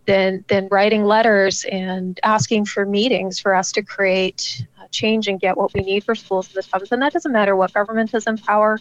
than 0.05 0.43
than 0.49 0.67
writing 0.69 1.05
letters 1.05 1.63
and 1.71 2.19
asking 2.23 2.65
for 2.65 2.85
meetings 2.85 3.39
for 3.39 3.55
us 3.55 3.71
to 3.71 3.81
create 3.81 4.67
change 4.91 5.29
and 5.29 5.39
get 5.39 5.55
what 5.55 5.73
we 5.73 5.79
need 5.81 6.03
for 6.03 6.15
schools 6.15 6.49
in 6.49 6.53
this 6.55 6.67
province. 6.67 6.91
And 6.91 7.01
that 7.01 7.13
doesn't 7.13 7.31
matter 7.31 7.55
what 7.55 7.73
government 7.73 8.13
is 8.13 8.27
in 8.27 8.37
power. 8.37 8.77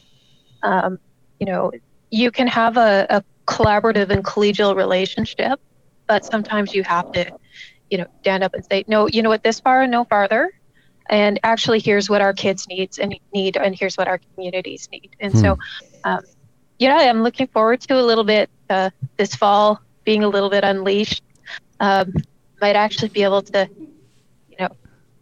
Um, 0.64 0.99
you 1.39 1.47
know, 1.47 1.71
you 2.11 2.33
can 2.33 2.49
have 2.49 2.77
a, 2.77 3.07
a 3.11 3.23
collaborative 3.47 4.11
and 4.11 4.25
collegial 4.25 4.75
relationship, 4.75 5.61
but 6.09 6.25
sometimes 6.25 6.75
you 6.75 6.83
have 6.83 7.12
to, 7.12 7.31
you 7.91 7.99
know, 7.99 8.07
stand 8.23 8.43
up 8.43 8.55
and 8.55 8.64
say, 8.64 8.85
no, 8.89 9.07
you 9.07 9.23
know 9.23 9.29
what, 9.29 9.45
this 9.45 9.61
far 9.61 9.83
and 9.83 9.93
no 9.93 10.05
farther. 10.05 10.51
And 11.09 11.39
actually, 11.45 11.79
here's 11.79 12.11
what 12.11 12.21
our 12.21 12.33
kids 12.33 12.67
needs 12.67 12.99
and 12.99 13.17
need, 13.33 13.57
and 13.57 13.77
here's 13.77 13.97
what 13.97 14.09
our 14.09 14.19
communities 14.19 14.89
need. 14.91 15.14
And 15.21 15.33
hmm. 15.33 15.39
so, 15.39 15.59
um, 16.03 16.21
yeah, 16.79 16.97
I'm 16.97 17.22
looking 17.22 17.47
forward 17.49 17.81
to 17.83 17.99
a 17.99 18.03
little 18.03 18.24
bit 18.24 18.51
uh, 18.68 18.91
this 19.16 19.35
fall 19.35 19.81
being 20.05 20.24
a 20.24 20.29
little 20.29 20.51
bit 20.51 20.64
unleashed. 20.64 21.22
Um, 21.81 22.14
might 22.61 22.77
actually 22.77 23.09
be 23.09 23.22
able 23.22 23.43
to, 23.43 23.68
you 24.51 24.57
know, 24.59 24.68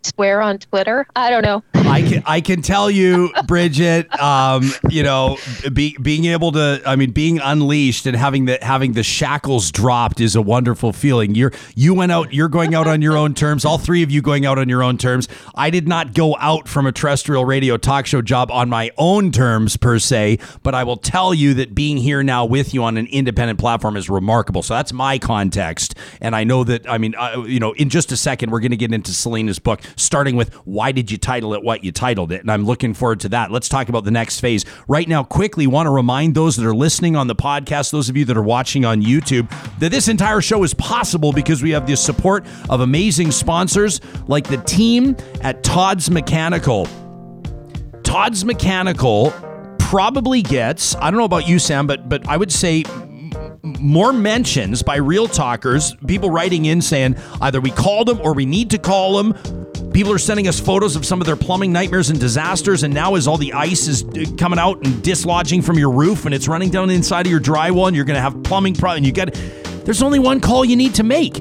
swear 0.03 0.41
on 0.41 0.59
Twitter. 0.59 1.07
I 1.17 1.31
don't 1.31 1.43
know. 1.45 1.63
I 1.95 2.03
can 2.03 2.23
I 2.27 2.41
can 2.41 2.61
tell 2.61 2.91
you, 2.91 3.33
Bridget. 3.47 4.13
Um, 4.21 4.69
you 4.91 5.05
know, 5.05 5.39
be, 5.73 5.97
being 6.03 6.25
able 6.25 6.51
to, 6.51 6.83
I 6.85 6.97
mean, 6.97 7.13
being 7.13 7.39
unleashed 7.39 8.07
and 8.07 8.17
having 8.17 8.47
the 8.47 8.59
having 8.61 8.95
the 8.95 9.05
shackles 9.05 9.71
dropped 9.71 10.21
is 10.21 10.35
a 10.35 10.43
wonderful 10.43 10.93
feeling. 10.93 11.37
You're 11.37 11.53
you 11.77 11.95
went 11.95 12.11
out. 12.11 12.35
You're 12.35 12.49
going 12.49 12.75
out 12.75 12.89
on 12.89 13.01
your 13.01 13.17
own 13.17 13.33
terms. 13.33 13.65
All 13.65 13.79
three 13.79 14.03
of 14.03 14.11
you 14.11 14.23
going 14.23 14.45
out 14.45 14.59
on 14.59 14.69
your 14.69 14.83
own 14.83 14.99
terms. 14.99 15.29
I 15.55 15.71
did 15.71 15.87
not 15.87 16.15
go 16.15 16.37
out 16.41 16.67
from 16.67 16.85
a 16.87 16.91
terrestrial 16.91 17.45
radio 17.45 17.77
talk 17.77 18.07
show 18.07 18.21
job 18.23 18.51
on 18.51 18.69
my 18.69 18.91
own 18.99 19.31
terms 19.31 19.77
per 19.77 20.01
se, 20.01 20.41
but 20.65 20.75
I 20.75 20.83
will 20.83 20.97
tell 20.97 21.33
you 21.33 21.55
that 21.55 21.77
being 21.77 21.97
here 21.97 22.25
now 22.25 22.45
with 22.45 22.75
you 22.75 22.83
on 22.83 22.97
an 22.97 23.07
independent 23.07 23.61
platform 23.61 23.97
is 23.97 24.11
remarkable. 24.11 24.65
So 24.65 24.75
that's 24.75 24.93
my 24.93 25.17
context, 25.17 25.95
and 26.21 26.35
I 26.35 26.43
know 26.43 26.65
that. 26.65 26.91
I 26.91 26.99
mean, 26.99 27.15
uh, 27.17 27.45
you 27.47 27.61
know, 27.61 27.71
in 27.75 27.89
just 27.89 28.11
a 28.11 28.17
second 28.17 28.51
we're 28.51 28.59
going 28.59 28.73
to 28.73 28.77
get 28.77 28.93
into 28.93 29.13
Celina's 29.13 29.61
book, 29.61 29.81
starting 29.95 30.35
with 30.35 30.53
why 30.65 30.91
did 30.91 31.13
you 31.13 31.19
title 31.19 31.55
it 31.55 31.63
what 31.63 31.84
you 31.85 31.93
titled 31.93 32.33
it. 32.33 32.41
And 32.41 32.51
I'm 32.51 32.65
looking 32.65 32.95
forward 32.95 33.21
to 33.21 33.29
that. 33.31 33.51
Let's 33.51 33.69
talk 33.69 33.89
about 33.89 34.05
the 34.05 34.11
next 34.11 34.41
phase. 34.41 34.65
Right 34.89 35.09
now, 35.09 35.23
quickly 35.23 35.67
want 35.67 35.87
to 35.87 35.91
remind 35.91 36.35
those 36.35 36.57
that 36.57 36.67
are 36.67 36.75
listening 36.75 37.17
on 37.17 37.27
the 37.27 37.37
podcast, 37.37 37.93
those 37.93 38.09
of 38.09 38.17
you 38.17 38.25
that 38.25 38.37
are 38.37 38.43
watching 38.43 38.85
on 38.85 39.03
YouTube, 39.03 39.49
that 39.79 39.91
this 39.91 40.09
entire 40.09 40.41
show 40.41 40.63
is 40.65 40.75
possible 40.75 41.33
because 41.33 41.63
we 41.63 41.71
have 41.71 41.87
the 41.87 41.97
support 41.97 42.47
of 42.71 42.81
amazing 42.81 43.31
sponsors 43.31 44.01
like 44.27 44.49
the 44.49 44.59
team 44.59 45.17
at 45.43 45.63
Todd's 45.63 46.11
Mechanical. 46.11 46.89
Todd's 48.03 48.45
Mechanical 48.45 49.33
probably 49.79 50.43
gets, 50.43 50.97
I 50.97 51.11
don't 51.11 51.19
know 51.19 51.25
about 51.25 51.49
you, 51.49 51.59
Sam, 51.59 51.87
but 51.87 52.09
but 52.09 52.27
I 52.29 52.37
would 52.37 52.51
say 52.51 52.85
more 53.65 54.13
mentions 54.13 54.83
by 54.83 54.97
real 54.97 55.27
talkers, 55.27 55.95
people 56.07 56.31
writing 56.31 56.67
in 56.67 56.83
saying 56.83 57.17
either 57.41 57.61
we 57.61 57.71
called 57.71 58.09
them 58.09 58.21
or 58.21 58.35
we 58.35 58.47
need 58.47 58.71
to 58.71 58.79
call 58.79 59.17
them. 59.23 59.33
People 59.93 60.13
are 60.13 60.19
sending 60.19 60.49
us 60.49 60.59
photos 60.59 60.97
of 60.97 61.07
some 61.07 61.21
of 61.21 61.27
their 61.27 61.37
plumbing 61.37 61.73
nightmares 61.73 62.11
and 62.11 62.19
disasters. 62.19 62.83
And 62.83 62.93
now, 62.93 63.15
as 63.15 63.29
all 63.29 63.39
the 63.39 63.53
ice 63.53 63.87
is 63.87 64.05
coming 64.37 64.59
out 64.59 64.85
and 64.85 65.03
dislodging 65.03 65.63
from 65.63 65.79
your 65.79 65.91
roof 65.91 66.27
and 66.27 66.35
it's 66.35 66.49
running 66.49 66.71
down 66.71 66.91
inside 66.91 67.27
of 67.27 67.31
your 67.31 67.41
drywall, 67.41 67.87
and 67.87 67.97
you're 67.97 68.05
going 68.05 68.17
to 68.17 68.21
have 68.21 68.43
plumbing 68.43 68.75
problems, 68.75 69.07
you 69.07 69.13
got 69.13 69.33
there's 69.85 70.03
only 70.03 70.19
one 70.19 70.41
call 70.41 70.65
you 70.65 70.77
need 70.77 70.95
to 70.97 71.03
make. 71.03 71.41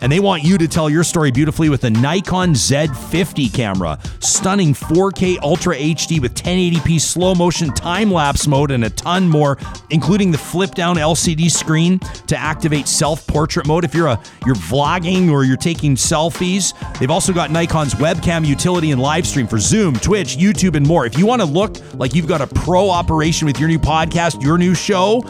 and 0.04 0.12
they 0.12 0.20
want 0.20 0.44
you 0.44 0.58
to 0.58 0.68
tell 0.68 0.90
your 0.90 1.02
story 1.02 1.30
beautifully 1.30 1.70
with 1.70 1.80
the 1.80 1.88
Nikon 1.88 2.50
Z50 2.50 3.50
camera. 3.54 3.98
Stunning 4.20 4.74
4K 4.74 5.38
Ultra 5.38 5.74
HD 5.74 6.20
with 6.20 6.34
1080p 6.34 7.00
slow 7.00 7.34
motion 7.34 7.72
time 7.72 8.12
lapse 8.12 8.46
mode 8.46 8.70
and 8.70 8.84
a 8.84 8.90
ton 8.90 9.26
more, 9.26 9.56
including 9.88 10.30
the 10.30 10.36
flip 10.36 10.72
down 10.72 10.96
LCD 10.96 11.50
screen 11.50 12.00
to 12.26 12.36
activate 12.36 12.86
self 12.86 13.26
portrait 13.26 13.66
mode 13.66 13.82
if 13.82 13.94
you're 13.94 14.08
a 14.08 14.20
you're 14.44 14.54
vlogging 14.56 15.30
or 15.30 15.42
you're 15.42 15.56
taking 15.56 15.96
selfies. 15.96 16.74
They've 16.98 17.10
also 17.10 17.32
got 17.32 17.50
Nikon's 17.50 17.94
webcam 17.94 18.46
utility 18.46 18.90
and 18.90 19.00
live 19.00 19.26
stream 19.26 19.46
for 19.46 19.58
Zoom, 19.58 19.94
Twitch, 19.94 20.36
YouTube, 20.36 20.76
and 20.76 20.86
more. 20.86 21.06
If 21.06 21.16
you 21.16 21.24
want 21.24 21.40
to 21.40 21.46
look 21.46 21.78
like 21.94 22.14
you've 22.14 22.28
got 22.28 22.42
a 22.42 22.46
pro 22.46 22.90
operation 22.90 23.46
with 23.46 23.58
your 23.58 23.70
new 23.70 23.78
podcast, 23.78 24.42
your 24.42 24.58
new 24.58 24.74
show, 24.74 25.22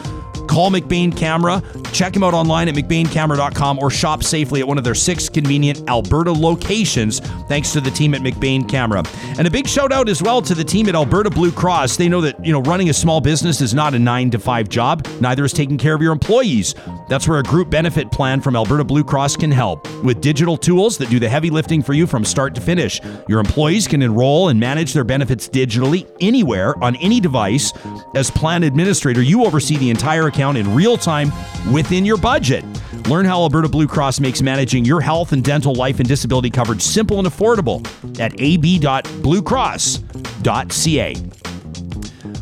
Call 0.47 0.71
McBain 0.71 1.17
Camera. 1.17 1.63
Check 1.93 2.15
him 2.15 2.23
out 2.23 2.35
online 2.35 2.69
at 2.69 2.75
McBainCamera.com 2.75 3.79
or 3.79 3.91
shop 3.91 4.23
safely 4.23 4.61
at 4.61 4.69
one 4.69 4.79
of 4.79 4.85
their 4.85 4.95
six 4.95 5.29
convenient 5.29 5.89
Alberta 5.89 6.33
locations, 6.33 7.21
thanks 7.49 7.73
to 7.73 7.81
the 7.81 7.91
team 7.91 8.15
at 8.15 8.21
McBain 8.21 8.69
Camera. 8.69 9.03
And 9.39 9.47
a 9.47 9.51
big 9.51 9.67
shout 9.69 9.93
out 9.93 10.09
as 10.09 10.23
well 10.23 10.43
to 10.43 10.55
the 10.55 10.65
team 10.65 10.89
at 10.89 10.95
Alberta 10.95 11.31
Blue 11.31 11.53
Cross. 11.53 11.97
They 11.97 12.09
know 12.09 12.21
that, 12.21 12.45
you 12.45 12.53
know, 12.53 12.61
running 12.63 12.91
a 12.91 12.95
small 12.95 13.21
business 13.21 13.61
is 13.61 13.75
not 13.75 13.95
a 13.95 13.99
nine 13.99 14.31
to 14.31 14.39
five 14.39 14.69
job, 14.69 15.07
neither 15.21 15.45
is 15.45 15.53
taking 15.53 15.79
care 15.79 15.95
of 15.95 16.03
your 16.03 16.13
employees. 16.13 16.75
That's 17.09 17.29
where 17.29 17.39
a 17.39 17.43
group 17.43 17.71
benefit 17.71 18.11
plan 18.11 18.41
from 18.41 18.57
Alberta 18.57 18.85
Blue 18.85 19.05
Cross 19.05 19.37
can 19.37 19.51
help. 19.51 19.87
With 20.03 20.21
digital 20.21 20.57
tools 20.57 20.99
that 20.99 21.11
do 21.11 21.19
the 21.19 21.29
heavy 21.29 21.51
lifting 21.51 21.83
for 21.83 21.93
you 21.93 22.07
from 22.07 22.25
start 22.25 22.55
to 22.55 22.61
finish, 22.61 23.01
your 23.29 23.41
employees 23.41 23.87
can 23.87 24.03
enroll 24.03 24.49
and 24.49 24.59
manage 24.59 24.93
their 24.93 25.05
benefits 25.05 25.49
digitally 25.49 26.11
anywhere 26.21 26.75
on 26.83 26.97
any 26.97 27.21
device. 27.21 27.73
As 28.15 28.31
plan 28.31 28.63
administrator, 28.63 29.23
you 29.23 29.45
oversee 29.45 29.77
the 29.77 29.91
entire 29.91 30.29
account 30.35 30.59
in 30.59 30.75
real 30.75 30.97
time 30.97 31.31
within 31.73 32.05
your 32.05 32.17
budget. 32.17 32.65
Learn 33.09 33.25
how 33.25 33.43
Alberta 33.43 33.69
Blue 33.69 33.87
Cross 33.87 34.19
makes 34.21 34.43
managing 34.43 34.85
your 34.85 35.01
health 35.01 35.33
and 35.33 35.45
dental, 35.45 35.75
life, 35.75 36.01
and 36.01 36.09
disability 36.09 36.51
coverage 36.51 36.83
simple 36.83 37.19
and 37.19 37.29
affordable 37.29 37.85
at 38.19 38.33
ab.bluecross.ca. 38.41 41.15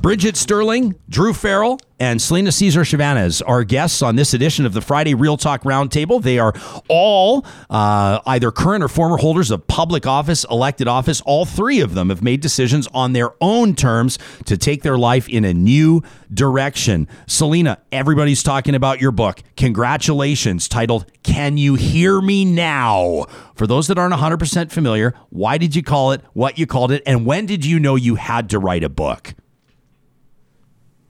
Bridget 0.02 0.36
Stirling, 0.36 0.96
Druh 1.08 1.32
Farrell, 1.32 1.78
and 2.00 2.20
Celina 2.20 2.50
Caesar 2.50 2.80
Chavannes 2.80 3.40
are 3.46 3.62
guests 3.62 4.02
on 4.02 4.16
this 4.16 4.34
edition 4.34 4.66
of 4.66 4.72
the 4.72 4.80
Friday 4.80 5.14
Real 5.14 5.36
Talk 5.36 5.62
Roundtable. 5.62 6.20
They 6.20 6.40
are 6.40 6.52
all 6.88 7.46
uh, 7.70 8.18
either 8.26 8.50
current 8.50 8.82
or 8.82 8.88
former 8.88 9.16
holders 9.16 9.52
of 9.52 9.64
public 9.68 10.04
office, 10.04 10.44
elected 10.50 10.88
office. 10.88 11.20
All 11.20 11.44
three 11.44 11.78
of 11.78 11.94
them 11.94 12.08
have 12.08 12.20
made 12.20 12.40
decisions 12.40 12.88
on 12.92 13.12
their 13.12 13.30
own 13.40 13.76
terms 13.76 14.18
to 14.46 14.56
take 14.56 14.82
their 14.82 14.98
life 14.98 15.28
in 15.28 15.44
a 15.44 15.54
new 15.54 16.02
direction. 16.34 17.06
Celina, 17.28 17.78
everybody's 17.92 18.42
talking 18.42 18.74
about 18.74 19.00
your 19.00 19.12
book. 19.12 19.40
Congratulations, 19.56 20.66
titled 20.66 21.06
Can 21.22 21.58
You 21.58 21.76
Hear 21.76 22.20
Me 22.20 22.44
Now? 22.44 23.26
For 23.54 23.68
those 23.68 23.86
that 23.86 23.98
aren't 23.98 24.14
100% 24.14 24.72
familiar, 24.72 25.14
why 25.30 25.58
did 25.58 25.76
you 25.76 25.84
call 25.84 26.10
it 26.10 26.22
what 26.32 26.58
you 26.58 26.66
called 26.66 26.90
it, 26.90 27.04
and 27.06 27.24
when 27.24 27.46
did 27.46 27.64
you 27.64 27.78
know 27.78 27.94
you 27.94 28.16
had 28.16 28.50
to 28.50 28.58
write 28.58 28.82
a 28.82 28.88
book? 28.88 29.34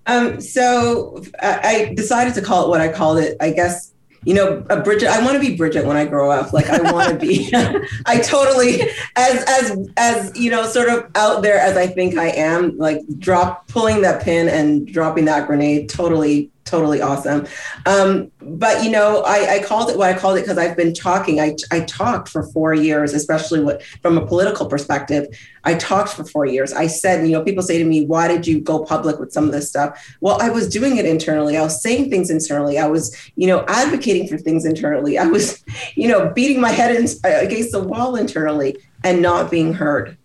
Um, 0.06 0.40
so 0.40 1.22
I 1.40 1.92
decided 1.96 2.34
to 2.34 2.42
call 2.42 2.66
it 2.66 2.68
what 2.68 2.80
I 2.80 2.88
called 2.88 3.18
it. 3.18 3.36
I 3.40 3.50
guess 3.50 3.92
you 4.24 4.34
know, 4.34 4.64
a 4.70 4.80
Bridget. 4.80 5.08
I 5.08 5.22
want 5.24 5.34
to 5.34 5.40
be 5.40 5.56
Bridget 5.56 5.84
when 5.84 5.96
I 5.96 6.04
grow 6.04 6.30
up. 6.30 6.52
Like 6.52 6.70
I 6.70 6.92
want 6.92 7.08
to 7.08 7.16
be. 7.16 7.50
I 8.06 8.20
totally, 8.20 8.82
as 9.16 9.44
as 9.48 9.90
as 9.96 10.38
you 10.38 10.50
know, 10.50 10.64
sort 10.64 10.88
of 10.88 11.10
out 11.16 11.42
there 11.42 11.58
as 11.58 11.76
I 11.76 11.88
think 11.88 12.16
I 12.16 12.28
am. 12.28 12.78
Like 12.78 13.00
drop 13.18 13.66
pulling 13.68 14.02
that 14.02 14.22
pin 14.22 14.48
and 14.48 14.86
dropping 14.86 15.24
that 15.24 15.46
grenade. 15.48 15.88
Totally 15.88 16.51
totally 16.64 17.01
awesome. 17.01 17.47
Um, 17.86 18.30
but 18.40 18.84
you 18.84 18.90
know, 18.90 19.22
I, 19.26 19.56
I, 19.56 19.62
called 19.62 19.90
it 19.90 19.98
what 19.98 20.14
I 20.14 20.18
called 20.18 20.39
it 20.39 20.43
because 20.43 20.59
I've 20.59 20.76
been 20.76 20.94
talking. 20.94 21.40
I, 21.40 21.56
I 21.70 21.80
talked 21.80 22.28
for 22.28 22.44
four 22.44 22.74
years, 22.74 23.12
especially 23.12 23.62
what, 23.62 23.82
from 24.01 24.16
a 24.16 24.26
political 24.26 24.66
perspective. 24.66 25.26
I 25.64 25.74
talked 25.74 26.10
for 26.10 26.24
four 26.24 26.47
years. 26.47 26.72
I 26.72 26.86
said, 26.86 27.26
you 27.26 27.32
know, 27.32 27.43
people 27.43 27.62
say 27.62 27.78
to 27.78 27.84
me, 27.84 28.06
"Why 28.06 28.28
did 28.28 28.47
you 28.47 28.60
go 28.60 28.84
public 28.84 29.18
with 29.18 29.32
some 29.32 29.44
of 29.44 29.52
this 29.52 29.68
stuff?" 29.68 30.16
Well, 30.20 30.40
I 30.40 30.51
was 30.51 30.68
doing 30.68 30.97
it 30.97 31.06
internally. 31.06 31.56
I 31.56 31.62
was 31.62 31.82
saying 31.82 32.10
things 32.10 32.30
internally. 32.30 32.78
I 32.78 32.86
was, 32.86 33.16
you 33.36 33.47
know, 33.47 33.64
advocating 33.68 34.28
for 34.28 34.39
things 34.39 34.64
internally. 34.64 35.18
I 35.18 35.26
was, 35.26 35.62
you 35.94 36.09
know, 36.09 36.30
beating 36.30 36.60
my 36.60 36.70
head 36.70 36.94
in, 36.94 37.06
against 37.24 37.72
the 37.72 37.82
wall 37.82 38.16
internally 38.16 38.76
and 39.05 39.20
not 39.20 39.51
being 39.51 39.74
heard. 39.74 40.16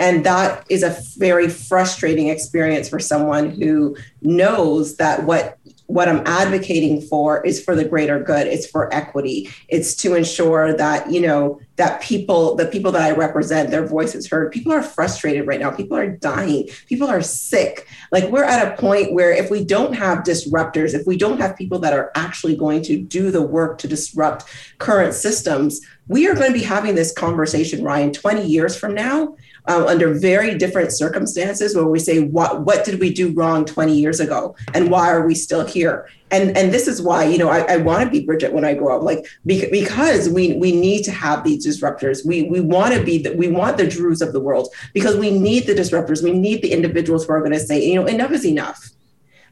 And 0.00 0.24
that 0.24 0.64
is 0.70 0.82
a 0.82 0.98
very 1.18 1.50
frustrating 1.50 2.28
experience 2.28 2.88
for 2.88 2.98
someone 2.98 3.50
who 3.50 3.96
knows 4.22 4.96
that 4.96 5.24
what 5.24 5.58
what 5.90 6.08
I'm 6.08 6.22
advocating 6.24 7.00
for 7.00 7.44
is 7.44 7.62
for 7.62 7.74
the 7.74 7.84
greater 7.84 8.20
good. 8.20 8.46
It's 8.46 8.66
for 8.66 8.92
equity. 8.94 9.50
It's 9.68 9.94
to 9.96 10.14
ensure 10.14 10.72
that, 10.76 11.10
you 11.10 11.20
know, 11.20 11.60
that 11.76 12.02
people, 12.02 12.56
the 12.56 12.66
people 12.66 12.92
that 12.92 13.02
I 13.02 13.12
represent, 13.12 13.70
their 13.70 13.86
voices 13.86 14.28
heard. 14.28 14.52
People 14.52 14.72
are 14.72 14.82
frustrated 14.82 15.46
right 15.46 15.60
now. 15.60 15.70
People 15.70 15.96
are 15.96 16.08
dying. 16.08 16.68
People 16.86 17.08
are 17.08 17.22
sick. 17.22 17.86
Like 18.12 18.24
we're 18.24 18.44
at 18.44 18.66
a 18.66 18.76
point 18.80 19.14
where 19.14 19.32
if 19.32 19.50
we 19.50 19.64
don't 19.64 19.94
have 19.94 20.18
disruptors, 20.18 20.94
if 20.94 21.06
we 21.06 21.16
don't 21.16 21.40
have 21.40 21.56
people 21.56 21.78
that 21.80 21.94
are 21.94 22.10
actually 22.14 22.56
going 22.56 22.82
to 22.82 23.00
do 23.00 23.30
the 23.30 23.42
work 23.42 23.78
to 23.78 23.88
disrupt 23.88 24.44
current 24.78 25.14
systems, 25.14 25.80
we 26.08 26.28
are 26.28 26.34
going 26.34 26.52
to 26.52 26.58
be 26.58 26.64
having 26.64 26.96
this 26.96 27.12
conversation, 27.12 27.84
Ryan, 27.84 28.12
20 28.12 28.44
years 28.44 28.76
from 28.76 28.94
now 28.94 29.36
um, 29.66 29.86
under 29.86 30.14
very 30.18 30.56
different 30.58 30.92
circumstances 30.92 31.74
where 31.76 31.86
we 31.86 31.98
say 31.98 32.20
what 32.20 32.62
what 32.62 32.84
did 32.84 33.00
we 33.00 33.12
do 33.12 33.32
wrong 33.32 33.64
20 33.64 33.94
years 33.94 34.20
ago 34.20 34.54
and 34.74 34.90
why 34.90 35.10
are 35.10 35.26
we 35.26 35.34
still 35.34 35.64
here 35.64 36.08
and 36.30 36.56
and 36.56 36.72
this 36.72 36.86
is 36.86 37.00
why 37.02 37.24
you 37.24 37.38
know 37.38 37.48
i, 37.48 37.60
I 37.60 37.76
want 37.78 38.04
to 38.04 38.10
be 38.10 38.24
bridget 38.24 38.52
when 38.52 38.64
i 38.64 38.74
grow 38.74 38.96
up 38.96 39.02
like 39.02 39.24
because 39.44 40.28
we 40.28 40.54
we 40.54 40.72
need 40.72 41.02
to 41.04 41.12
have 41.12 41.44
these 41.44 41.66
disruptors. 41.66 42.24
We 42.24 42.44
we 42.44 42.60
want 42.60 42.94
to 42.94 43.02
be 43.02 43.18
the, 43.18 43.32
we 43.32 43.48
want 43.48 43.76
the 43.76 43.84
Druhs 43.84 44.26
of 44.26 44.32
the 44.32 44.40
world 44.40 44.68
because 44.92 45.16
we 45.16 45.30
need 45.30 45.66
the 45.66 45.74
disruptors. 45.74 46.22
We 46.22 46.32
need 46.32 46.62
the 46.62 46.72
individuals 46.72 47.26
who 47.26 47.32
are 47.32 47.40
going 47.40 47.52
to 47.52 47.60
say 47.60 47.84
you 47.84 47.96
know 47.96 48.06
enough 48.06 48.32
is 48.32 48.46
enough. 48.46 48.90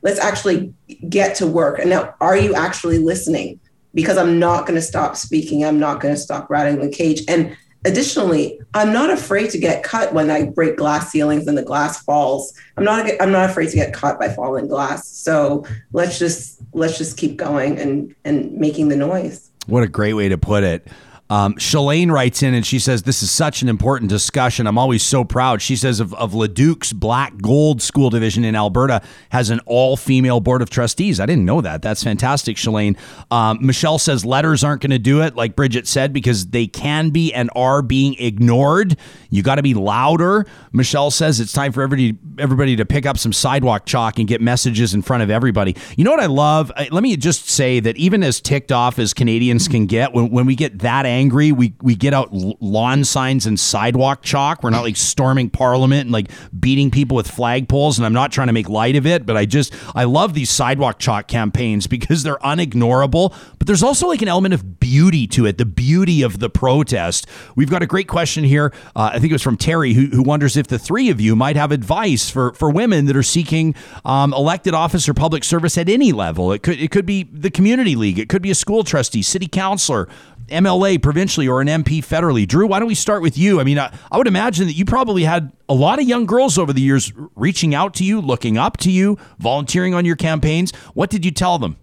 Let's 0.03 0.21
actually 0.21 0.73
get 1.09 1.35
to 1.37 1.47
work. 1.47 1.79
And 1.79 1.91
now 1.91 2.15
are 2.21 2.37
you 2.37 2.55
actually 2.55 2.99
listening? 2.99 3.61
Because 3.95 4.19
i'm 4.19 4.39
not 4.39 4.67
going 4.67 4.77
to 4.77 4.83
stop 4.83 5.17
speaking. 5.17 5.65
I'm 5.65 5.81
not 5.81 6.01
going 6.01 6.15
to 6.15 6.21
stop 6.21 6.51
rattling 6.51 6.81
the 6.81 6.95
cage. 6.95 7.23
And 7.27 7.57
Additionally, 7.89 8.61
I'm 8.75 8.93
not 8.93 9.09
afraid 9.09 9.49
to 9.51 9.59
get 9.59 9.83
cut 9.83 10.13
when 10.13 10.31
I 10.31 10.45
break 10.45 10.77
glass 10.77 11.11
ceilings 11.11 11.47
and 11.47 11.57
the 11.57 11.63
glass 11.63 12.03
falls. 12.03 12.53
I'm 12.77 12.85
not 12.85 13.11
I'm 13.19 13.33
not 13.33 13.49
afraid 13.49 13.71
to 13.71 13.77
get 13.77 13.95
caught 13.95 14.21
by 14.21 14.29
falling 14.29 14.69
glass. 14.69 15.09
So 15.09 15.65
let's 15.95 16.19
just 16.19 16.61
let's 16.75 16.99
just 16.99 17.17
keep 17.17 17.39
going 17.39 17.79
and 17.79 18.15
and 18.27 18.53
making 18.53 18.89
the 18.89 18.97
noise. 18.97 19.51
What 19.69 19.85
a 19.85 19.89
great 19.89 20.13
way 20.13 20.29
to 20.29 20.37
put 20.37 20.65
it. 20.65 20.87
Um, 21.31 21.55
Shalane 21.55 22.11
writes 22.11 22.43
in 22.43 22.55
and 22.55 22.65
she 22.65 22.79
says, 22.79 23.03
This 23.03 23.23
is 23.23 23.31
such 23.31 23.61
an 23.61 23.69
important 23.69 24.09
discussion. 24.09 24.67
I'm 24.67 24.79
always 24.79 25.03
so 25.03 25.25
proud. 25.25 25.61
She 25.61 25.77
says, 25.77 26.01
of, 26.01 26.15
of 26.15 26.35
Leduc's 26.35 26.93
Black 26.93 27.41
Gold 27.43 27.83
School 27.83 28.09
Division 28.09 28.45
in 28.45 28.57
Alberta 28.57 29.03
has 29.31 29.51
an 29.51 29.61
all 29.67 29.97
female 29.97 30.41
board 30.41 30.63
of 30.63 30.71
trustees. 30.71 31.21
I 31.21 31.27
didn't 31.27 31.45
know 31.45 31.61
that. 31.61 31.83
That's 31.83 32.03
fantastic, 32.03 32.57
Shalane. 32.57 32.97
Um, 33.31 33.59
Michelle 33.61 33.99
says, 33.99 34.25
Letters 34.25 34.65
aren't 34.65 34.81
going 34.81 34.91
to 34.91 34.99
do 34.99 35.23
it, 35.23 35.37
like 35.37 35.55
Bridget 35.55 35.87
said, 35.87 36.13
because 36.13 36.47
they 36.47 36.67
can 36.67 37.11
be 37.11 37.33
and 37.35 37.51
are 37.55 37.83
being 37.83 38.15
ignored. 38.19 38.97
You 39.29 39.43
got 39.43 39.57
to 39.57 39.63
be 39.63 39.75
louder. 39.75 40.47
Michelle 40.73 41.11
says, 41.11 41.41
It's 41.41 41.53
time 41.53 41.73
for 41.73 41.83
everybody, 41.83 42.17
everybody 42.39 42.77
to 42.77 42.87
pick 42.87 43.05
up 43.05 43.19
some 43.19 43.35
sidewalk 43.35 43.85
chalk 43.85 44.19
and 44.19 44.27
get 44.27 44.41
messages 44.41 44.95
in 44.95 45.03
front 45.03 45.23
of 45.23 45.31
everybody. 45.31 45.77
You 45.97 46.05
know 46.05 46.11
what 46.11 46.21
I 46.21 46.27
love? 46.27 46.73
Let 46.91 47.03
me 47.03 47.15
just 47.19 47.51
say 47.51 47.81
that 47.81 47.99
even 47.99 48.23
as 48.23 48.41
ticked 48.41 48.73
off 48.73 48.99
as 48.99 49.13
Canadians 49.13 49.69
can 49.69 49.85
get, 49.85 50.15
when, 50.15 50.31
when 50.31 50.47
we 50.47 50.55
get 50.55 50.79
that 50.79 51.05
angry, 51.05 51.18
angry, 51.19 51.53
we 51.53 51.75
we 51.83 51.95
get 51.95 52.15
out 52.15 52.33
lawn 52.33 53.05
signs 53.05 53.47
and 53.47 53.59
sidewalk 53.59 54.23
chalk. 54.23 54.63
We're 54.63 54.71
not 54.71 54.83
like 54.83 54.97
storming 54.97 55.51
Parliament 55.51 56.03
and 56.03 56.13
like 56.13 56.31
beating 56.59 56.91
people 56.91 57.17
with 57.17 57.29
flagpoles. 57.29 57.99
And 57.99 58.07
I'm 58.07 58.13
not 58.13 58.33
trying 58.33 58.47
to 58.47 58.53
make 58.53 58.69
light 58.69 58.97
of 58.97 59.07
it, 59.07 59.27
but 59.27 59.37
I 59.37 59.45
just 59.45 59.75
I 59.95 60.05
love 60.05 60.35
these 60.35 60.51
sidewalk 60.51 60.99
chalk 60.99 61.29
campaigns 61.29 61.87
because 61.99 62.23
they're 62.23 62.39
unignorable. 62.39 63.35
But 63.59 63.67
there's 63.67 63.83
also 63.83 64.07
like 64.07 64.23
an 64.23 64.29
element 64.29 64.55
of 64.55 64.81
beauty 64.81 65.27
to 65.29 65.47
it, 65.47 65.59
the 65.59 65.67
beauty 65.67 66.23
of 66.23 66.39
the 66.39 66.49
protest. 66.49 67.27
We've 67.57 67.71
got 67.71 67.83
a 67.83 67.87
great 67.87 68.09
question 68.09 68.45
here. 68.45 68.73
Uh, 68.95 69.11
I 69.13 69.19
think 69.19 69.31
it 69.31 69.35
was 69.35 69.43
from 69.43 69.57
Terry 69.57 69.93
who, 69.93 70.07
who 70.07 70.23
wonders 70.23 70.57
if 70.57 70.69
the 70.69 70.79
three 70.79 71.11
of 71.11 71.21
you 71.21 71.35
might 71.35 71.57
have 71.57 71.73
advice 71.73 72.31
for 72.31 72.53
for 72.55 72.71
women 72.71 73.07
that 73.07 73.17
are 73.17 73.23
seeking 73.23 73.75
um, 74.05 74.33
elected 74.33 74.75
office 74.75 75.09
or 75.09 75.15
public 75.15 75.45
service 75.45 75.77
at 75.77 75.89
any 75.89 76.13
level. 76.13 76.53
It 76.53 76.63
could 76.63 76.81
it 76.81 76.91
could 76.91 77.07
be 77.07 77.25
the 77.25 77.51
community 77.51 77.97
league, 77.97 78.19
it 78.19 78.29
could 78.29 78.43
be 78.43 78.51
a 78.51 78.55
school 78.55 78.85
trustee, 78.85 79.23
city 79.23 79.49
councilor, 79.49 80.09
MLA 80.49 81.03
provincially 81.03 81.49
or 81.49 81.61
an 81.61 81.69
MP 81.69 81.99
federally. 81.99 82.47
Druh, 82.47 82.67
why 82.67 82.79
don't 82.79 82.89
we 82.89 82.95
start 82.95 83.23
with 83.23 83.37
you? 83.39 83.61
I 83.61 83.65
mean, 83.65 83.79
I, 83.79 83.95
I, 84.11 84.19
would 84.19 84.27
imagine 84.27 84.67
that 84.67 84.75
you 84.75 84.85
probably 84.85 85.25
had 85.25 85.53
a 85.69 85.75
lot 85.75 85.99
of 85.99 86.07
young 86.07 86.27
girls 86.27 86.59
over 86.59 86.73
the 86.73 86.81
years 86.81 87.13
reaching 87.35 87.75
out 87.75 87.95
to 87.95 88.05
you, 88.05 88.21
looking 88.21 88.59
up 88.59 88.77
to 88.79 88.91
you, 88.91 89.19
volunteering 89.39 89.95
on 89.95 90.05
your 90.05 90.17
campaigns. 90.17 90.75
What 90.95 91.11
did 91.11 91.25
you 91.25 91.31
tell 91.31 91.59
them? 91.59 91.77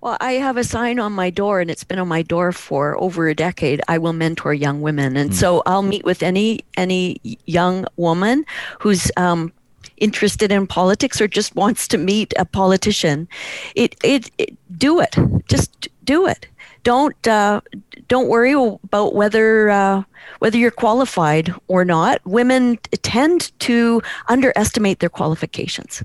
Well, 0.00 0.16
I 0.20 0.32
have 0.32 0.56
a 0.56 0.64
sign 0.64 0.98
on 0.98 1.12
my 1.12 1.30
door, 1.30 1.60
and 1.60 1.70
it's 1.70 1.82
been 1.82 1.98
on 1.98 2.06
my 2.06 2.22
door 2.22 2.52
for 2.52 3.00
over 3.02 3.28
a 3.28 3.34
decade. 3.34 3.80
I 3.88 3.98
will 3.98 4.12
mentor 4.12 4.54
young 4.54 4.80
women, 4.80 5.16
and 5.16 5.30
mm. 5.30 5.34
so 5.34 5.62
I'll 5.66 5.82
meet 5.82 6.04
with 6.04 6.22
any 6.22 6.60
any 6.76 7.20
young 7.46 7.86
woman 7.96 8.44
who's 8.78 9.10
um, 9.16 9.52
interested 9.96 10.52
in 10.52 10.66
politics 10.66 11.20
or 11.20 11.28
just 11.28 11.56
wants 11.56 11.88
to 11.88 11.98
meet 11.98 12.34
a 12.38 12.44
politician. 12.44 13.28
It, 13.74 13.96
it, 14.04 14.30
it 14.38 14.56
do 14.78 15.00
it. 15.00 15.16
Just 15.48 15.88
do 16.04 16.26
it 16.26 16.46
don't 16.86 17.26
uh, 17.26 17.60
don't 18.06 18.28
worry 18.28 18.52
about 18.52 19.12
whether 19.12 19.70
uh, 19.70 20.04
whether 20.38 20.56
you're 20.56 20.70
qualified 20.70 21.52
or 21.66 21.84
not. 21.84 22.24
Women 22.24 22.78
tend 23.02 23.50
to 23.58 24.00
underestimate 24.28 25.00
their 25.00 25.08
qualifications, 25.08 26.04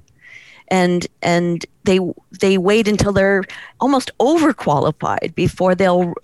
and 0.69 1.05
and 1.21 1.63
they 1.83 1.99
they 2.39 2.57
wait 2.57 2.87
until 2.87 3.13
they're 3.13 3.43
almost 3.79 4.09
overqualified 4.19 5.35
before 5.35 5.75
they'll 5.75 6.15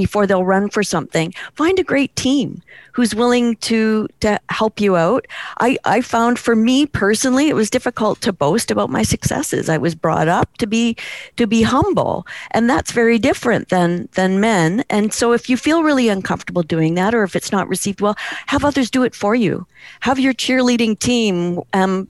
before 0.00 0.26
they'll 0.26 0.46
run 0.56 0.70
for 0.70 0.82
something. 0.82 1.34
Find 1.54 1.78
a 1.78 1.84
great 1.84 2.16
team 2.16 2.62
who's 2.92 3.14
willing 3.14 3.56
to 3.56 4.08
to 4.20 4.40
help 4.48 4.80
you 4.80 4.96
out. 4.96 5.26
I, 5.58 5.76
I 5.84 6.00
found 6.00 6.38
for 6.38 6.56
me 6.56 6.86
personally 6.86 7.48
it 7.48 7.54
was 7.54 7.68
difficult 7.68 8.22
to 8.22 8.32
boast 8.32 8.70
about 8.70 8.88
my 8.88 9.02
successes. 9.02 9.68
I 9.68 9.76
was 9.76 9.94
brought 9.94 10.26
up 10.26 10.56
to 10.56 10.66
be 10.66 10.96
to 11.36 11.46
be 11.46 11.60
humble. 11.62 12.26
And 12.52 12.68
that's 12.70 12.92
very 12.92 13.18
different 13.18 13.68
than 13.68 14.08
than 14.12 14.40
men. 14.40 14.84
And 14.88 15.12
so 15.12 15.32
if 15.32 15.50
you 15.50 15.58
feel 15.58 15.82
really 15.82 16.08
uncomfortable 16.08 16.62
doing 16.62 16.94
that 16.94 17.14
or 17.14 17.22
if 17.22 17.36
it's 17.36 17.52
not 17.52 17.68
received 17.68 18.00
well, 18.00 18.16
have 18.46 18.64
others 18.64 18.90
do 18.90 19.02
it 19.02 19.14
for 19.14 19.34
you. 19.34 19.66
Have 20.00 20.18
your 20.18 20.32
cheerleading 20.32 20.98
team 20.98 21.60
um, 21.74 22.08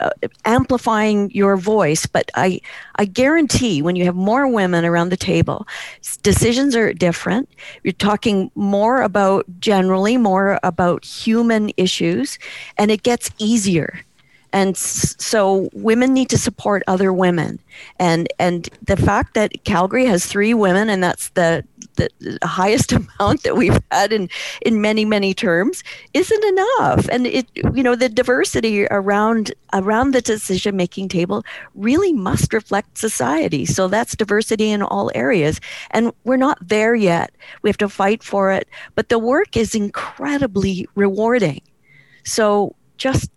Uh, 0.00 0.10
amplifying 0.46 1.30
your 1.30 1.56
voice 1.58 2.06
but 2.06 2.30
i 2.34 2.58
i 2.96 3.04
guarantee 3.04 3.82
when 3.82 3.96
you 3.96 4.04
have 4.04 4.14
more 4.14 4.48
women 4.48 4.84
around 4.84 5.10
the 5.10 5.16
table 5.16 5.66
decisions 6.22 6.76
are 6.76 6.92
different. 6.92 7.48
You're 7.82 7.92
talking 7.92 8.50
more 8.54 9.02
about 9.02 9.46
generally 9.60 10.16
more 10.16 10.58
about 10.62 11.04
human 11.04 11.70
issues 11.76 12.38
and 12.78 12.90
it 12.90 13.02
gets 13.02 13.30
easier. 13.38 14.00
And 14.52 14.76
so 14.76 15.68
women 15.72 16.12
need 16.12 16.28
to 16.30 16.38
support 16.38 16.82
other 16.88 17.12
women. 17.12 17.60
And 18.00 18.28
and 18.40 18.68
the 18.82 18.96
fact 18.96 19.34
that 19.34 19.52
calgary 19.64 20.06
has 20.06 20.26
three 20.26 20.54
women 20.54 20.90
and 20.90 21.02
that's 21.02 21.28
the 21.30 21.64
the 22.00 22.38
highest 22.42 22.92
amount 23.20 23.42
that 23.42 23.56
we've 23.56 23.78
had 23.90 24.12
in 24.12 24.28
in 24.62 24.80
many 24.80 25.04
many 25.04 25.34
terms 25.34 25.82
isn't 26.14 26.44
enough. 26.44 27.08
And 27.10 27.26
it 27.26 27.48
you 27.74 27.82
know 27.82 27.94
the 27.94 28.08
diversity 28.08 28.86
around 28.86 29.52
around 29.72 30.12
the 30.12 30.20
decision 30.20 30.76
making 30.76 31.08
table 31.08 31.44
really 31.74 32.12
must 32.12 32.52
reflect 32.52 32.98
society. 32.98 33.66
So 33.66 33.88
that's 33.88 34.16
diversity 34.16 34.70
in 34.70 34.82
all 34.82 35.10
areas. 35.14 35.60
And 35.90 36.12
we're 36.24 36.36
not 36.36 36.58
there 36.66 36.94
yet. 36.94 37.32
We 37.62 37.70
have 37.70 37.78
to 37.78 37.88
fight 37.88 38.22
for 38.22 38.50
it. 38.50 38.68
But 38.94 39.08
the 39.08 39.18
work 39.18 39.56
is 39.56 39.74
incredibly 39.74 40.88
rewarding. 40.94 41.62
So 42.24 42.74
just 42.96 43.30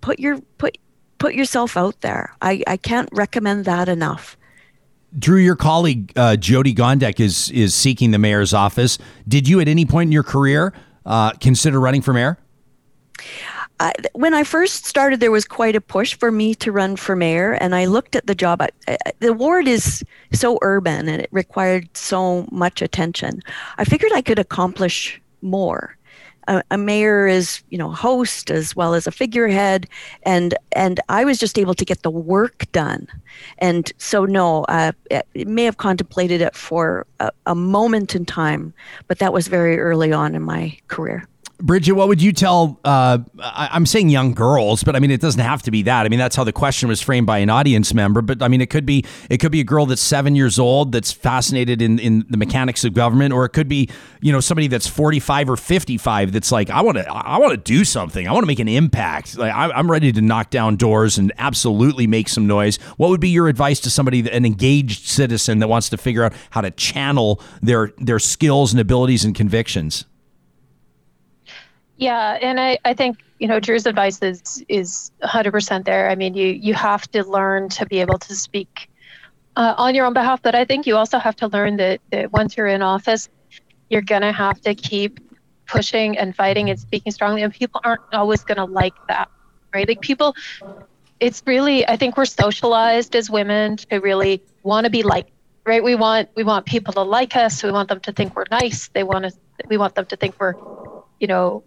put 0.00 0.18
your 0.18 0.40
put 0.58 0.78
put 1.18 1.34
yourself 1.34 1.76
out 1.76 2.00
there. 2.00 2.34
I 2.42 2.62
i 2.66 2.76
can't 2.76 3.08
recommend 3.12 3.64
that 3.64 3.88
enough 3.88 4.36
Druh, 5.18 5.42
your 5.42 5.56
colleague 5.56 6.12
uh, 6.16 6.36
Jyoti 6.38 6.74
Gondek 6.74 7.20
is 7.20 7.50
is 7.50 7.74
seeking 7.74 8.12
the 8.12 8.18
mayor's 8.18 8.54
office. 8.54 8.98
Did 9.28 9.46
you, 9.46 9.60
at 9.60 9.68
any 9.68 9.84
point 9.84 10.08
in 10.08 10.12
your 10.12 10.22
career, 10.22 10.72
uh, 11.04 11.32
consider 11.32 11.80
running 11.80 12.02
for 12.02 12.12
mayor? 12.12 12.38
When 14.12 14.32
I 14.32 14.44
first 14.44 14.86
started, 14.86 15.18
there 15.18 15.32
was 15.32 15.44
quite 15.44 15.74
a 15.74 15.80
push 15.80 16.14
for 16.14 16.30
me 16.30 16.54
to 16.56 16.70
run 16.70 16.96
for 16.96 17.16
mayor, 17.16 17.54
and 17.54 17.74
I 17.74 17.86
looked 17.86 18.14
at 18.14 18.26
the 18.26 18.34
job. 18.34 18.62
I, 18.62 18.68
I, 18.86 18.96
the 19.18 19.32
ward 19.32 19.66
is 19.66 20.04
so 20.32 20.58
urban, 20.62 21.08
and 21.08 21.20
it 21.20 21.28
required 21.32 21.88
so 21.96 22.46
much 22.52 22.80
attention. 22.80 23.42
I 23.78 23.84
figured 23.84 24.12
I 24.14 24.22
could 24.22 24.38
accomplish 24.38 25.20
more 25.42 25.96
a, 26.48 26.62
a, 26.70 26.78
mayor 26.78 27.26
is 27.26 27.62
you 27.70 27.78
know 27.78 27.90
host 27.90 28.50
as 28.50 28.74
well 28.74 28.94
as 28.94 29.06
a 29.06 29.12
figurehead. 29.12 29.88
And 30.24 30.54
and 30.72 31.00
i 31.08 31.24
was 31.24 31.38
just 31.38 31.58
able 31.58 31.74
to 31.74 31.84
get 31.84 32.02
the 32.02 32.10
work 32.10 32.70
done. 32.72 33.06
And 33.58 33.92
so 33.98 34.24
no 34.24 34.64
uh, 34.64 34.92
it 35.10 35.48
may 35.48 35.64
have 35.64 35.76
contemplated 35.76 36.40
it 36.40 36.54
for 36.54 37.06
a, 37.20 37.30
a 37.46 37.54
moment 37.54 38.14
in 38.14 38.24
time 38.24 38.74
but 39.08 39.18
that 39.18 39.32
was 39.32 39.48
very 39.48 39.78
early 39.78 40.12
on 40.12 40.34
in 40.34 40.42
my 40.42 40.76
career 40.88 41.26
Bridget, 41.62 41.92
what 41.92 42.08
would 42.08 42.20
you 42.20 42.32
tell? 42.32 42.80
Uh, 42.84 43.18
I, 43.38 43.76
am 43.76 43.86
saying 43.86 44.08
young 44.08 44.34
girls, 44.34 44.82
but 44.82 44.96
I 44.96 44.98
mean 44.98 45.12
it 45.12 45.20
doesn't 45.20 45.40
have 45.40 45.62
to 45.62 45.70
be 45.70 45.82
that. 45.82 46.04
I 46.04 46.08
mean 46.08 46.18
that's 46.18 46.34
how 46.34 46.42
the 46.42 46.52
question 46.52 46.88
was 46.88 47.00
framed 47.00 47.28
by 47.28 47.38
an 47.38 47.50
audience 47.50 47.94
member. 47.94 48.20
But 48.20 48.42
I 48.42 48.48
mean 48.48 48.60
it 48.60 48.68
could 48.68 48.84
be 48.84 49.04
it 49.30 49.38
could 49.38 49.52
be 49.52 49.60
a 49.60 49.64
girl 49.64 49.86
that's 49.86 50.02
seven 50.02 50.34
years 50.34 50.58
old 50.58 50.90
that's 50.90 51.12
fascinated 51.12 51.80
in 51.80 52.00
in 52.00 52.26
the 52.28 52.36
mechanics 52.36 52.84
of 52.84 52.94
government, 52.94 53.32
or 53.32 53.44
it 53.44 53.50
could 53.50 53.68
be 53.68 53.88
you 54.20 54.32
know 54.32 54.40
somebody 54.40 54.66
that's 54.66 54.88
45 54.88 55.50
or 55.50 55.56
55 55.56 56.32
that's 56.32 56.50
like 56.50 56.68
I 56.68 56.80
want 56.80 56.98
to 56.98 57.08
I 57.08 57.38
want 57.38 57.52
to 57.52 57.58
do 57.58 57.84
something. 57.84 58.26
I 58.26 58.32
want 58.32 58.42
to 58.42 58.48
make 58.48 58.58
an 58.58 58.68
impact. 58.68 59.38
Like 59.38 59.54
I, 59.54 59.70
I'm 59.70 59.88
ready 59.88 60.10
to 60.10 60.20
knock 60.20 60.50
down 60.50 60.74
doors 60.74 61.16
and 61.16 61.32
absolutely 61.38 62.08
make 62.08 62.28
some 62.28 62.48
noise. 62.48 62.76
What 62.96 63.10
would 63.10 63.20
be 63.20 63.28
your 63.28 63.46
advice 63.46 63.78
to 63.80 63.90
somebody, 63.90 64.20
that, 64.22 64.34
an 64.34 64.44
engaged 64.44 65.06
citizen 65.06 65.60
that 65.60 65.68
wants 65.68 65.88
to 65.90 65.96
figure 65.96 66.24
out 66.24 66.32
how 66.50 66.62
to 66.62 66.72
channel 66.72 67.40
their 67.62 67.92
their 67.98 68.18
skills 68.18 68.72
and 68.72 68.80
abilities 68.80 69.24
and 69.24 69.32
convictions? 69.32 70.06
Yeah, 71.96 72.38
and 72.40 72.58
I, 72.60 72.78
I 72.84 72.94
think 72.94 73.18
you 73.38 73.48
know 73.48 73.60
Druh's 73.60 73.86
advice 73.86 74.20
is 74.22 74.64
is 74.68 75.10
100% 75.22 75.84
there. 75.86 76.08
I 76.10 76.14
mean, 76.16 76.34
you 76.34 76.48
you 76.48 76.74
have 76.74 77.08
to 77.12 77.24
learn 77.24 77.68
to 77.70 77.86
be 77.86 78.00
able 78.00 78.18
to 78.18 78.34
speak 78.34 78.88
uh, 79.56 79.74
on 79.78 79.94
your 79.94 80.06
own 80.06 80.14
behalf, 80.14 80.42
but 80.42 80.54
I 80.54 80.64
think 80.64 80.86
you 80.86 80.96
also 80.96 81.18
have 81.18 81.36
to 81.36 81.48
learn 81.48 81.76
that 81.76 82.00
that 82.10 82.32
once 82.32 82.56
you're 82.56 82.66
in 82.68 82.82
office, 82.82 83.28
you're 83.90 84.02
gonna 84.02 84.32
have 84.32 84.60
to 84.62 84.74
keep 84.74 85.20
pushing 85.68 86.18
and 86.18 86.34
fighting 86.36 86.70
and 86.70 86.78
speaking 86.80 87.12
strongly, 87.12 87.42
and 87.42 87.52
people 87.52 87.80
aren't 87.84 88.02
always 88.12 88.44
gonna 88.44 88.64
like 88.66 88.94
that, 89.08 89.28
right? 89.74 89.88
Like 89.88 90.00
people, 90.00 90.34
it's 91.20 91.42
really 91.46 91.86
I 91.88 91.96
think 91.96 92.16
we're 92.16 92.24
socialized 92.26 93.16
as 93.16 93.30
women 93.30 93.76
to 93.78 93.98
really 94.00 94.42
want 94.62 94.84
to 94.86 94.90
be 94.90 95.02
liked, 95.02 95.30
right? 95.66 95.82
We 95.84 95.94
want 95.94 96.30
we 96.36 96.44
want 96.44 96.66
people 96.66 96.92
to 96.94 97.02
like 97.02 97.36
us. 97.36 97.62
We 97.62 97.72
want 97.72 97.88
them 97.88 98.00
to 98.00 98.12
think 98.12 98.36
we're 98.36 98.46
nice. 98.50 98.88
They 98.94 99.04
want 99.04 99.26
us. 99.26 99.38
We 99.68 99.76
want 99.78 99.94
them 99.94 100.06
to 100.06 100.16
think 100.16 100.36
we're, 100.40 100.54
you 101.20 101.28
know, 101.28 101.64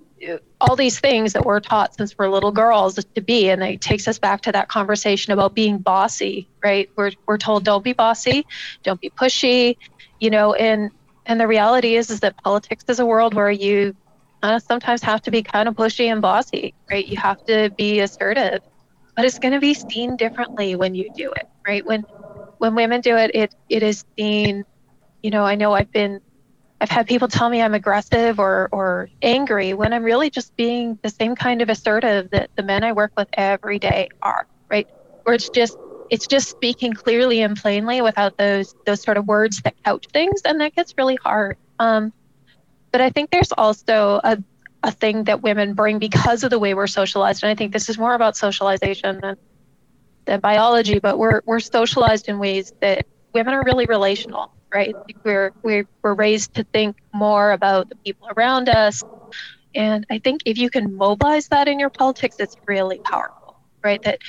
all 0.61 0.75
these 0.75 0.99
things 0.99 1.33
that 1.33 1.45
we're 1.45 1.59
taught 1.59 1.95
since 1.95 2.15
we're 2.17 2.29
little 2.29 2.51
girls 2.51 2.95
to 2.95 3.21
be. 3.21 3.49
And 3.49 3.61
it 3.63 3.81
takes 3.81 4.07
us 4.07 4.19
back 4.19 4.41
to 4.41 4.51
that 4.53 4.69
conversation 4.69 5.33
about 5.33 5.53
being 5.55 5.79
bossy 5.79 6.49
right? 6.63 6.89
We're, 6.97 7.11
we're 7.27 7.37
told 7.37 7.63
don't 7.63 7.83
be 7.83 7.93
bossy. 7.93 8.45
Don't 8.83 8.99
be 8.99 9.11
pushy. 9.11 9.77
You 10.19 10.29
know 10.31 10.53
and 10.53 10.91
and 11.25 11.39
the 11.39 11.47
reality 11.47 11.95
is 11.95 12.09
is 12.09 12.21
that 12.21 12.37
politics 12.43 12.85
is 12.87 12.99
a 12.99 13.05
world 13.05 13.33
where 13.33 13.51
you 13.51 13.95
uh, 14.43 14.59
sometimes 14.59 15.01
have 15.03 15.21
to 15.23 15.31
be 15.31 15.43
kind 15.43 15.67
of 15.67 15.75
pushy 15.75 16.11
and 16.11 16.21
bossy 16.21 16.73
right? 16.89 17.05
You 17.07 17.17
have 17.17 17.43
to 17.45 17.71
be 17.77 17.99
assertive. 17.99 18.61
But 19.15 19.25
it's 19.25 19.39
going 19.39 19.53
to 19.53 19.61
be 19.61 19.73
seen 19.73 20.17
differently 20.17 20.75
when 20.75 20.95
you 20.95 21.09
do 21.15 21.31
it 21.33 21.47
right? 21.67 21.85
When 21.85 22.05
when 22.57 22.75
women 22.75 23.01
do 23.01 23.17
it 23.17 23.31
it 23.33 23.55
it 23.69 23.83
is 23.83 24.03
seen 24.17 24.63
you 25.21 25.31
know 25.31 25.43
i 25.43 25.55
know 25.55 25.73
i've 25.73 25.91
been 25.91 26.21
I've 26.85 26.91
had 26.91 27.07
people 27.07 27.27
tell 27.27 27.49
me 27.49 27.63
I'm 27.63 27.73
aggressive 27.73 28.39
or 28.39 28.69
or 28.71 29.09
angry 29.23 29.73
when 29.73 29.91
I'm 29.91 30.03
really 30.03 30.29
just 30.29 30.55
being 30.55 30.99
the 31.01 31.09
same 31.09 31.35
kind 31.35 31.63
of 31.63 31.69
assertive 31.69 32.29
that 32.29 32.51
the 32.55 32.61
men 32.61 32.83
I 32.83 32.91
work 32.91 33.11
with 33.17 33.27
every 33.33 33.79
day 33.79 34.07
are, 34.21 34.45
right? 34.69 34.87
Where 35.23 35.33
it's 35.33 35.49
just 35.49 35.79
it's 36.11 36.27
just 36.27 36.47
speaking 36.47 36.93
clearly 36.93 37.41
and 37.41 37.57
plainly 37.57 38.03
without 38.03 38.37
those 38.37 38.75
those 38.85 39.01
sort 39.01 39.17
of 39.17 39.25
words 39.25 39.63
that 39.63 39.73
couch 39.83 40.05
things, 40.13 40.43
and 40.45 40.61
that 40.61 40.75
gets 40.75 40.93
really 40.95 41.17
hard. 41.23 41.57
Um, 41.79 42.13
but 42.91 43.01
I 43.01 43.09
think 43.09 43.31
there's 43.31 43.51
also 43.51 44.21
a 44.23 44.37
a 44.83 44.91
thing 44.91 45.23
that 45.23 45.41
women 45.41 45.73
bring 45.73 45.97
because 45.97 46.43
of 46.43 46.51
the 46.51 46.59
way 46.59 46.75
we're 46.75 46.85
socialized, 46.85 47.41
and 47.41 47.49
I 47.49 47.55
think 47.55 47.73
this 47.73 47.89
is 47.89 47.97
more 47.97 48.13
about 48.13 48.37
socialization 48.37 49.21
than 49.23 49.37
than 50.25 50.39
biology. 50.39 50.99
But 50.99 51.17
we're 51.17 51.41
we're 51.47 51.61
socialized 51.61 52.29
in 52.29 52.37
ways 52.37 52.73
that 52.81 53.07
women 53.33 53.55
are 53.55 53.63
really 53.63 53.87
relational, 53.87 54.54
right? 54.75 54.97
We're 55.23 55.53
we're 55.63 55.87
we're 56.03 56.15
raised 56.15 56.55
to 56.55 56.65
think 56.65 56.97
more 57.13 57.53
about 57.53 57.89
the 57.89 57.95
people 58.05 58.29
around 58.37 58.69
us, 58.69 59.03
and 59.75 60.05
I 60.11 60.19
think 60.19 60.41
if 60.45 60.57
you 60.57 60.69
can 60.69 60.95
mobilize 60.95 61.47
that 61.49 61.67
in 61.69 61.79
your 61.79 61.89
politics, 61.89 62.37
it's 62.39 62.57
really 62.67 62.99
powerful, 62.99 63.57
right? 63.83 64.01
That 64.03 64.19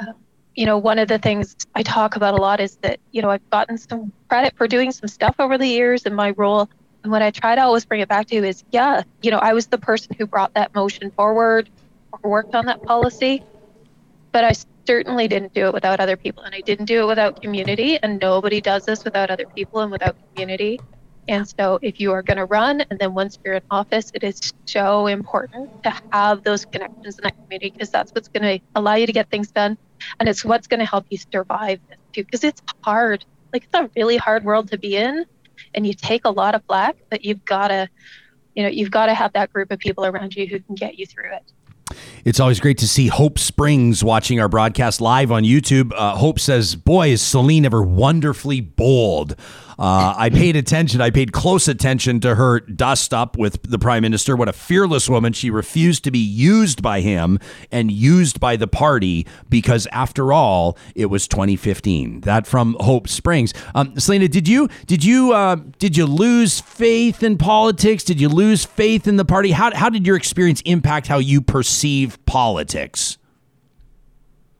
uh, 0.00 0.12
you 0.56 0.66
know, 0.66 0.78
one 0.78 0.98
of 0.98 1.08
the 1.08 1.18
things 1.18 1.56
I 1.74 1.82
talk 1.82 2.16
about 2.16 2.34
a 2.34 2.38
lot 2.38 2.60
is 2.60 2.76
that, 2.82 3.00
you 3.12 3.22
know, 3.22 3.30
I've 3.30 3.50
gotten 3.50 3.78
some 3.78 4.12
credit 4.28 4.54
for 4.56 4.68
doing 4.68 4.92
some 4.92 5.08
stuff 5.08 5.36
over 5.38 5.58
the 5.58 5.68
years 5.68 6.06
in 6.06 6.14
my 6.14 6.32
role. 6.36 6.68
And 7.04 7.12
what 7.12 7.22
I 7.22 7.30
try 7.30 7.54
to 7.54 7.62
always 7.62 7.84
bring 7.86 8.00
it 8.00 8.08
back 8.08 8.26
to 8.28 8.36
is, 8.36 8.64
yeah, 8.72 9.02
you 9.22 9.30
know, 9.30 9.38
I 9.38 9.54
was 9.54 9.66
the 9.66 9.78
person 9.78 10.16
who 10.18 10.26
brought 10.26 10.54
that 10.54 10.74
motion 10.74 11.10
forward 11.12 11.70
or 12.12 12.30
worked 12.30 12.54
on 12.54 12.66
that 12.66 12.82
policy. 12.82 13.44
But 14.32 14.44
I 14.44 14.52
certainly 14.86 15.28
didn't 15.28 15.52
do 15.54 15.66
it 15.66 15.74
without 15.74 16.00
other 16.00 16.16
people. 16.16 16.44
And 16.44 16.54
I 16.54 16.60
didn't 16.60 16.86
do 16.86 17.02
it 17.02 17.06
without 17.06 17.40
community. 17.40 17.98
And 18.02 18.20
nobody 18.20 18.60
does 18.60 18.84
this 18.84 19.04
without 19.04 19.30
other 19.30 19.46
people 19.54 19.80
and 19.80 19.90
without 19.90 20.16
community. 20.34 20.78
And 21.28 21.46
so, 21.58 21.78
if 21.82 21.98
you 21.98 22.12
are 22.12 22.22
going 22.22 22.36
to 22.36 22.44
run, 22.44 22.82
and 22.90 23.00
then 23.00 23.14
once 23.14 23.36
you're 23.44 23.54
in 23.54 23.62
office, 23.70 24.10
it 24.14 24.22
is 24.22 24.38
so 24.66 25.08
important 25.08 25.70
to 25.82 25.92
have 26.12 26.42
those 26.44 26.64
connections 26.66 27.18
in 27.18 27.24
that 27.24 27.34
community 27.48 27.72
because 27.76 27.90
that's 27.90 28.12
what's 28.14 28.28
going 28.28 28.58
to 28.58 28.64
allow 28.76 28.94
you 28.94 29.06
to 29.06 29.12
get 29.12 29.28
things 29.30 29.50
done 29.50 29.76
and 30.20 30.28
it's 30.28 30.44
what's 30.44 30.66
going 30.66 30.80
to 30.80 30.86
help 30.86 31.06
you 31.10 31.18
survive 31.32 31.80
this 31.88 31.98
too 32.14 32.22
because 32.24 32.44
it's 32.44 32.60
hard 32.84 33.24
like 33.52 33.64
it's 33.64 33.74
a 33.74 33.90
really 33.96 34.16
hard 34.16 34.44
world 34.44 34.70
to 34.70 34.78
be 34.78 34.96
in 34.96 35.24
and 35.74 35.86
you 35.86 35.92
take 35.94 36.24
a 36.24 36.30
lot 36.30 36.54
of 36.54 36.62
flack 36.66 36.96
but 37.10 37.24
you've 37.24 37.44
got 37.44 37.68
to 37.68 37.88
you 38.54 38.62
know 38.62 38.68
you've 38.68 38.90
got 38.90 39.06
to 39.06 39.14
have 39.14 39.32
that 39.34 39.52
group 39.52 39.70
of 39.70 39.78
people 39.78 40.04
around 40.04 40.34
you 40.34 40.46
who 40.46 40.60
can 40.60 40.74
get 40.74 40.98
you 40.98 41.06
through 41.06 41.32
it 41.32 41.52
it's 42.24 42.40
always 42.40 42.60
great 42.60 42.78
to 42.78 42.88
see 42.88 43.08
Hope 43.08 43.38
Springs 43.38 44.02
watching 44.02 44.40
our 44.40 44.48
broadcast 44.48 45.00
live 45.00 45.30
on 45.30 45.44
YouTube. 45.44 45.92
Uh, 45.94 46.16
Hope 46.16 46.38
says, 46.38 46.76
Boy, 46.76 47.10
is 47.10 47.22
Celine 47.22 47.64
ever 47.64 47.82
wonderfully 47.82 48.60
bold. 48.60 49.36
Uh, 49.78 50.14
I 50.16 50.30
paid 50.30 50.56
attention. 50.56 51.00
I 51.00 51.10
paid 51.10 51.32
close 51.32 51.68
attention 51.68 52.20
to 52.20 52.34
her 52.34 52.60
dust 52.60 53.12
up 53.12 53.36
with 53.36 53.62
the 53.62 53.78
prime 53.78 54.02
minister. 54.02 54.34
What 54.34 54.48
a 54.48 54.52
fearless 54.52 55.08
woman. 55.08 55.32
She 55.32 55.50
refused 55.50 56.04
to 56.04 56.10
be 56.10 56.18
used 56.18 56.82
by 56.82 57.00
him 57.02 57.38
and 57.70 57.90
used 57.90 58.40
by 58.40 58.56
the 58.56 58.66
party 58.66 59.26
because, 59.50 59.86
after 59.92 60.32
all, 60.32 60.78
it 60.94 61.06
was 61.06 61.28
2015. 61.28 62.22
That 62.22 62.46
from 62.46 62.76
Hope 62.80 63.06
Springs. 63.06 63.52
Um, 63.74 63.98
Celina, 63.98 64.28
did 64.28 64.48
you 64.48 64.68
did 64.86 65.04
you 65.04 65.32
uh, 65.32 65.56
did 65.78 65.96
you 65.96 66.06
lose 66.06 66.60
faith 66.60 67.22
in 67.22 67.36
politics? 67.36 68.02
Did 68.02 68.20
you 68.20 68.30
lose 68.30 68.64
faith 68.64 69.06
in 69.06 69.16
the 69.16 69.24
party? 69.24 69.50
How 69.50 69.74
how 69.74 69.90
did 69.90 70.06
your 70.06 70.16
experience 70.16 70.62
impact 70.62 71.06
how 71.06 71.18
you 71.18 71.42
perceive 71.42 72.24
politics? 72.24 73.18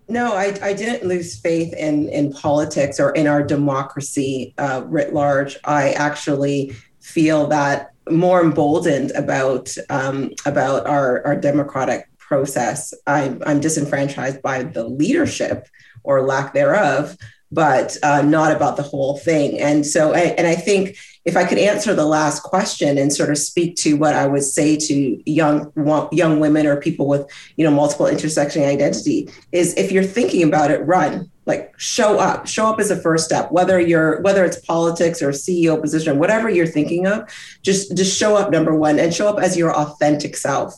No, 0.09 0.35
I, 0.35 0.57
I 0.63 0.73
didn't 0.73 1.09
lose 1.09 1.39
faith 1.41 1.73
in, 1.75 2.09
in 2.11 2.33
politics 2.33 3.01
or 3.01 3.11
in 3.11 3.27
our 3.27 3.43
democracy 3.43 4.55
uh, 4.57 4.83
writ 4.87 5.13
large. 5.13 5.59
I 5.65 5.93
actually 5.93 6.77
feel 7.01 7.49
that 7.49 7.91
more 8.09 8.41
emboldened 8.41 9.11
about 9.13 9.75
um, 9.91 10.31
about 10.45 10.87
our, 10.87 11.27
our 11.27 11.37
democratic 11.37 12.09
process. 12.19 12.95
I'm, 13.07 13.43
I'm 13.47 13.61
disenfranchised 13.61 14.43
by 14.43 14.63
the 14.63 14.87
leadership 14.87 15.67
or 16.05 16.23
lack 16.23 16.55
thereof, 16.55 17.17
but 17.51 17.97
uh, 18.03 18.23
not 18.23 18.55
about 18.55 18.77
the 18.77 18.83
whole 18.83 19.19
thing. 19.19 19.61
And 19.61 19.85
so, 19.85 20.13
I, 20.13 20.35
and 20.39 20.47
I 20.47 20.55
think 20.55 20.97
if 21.27 21.37
I 21.37 21.45
could 21.45 21.59
answer 21.59 21.93
the 21.93 22.07
last 22.07 22.45
question 22.45 22.97
and 22.97 23.13
sort 23.13 23.31
of 23.31 23.37
speak 23.37 23.75
to 23.79 23.95
what 23.95 24.15
I 24.15 24.29
would 24.29 24.45
say 24.45 24.77
to 24.77 25.31
young 25.31 25.73
young 26.13 26.41
women 26.41 26.67
or 26.67 26.81
people 26.81 27.09
with 27.09 27.29
you 27.57 27.65
know 27.65 27.71
multiple 27.71 28.07
intersection 28.07 28.63
identity 28.63 29.29
is 29.53 29.75
if 29.75 29.91
you're 29.91 30.05
thinking 30.05 30.45
about 30.45 30.71
it, 30.71 30.87
run 30.87 31.31
like 31.47 31.73
show 31.79 32.19
up 32.19 32.47
show 32.47 32.67
up 32.67 32.81
as 32.81 32.91
a 32.91 33.01
first 33.01 33.25
step 33.25 33.51
whether 33.53 33.81
you're 33.81 34.21
whether 34.23 34.45
it's 34.45 34.59
politics 34.61 35.23
or 35.23 35.31
ceo 35.31 35.81
position 35.81 36.19
whatever 36.19 36.51
you're 36.51 36.67
thinking 36.67 37.07
of 37.07 37.29
just 37.63 37.97
just 37.97 38.19
show 38.19 38.37
up 38.37 38.51
number 38.51 38.75
one 38.75 38.99
and 38.99 39.15
show 39.15 39.29
up 39.29 39.39
as 39.39 39.57
your 39.57 39.75
authentic 39.75 40.37
self 40.37 40.75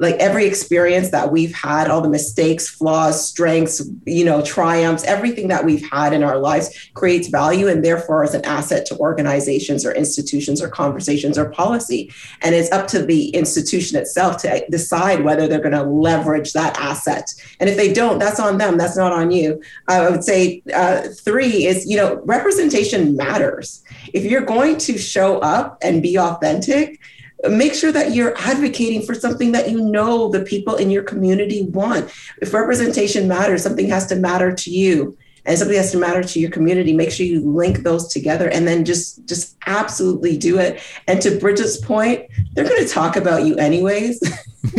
like 0.00 0.16
every 0.16 0.46
experience 0.46 1.10
that 1.10 1.30
we've 1.30 1.54
had 1.54 1.88
all 1.88 2.00
the 2.00 2.08
mistakes 2.08 2.68
flaws 2.68 3.28
strengths 3.28 3.82
you 4.06 4.24
know 4.24 4.42
triumphs 4.42 5.04
everything 5.04 5.48
that 5.48 5.64
we've 5.64 5.88
had 5.90 6.12
in 6.12 6.22
our 6.22 6.38
lives 6.38 6.90
creates 6.94 7.28
value 7.28 7.68
and 7.68 7.84
therefore 7.84 8.24
is 8.24 8.34
an 8.34 8.44
asset 8.44 8.86
to 8.86 8.96
organizations 8.98 9.84
or 9.84 9.92
institutions 9.92 10.62
or 10.62 10.68
conversations 10.68 11.38
or 11.38 11.50
policy. 11.50 12.12
And 12.42 12.54
it's 12.54 12.70
up 12.72 12.86
to 12.88 13.02
the 13.02 13.28
institution 13.30 13.98
itself 13.98 14.38
to 14.38 14.64
decide 14.70 15.24
whether 15.24 15.46
they're 15.46 15.60
going 15.60 15.72
to 15.72 15.82
leverage 15.82 16.52
that 16.52 16.78
asset. 16.78 17.26
And 17.58 17.68
if 17.68 17.76
they 17.76 17.92
don't 17.92 18.18
that's 18.18 18.40
on 18.40 18.58
them 18.58 18.76
that's 18.76 18.96
not 18.96 19.12
on 19.12 19.30
you. 19.30 19.62
I 19.88 20.08
would 20.08 20.24
say 20.24 20.62
uh, 20.74 21.08
three 21.24 21.66
is 21.66 21.86
you 21.86 21.96
know 21.96 22.20
representation 22.24 23.16
matters. 23.16 23.82
If 24.12 24.24
you're 24.24 24.40
going 24.42 24.78
to 24.78 24.98
show 24.98 25.38
up 25.40 25.78
and 25.82 26.02
be 26.02 26.18
authentic 26.18 27.00
make 27.48 27.74
sure 27.74 27.92
that 27.92 28.14
you're 28.14 28.36
advocating 28.36 29.02
for 29.02 29.14
something 29.14 29.52
that 29.52 29.70
you 29.70 29.80
know 29.80 30.28
the 30.30 30.42
people 30.42 30.76
in 30.76 30.90
your 30.90 31.02
community 31.02 31.62
want. 31.62 32.10
If 32.42 32.52
representation 32.52 33.28
matters, 33.28 33.62
something 33.62 33.88
has 33.88 34.06
to 34.08 34.16
matter 34.16 34.52
to 34.52 34.70
you 34.70 35.16
and 35.46 35.58
something 35.58 35.76
has 35.76 35.90
to 35.92 35.98
matter 35.98 36.22
to 36.22 36.40
your 36.40 36.50
community 36.50 36.92
make 36.92 37.10
sure 37.10 37.24
you 37.24 37.40
link 37.40 37.78
those 37.78 38.08
together 38.08 38.48
and 38.50 38.68
then 38.68 38.84
just 38.84 39.26
just 39.26 39.56
absolutely 39.66 40.36
do 40.36 40.58
it. 40.58 40.80
And 41.06 41.20
to 41.22 41.38
bridget's 41.38 41.78
point 41.78 42.26
they're 42.52 42.68
going 42.68 42.86
to 42.86 42.92
talk 42.92 43.16
about 43.16 43.44
you 43.44 43.56
anyways. 43.56 44.20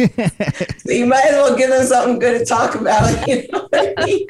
So 0.77 0.91
you 0.91 1.05
might 1.05 1.25
as 1.25 1.33
well 1.33 1.55
give 1.57 1.69
them 1.69 1.85
something 1.85 2.19
good 2.19 2.39
to 2.39 2.45
talk 2.45 2.75
about 2.75 3.27
you 3.27 3.47
know 3.51 3.67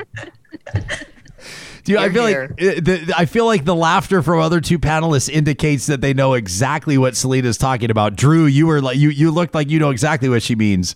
what 1.84 2.02
I 2.02 2.08
mean? 2.08 2.14
Do 2.14 2.22
you, 2.22 2.26
I 2.26 2.26
feel 2.26 2.26
here. 2.28 2.56
like 2.58 2.84
the, 2.84 3.14
I 3.18 3.26
feel 3.26 3.46
like 3.46 3.66
the 3.66 3.76
laughter 3.76 4.22
from 4.22 4.40
other 4.40 4.62
two 4.62 4.80
panelists 4.80 5.30
indicates 5.30 5.88
that 5.88 6.02
they 6.02 6.14
know 6.14 6.34
exactly 6.34 6.98
what 6.98 7.16
Celina's 7.16 7.58
talking 7.58 7.92
about. 7.92 8.16
Druh, 8.16 8.46
you 8.46 8.68
were 8.68 8.82
like 8.82 8.98
you 8.98 9.10
you 9.10 9.32
looked 9.32 9.56
like 9.56 9.70
you 9.70 9.80
know 9.80 9.90
exactly 9.90 10.30
what 10.30 10.44
she 10.44 10.56
means. 10.56 10.96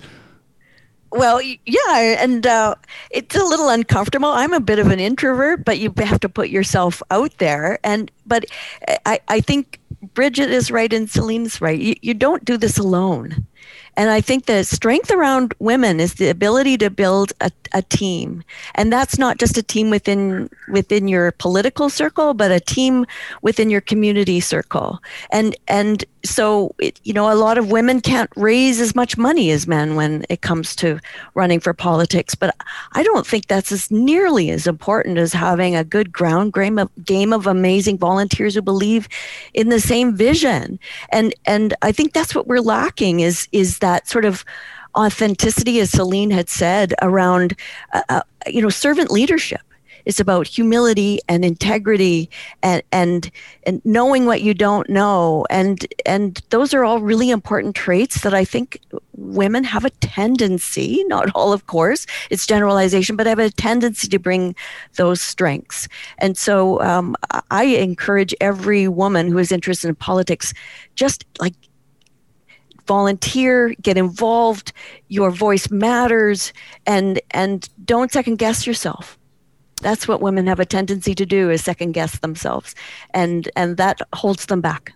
Well, 1.11 1.41
yeah, 1.41 2.21
and 2.21 2.45
uh, 2.45 2.75
it's 3.09 3.35
a 3.35 3.43
little 3.43 3.69
uncomfortable. 3.69 4.27
I'm 4.27 4.53
a 4.53 4.59
bit 4.59 4.79
of 4.79 4.87
an 4.87 4.99
introvert, 4.99 5.63
but 5.63 5.79
you 5.79 5.93
have 5.97 6.19
to 6.19 6.29
put 6.29 6.49
yourself 6.49 7.01
out 7.09 7.37
there. 7.37 7.79
And 7.85 8.11
but 8.25 8.45
I, 9.05 9.21
I 9.29 9.39
think 9.39 9.79
Bridget 10.13 10.49
is 10.49 10.71
right 10.71 10.91
and 10.91 11.09
Celine's 11.09 11.61
right. 11.61 11.79
You, 11.79 11.95
you 12.01 12.13
don't 12.13 12.43
do 12.43 12.57
this 12.57 12.77
alone. 12.77 13.45
And 13.97 14.09
I 14.09 14.21
think 14.21 14.45
the 14.45 14.63
strength 14.63 15.11
around 15.11 15.53
women 15.59 15.99
is 15.99 16.15
the 16.15 16.29
ability 16.29 16.77
to 16.79 16.89
build 16.89 17.33
a, 17.41 17.51
a 17.73 17.81
team. 17.81 18.43
And 18.75 18.91
that's 18.91 19.17
not 19.17 19.37
just 19.37 19.57
a 19.57 19.63
team 19.63 19.89
within 19.89 20.49
within 20.69 21.07
your 21.07 21.31
political 21.31 21.89
circle, 21.89 22.33
but 22.33 22.51
a 22.51 22.59
team 22.59 23.05
within 23.41 23.69
your 23.69 23.81
community 23.81 24.39
circle. 24.39 24.99
And 25.31 25.55
and 25.67 26.03
so 26.25 26.73
it, 26.79 26.99
you 27.03 27.13
know 27.13 27.31
a 27.31 27.35
lot 27.35 27.57
of 27.57 27.71
women 27.71 28.01
can't 28.01 28.29
raise 28.35 28.81
as 28.81 28.95
much 28.95 29.17
money 29.17 29.51
as 29.51 29.67
men 29.67 29.95
when 29.95 30.25
it 30.29 30.41
comes 30.41 30.75
to 30.75 30.99
running 31.33 31.59
for 31.59 31.73
politics 31.73 32.35
but 32.35 32.55
i 32.93 33.03
don't 33.03 33.25
think 33.25 33.47
that's 33.47 33.71
as 33.71 33.89
nearly 33.91 34.49
as 34.49 34.67
important 34.67 35.17
as 35.17 35.31
having 35.33 35.75
a 35.75 35.83
good 35.83 36.11
ground 36.11 36.53
game 36.53 36.79
of, 36.79 36.89
game 37.05 37.33
of 37.33 37.47
amazing 37.47 37.97
volunteers 37.97 38.55
who 38.55 38.61
believe 38.61 39.07
in 39.53 39.69
the 39.69 39.79
same 39.79 40.15
vision. 40.15 40.79
And 41.09 41.33
and 41.45 41.73
i 41.81 41.91
think 41.91 42.13
that's 42.13 42.35
what 42.35 42.47
we're 42.47 42.59
lacking 42.59 43.19
is 43.19 43.47
is 43.51 43.79
that 43.79 44.07
sort 44.07 44.25
of 44.25 44.43
authenticity 44.97 45.79
as 45.79 45.91
celine 45.91 46.31
had 46.31 46.49
said 46.49 46.93
around 47.01 47.55
uh, 47.93 48.01
uh, 48.09 48.21
you 48.47 48.61
know 48.61 48.69
servant 48.69 49.11
leadership 49.11 49.61
it's 50.05 50.19
about 50.19 50.47
humility 50.47 51.19
and 51.27 51.43
integrity 51.43 52.29
and 52.63 52.81
and 52.91 53.31
and 53.63 53.81
knowing 53.85 54.25
what 54.25 54.41
you 54.41 54.53
don't 54.53 54.89
know. 54.89 55.45
And 55.49 55.85
and 56.05 56.41
those 56.49 56.73
are 56.73 56.83
all 56.83 56.99
really 56.99 57.29
important 57.29 57.75
traits 57.75 58.21
that 58.21 58.33
I 58.33 58.45
think 58.45 58.79
women 59.13 59.63
have 59.63 59.85
a 59.85 59.89
tendency, 59.89 61.03
not 61.07 61.31
all 61.35 61.53
of 61.53 61.67
course, 61.67 62.05
it's 62.29 62.45
generalization, 62.45 63.15
but 63.15 63.27
have 63.27 63.39
a 63.39 63.49
tendency 63.49 64.07
to 64.07 64.19
bring 64.19 64.55
those 64.95 65.21
strengths. 65.21 65.87
And 66.19 66.37
so 66.37 66.81
um, 66.81 67.15
I 67.51 67.63
encourage 67.63 68.35
every 68.41 68.87
woman 68.87 69.27
who 69.27 69.37
is 69.37 69.51
interested 69.51 69.87
in 69.87 69.95
politics, 69.95 70.53
just 70.95 71.25
like 71.39 71.53
volunteer 72.87 73.73
get 73.81 73.97
involved 73.97 74.71
your 75.07 75.31
voice 75.31 75.71
matters 75.71 76.53
and 76.85 77.19
and 77.31 77.67
don't 77.83 78.11
second 78.11 78.37
guess 78.37 78.67
yourself 78.67 79.17
that's 79.85 80.07
what 80.07 80.19
women 80.19 80.47
have 80.47 80.59
a 80.59 80.65
tendency 80.65 81.13
to 81.13 81.27
do 81.27 81.51
is 81.51 81.63
second 81.63 81.91
guess 81.91 82.17
themselves. 82.17 82.73
And 83.13 83.47
and 83.55 83.77
that 83.77 84.01
holds 84.13 84.47
them 84.47 84.59
back 84.59 84.94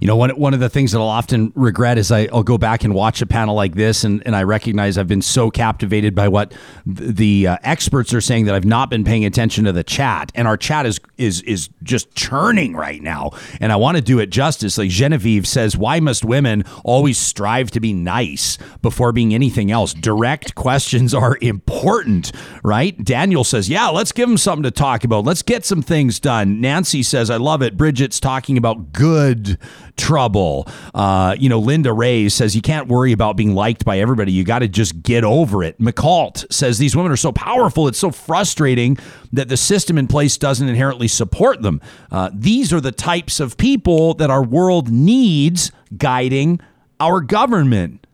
You 0.00 0.06
know, 0.06 0.16
one, 0.16 0.30
one 0.30 0.54
of 0.54 0.60
the 0.60 0.68
things 0.68 0.92
that 0.92 0.98
I'll 0.98 1.06
often 1.08 1.52
regret 1.54 1.98
is 1.98 2.10
I, 2.10 2.28
will 2.32 2.42
go 2.42 2.58
back 2.58 2.84
and 2.84 2.94
watch 2.94 3.22
a 3.22 3.26
panel 3.26 3.54
like 3.54 3.74
this, 3.74 4.04
and, 4.04 4.22
and 4.26 4.36
I 4.36 4.42
recognize 4.42 4.98
I've 4.98 5.08
been 5.08 5.22
so 5.22 5.50
captivated 5.50 6.14
by 6.14 6.28
what 6.28 6.54
the 6.84 7.46
uh, 7.46 7.56
experts 7.62 8.12
are 8.14 8.20
saying 8.20 8.46
that 8.46 8.54
I've 8.54 8.64
not 8.64 8.90
been 8.90 9.04
paying 9.04 9.24
attention 9.24 9.64
to 9.64 9.72
the 9.72 9.84
chat. 9.84 10.32
And 10.34 10.46
our 10.46 10.56
chat 10.56 10.86
is 10.86 11.00
is 11.16 11.42
is 11.42 11.68
just 11.82 12.14
churning 12.14 12.74
right 12.74 13.02
now. 13.02 13.30
And 13.60 13.72
I 13.72 13.76
want 13.76 13.96
to 13.96 14.02
do 14.02 14.18
it 14.18 14.30
justice. 14.30 14.78
Like 14.78 14.90
Genevieve 14.90 15.46
says, 15.46 15.76
why 15.76 16.00
must 16.00 16.24
women 16.24 16.64
always 16.84 17.18
strive 17.18 17.70
to 17.72 17.80
be 17.80 17.92
nice 17.92 18.58
before 18.82 19.12
being 19.12 19.34
anything 19.34 19.70
else? 19.70 19.94
Direct 19.94 20.54
questions 20.54 21.14
are 21.14 21.38
important, 21.40 22.32
right? 22.62 23.02
Daniel 23.04 23.44
says, 23.44 23.68
yeah, 23.68 23.88
let's 23.88 24.12
give 24.12 24.28
them 24.28 24.38
something 24.38 24.64
to 24.64 24.70
talk 24.70 25.04
about. 25.04 25.24
Let's 25.24 25.42
get 25.42 25.64
some 25.64 25.82
things 25.82 26.20
done. 26.20 26.60
Nancy 26.60 27.02
says, 27.02 27.30
I 27.30 27.36
love 27.36 27.62
it. 27.62 27.76
Bridget's 27.76 28.20
talking 28.20 28.56
about 28.56 28.92
good 28.92 29.58
trouble. 29.96 30.68
Uh, 30.94 31.34
you 31.38 31.48
know, 31.48 31.58
Linda 31.58 31.92
Ray 31.92 32.28
says 32.28 32.54
you 32.54 32.62
can't 32.62 32.88
worry 32.88 33.12
about 33.12 33.36
being 33.36 33.54
liked 33.54 33.84
by 33.84 33.98
everybody. 33.98 34.32
You 34.32 34.44
got 34.44 34.60
to 34.60 34.68
just 34.68 35.02
get 35.02 35.24
over 35.24 35.62
it. 35.62 35.78
McCalt 35.78 36.50
says 36.52 36.78
these 36.78 36.94
women 36.94 37.12
are 37.12 37.16
so 37.16 37.32
powerful. 37.32 37.88
It's 37.88 37.98
so 37.98 38.10
frustrating 38.10 38.98
that 39.32 39.48
the 39.48 39.56
system 39.56 39.98
in 39.98 40.06
place 40.06 40.36
doesn't 40.36 40.68
inherently 40.68 41.08
support 41.08 41.62
them. 41.62 41.80
Uh, 42.10 42.30
these 42.32 42.72
are 42.72 42.80
the 42.80 42.92
types 42.92 43.40
of 43.40 43.56
people 43.56 44.14
that 44.14 44.30
our 44.30 44.44
world 44.44 44.90
needs 44.90 45.72
guiding 45.96 46.60
our 47.00 47.20
government. 47.20 48.06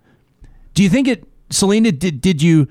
Do 0.75 0.83
you 0.83 0.89
think 0.89 1.09
it, 1.09 1.25
Celina? 1.51 1.93
Did 1.93 2.21
did 2.21 2.43
you? 2.43 2.69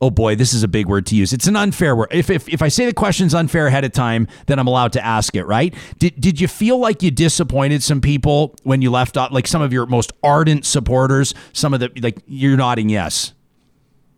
Oh 0.00 0.10
boy, 0.10 0.34
this 0.34 0.54
is 0.54 0.62
a 0.62 0.68
big 0.68 0.86
word 0.86 1.06
to 1.06 1.14
use. 1.14 1.32
It's 1.32 1.46
an 1.46 1.56
unfair 1.56 1.94
word. 1.94 2.08
If, 2.10 2.30
if, 2.30 2.48
if 2.48 2.62
I 2.62 2.68
say 2.68 2.86
the 2.86 2.94
question's 2.94 3.34
unfair 3.34 3.66
ahead 3.66 3.84
of 3.84 3.92
time, 3.92 4.26
then 4.46 4.58
I'm 4.58 4.66
allowed 4.66 4.92
to 4.94 5.04
ask 5.04 5.36
it, 5.36 5.44
right? 5.44 5.74
Did, 5.98 6.18
did 6.18 6.40
you 6.40 6.48
feel 6.48 6.78
like 6.78 7.02
you 7.02 7.10
disappointed 7.10 7.82
some 7.82 8.00
people 8.00 8.54
when 8.62 8.80
you 8.80 8.90
left 8.90 9.16
out, 9.16 9.32
like 9.32 9.46
some 9.46 9.60
of 9.60 9.72
your 9.72 9.86
most 9.86 10.12
ardent 10.22 10.64
supporters, 10.64 11.34
some 11.52 11.74
of 11.74 11.80
the, 11.80 11.90
like 12.00 12.18
you're 12.26 12.56
nodding 12.56 12.88
yes? 12.88 13.34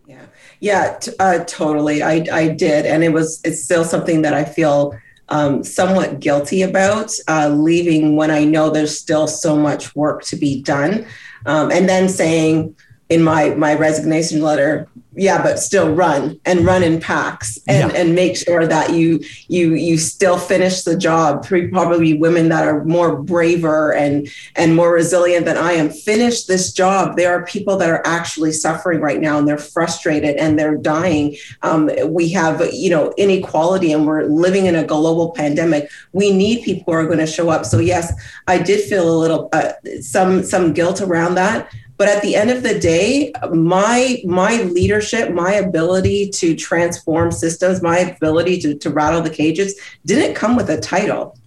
Yeah, 0.07 0.27
yeah, 0.61 0.99
t- 1.01 1.13
uh, 1.19 1.45
totally. 1.45 2.03
I, 2.03 2.27
I 2.33 2.49
did. 2.49 2.87
And 2.87 3.03
it 3.03 3.13
was, 3.13 3.41
it's 3.45 3.63
still 3.65 3.85
something 3.85 4.23
that 4.23 4.35
I 4.35 4.45
feel 4.45 4.97
um, 5.31 5.65
somewhat 5.65 6.21
guilty 6.21 6.63
about 6.63 7.11
uh, 7.27 7.49
leaving 7.49 8.15
when 8.15 8.31
I 8.31 8.45
know 8.45 8.71
there's 8.71 8.97
still 8.97 9.27
so 9.27 9.57
much 9.57 9.97
work 9.97 10.23
to 10.25 10.37
be 10.37 10.63
done. 10.63 11.07
Um, 11.47 11.73
and 11.73 11.89
then 11.89 12.09
saying, 12.09 12.77
in 13.09 13.23
my 13.23 13.51
my 13.57 13.75
resignation 13.75 14.41
letter 14.41 14.89
yeah 15.15 15.43
but 15.43 15.59
still 15.59 15.95
run 15.95 16.39
and 16.45 16.65
run 16.65 16.83
in 16.83 17.01
packs 17.01 17.59
and 17.69 17.93
yeah. 17.93 17.99
and 17.99 18.15
make 18.15 18.37
sure 18.37 18.67
that 18.67 18.93
you 18.95 19.21
you 19.49 19.75
you 19.75 19.99
still 19.99 20.39
finish 20.39 20.83
the 20.83 20.97
job. 20.97 21.47
Probably 21.47 22.15
women 22.15 22.49
that 22.49 22.67
are 22.67 22.85
more 22.85 23.17
braver 23.17 23.93
and 23.95 24.29
and 24.57 24.75
more 24.75 24.93
resilient 24.93 25.45
than 25.47 25.57
i 25.57 25.73
am 25.73 25.91
finish 25.91 26.45
this 26.45 26.73
job. 26.73 27.17
There 27.17 27.33
are 27.33 27.45
people 27.45 27.77
that 27.77 27.91
are 27.91 28.03
actually 28.07 28.53
suffering 28.53 29.01
right 29.01 29.21
now 29.21 29.39
and 29.39 29.47
they're 29.47 29.59
frustrated 29.59 30.37
and 30.37 30.59
they're 30.59 30.77
dying. 30.77 31.37
Um, 31.63 31.91
we 32.07 32.31
have 32.31 32.63
you 32.73 32.91
know 32.91 33.13
inequality 33.17 33.93
and 33.93 34.07
we're 34.07 34.25
living 34.25 34.67
in 34.67 34.77
a 34.77 34.85
global 34.85 35.31
pandemic. 35.33 35.91
We 36.13 36.33
need 36.33 36.65
people 36.65 36.93
who 36.93 36.99
are 36.99 37.07
going 37.07 37.19
to 37.19 37.27
show 37.27 37.51
up. 37.51 37.65
So 37.67 37.79
yes 37.79 38.13
i 38.47 38.59
did 38.59 38.89
feel 38.89 39.09
a 39.09 39.19
little 39.19 39.49
uh, 39.53 39.73
some 40.01 40.43
some 40.43 40.73
guilt 40.73 41.01
around 41.01 41.35
that 41.35 41.73
but 42.03 42.09
at 42.09 42.21
the 42.21 42.35
end 42.35 42.51
of 42.51 42.65
the 42.65 42.81
day 42.81 43.31
my 43.53 44.21
my 44.25 44.61
leadership 44.63 45.33
my 45.33 45.53
ability 45.53 46.29
to 46.29 46.57
transform 46.57 47.31
systems 47.31 47.81
my 47.81 47.99
ability 47.99 48.59
to, 48.61 48.75
to 48.77 48.91
rattle 48.91 49.23
the 49.23 49.31
cages 49.31 49.81
didn't 50.05 50.35
come 50.35 50.57
with 50.57 50.69
a 50.69 50.81
title. 50.81 51.39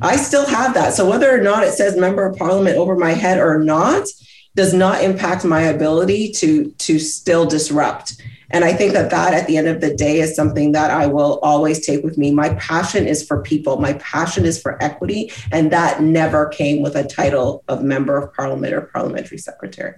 I 0.00 0.16
still 0.16 0.46
have 0.46 0.72
that. 0.72 0.94
So 0.94 1.10
whether 1.10 1.30
or 1.30 1.42
not 1.42 1.64
it 1.64 1.74
says 1.74 1.94
member 1.94 2.24
of 2.24 2.38
parliament 2.38 2.78
over 2.78 2.96
my 2.96 3.10
head 3.10 3.38
or 3.38 3.58
not 3.58 4.08
does 4.54 4.72
not 4.72 5.04
impact 5.04 5.44
my 5.44 5.60
ability 5.60 6.32
to 6.40 6.70
to 6.70 6.98
still 6.98 7.44
disrupt 7.44 8.14
and 8.52 8.64
I 8.64 8.74
think 8.74 8.92
that 8.92 9.10
that 9.10 9.34
at 9.34 9.46
the 9.46 9.56
end 9.56 9.68
of 9.68 9.80
the 9.80 9.94
day 9.94 10.20
is 10.20 10.36
something 10.36 10.72
that 10.72 10.90
I 10.90 11.06
will 11.06 11.38
always 11.42 11.84
take 11.84 12.04
with 12.04 12.18
me. 12.18 12.30
My 12.30 12.50
passion 12.54 13.06
is 13.06 13.24
for 13.26 13.42
people, 13.42 13.78
my 13.78 13.94
passion 13.94 14.44
is 14.44 14.60
for 14.60 14.82
equity. 14.82 15.32
And 15.50 15.70
that 15.72 16.02
never 16.02 16.48
came 16.48 16.82
with 16.82 16.94
a 16.94 17.04
title 17.04 17.64
of 17.68 17.82
member 17.82 18.16
of 18.16 18.32
parliament 18.34 18.74
or 18.74 18.82
parliamentary 18.82 19.38
secretary. 19.38 19.94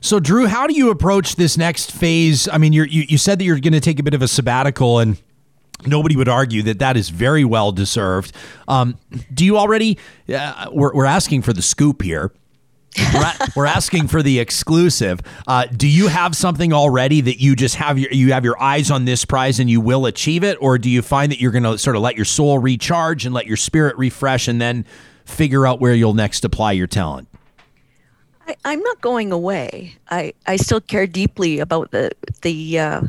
So, 0.00 0.18
Druh, 0.18 0.48
how 0.48 0.66
do 0.66 0.74
you 0.74 0.90
approach 0.90 1.36
this 1.36 1.56
next 1.56 1.92
phase? 1.92 2.48
I 2.48 2.58
mean, 2.58 2.72
you 2.72 2.84
you 2.84 3.18
said 3.18 3.38
that 3.38 3.44
you're 3.44 3.60
going 3.60 3.72
to 3.72 3.80
take 3.80 4.00
a 4.00 4.02
bit 4.02 4.14
of 4.14 4.22
a 4.22 4.28
sabbatical 4.28 4.98
and 4.98 5.20
Nobody 5.84 6.14
would 6.14 6.28
argue 6.28 6.62
that 6.62 6.78
that 6.78 6.96
is 6.96 7.08
very 7.08 7.44
well 7.44 7.72
deserved. 7.72 8.32
Um, 8.68 8.98
do 9.34 9.44
you 9.44 9.58
already? 9.58 9.98
Uh, 10.32 10.70
we're, 10.72 10.94
we're 10.94 11.06
asking 11.06 11.42
for 11.42 11.52
the 11.52 11.62
scoop 11.62 12.02
here 12.02 12.30
we're, 13.56 13.66
asking 13.66 14.08
for 14.08 14.22
the 14.22 14.38
exclusive. 14.38 15.20
Uh, 15.46 15.66
do 15.66 15.88
you 15.88 16.08
have 16.08 16.36
something 16.36 16.72
already 16.72 17.20
that 17.22 17.40
you 17.40 17.56
just 17.56 17.76
have 17.76 17.98
your 17.98 18.10
you 18.10 18.32
have 18.32 18.44
your 18.44 18.60
eyes 18.60 18.90
on 18.90 19.04
this 19.04 19.24
prize 19.24 19.60
and 19.60 19.70
you 19.70 19.80
will 19.80 20.06
achieve 20.06 20.44
it, 20.44 20.58
or 20.60 20.78
do 20.78 20.90
you 20.90 21.02
find 21.02 21.32
that 21.32 21.40
you're 21.40 21.52
going 21.52 21.62
to 21.62 21.78
sort 21.78 21.96
of 21.96 22.02
let 22.02 22.16
your 22.16 22.24
soul 22.24 22.58
recharge 22.58 23.24
and 23.24 23.34
let 23.34 23.46
your 23.46 23.56
spirit 23.56 23.96
refresh 23.96 24.48
and 24.48 24.60
then 24.60 24.84
figure 25.24 25.66
out 25.66 25.80
where 25.80 25.94
you'll 25.94 26.14
next 26.14 26.44
apply 26.44 26.72
your 26.72 26.86
talent? 26.86 27.28
I, 28.46 28.72
am 28.72 28.80
not 28.80 29.00
going 29.00 29.32
away. 29.32 29.96
I, 30.10 30.34
I 30.46 30.56
still 30.56 30.80
care 30.80 31.06
deeply 31.06 31.60
about 31.60 31.90
the 31.92 32.10
the 32.42 32.78
uh, 32.78 33.02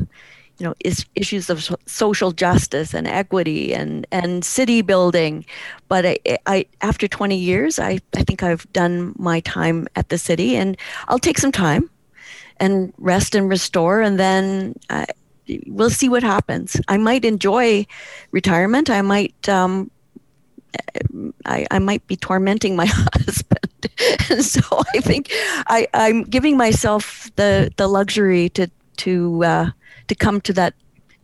you 0.58 0.66
know 0.66 0.74
is, 0.84 1.04
issues 1.14 1.50
of 1.50 1.68
social 1.86 2.32
justice 2.32 2.94
and 2.94 3.06
equity 3.06 3.74
and 3.74 4.06
and 4.12 4.44
city 4.44 4.82
building. 4.82 5.44
But 5.88 6.06
I, 6.06 6.18
I 6.46 6.66
after 6.80 7.08
20 7.08 7.36
years 7.36 7.78
I, 7.78 8.00
I 8.16 8.22
think 8.22 8.42
i've 8.42 8.70
done 8.72 9.14
my 9.18 9.40
time 9.40 9.88
at 9.96 10.08
the 10.08 10.18
city 10.18 10.56
and 10.56 10.76
i'll 11.08 11.18
take 11.18 11.38
some 11.38 11.52
time 11.52 11.90
and 12.58 12.92
rest 12.98 13.34
and 13.34 13.48
restore 13.48 14.00
and 14.00 14.18
then 14.18 14.74
we'll 15.66 15.90
see 15.90 16.08
what 16.08 16.22
happens. 16.22 16.80
I 16.88 16.96
might 16.96 17.24
enjoy 17.24 17.86
retirement. 18.30 18.88
I 18.88 19.02
might 19.02 19.48
um, 19.48 19.90
I, 21.44 21.66
I 21.70 21.78
might 21.78 22.06
be 22.06 22.16
tormenting 22.16 22.76
my 22.76 22.86
husband. 22.88 23.60
And 24.30 24.42
so 24.42 24.62
i 24.94 25.00
think 25.00 25.28
I, 25.66 25.86
i'm 25.92 26.22
giving 26.24 26.56
myself 26.56 27.30
the 27.36 27.70
the 27.76 27.86
luxury 27.86 28.48
to 28.50 28.68
to 28.96 29.44
uh, 29.44 29.70
to 30.08 30.14
come 30.14 30.40
to 30.42 30.52
that 30.54 30.74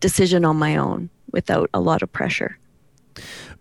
decision 0.01 0.45
on 0.45 0.57
my 0.57 0.77
own 0.77 1.11
without 1.33 1.71
a 1.73 1.81
lot 1.81 2.03
of 2.03 2.13
pressure. 2.13 2.59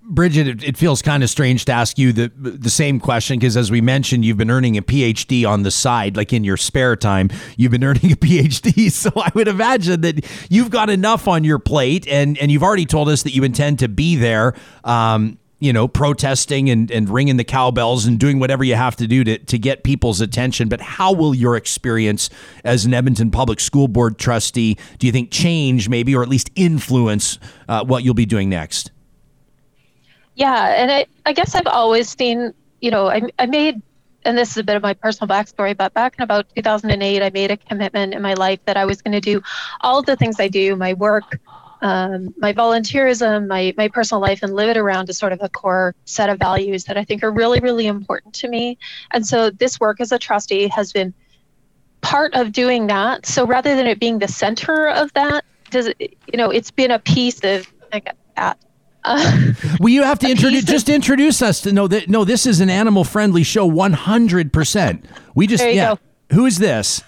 Bridget, 0.02 0.64
it, 0.64 0.76
feels 0.76 1.04
kind 1.04 1.22
of 1.22 1.30
strange 1.30 1.66
to 1.66 1.72
ask 1.72 2.00
you 2.00 2.12
the 2.12 2.32
the 2.36 2.70
same 2.70 3.00
question 3.00 3.38
because, 3.38 3.56
as 3.56 3.70
we 3.70 3.80
mentioned, 3.80 4.26
you've 4.26 4.38
been 4.38 4.50
earning 4.50 4.76
a 4.76 4.82
PhD 4.82 5.48
on 5.48 5.62
the 5.62 5.70
side, 5.70 6.18
like 6.18 6.34
in 6.34 6.44
your 6.44 6.58
spare 6.58 6.96
time. 6.96 7.30
You've 7.58 7.72
been 7.72 7.84
earning 7.84 8.12
a 8.12 8.16
PhD, 8.16 8.92
so 8.92 9.12
I 9.16 9.30
would 9.36 9.48
imagine 9.48 10.02
that 10.02 10.26
you've 10.50 10.72
got 10.72 10.90
enough 10.90 11.28
on 11.28 11.44
your 11.44 11.60
plate, 11.60 12.08
and 12.08 12.40
and 12.40 12.52
you've 12.52 12.64
already 12.64 12.88
told 12.88 13.08
us 13.08 13.22
that 13.22 13.36
you 13.36 13.44
intend 13.44 13.80
to 13.80 13.88
be 13.88 14.16
there. 14.16 14.56
Um, 14.84 15.38
you 15.60 15.74
know, 15.74 15.88
protesting 15.88 16.70
and, 16.70 16.90
and 16.90 17.10
ringing 17.10 17.36
the 17.38 17.44
cowbells 17.44 18.06
and 18.06 18.18
doing 18.18 18.40
whatever 18.40 18.64
you 18.64 18.76
have 18.76 18.96
to 18.96 19.08
do 19.08 19.24
to, 19.26 19.38
to 19.38 19.58
get 19.58 19.84
people's 19.84 20.22
attention. 20.22 20.70
But 20.70 20.80
how 20.80 21.12
will 21.12 21.36
your 21.36 21.58
experience 21.58 22.30
as 22.64 22.86
an 22.86 22.94
Edmonton 22.94 23.30
Public 23.30 23.60
School 23.60 23.90
Board 23.90 24.18
trustee, 24.18 24.78
do 25.00 25.08
you 25.08 25.12
think, 25.12 25.32
change 25.32 25.90
maybe 25.90 26.16
or 26.16 26.24
at 26.24 26.30
least 26.30 26.50
influence 26.56 27.40
uh, 27.68 27.84
what 27.84 28.04
you'll 28.04 28.14
be 28.14 28.26
doing 28.26 28.50
next? 28.50 28.92
Yeah, 30.36 30.68
and 30.68 30.90
I, 30.90 31.06
I 31.26 31.34
guess 31.34 31.54
I've 31.54 31.68
always 31.68 32.10
seen, 32.10 32.54
you 32.80 32.90
know, 32.90 33.10
I, 33.10 33.24
I 33.38 33.46
made, 33.46 33.82
and 34.24 34.38
this 34.38 34.52
is 34.52 34.58
a 34.58 34.64
bit 34.64 34.78
of 34.78 34.82
my 34.82 34.94
personal 34.94 35.28
backstory, 35.28 35.76
but 35.76 35.94
back 35.94 36.16
in 36.18 36.24
about 36.24 36.48
2008, 36.56 37.22
I 37.22 37.30
made 37.32 37.52
a 37.52 37.58
commitment 37.58 38.14
in 38.14 38.22
my 38.22 38.36
life 38.36 38.60
that 38.64 38.78
I 38.78 38.86
was 38.86 39.02
going 39.02 39.12
to 39.12 39.20
do 39.20 39.42
all 39.82 40.02
the 40.02 40.16
things 40.16 40.40
I 40.40 40.48
do, 40.48 40.78
my 40.78 40.94
work, 40.94 41.38
um, 41.82 42.34
my 42.38 42.54
volunteerism, 42.54 43.48
my 43.48 43.74
my 43.78 43.88
personal 43.88 44.22
life, 44.22 44.44
and 44.44 44.54
live 44.54 44.70
it 44.70 44.78
around 44.78 45.10
a 45.10 45.14
sort 45.14 45.32
of 45.32 45.40
a 45.42 45.50
core 45.50 45.96
set 46.06 46.30
of 46.30 46.38
values 46.38 46.86
that 46.86 46.98
I 46.98 47.04
think 47.04 47.24
are 47.24 47.32
really 47.32 47.60
really 47.60 47.88
important 47.88 48.34
to 48.36 48.48
me. 48.48 48.78
And 49.12 49.26
so 49.26 49.50
this 49.50 49.80
work 49.80 50.02
as 50.02 50.12
a 50.12 50.20
trustee 50.20 50.68
has 50.68 50.92
been 50.92 51.14
part 52.02 52.34
of 52.34 52.52
doing 52.52 52.88
that. 52.88 53.26
So 53.26 53.46
rather 53.46 53.76
than 53.76 53.88
it 53.88 54.00
being 54.00 54.20
the 54.20 54.28
center 54.28 54.90
of 54.90 55.12
that, 55.14 55.46
does 55.70 55.88
it, 55.88 56.18
you 56.32 56.38
know, 56.38 56.50
it's 56.50 56.72
been 56.72 56.92
a 56.92 57.00
piece 57.00 57.40
of 57.44 57.72
I 57.94 58.00
got 58.00 58.18
that. 58.36 58.60
Uh, 59.04 59.54
well, 59.80 59.90
you 59.90 60.04
have 60.04 60.20
to 60.20 60.30
introduce. 60.32 60.66
Just 60.66 60.90
introduce 60.90 61.42
us 61.42 61.62
to 61.62 61.72
know 61.72 61.88
that. 61.88 62.10
No, 62.10 62.26
this 62.26 62.46
is 62.46 62.60
an 62.60 62.70
animal-friendly 62.70 63.44
show. 63.44 63.66
One 63.66 63.94
hundred 63.94 64.52
percent. 64.52 65.06
We 65.36 65.48
just 65.48 65.64
yeah. 65.64 65.96
Go. 65.96 66.36
Who 66.36 66.46
is 66.46 66.60
this? 66.60 67.02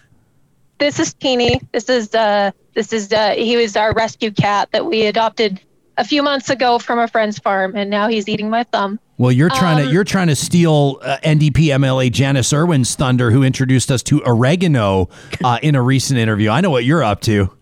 This 0.81 0.99
is 0.99 1.13
Teeny. 1.13 1.61
This 1.73 1.89
is 1.89 2.15
uh, 2.15 2.49
this 2.73 2.91
is 2.91 3.13
uh, 3.13 3.35
he 3.37 3.55
was 3.55 3.77
our 3.77 3.93
rescue 3.93 4.31
cat 4.31 4.67
that 4.71 4.83
we 4.83 5.05
adopted 5.05 5.61
a 5.97 6.03
few 6.03 6.23
months 6.23 6.49
ago 6.49 6.79
from 6.79 6.97
a 6.97 7.07
friend's 7.07 7.37
farm, 7.37 7.75
and 7.75 7.87
now 7.87 8.07
he's 8.07 8.27
eating 8.27 8.49
my 8.49 8.63
thumb. 8.63 8.99
Well, 9.19 9.31
you're 9.31 9.51
trying 9.51 9.77
um, 9.77 9.85
to 9.85 9.93
you're 9.93 10.03
trying 10.03 10.25
to 10.29 10.35
steal 10.35 10.97
uh, 11.03 11.17
NDP 11.23 11.65
MLA 11.65 12.11
Janis 12.11 12.51
Irwin's 12.51 12.95
thunder, 12.95 13.29
who 13.29 13.43
introduced 13.43 13.91
us 13.91 14.01
to 14.01 14.23
oregano 14.25 15.09
uh, 15.43 15.59
in 15.61 15.75
a 15.75 15.83
recent 15.83 16.17
interview. 16.19 16.49
I 16.49 16.61
know 16.61 16.71
what 16.71 16.83
you're 16.83 17.03
up 17.03 17.21
to. 17.21 17.55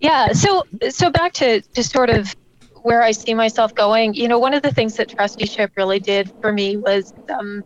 Yeah. 0.00 0.32
So 0.32 0.64
so 0.88 1.10
back 1.10 1.34
to 1.34 1.60
to 1.60 1.84
sort 1.84 2.08
of 2.08 2.34
where 2.76 3.02
I 3.02 3.10
see 3.10 3.34
myself 3.34 3.74
going, 3.74 4.14
you 4.14 4.28
know, 4.28 4.38
one 4.38 4.54
of 4.54 4.62
the 4.62 4.72
things 4.72 4.96
that 4.96 5.10
trusteeship 5.10 5.72
really 5.76 6.00
did 6.00 6.32
for 6.40 6.54
me 6.54 6.78
was, 6.78 7.12
um, 7.38 7.62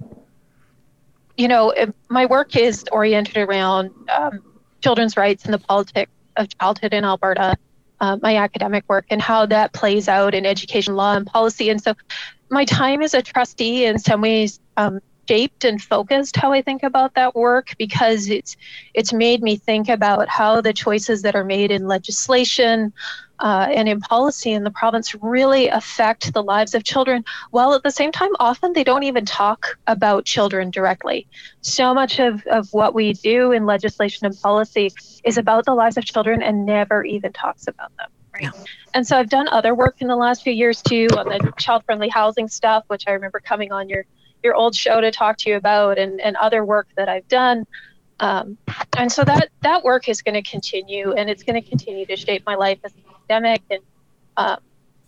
you 1.36 1.48
know, 1.48 1.74
my 2.09 2.26
work 2.26 2.56
is 2.56 2.84
oriented 2.92 3.36
around 3.36 3.90
um, 4.10 4.42
children's 4.82 5.16
rights 5.16 5.44
and 5.44 5.54
the 5.54 5.59
politics 5.59 6.10
of 6.36 6.48
childhood 6.59 6.92
in 6.92 7.04
Alberta, 7.04 7.56
uh, 8.00 8.18
my 8.20 8.36
academic 8.36 8.84
work, 8.88 9.06
and 9.10 9.20
how 9.20 9.46
that 9.46 9.72
plays 9.72 10.09
out 10.09 10.34
in 10.34 10.44
education 10.44 10.94
law 10.96 11.14
and 11.14 11.26
policy. 11.26 11.70
And 11.70 11.82
so 11.82 11.94
my 12.50 12.64
time 12.64 13.02
as 13.02 13.14
a 13.14 13.22
trustee 13.22 13.86
in 13.86 13.98
some 13.98 14.20
ways 14.20 14.60
um, 14.76 15.00
shaped 15.32 15.64
and 15.64 15.80
focused 15.80 16.36
how 16.36 16.52
I 16.52 16.60
think 16.60 16.82
about 16.82 17.14
that 17.14 17.34
work 17.34 17.74
because 17.78 18.28
it's 18.28 18.54
it's 18.92 19.14
made 19.14 19.42
me 19.42 19.56
think 19.56 19.88
about 19.88 20.28
how 20.28 20.60
the 20.60 20.74
choices 20.74 21.22
that 21.22 21.34
are 21.34 21.44
made 21.44 21.70
in 21.70 21.86
legislation 21.86 22.92
uh, 23.38 23.66
and 23.74 23.88
in 23.88 23.98
policy 24.00 24.52
in 24.52 24.62
the 24.62 24.70
province 24.70 25.14
really 25.22 25.68
affect 25.68 26.32
the 26.34 26.42
lives 26.42 26.74
of 26.74 26.84
children, 26.84 27.24
while 27.50 27.72
at 27.72 27.82
the 27.82 27.90
same 27.90 28.12
time, 28.12 28.30
often 28.38 28.72
they 28.72 28.84
don't 28.84 29.02
even 29.02 29.24
talk 29.24 29.78
about 29.86 30.24
children 30.24 30.70
directly. 30.70 31.26
So 31.62 31.92
much 31.92 32.20
of, 32.20 32.46
of 32.46 32.68
what 32.72 32.94
we 32.94 33.14
do 33.14 33.50
in 33.50 33.66
legislation 33.66 34.26
and 34.26 34.38
policy 34.40 34.90
is 35.24 35.38
about 35.38 35.64
the 35.64 35.74
lives 35.74 35.96
of 35.96 36.04
children 36.04 36.40
and 36.40 36.64
never 36.64 37.04
even 37.04 37.32
talks 37.32 37.66
about 37.66 37.90
them. 37.96 38.10
Right. 38.32 38.44
Yeah. 38.44 38.50
And 38.94 39.06
so 39.06 39.18
I've 39.18 39.30
done 39.30 39.48
other 39.48 39.74
work 39.74 39.96
in 39.98 40.06
the 40.06 40.16
last 40.16 40.44
few 40.44 40.52
years 40.52 40.80
too 40.80 41.09
on 41.16 41.26
the 41.28 41.52
child 41.59 41.84
friendly 41.84 42.10
housing 42.10 42.46
stuff, 42.46 42.84
which 42.86 43.04
I 43.09 43.12
remember 43.12 43.40
coming 43.40 43.72
on 43.72 43.88
your 43.88 44.04
your 44.43 44.55
old 44.55 44.74
show 44.74 45.01
to 45.01 45.10
talk 45.10 45.39
to 45.39 45.51
you 45.51 45.56
about 45.56 45.98
and, 45.98 46.20
and 46.20 46.36
other 46.36 46.64
work 46.64 46.89
that 46.97 47.09
I've 47.09 47.28
done. 47.28 47.66
Um, 48.20 48.56
and 48.97 49.10
so 49.10 49.24
that 49.24 49.48
that 49.62 49.82
work 49.82 50.09
is 50.09 50.23
going 50.23 50.35
to 50.35 50.48
continue 50.48 51.12
and 51.12 51.28
it's 51.28 51.43
going 51.43 51.60
to 51.60 51.69
continue 51.69 52.06
to 52.06 52.16
shape 52.16 52.44
my 52.47 52.55
life 52.55 52.78
as 52.85 52.93
an 52.94 53.02
academic. 53.10 53.62
And 53.70 53.81
um, 54.36 54.59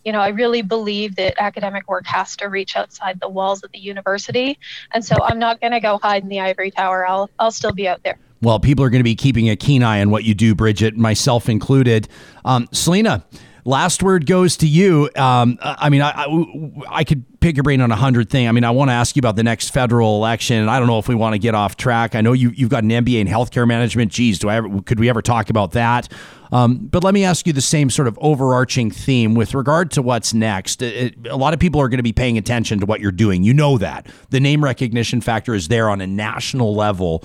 you 0.05 0.11
know 0.11 0.19
i 0.19 0.29
really 0.29 0.61
believe 0.61 1.15
that 1.15 1.33
academic 1.39 1.89
work 1.89 2.05
has 2.05 2.35
to 2.37 2.47
reach 2.47 2.77
outside 2.77 3.19
the 3.19 3.27
walls 3.27 3.63
of 3.63 3.71
the 3.71 3.79
university. 3.79 4.57
And 4.93 5.03
so 5.03 5.15
i'm 5.23 5.39
not 5.39 5.59
going 5.59 5.73
to 5.73 5.81
go 5.81 5.97
hide 5.97 6.23
in 6.23 6.29
the 6.29 6.39
ivory 6.39 6.71
tower. 6.71 7.05
I'll 7.05 7.29
i'll 7.39 7.51
still 7.51 7.73
be 7.73 7.87
out 7.87 8.03
there. 8.03 8.17
Well 8.41 8.59
people 8.59 8.85
are 8.85 8.89
going 8.89 8.99
to 8.99 9.03
be 9.03 9.15
keeping 9.15 9.49
a 9.49 9.55
keen 9.55 9.83
eye 9.83 9.99
on 9.99 10.11
what 10.11 10.23
you 10.23 10.33
do 10.33 10.55
bridget 10.55 10.95
myself 10.95 11.49
included. 11.49 12.07
Um, 12.45 12.67
celina 12.71 13.25
last 13.65 14.03
word 14.03 14.25
goes 14.25 14.57
to 14.57 14.67
you. 14.67 15.09
Um, 15.15 15.57
I 15.61 15.89
mean, 15.89 16.01
I, 16.01 16.11
I, 16.11 16.99
I, 16.99 17.03
could 17.03 17.39
pick 17.39 17.57
your 17.57 17.63
brain 17.63 17.81
on 17.81 17.91
a 17.91 17.95
hundred 17.95 18.29
things. 18.29 18.47
I 18.47 18.51
mean, 18.51 18.63
I 18.63 18.69
want 18.71 18.89
to 18.89 18.93
ask 18.93 19.15
you 19.15 19.19
about 19.19 19.35
the 19.35 19.43
next 19.43 19.69
federal 19.69 20.15
election. 20.15 20.69
I 20.69 20.77
don't 20.77 20.87
know 20.87 20.99
if 20.99 21.07
we 21.07 21.15
want 21.15 21.33
to 21.33 21.39
get 21.39 21.55
off 21.55 21.75
track. 21.75 22.15
I 22.15 22.21
know 22.21 22.33
you, 22.33 22.51
you've 22.51 22.69
got 22.69 22.83
an 22.83 22.91
MBA 22.91 23.19
in 23.19 23.27
healthcare 23.27 23.67
management. 23.67 24.11
Geez, 24.11 24.39
do 24.39 24.49
I 24.49 24.55
ever, 24.57 24.81
could 24.81 24.99
we 24.99 25.09
ever 25.09 25.21
talk 25.21 25.49
about 25.49 25.71
that? 25.71 26.07
Um, 26.51 26.77
but 26.77 27.03
let 27.03 27.13
me 27.13 27.25
ask 27.25 27.47
you 27.47 27.53
the 27.53 27.61
same 27.61 27.89
sort 27.89 28.07
of 28.07 28.17
overarching 28.21 28.91
theme 28.91 29.33
with 29.33 29.55
regard 29.55 29.91
to 29.91 30.01
what's 30.01 30.33
next. 30.33 30.81
It, 30.81 31.15
a 31.27 31.35
lot 31.35 31.53
of 31.53 31.59
people 31.59 31.81
are 31.81 31.89
going 31.89 31.97
to 31.97 32.03
be 32.03 32.13
paying 32.13 32.37
attention 32.37 32.79
to 32.79 32.85
what 32.85 33.01
you're 33.01 33.11
doing. 33.11 33.43
You 33.43 33.53
know 33.53 33.77
that 33.79 34.07
the 34.29 34.39
name 34.39 34.63
recognition 34.63 35.21
factor 35.21 35.55
is 35.55 35.67
there 35.67 35.89
on 35.89 36.01
a 36.01 36.07
national 36.07 36.75
level. 36.75 37.23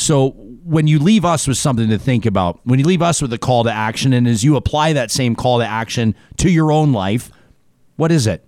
So 0.00 0.30
when 0.64 0.86
you 0.86 0.98
leave 0.98 1.26
us 1.26 1.46
with 1.46 1.58
something 1.58 1.90
to 1.90 1.98
think 1.98 2.24
about, 2.24 2.58
when 2.64 2.78
you 2.78 2.86
leave 2.86 3.02
us 3.02 3.20
with 3.20 3.34
a 3.34 3.38
call 3.38 3.64
to 3.64 3.70
action, 3.70 4.14
and 4.14 4.26
as 4.26 4.42
you 4.42 4.56
apply 4.56 4.94
that 4.94 5.10
same 5.10 5.36
call 5.36 5.58
to 5.58 5.66
action 5.66 6.14
to 6.38 6.50
your 6.50 6.72
own 6.72 6.94
life, 6.94 7.30
what 7.96 8.10
is 8.10 8.26
it? 8.26 8.42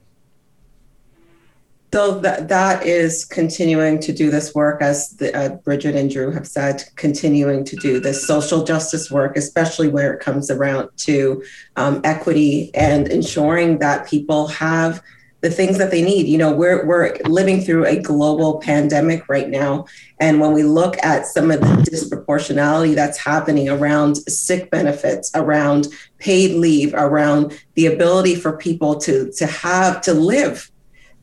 So 1.93 2.19
that 2.21 2.49
that 2.49 2.87
is 2.87 3.27
continuing 3.27 4.01
to 4.01 4.15
do 4.15 4.31
this 4.31 4.55
work, 4.55 4.81
as 4.81 5.11
the, 5.17 5.37
uh, 5.37 5.51
Bridget 5.57 5.95
and 5.95 6.11
Druh 6.11 6.33
have 6.33 6.47
said, 6.47 6.85
continuing 6.97 7.65
to 7.67 7.77
do 7.77 8.01
this 8.01 8.27
social 8.27 8.65
justice 8.65 9.11
work, 9.11 9.37
especially 9.37 9.89
where 9.89 10.15
it 10.15 10.21
comes 10.21 10.51
around 10.51 10.89
to 10.99 11.45
um, 11.77 12.01
equity 12.03 12.71
and 12.75 13.09
ensuring 13.09 13.79
that 13.81 14.09
people 14.09 14.47
have 14.47 15.03
the 15.43 15.51
things 15.51 15.77
that 15.77 15.91
they 15.91 16.03
need. 16.03 16.27
You 16.27 16.39
know, 16.39 16.53
we're 16.53 16.87
we're 16.87 17.17
living 17.27 17.61
through 17.61 17.85
a 17.85 18.01
global 18.01 18.61
pandemic 18.61 19.29
right 19.29 19.49
now, 19.49 19.87
and 20.19 20.41
when 20.41 20.53
we 20.53 20.63
look 20.63 20.97
at 21.05 21.27
some 21.27 21.51
of 21.51 21.61
the 21.61 21.91
disproportionality 21.91 22.95
that's 22.95 23.19
happening 23.19 23.69
around 23.69 24.17
sick 24.29 24.71
benefits, 24.71 25.31
around 25.35 25.89
paid 26.19 26.57
leave, 26.57 26.95
around 26.95 27.61
the 27.75 27.87
ability 27.87 28.37
for 28.37 28.57
people 28.57 28.97
to 29.01 29.31
to 29.33 29.47
have 29.47 30.01
to 30.03 30.15
live, 30.15 30.71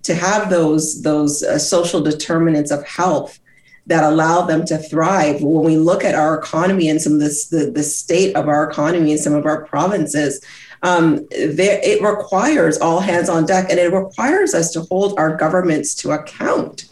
to 0.03 0.13
have 0.13 0.49
those 0.49 1.01
those 1.01 1.41
uh, 1.41 1.57
social 1.57 2.01
determinants 2.01 2.71
of 2.71 2.85
health 2.85 3.39
that 3.87 4.03
allow 4.03 4.43
them 4.43 4.65
to 4.65 4.77
thrive. 4.77 5.41
When 5.41 5.65
we 5.65 5.77
look 5.77 6.03
at 6.03 6.13
our 6.13 6.37
economy 6.37 6.89
and 6.89 7.01
some 7.01 7.13
of 7.13 7.19
this, 7.19 7.47
the, 7.47 7.71
the 7.71 7.81
state 7.81 8.35
of 8.35 8.47
our 8.47 8.69
economy 8.69 9.13
in 9.13 9.17
some 9.17 9.33
of 9.33 9.47
our 9.47 9.65
provinces, 9.65 10.45
um, 10.83 11.27
there, 11.31 11.79
it 11.83 12.01
requires 12.01 12.77
all 12.77 12.99
hands 12.99 13.29
on 13.29 13.45
deck 13.45 13.69
and 13.69 13.79
it 13.79 13.91
requires 13.91 14.53
us 14.53 14.71
to 14.73 14.81
hold 14.81 15.17
our 15.19 15.35
governments 15.35 15.93
to 15.95 16.11
account. 16.11 16.85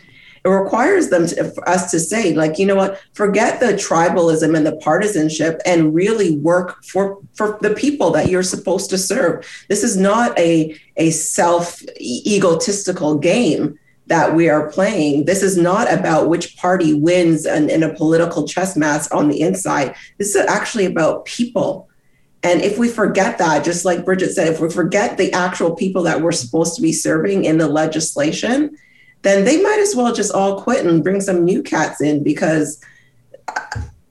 It 0.43 0.49
requires 0.49 1.09
them 1.09 1.27
to, 1.27 1.51
for 1.51 1.68
us 1.68 1.91
to 1.91 1.99
say, 1.99 2.34
like, 2.34 2.57
you 2.57 2.65
know 2.65 2.76
what, 2.76 3.01
forget 3.14 3.59
the 3.59 3.73
tribalism 3.73 4.55
and 4.55 4.65
the 4.65 4.77
partisanship 4.77 5.61
and 5.65 5.93
really 5.93 6.38
work 6.38 6.84
for, 6.85 7.19
for 7.34 7.57
the 7.61 7.73
people 7.73 8.11
that 8.11 8.30
you're 8.30 8.43
supposed 8.43 8.89
to 8.91 8.97
serve. 8.97 9.45
This 9.68 9.84
is 9.84 9.97
not 9.97 10.38
a, 10.39 10.77
a 10.95 11.11
self 11.11 11.81
egotistical 11.99 13.18
game 13.18 13.77
that 14.05 14.35
we 14.35 14.47
are 14.47 14.72
playing. 14.72 15.26
This 15.26 15.43
is 15.43 15.57
not 15.57 15.91
about 15.91 16.30
which 16.30 16.55
party 16.55 16.93
wins 16.93 17.45
in, 17.45 17.69
in 17.69 17.84
a 17.84 17.93
political 17.93 18.47
chess 18.47 18.77
match 18.77 19.11
on 19.11 19.27
the 19.27 19.41
inside. 19.41 19.95
This 20.18 20.34
is 20.34 20.45
actually 20.45 20.85
about 20.85 21.26
people 21.26 21.86
and 22.48 22.61
if 22.61 22.78
we 22.78 22.88
forget 22.88 23.38
that, 23.40 23.65
just 23.65 23.84
like 23.84 24.06
Bridget 24.06 24.32
said, 24.32 24.48
if 24.48 24.61
we 24.61 24.69
forget 24.69 25.18
the 25.18 25.34
actual 25.34 25.76
people 25.76 26.03
that 26.03 26.22
we're 26.22 26.32
supposed 26.32 26.76
to 26.76 26.82
be 26.82 26.94
serving 26.94 27.44
in 27.44 27.57
the 27.57 27.68
legislation, 27.68 28.78
then 29.24 29.44
they 29.44 29.61
might 29.61 29.80
as 29.80 29.95
well 29.95 30.14
just 30.14 30.32
all 30.32 30.61
quit 30.61 30.86
and 30.86 31.03
bring 31.03 31.19
some 31.19 31.44
new 31.44 31.61
cats 31.61 31.99
in 32.02 32.24
because 32.24 32.82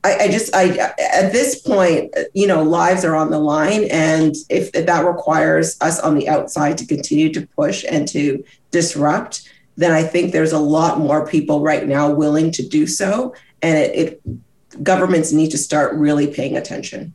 I, 0.04 0.18
I 0.20 0.28
just 0.28 0.54
I 0.54 0.76
at 0.98 1.32
this 1.32 1.62
point, 1.62 2.14
you 2.34 2.46
know, 2.46 2.62
lives 2.62 3.06
are 3.06 3.16
on 3.16 3.30
the 3.30 3.38
line, 3.38 3.84
and 3.90 4.34
if, 4.50 4.68
if 4.74 4.84
that 4.84 5.06
requires 5.06 5.78
us 5.80 5.98
on 6.00 6.14
the 6.14 6.28
outside 6.28 6.76
to 6.78 6.86
continue 6.86 7.32
to 7.32 7.46
push 7.56 7.86
and 7.90 8.06
to 8.08 8.44
disrupt, 8.70 9.50
then 9.76 9.92
I 9.92 10.02
think 10.02 10.32
there's 10.32 10.52
a 10.52 10.58
lot 10.58 10.98
more 10.98 11.26
people 11.26 11.62
right 11.62 11.86
now 11.86 12.10
willing 12.10 12.50
to 12.52 12.68
do 12.68 12.86
so, 12.86 13.34
and 13.62 13.78
it, 13.78 13.94
it 13.96 14.82
governments 14.82 15.32
need 15.32 15.52
to 15.52 15.58
start 15.58 15.94
really 15.94 16.26
paying 16.26 16.58
attention. 16.58 17.14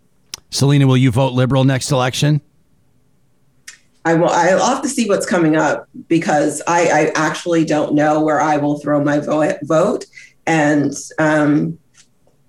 Celina, 0.52 0.86
will 0.86 0.98
you 0.98 1.12
vote 1.12 1.34
liberal 1.34 1.64
next 1.64 1.92
election? 1.92 2.42
I 4.04 4.16
will. 4.16 4.30
I'll 4.30 4.66
have 4.66 4.82
to 4.84 4.90
see 4.90 5.08
what's 5.08 5.26
coming 5.26 5.56
up 5.56 5.88
because 6.08 6.62
I, 6.68 6.88
I 6.88 7.12
actually 7.16 7.66
don't 7.66 7.94
know 7.94 8.22
where 8.24 8.42
I 8.42 8.58
will 8.58 8.80
throw 8.80 9.04
my 9.04 9.20
vote, 9.20 10.06
and 10.48 10.94
um, 11.20 11.78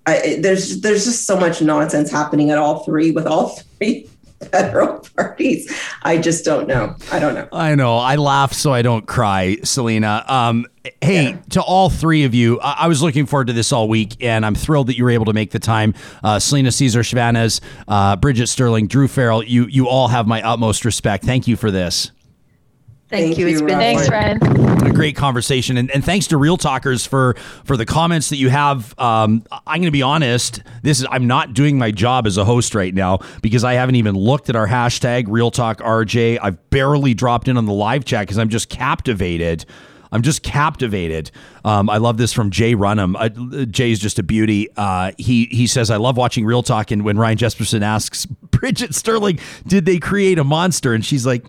I, 0.05 0.39
there's 0.41 0.81
there's 0.81 1.05
just 1.05 1.25
so 1.25 1.39
much 1.39 1.61
nonsense 1.61 2.09
happening 2.09 2.49
at 2.49 2.57
all 2.57 2.83
three 2.83 3.11
with 3.11 3.27
all 3.27 3.49
three 3.49 4.09
federal 4.51 5.05
parties. 5.15 5.71
I 6.01 6.17
just 6.17 6.43
don't 6.43 6.67
know. 6.67 6.95
I 7.11 7.19
don't 7.19 7.35
know. 7.35 7.47
I 7.51 7.75
know. 7.75 7.97
I 7.97 8.15
laugh 8.15 8.53
so 8.53 8.73
I 8.73 8.81
don't 8.81 9.05
cry, 9.05 9.57
Celina. 9.63 10.25
Um, 10.27 10.65
hey, 11.01 11.29
yeah. 11.29 11.37
to 11.51 11.61
all 11.61 11.89
three 11.89 12.23
of 12.23 12.33
you, 12.33 12.59
I-, 12.59 12.77
I-, 12.79 12.87
was 12.87 13.01
looking 13.01 13.25
forward 13.25 13.47
to 13.47 13.53
this 13.53 13.71
all 13.71 13.87
week, 13.87 14.23
and 14.23 14.45
I'm 14.45 14.55
thrilled 14.55 14.87
that 14.87 14.97
you 14.97 15.03
were 15.03 15.11
able 15.11 15.25
to 15.25 15.33
make 15.33 15.51
the 15.51 15.59
time. 15.59 15.93
Uh, 16.23 16.39
Celina 16.39 16.71
Caesar 16.71 17.01
Chavannes, 17.01 17.61
uh, 17.87 18.15
Bridget 18.17 18.47
Stirling, 18.47 18.87
Druh 18.87 19.07
Farrell, 19.07 19.43
you 19.43 19.65
you 19.67 19.87
all 19.87 20.09
have 20.09 20.27
my 20.27 20.41
utmost 20.41 20.85
respect. 20.85 21.23
Thank 21.23 21.47
you 21.47 21.55
for 21.55 21.71
this. 21.71 22.11
Thank, 23.09 23.35
Thank 23.35 23.37
you. 23.37 23.47
It's 23.47 23.61
been 23.61 23.77
thanks, 23.77 24.09
Ryan. 24.09 24.87
A 24.87 24.91
great 24.91 25.15
conversation, 25.15 25.77
and, 25.77 25.91
and 25.91 26.03
thanks 26.03 26.27
to 26.27 26.37
Real 26.37 26.57
Talkers 26.57 27.05
for 27.05 27.35
for 27.63 27.77
the 27.77 27.85
comments 27.85 28.29
that 28.29 28.37
you 28.37 28.49
have. 28.49 28.97
Um, 28.99 29.45
I'm 29.51 29.81
going 29.81 29.83
to 29.83 29.91
be 29.91 30.01
honest. 30.01 30.63
This 30.81 30.99
is 30.99 31.05
I'm 31.11 31.27
not 31.27 31.53
doing 31.53 31.77
my 31.77 31.91
job 31.91 32.25
as 32.25 32.37
a 32.37 32.43
host 32.43 32.73
right 32.73 32.93
now 32.93 33.19
because 33.43 33.63
I 33.63 33.73
haven't 33.73 33.95
even 33.95 34.15
looked 34.15 34.49
at 34.49 34.55
our 34.55 34.67
hashtag 34.67 35.25
Real 35.27 35.51
Talk 35.51 35.77
RJ. 35.77 36.39
I've 36.41 36.69
barely 36.71 37.13
dropped 37.13 37.47
in 37.47 37.55
on 37.55 37.67
the 37.67 37.73
live 37.73 38.03
chat 38.03 38.23
because 38.23 38.39
I'm 38.39 38.49
just 38.49 38.67
captivated. 38.69 39.65
I'm 40.13 40.21
just 40.21 40.43
captivated. 40.43 41.31
Um, 41.65 41.89
I 41.89 41.97
love 41.97 42.17
this 42.17 42.31
from 42.31 42.51
Jay 42.51 42.75
Runham. 42.75 43.15
Uh, 43.17 43.65
Jay's 43.65 43.99
just 43.99 44.19
a 44.19 44.23
beauty. 44.23 44.69
Uh, 44.77 45.11
he 45.17 45.45
he 45.45 45.67
says, 45.67 45.89
"I 45.89 45.97
love 45.97 46.15
watching 46.15 46.45
Real 46.45 46.63
Talk." 46.63 46.91
And 46.91 47.03
when 47.03 47.17
Ryan 47.17 47.37
Jespersen 47.37 47.81
asks 47.81 48.25
Bridget 48.51 48.93
Stirling, 48.93 49.39
"Did 49.67 49.85
they 49.85 49.97
create 49.97 50.37
a 50.37 50.43
monster?" 50.43 50.93
and 50.93 51.03
she's 51.03 51.25
like, 51.25 51.43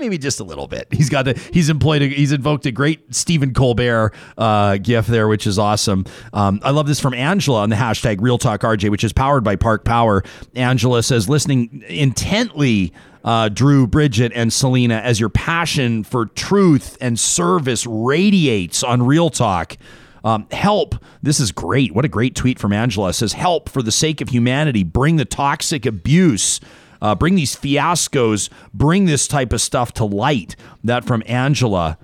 maybe 0.00 0.18
just 0.18 0.40
a 0.40 0.44
little 0.44 0.66
bit. 0.66 0.88
He's 0.90 1.08
got 1.08 1.28
a, 1.28 1.34
he's 1.52 1.68
employed 1.68 2.02
a, 2.02 2.08
he's 2.08 2.32
invoked 2.32 2.66
a 2.66 2.72
great 2.72 3.14
Stephen 3.14 3.54
Colbert 3.54 4.12
uh, 4.36 4.78
gif 4.78 5.06
there, 5.06 5.28
which 5.28 5.46
is 5.46 5.58
awesome. 5.58 6.04
Um, 6.32 6.60
I 6.62 6.70
love 6.70 6.86
this 6.86 6.98
from 6.98 7.14
Angela 7.14 7.60
on 7.62 7.70
the 7.70 7.76
hashtag 7.76 8.20
Real 8.20 8.38
Talk 8.38 8.60
RJ, 8.62 8.90
which 8.90 9.04
is 9.04 9.12
powered 9.12 9.44
by 9.44 9.56
Park 9.56 9.84
Power. 9.84 10.24
Angela 10.54 11.02
says, 11.02 11.28
listening 11.28 11.84
intently. 11.88 12.92
Uh, 13.22 13.50
Druh, 13.50 13.86
Bridget, 13.86 14.32
and 14.34 14.50
Celina, 14.50 14.94
as 14.94 15.20
your 15.20 15.28
passion 15.28 16.04
for 16.04 16.24
truth 16.24 16.96
and 17.02 17.20
service 17.20 17.86
radiates 17.86 18.82
on 18.82 19.02
Real 19.02 19.28
Talk. 19.28 19.76
Um, 20.24 20.46
help. 20.50 20.94
This 21.22 21.38
is 21.38 21.52
great. 21.52 21.94
What 21.94 22.06
a 22.06 22.08
great 22.08 22.34
tweet 22.34 22.58
from 22.58 22.72
Angela. 22.72 23.10
It 23.10 23.14
says, 23.14 23.34
Help 23.34 23.68
for 23.68 23.82
the 23.82 23.92
sake 23.92 24.22
of 24.22 24.30
humanity. 24.30 24.84
Bring 24.84 25.16
the 25.16 25.26
toxic 25.26 25.84
abuse 25.84 26.60
uh, 27.02 27.14
bring 27.14 27.34
these 27.34 27.54
fiascos, 27.56 28.50
bring 28.74 29.04
this 29.06 29.26
type 29.28 29.52
of 29.52 29.60
stuff 29.60 29.92
to 29.94 30.04
light. 30.04 30.56
That 30.84 31.04
from 31.04 31.22
Angela. 31.26 31.98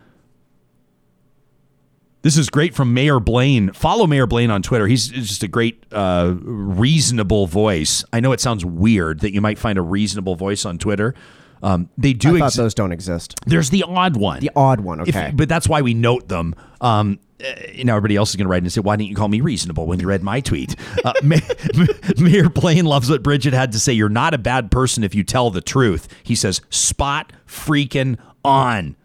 This 2.23 2.36
is 2.36 2.51
great 2.51 2.74
from 2.74 2.93
Mayor 2.93 3.20
Blaine. 3.20 3.73
Follow 3.73 4.06
Mayor 4.09 4.27
Blaine 4.27 4.51
on 4.51 4.60
Twitter. 4.60 4.89
He's 4.89 5.06
just 5.09 5.44
a 5.44 5.48
great, 5.48 5.85
uh, 5.93 6.35
reasonable 6.40 7.47
voice. 7.47 8.05
I 8.12 8.18
know 8.18 8.32
it 8.32 8.40
sounds 8.40 8.64
weird 8.64 9.20
that 9.20 9.32
you 9.32 9.40
might 9.40 9.59
find 9.60 9.78
a 9.78 9.82
reasonable 9.82 10.35
voice 10.35 10.64
on 10.64 10.77
Twitter. 10.78 11.14
Um, 11.62 11.89
they 11.97 12.12
do 12.14 12.36
I 12.36 12.40
thought 12.40 12.55
those 12.55 12.74
don't 12.74 12.90
exist. 12.90 13.35
There's 13.47 13.70
the 13.70 13.85
odd 13.86 14.16
one. 14.16 14.40
The 14.40 14.51
odd 14.56 14.81
one, 14.81 15.01
If- 15.01 15.10
okay. 15.10 15.31
but 15.35 15.48
that's 15.48 15.68
why 15.68 15.82
we 15.82 15.94
note 15.94 16.27
them. 16.28 16.55
Um, 16.81 17.20
uh, 17.45 17.53
you 17.73 17.85
know, 17.85 17.97
everybody 17.97 18.17
else 18.17 18.31
is 18.31 18.37
going 18.37 18.47
to 18.47 18.51
write 18.51 18.63
and 18.63 18.73
say, 18.73 18.81
"Why 18.81 18.97
didn't 18.97 19.11
you 19.11 19.17
call 19.17 19.29
me 19.29 19.41
reasonable 19.41 19.87
when 19.87 20.01
you 20.01 20.07
read 20.07 20.23
my 20.23 20.41
tweet?" 20.41 20.75
Uh, 21.05 21.13
Ma- 21.23 21.37
Mayor 22.19 22.49
Blaine 22.49 22.87
loves 22.87 23.11
what 23.11 23.23
Bridget 23.23 23.53
had 23.53 23.73
to 23.73 23.81
say. 23.81 23.93
You're 23.93 24.09
not 24.09 24.35
a 24.35 24.39
bad 24.39 24.71
person 24.71 25.05
if 25.05 25.15
you 25.15 25.23
tell 25.23 25.51
the 25.51 25.61
truth. 25.61 26.09
He 26.23 26.35
says, 26.35 26.61
"Spot 26.71 27.33
freaking 27.47 28.19
on." 28.45 28.97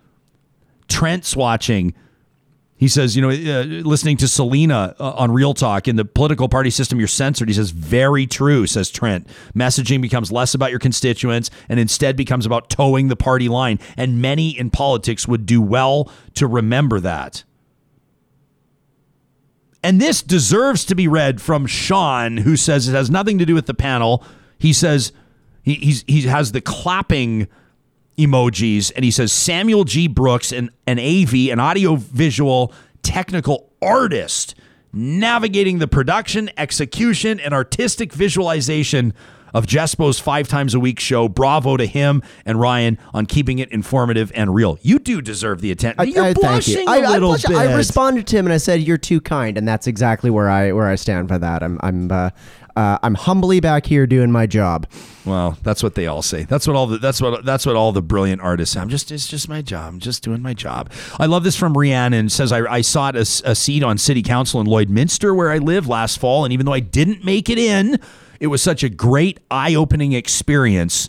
Trent's 0.87 1.35
watching. 1.35 1.93
He 2.75 2.87
says, 2.87 3.15
you 3.15 3.21
know, 3.21 3.29
uh, 3.29 3.63
listening 3.63 4.17
to 4.17 4.27
Celina 4.27 4.95
uh, 4.99 5.11
on 5.11 5.31
Real 5.31 5.53
Talk 5.53 5.87
in 5.87 5.97
the 5.97 6.03
political 6.03 6.49
party 6.49 6.71
system, 6.71 6.97
you're 6.97 7.07
censored. 7.07 7.47
He 7.47 7.53
says, 7.53 7.69
very 7.69 8.25
true, 8.25 8.65
says 8.65 8.89
Trent. 8.89 9.27
Messaging 9.55 10.01
becomes 10.01 10.31
less 10.31 10.55
about 10.55 10.71
your 10.71 10.79
constituents 10.79 11.51
and 11.69 11.79
instead 11.79 12.17
becomes 12.17 12.43
about 12.43 12.71
toeing 12.71 13.07
the 13.07 13.15
party 13.15 13.47
line. 13.49 13.77
And 13.95 14.19
many 14.19 14.57
in 14.57 14.71
politics 14.71 15.27
would 15.27 15.45
do 15.45 15.61
well 15.61 16.11
to 16.33 16.47
remember 16.47 16.99
that. 17.01 17.43
And 19.83 19.99
this 19.99 20.21
deserves 20.21 20.85
to 20.85 20.95
be 20.95 21.07
read 21.07 21.41
from 21.41 21.65
Sean, 21.65 22.37
who 22.37 22.55
says 22.55 22.87
it 22.87 22.93
has 22.93 23.09
nothing 23.09 23.39
to 23.39 23.45
do 23.45 23.55
with 23.55 23.65
the 23.65 23.73
panel. 23.73 24.23
He 24.59 24.73
says 24.73 25.11
he, 25.63 25.75
he 26.07 26.21
has 26.23 26.51
the 26.51 26.61
clapping 26.61 27.47
emojis 28.17 28.91
and 28.95 29.03
he 29.03 29.11
says 29.11 29.31
Samuel 29.31 29.83
G. 29.83 30.07
Brooks, 30.07 30.51
an, 30.51 30.69
an 30.85 30.99
AV, 30.99 31.33
an 31.49 31.59
audiovisual 31.59 32.73
technical 33.01 33.71
artist, 33.81 34.55
navigating 34.93 35.79
the 35.79 35.87
production, 35.87 36.49
execution, 36.57 37.39
and 37.39 37.53
artistic 37.53 38.13
visualization 38.13 39.13
of 39.53 39.65
Jespo's 39.67 40.19
five 40.19 40.47
times 40.47 40.73
a 40.73 40.79
week 40.79 40.99
show. 40.99 41.27
Bravo 41.27 41.77
to 41.77 41.85
him 41.85 42.21
and 42.45 42.59
Ryan 42.59 42.97
on 43.13 43.25
keeping 43.25 43.59
it 43.59 43.71
informative 43.71 44.31
and 44.35 44.53
real. 44.53 44.77
You 44.81 44.99
do 44.99 45.21
deserve 45.21 45.61
the 45.61 45.71
attention. 45.71 46.09
You're 46.09 46.23
I- 46.23 46.29
you. 46.29 46.35
blushing 46.35 46.87
I, 46.89 46.97
a 46.97 47.03
I 47.03 47.09
little 47.11 47.33
bit. 47.33 47.51
I 47.51 47.75
responded 47.75 48.27
to 48.27 48.37
him 48.37 48.45
and 48.45 48.53
I 48.53 48.57
said, 48.57 48.81
"You're 48.81 48.97
too 48.97 49.21
kind," 49.21 49.57
and 49.57 49.67
that's 49.67 49.87
exactly 49.87 50.29
where 50.29 50.49
I 50.49 50.71
where 50.71 50.87
I 50.87 50.95
stand 50.95 51.27
for 51.27 51.37
that. 51.37 51.63
I'm 51.63 51.79
I'm 51.81 52.11
uh, 52.11 52.29
uh, 52.75 52.97
I'm 53.03 53.15
humbly 53.15 53.59
back 53.59 53.85
here 53.85 54.07
doing 54.07 54.31
my 54.31 54.45
job. 54.47 54.87
Well, 55.25 55.57
that's 55.61 55.83
what 55.83 55.95
they 55.95 56.07
all 56.07 56.21
say. 56.21 56.43
That's 56.43 56.65
what 56.67 56.75
all 56.75 56.87
the 56.87 56.97
that's 56.97 57.21
what 57.21 57.43
that's 57.45 57.65
what 57.65 57.75
all 57.75 57.91
the 57.91 58.01
brilliant 58.01 58.41
artists 58.41 58.73
say. 58.73 58.79
I'm 58.79 58.89
just 58.89 59.11
it's 59.11 59.27
just 59.27 59.49
my 59.49 59.61
job. 59.61 59.93
I'm 59.93 59.99
just 59.99 60.23
doing 60.23 60.41
my 60.41 60.53
job. 60.53 60.89
I 61.19 61.25
love 61.25 61.43
this 61.43 61.55
from 61.57 61.77
Rhiannon. 61.77 62.29
Says 62.29 62.51
I, 62.51 62.59
I 62.61 62.81
sought 62.81 63.15
a, 63.15 63.21
a 63.21 63.55
seat 63.55 63.83
on 63.83 63.97
city 63.97 64.21
council 64.23 64.61
in 64.61 64.67
Lloydminster 64.67 65.35
where 65.35 65.51
I 65.51 65.57
live 65.57 65.87
last 65.87 66.19
fall, 66.19 66.45
and 66.45 66.53
even 66.53 66.65
though 66.65 66.73
I 66.73 66.79
didn't 66.79 67.25
make 67.25 67.49
it 67.49 67.57
in, 67.59 67.99
it 68.41 68.47
was 68.47 68.61
such 68.61 68.83
a 68.83 68.89
great 68.89 69.39
eye 69.49 69.75
opening 69.75 70.11
experience. 70.11 71.07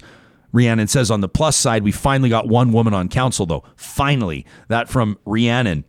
Rhiannon 0.52 0.86
says 0.86 1.10
on 1.10 1.22
the 1.22 1.28
plus 1.28 1.56
side, 1.56 1.82
we 1.82 1.90
finally 1.90 2.28
got 2.28 2.46
one 2.46 2.72
woman 2.72 2.94
on 2.94 3.08
council 3.08 3.46
though. 3.46 3.64
Finally, 3.74 4.46
that 4.68 4.88
from 4.88 5.18
Rhiannon 5.24 5.84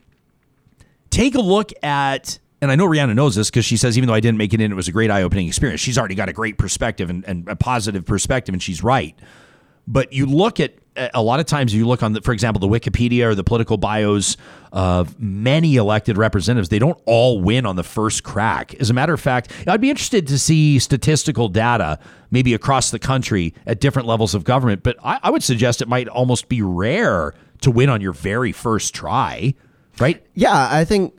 take 1.11 1.35
a 1.35 1.41
look 1.41 1.71
at 1.83 2.39
and 2.61 2.71
I 2.71 2.75
know 2.75 2.87
Rihanna 2.87 3.13
knows 3.13 3.35
this 3.35 3.49
because 3.49 3.65
she 3.65 3.75
says 3.75 3.97
even 3.97 4.07
though 4.07 4.13
I 4.13 4.21
didn't 4.21 4.37
make 4.37 4.53
it 4.53 4.61
in, 4.61 4.71
it 4.71 4.75
was 4.75 4.87
a 4.87 4.93
great 4.93 5.11
eye-opening 5.11 5.49
experience. 5.49 5.81
She's 5.81 5.97
already 5.97 6.15
got 6.15 6.29
a 6.29 6.33
great 6.33 6.57
perspective 6.57 7.09
and, 7.09 7.25
and 7.25 7.45
a 7.49 7.57
positive 7.57 8.05
perspective, 8.05 8.53
and 8.53 8.63
she's 8.63 8.81
right. 8.81 9.19
But 9.85 10.13
you 10.13 10.25
look 10.25 10.61
at 10.61 10.75
a 10.95 11.21
lot 11.21 11.39
of 11.39 11.45
times 11.45 11.73
you 11.73 11.87
look 11.87 12.03
on 12.03 12.13
the, 12.13 12.21
for 12.21 12.33
example, 12.33 12.59
the 12.59 12.67
Wikipedia 12.67 13.25
or 13.25 13.35
the 13.35 13.43
political 13.43 13.77
bios 13.77 14.37
of 14.71 15.19
many 15.19 15.75
elected 15.75 16.17
representatives. 16.17 16.69
They 16.69 16.79
don't 16.79 16.99
all 17.05 17.41
win 17.41 17.65
on 17.65 17.75
the 17.75 17.83
first 17.83 18.23
crack. 18.23 18.73
As 18.75 18.89
a 18.89 18.93
matter 18.93 19.13
of 19.13 19.21
fact, 19.21 19.51
I'd 19.67 19.81
be 19.81 19.89
interested 19.89 20.27
to 20.27 20.39
see 20.39 20.79
statistical 20.79 21.49
data 21.49 21.99
maybe 22.31 22.53
across 22.53 22.91
the 22.91 22.99
country 22.99 23.53
at 23.65 23.79
different 23.79 24.07
levels 24.07 24.33
of 24.33 24.43
government. 24.43 24.83
But 24.83 24.97
I, 25.03 25.19
I 25.23 25.29
would 25.29 25.43
suggest 25.43 25.81
it 25.81 25.87
might 25.87 26.07
almost 26.07 26.49
be 26.49 26.61
rare 26.61 27.33
to 27.61 27.71
win 27.71 27.89
on 27.89 28.01
your 28.01 28.13
very 28.13 28.51
first 28.51 28.93
try, 28.93 29.53
right? 29.99 30.25
Yeah, 30.33 30.67
I 30.71 30.85
think 30.85 31.13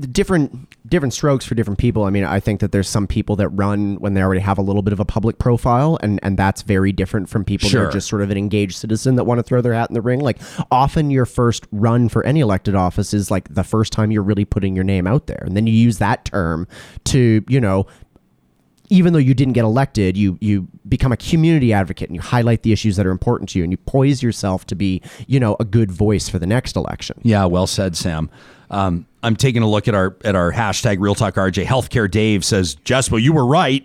different 0.00 0.68
different 0.88 1.12
strokes 1.12 1.44
for 1.44 1.54
different 1.54 1.78
people. 1.78 2.04
I 2.04 2.10
mean, 2.10 2.24
I 2.24 2.40
think 2.40 2.60
that 2.60 2.72
there's 2.72 2.88
some 2.88 3.06
people 3.06 3.36
that 3.36 3.48
run 3.50 3.96
when 3.96 4.14
they 4.14 4.22
already 4.22 4.40
have 4.40 4.58
a 4.58 4.62
little 4.62 4.82
bit 4.82 4.92
of 4.92 5.00
a 5.00 5.04
public 5.04 5.38
profile, 5.38 5.98
and 6.02 6.20
and 6.22 6.38
that's 6.38 6.62
very 6.62 6.92
different 6.92 7.28
from 7.28 7.44
people 7.44 7.68
that 7.70 7.78
are 7.78 7.90
just 7.90 8.08
sort 8.08 8.22
of 8.22 8.30
an 8.30 8.36
engaged 8.38 8.76
citizen 8.76 9.16
that 9.16 9.24
want 9.24 9.38
to 9.38 9.42
throw 9.42 9.60
their 9.60 9.74
hat 9.74 9.90
in 9.90 9.94
the 9.94 10.00
ring. 10.00 10.20
Like 10.20 10.38
often, 10.70 11.10
your 11.10 11.26
first 11.26 11.66
run 11.72 12.08
for 12.08 12.24
any 12.24 12.40
elected 12.40 12.74
office 12.74 13.14
is 13.14 13.30
like 13.30 13.52
the 13.52 13.64
first 13.64 13.92
time 13.92 14.10
you're 14.10 14.22
really 14.22 14.44
putting 14.44 14.74
your 14.74 14.84
name 14.84 15.06
out 15.06 15.26
there, 15.26 15.42
and 15.44 15.56
then 15.56 15.66
you 15.66 15.74
use 15.74 15.98
that 15.98 16.24
term 16.24 16.66
to 17.04 17.44
you 17.48 17.60
know 17.60 17.86
even 18.88 19.12
though 19.12 19.18
you 19.18 19.34
didn't 19.34 19.54
get 19.54 19.64
elected, 19.64 20.16
you 20.16 20.38
you 20.40 20.68
become 20.88 21.12
a 21.12 21.16
community 21.16 21.72
advocate 21.72 22.08
and 22.08 22.16
you 22.16 22.22
highlight 22.22 22.62
the 22.62 22.72
issues 22.72 22.96
that 22.96 23.06
are 23.06 23.10
important 23.10 23.48
to 23.50 23.58
you 23.58 23.64
and 23.64 23.72
you 23.72 23.76
poise 23.78 24.22
yourself 24.22 24.66
to 24.66 24.74
be, 24.74 25.02
you 25.26 25.40
know, 25.40 25.56
a 25.58 25.64
good 25.64 25.90
voice 25.90 26.28
for 26.28 26.38
the 26.38 26.46
next 26.46 26.76
election. 26.76 27.18
Yeah, 27.22 27.44
well 27.46 27.66
said, 27.66 27.96
Sam. 27.96 28.30
Um, 28.70 29.06
I'm 29.26 29.34
taking 29.34 29.62
a 29.62 29.68
look 29.68 29.88
at 29.88 29.94
our 29.94 30.16
at 30.24 30.36
our 30.36 30.52
hashtag 30.52 30.98
Real 31.00 31.16
Talk 31.16 31.34
RJ. 31.34 31.64
Healthcare 31.64 32.08
Dave 32.08 32.44
says, 32.44 32.76
Jespo, 32.76 33.20
you 33.20 33.32
were 33.32 33.44
right. 33.44 33.84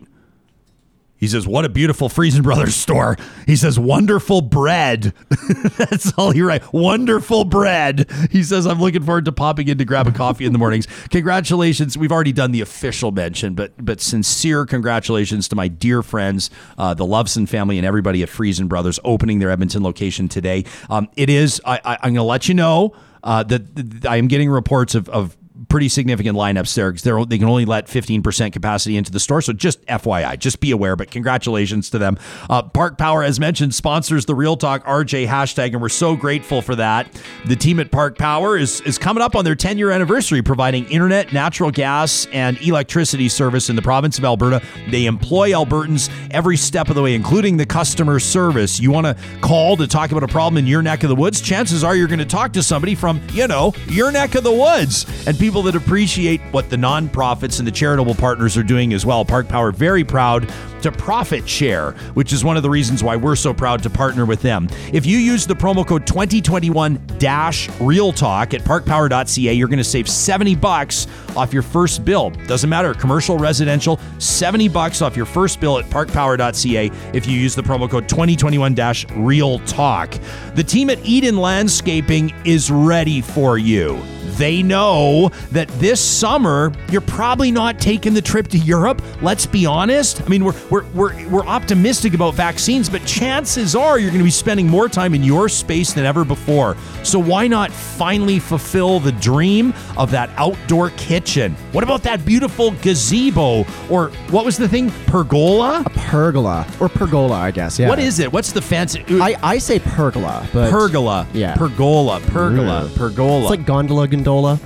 He 1.18 1.28
says, 1.28 1.48
"What 1.48 1.66
a 1.66 1.70
beautiful 1.70 2.10
Freson 2.10 2.42
Brothers 2.42 2.76
store." 2.76 3.16
He 3.46 3.56
says, 3.56 3.78
"Wonderful 3.78 4.42
bread." 4.42 5.14
That's 5.78 6.12
all 6.18 6.32
he 6.32 6.42
writes. 6.42 6.68
Wonderful 6.74 7.46
bread. 7.46 8.10
He 8.32 8.42
says, 8.42 8.66
"I'm 8.66 8.82
looking 8.82 9.04
forward 9.04 9.26
to 9.26 9.32
popping 9.32 9.68
in 9.68 9.78
to 9.78 9.86
grab 9.86 10.08
a 10.08 10.12
coffee 10.12 10.46
in 10.46 10.52
the 10.52 10.58
mornings." 10.58 10.88
Congratulations. 11.12 11.96
We've 11.96 12.12
already 12.12 12.34
done 12.34 12.52
the 12.52 12.62
official 12.62 13.12
mention, 13.12 13.54
but 13.54 13.74
but 13.78 14.02
sincere 14.02 14.66
congratulations 14.66 15.48
to 15.50 15.56
my 15.56 15.68
dear 15.68 16.02
friends, 16.02 16.50
uh, 16.80 16.96
the 16.96 17.06
Lovsin 17.06 17.48
family, 17.48 17.78
and 17.78 17.86
everybody 17.86 18.24
at 18.24 18.30
Freson 18.30 18.68
Brothers 18.68 19.00
opening 19.04 19.38
their 19.38 19.52
Edmonton 19.52 19.84
location 19.84 20.28
today. 20.28 20.66
Um, 20.90 21.08
it 21.16 21.30
is. 21.30 21.62
I, 21.66 21.80
I, 21.86 21.94
I'm 21.98 22.14
going 22.14 22.16
to 22.16 22.24
let 22.24 22.48
you 22.48 22.56
know 22.56 22.96
uh, 23.24 23.44
that 23.44 24.06
I 24.08 24.18
am 24.18 24.28
getting 24.28 24.50
reports 24.50 24.96
of. 24.96 25.10
of 25.10 25.38
pretty 25.72 25.88
significant 25.88 26.38
lineups 26.38 26.76
there 26.76 26.92
because 26.92 27.28
they 27.30 27.38
can 27.38 27.48
only 27.48 27.64
let 27.64 27.88
15% 27.88 28.52
capacity 28.52 28.98
into 28.98 29.10
the 29.10 29.22
store. 29.22 29.42
So 29.42 29.54
just 29.54 29.84
FYI, 29.86 30.38
just 30.38 30.60
be 30.60 30.72
aware. 30.72 30.98
But 30.98 31.10
congratulations 31.12 31.90
to 31.92 31.98
them. 31.98 32.18
Uh, 32.50 32.62
Park 32.64 32.98
Power, 32.98 33.24
as 33.24 33.40
mentioned, 33.40 33.74
sponsors 33.74 34.26
the 34.26 34.36
Real 34.36 34.58
Talk 34.58 34.84
RJ 34.84 35.28
hashtag, 35.28 35.72
and 35.72 35.82
we're 35.82 35.88
so 35.88 36.18
grateful 36.18 36.62
for 36.62 36.76
that. 36.76 37.08
The 37.46 37.56
team 37.56 37.80
at 37.80 37.90
Park 37.90 38.18
Power 38.18 38.58
is, 38.58 38.82
is 38.82 38.98
coming 38.98 39.24
up 39.24 39.34
on 39.34 39.46
their 39.46 39.56
10 39.56 39.78
year 39.78 39.92
anniversary, 39.92 40.42
providing 40.42 40.84
internet, 40.92 41.32
natural 41.32 41.72
gas, 41.72 42.28
and 42.34 42.62
electricity 42.62 43.30
service 43.30 43.70
in 43.70 43.78
the 43.78 43.82
province 43.82 44.18
of 44.18 44.26
Alberta. 44.26 44.62
They 44.90 45.06
employ 45.06 45.52
Albertans 45.52 46.10
every 46.32 46.58
step 46.58 46.90
of 46.90 46.96
the 46.96 47.02
way, 47.02 47.16
including 47.16 47.56
the 47.56 47.66
customer 47.66 48.20
service. 48.20 48.78
You 48.78 48.92
want 48.92 49.08
to 49.08 49.16
call 49.40 49.78
to 49.78 49.88
talk 49.88 50.12
about 50.12 50.24
a 50.24 50.28
problem 50.28 50.58
in 50.58 50.68
your 50.68 50.82
neck 50.82 51.04
of 51.04 51.10
the 51.10 51.16
woods? 51.16 51.40
Chances 51.40 51.82
are 51.82 51.96
you're 51.96 52.10
going 52.10 52.20
to 52.20 52.26
talk 52.26 52.52
to 52.54 52.62
somebody 52.62 52.94
from, 52.94 53.22
you 53.32 53.48
know, 53.48 53.74
your 53.88 54.12
neck 54.12 54.36
of 54.36 54.44
the 54.44 54.52
woods 54.52 55.06
and 55.26 55.40
people 55.40 55.61
that 55.64 55.76
appreciate 55.76 56.42
what 56.52 56.70
the 56.70 56.76
nonprofits 56.76 57.60
and 57.60 57.68
the 57.68 57.72
charitable 57.72 58.16
partners 58.16 58.58
are 58.58 58.64
doing 58.64 58.94
as 58.94 59.06
well. 59.06 59.26
Park 59.26 59.48
Power 59.48 59.72
very 59.72 60.04
proud 60.04 60.52
to 60.82 60.92
profit 60.92 61.48
share, 61.48 61.92
which 62.14 62.34
is 62.34 62.44
one 62.44 62.58
of 62.58 62.64
the 62.64 62.70
reasons 62.70 63.04
why 63.04 63.16
we're 63.16 63.36
so 63.36 63.54
proud 63.54 63.84
to 63.84 63.90
partner 63.90 64.26
with 64.26 64.42
them. 64.42 64.68
If 64.94 65.06
you 65.06 65.18
use 65.18 65.46
the 65.46 65.54
promo 65.54 65.86
code 65.86 66.06
2021-real 66.06 68.14
talk 68.14 68.54
at 68.54 68.62
parkpower.ca, 68.62 69.54
you're 69.54 69.68
going 69.68 69.78
to 69.78 69.84
save 69.84 70.10
70 70.10 70.56
bucks 70.56 71.08
off 71.36 71.54
your 71.54 71.64
first 71.64 72.04
bill. 72.04 72.32
Doesn't 72.48 72.70
matter, 72.70 72.94
commercial, 72.94 73.38
residential, 73.38 74.00
70 74.18 74.70
bucks 74.70 75.02
off 75.02 75.16
your 75.16 75.26
first 75.26 75.60
bill 75.60 75.78
at 75.78 75.86
parkpower.ca 75.86 76.92
if 77.14 77.28
you 77.28 77.38
use 77.38 77.56
the 77.56 77.64
promo 77.64 77.90
code 77.90 78.08
2021-real 78.08 79.60
talk. 79.60 80.18
The 80.56 80.64
team 80.64 80.90
at 80.90 81.04
Eden 81.06 81.38
Landscaping 81.38 82.34
is 82.46 82.72
ready 82.72 83.22
for 83.22 83.58
you. 83.58 84.02
They 84.38 84.64
know 84.64 85.30
that 85.52 85.68
this 85.80 86.00
summer 86.00 86.72
you're 86.90 87.02
probably 87.02 87.52
not 87.52 87.80
taking 87.80 88.14
the 88.14 88.22
trip 88.22 88.48
to 88.50 88.58
Europe. 88.58 89.02
Let's 89.22 89.46
be 89.46 89.66
honest. 89.66 90.22
I 90.22 90.28
mean, 90.28 90.44
we're 90.44 90.56
we're 90.70 90.86
we're, 90.94 91.30
we're 91.30 91.46
optimistic 91.46 92.14
about 92.14 92.34
vaccines, 92.36 92.90
but 92.90 93.06
chances 93.06 93.76
are 93.76 94.00
you're 94.00 94.10
going 94.10 94.20
to 94.20 94.26
be 94.26 94.32
spending 94.32 94.68
more 94.68 94.90
time 94.90 95.14
in 95.14 95.24
your 95.24 95.50
space 95.50 95.94
than 95.94 96.06
ever 96.06 96.24
before. 96.26 96.76
So 97.04 97.20
why 97.20 97.48
not 97.48 97.72
finally 97.72 98.40
fulfill 98.40 99.00
the 99.00 99.12
dream 99.14 99.74
of 99.98 100.12
that 100.12 100.30
outdoor 100.38 100.92
kitchen? 100.92 101.54
What 101.72 101.84
about 101.84 102.04
that 102.04 102.26
beautiful 102.26 102.72
gazebo 102.82 103.66
or 103.90 104.10
what 104.30 104.46
was 104.46 104.58
the 104.58 104.68
thing? 104.68 104.92
Pergola? 105.08 105.84
A 105.86 105.90
Pergola 105.90 106.66
or 106.80 106.90
pergola, 106.90 107.36
I 107.36 107.52
guess. 107.52 107.80
Yeah. 107.80 107.90
What 107.90 108.00
is 108.00 108.20
it? 108.20 108.32
What's 108.32 108.52
the 108.52 108.62
fancy 108.62 109.04
I, 109.10 109.36
I 109.44 109.58
say 109.58 109.80
pergola, 109.80 110.48
but 110.54 110.72
pergola? 110.72 111.28
Yeah. 111.34 111.56
Pergola, 111.56 112.20
pergola, 112.28 112.90
pergola. 112.96 113.42
It's 113.42 113.50
like 113.50 113.66
gondola, 113.66 114.08
gondola. 114.24 114.60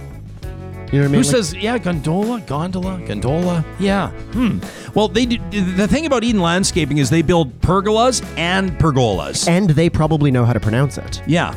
You 0.91 0.99
know 1.01 1.05
what 1.07 1.09
I 1.09 1.11
mean? 1.11 1.11
Who 1.11 1.17
Like- 1.17 1.25
says 1.25 1.53
yeah? 1.55 1.77
Gondola, 1.77 2.41
gondola, 2.45 3.01
gondola. 3.07 3.65
Yeah. 3.79 4.09
Hmm. 4.33 4.59
Well, 4.93 5.07
they 5.07 5.25
do, 5.25 5.37
the 5.75 5.87
thing 5.87 6.05
about 6.05 6.23
Eden 6.23 6.41
Landscaping 6.41 6.99
is 6.99 7.09
they 7.09 7.21
build 7.23 7.59
pergolas 7.61 8.23
and 8.37 8.71
pergolas. 8.77 9.47
and 9.47 9.69
they 9.71 9.89
probably 9.89 10.31
know 10.31 10.45
how 10.45 10.53
to 10.53 10.59
pronounce 10.59 10.97
it. 10.97 11.21
yeah. 11.27 11.53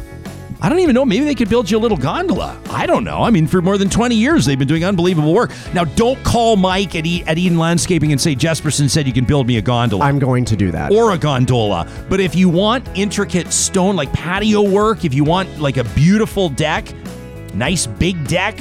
I 0.61 0.69
don't 0.69 0.81
even 0.81 0.93
know. 0.97 1.05
Maybe 1.05 1.25
they 1.25 1.37
could 1.37 1.49
build 1.49 1.71
you 1.71 1.79
a 1.79 1.83
little 1.87 1.97
gondola. 1.97 2.59
I 2.71 2.85
don't 2.87 3.05
know. 3.05 3.23
I 3.23 3.31
mean, 3.31 3.47
for 3.47 3.63
more 3.63 3.79
than 3.79 3.89
20 3.89 4.17
years, 4.17 4.45
they've 4.45 4.59
been 4.59 4.67
doing 4.67 4.85
unbelievable 4.85 5.33
work. 5.33 5.53
Now, 5.73 5.85
don't 5.85 6.21
call 6.25 6.57
Mike 6.57 6.97
at, 6.97 7.07
e- 7.07 7.23
at 7.29 7.39
Eden 7.39 7.59
Landscaping 7.59 8.11
and 8.11 8.21
say 8.21 8.35
Jespersen 8.35 8.91
said 8.91 9.07
you 9.07 9.13
can 9.13 9.25
build 9.25 9.47
me 9.47 9.59
a 9.59 9.63
gondola. 9.63 10.05
I'm 10.05 10.19
going 10.19 10.45
to 10.47 10.57
do 10.57 10.73
that. 10.73 10.91
or 10.91 11.13
a 11.13 11.19
gondola. 11.19 11.87
But 12.09 12.19
if 12.19 12.35
you 12.35 12.49
want 12.49 12.89
intricate 12.97 13.53
stone 13.53 13.95
like 13.95 14.13
patio 14.13 14.63
work, 14.69 15.05
if 15.05 15.15
you 15.15 15.23
want 15.23 15.61
like 15.61 15.77
a 15.77 15.85
beautiful 15.95 16.49
deck, 16.49 16.93
nice 17.55 17.87
big 17.87 18.17
deck 18.29 18.57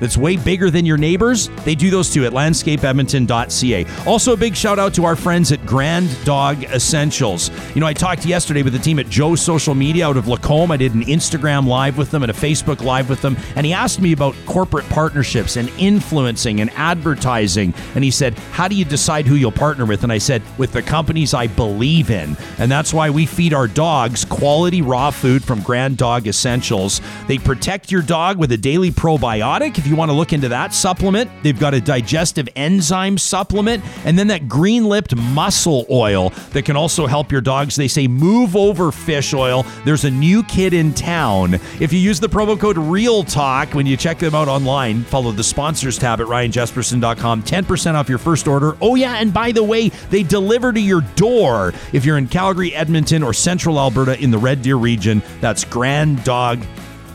that's 0.00 0.16
way 0.16 0.36
bigger 0.36 0.70
than 0.70 0.84
your 0.84 0.96
neighbors, 0.96 1.48
they 1.64 1.74
do 1.74 1.90
those 1.90 2.10
too 2.10 2.24
at 2.24 2.32
landscapeedmonton.ca. 2.32 3.86
Also, 4.06 4.32
a 4.32 4.36
big 4.36 4.56
shout 4.56 4.78
out 4.78 4.94
to 4.94 5.04
our 5.04 5.16
friends 5.16 5.52
at 5.52 5.64
Grand 5.66 6.08
Dog 6.24 6.64
Essentials. 6.64 7.50
You 7.74 7.80
know, 7.80 7.86
I 7.86 7.92
talked 7.92 8.24
yesterday 8.24 8.62
with 8.62 8.72
the 8.72 8.78
team 8.78 8.98
at 8.98 9.08
Joe's 9.08 9.40
Social 9.40 9.74
Media 9.74 10.08
out 10.08 10.16
of 10.16 10.26
Lacombe. 10.26 10.72
I 10.72 10.76
did 10.76 10.94
an 10.94 11.02
Instagram 11.02 11.66
live 11.66 11.98
with 11.98 12.10
them 12.10 12.22
and 12.22 12.30
a 12.30 12.34
Facebook 12.34 12.82
live 12.82 13.08
with 13.08 13.20
them, 13.22 13.36
and 13.56 13.66
he 13.66 13.72
asked 13.72 14.00
me 14.00 14.12
about 14.12 14.34
corporate 14.46 14.88
partnerships 14.88 15.56
and 15.56 15.68
influencing 15.78 16.60
and 16.60 16.70
advertising. 16.70 17.74
And 17.94 18.02
he 18.02 18.10
said, 18.10 18.38
How 18.52 18.68
do 18.68 18.74
you 18.74 18.84
decide 18.84 19.26
who 19.26 19.34
you'll 19.34 19.52
partner 19.52 19.84
with? 19.84 20.02
And 20.02 20.12
I 20.12 20.18
said, 20.18 20.42
With 20.58 20.72
the 20.72 20.82
companies 20.82 21.34
I 21.34 21.46
believe 21.46 22.10
in. 22.10 22.36
And 22.58 22.70
that's 22.70 22.94
why 22.94 23.10
we 23.10 23.26
feed 23.26 23.52
our 23.52 23.68
dogs 23.68 24.24
quality 24.24 24.82
raw 24.82 25.10
food 25.10 25.44
from 25.44 25.60
Grand 25.62 25.96
Dog 25.96 26.26
Essentials. 26.26 27.00
They 27.26 27.38
protect 27.38 27.90
your 27.90 28.02
dog 28.02 28.38
with 28.38 28.52
a 28.52 28.56
daily 28.56 28.90
probiotic. 28.90 29.78
If 29.78 29.86
you 29.90 29.96
want 29.96 30.10
to 30.10 30.14
look 30.14 30.32
into 30.32 30.48
that 30.48 30.72
supplement, 30.72 31.30
they've 31.42 31.58
got 31.58 31.74
a 31.74 31.80
digestive 31.80 32.48
enzyme 32.56 33.18
supplement 33.18 33.84
and 34.04 34.18
then 34.18 34.28
that 34.28 34.48
green 34.48 34.84
lipped 34.84 35.14
mussel 35.16 35.86
oil 35.90 36.30
that 36.52 36.64
can 36.64 36.76
also 36.76 37.06
help 37.06 37.32
your 37.32 37.40
dogs. 37.40 37.76
They 37.76 37.88
say 37.88 38.06
move 38.06 38.56
over 38.56 38.92
fish 38.92 39.34
oil. 39.34 39.64
There's 39.84 40.04
a 40.04 40.10
new 40.10 40.42
kid 40.44 40.72
in 40.72 40.94
town. 40.94 41.54
If 41.80 41.92
you 41.92 41.98
use 41.98 42.20
the 42.20 42.28
promo 42.28 42.58
code 42.58 42.78
Real 42.78 43.24
Talk 43.24 43.74
when 43.74 43.86
you 43.86 43.96
check 43.96 44.18
them 44.18 44.34
out 44.34 44.48
online, 44.48 45.02
follow 45.02 45.32
the 45.32 45.44
sponsors 45.44 45.98
tab 45.98 46.20
at 46.20 46.26
ryanjespersen.com. 46.26 47.42
10% 47.42 47.94
off 47.94 48.08
your 48.08 48.18
first 48.18 48.46
order. 48.46 48.76
Oh, 48.80 48.94
yeah. 48.94 49.16
And 49.16 49.34
by 49.34 49.52
the 49.52 49.64
way, 49.64 49.88
they 49.88 50.22
deliver 50.22 50.72
to 50.72 50.80
your 50.80 51.00
door 51.16 51.72
if 51.92 52.04
you're 52.04 52.18
in 52.18 52.28
Calgary, 52.28 52.74
Edmonton, 52.74 53.22
or 53.22 53.32
Central 53.32 53.78
Alberta 53.78 54.18
in 54.20 54.30
the 54.30 54.38
Red 54.38 54.62
Deer 54.62 54.76
region. 54.76 55.22
That's 55.40 55.64
Grand 55.64 56.22
Dog 56.24 56.64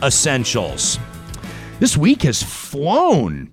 Essentials. 0.02 0.98
This 1.78 1.94
week 1.94 2.22
has 2.22 2.42
flown. 2.42 3.52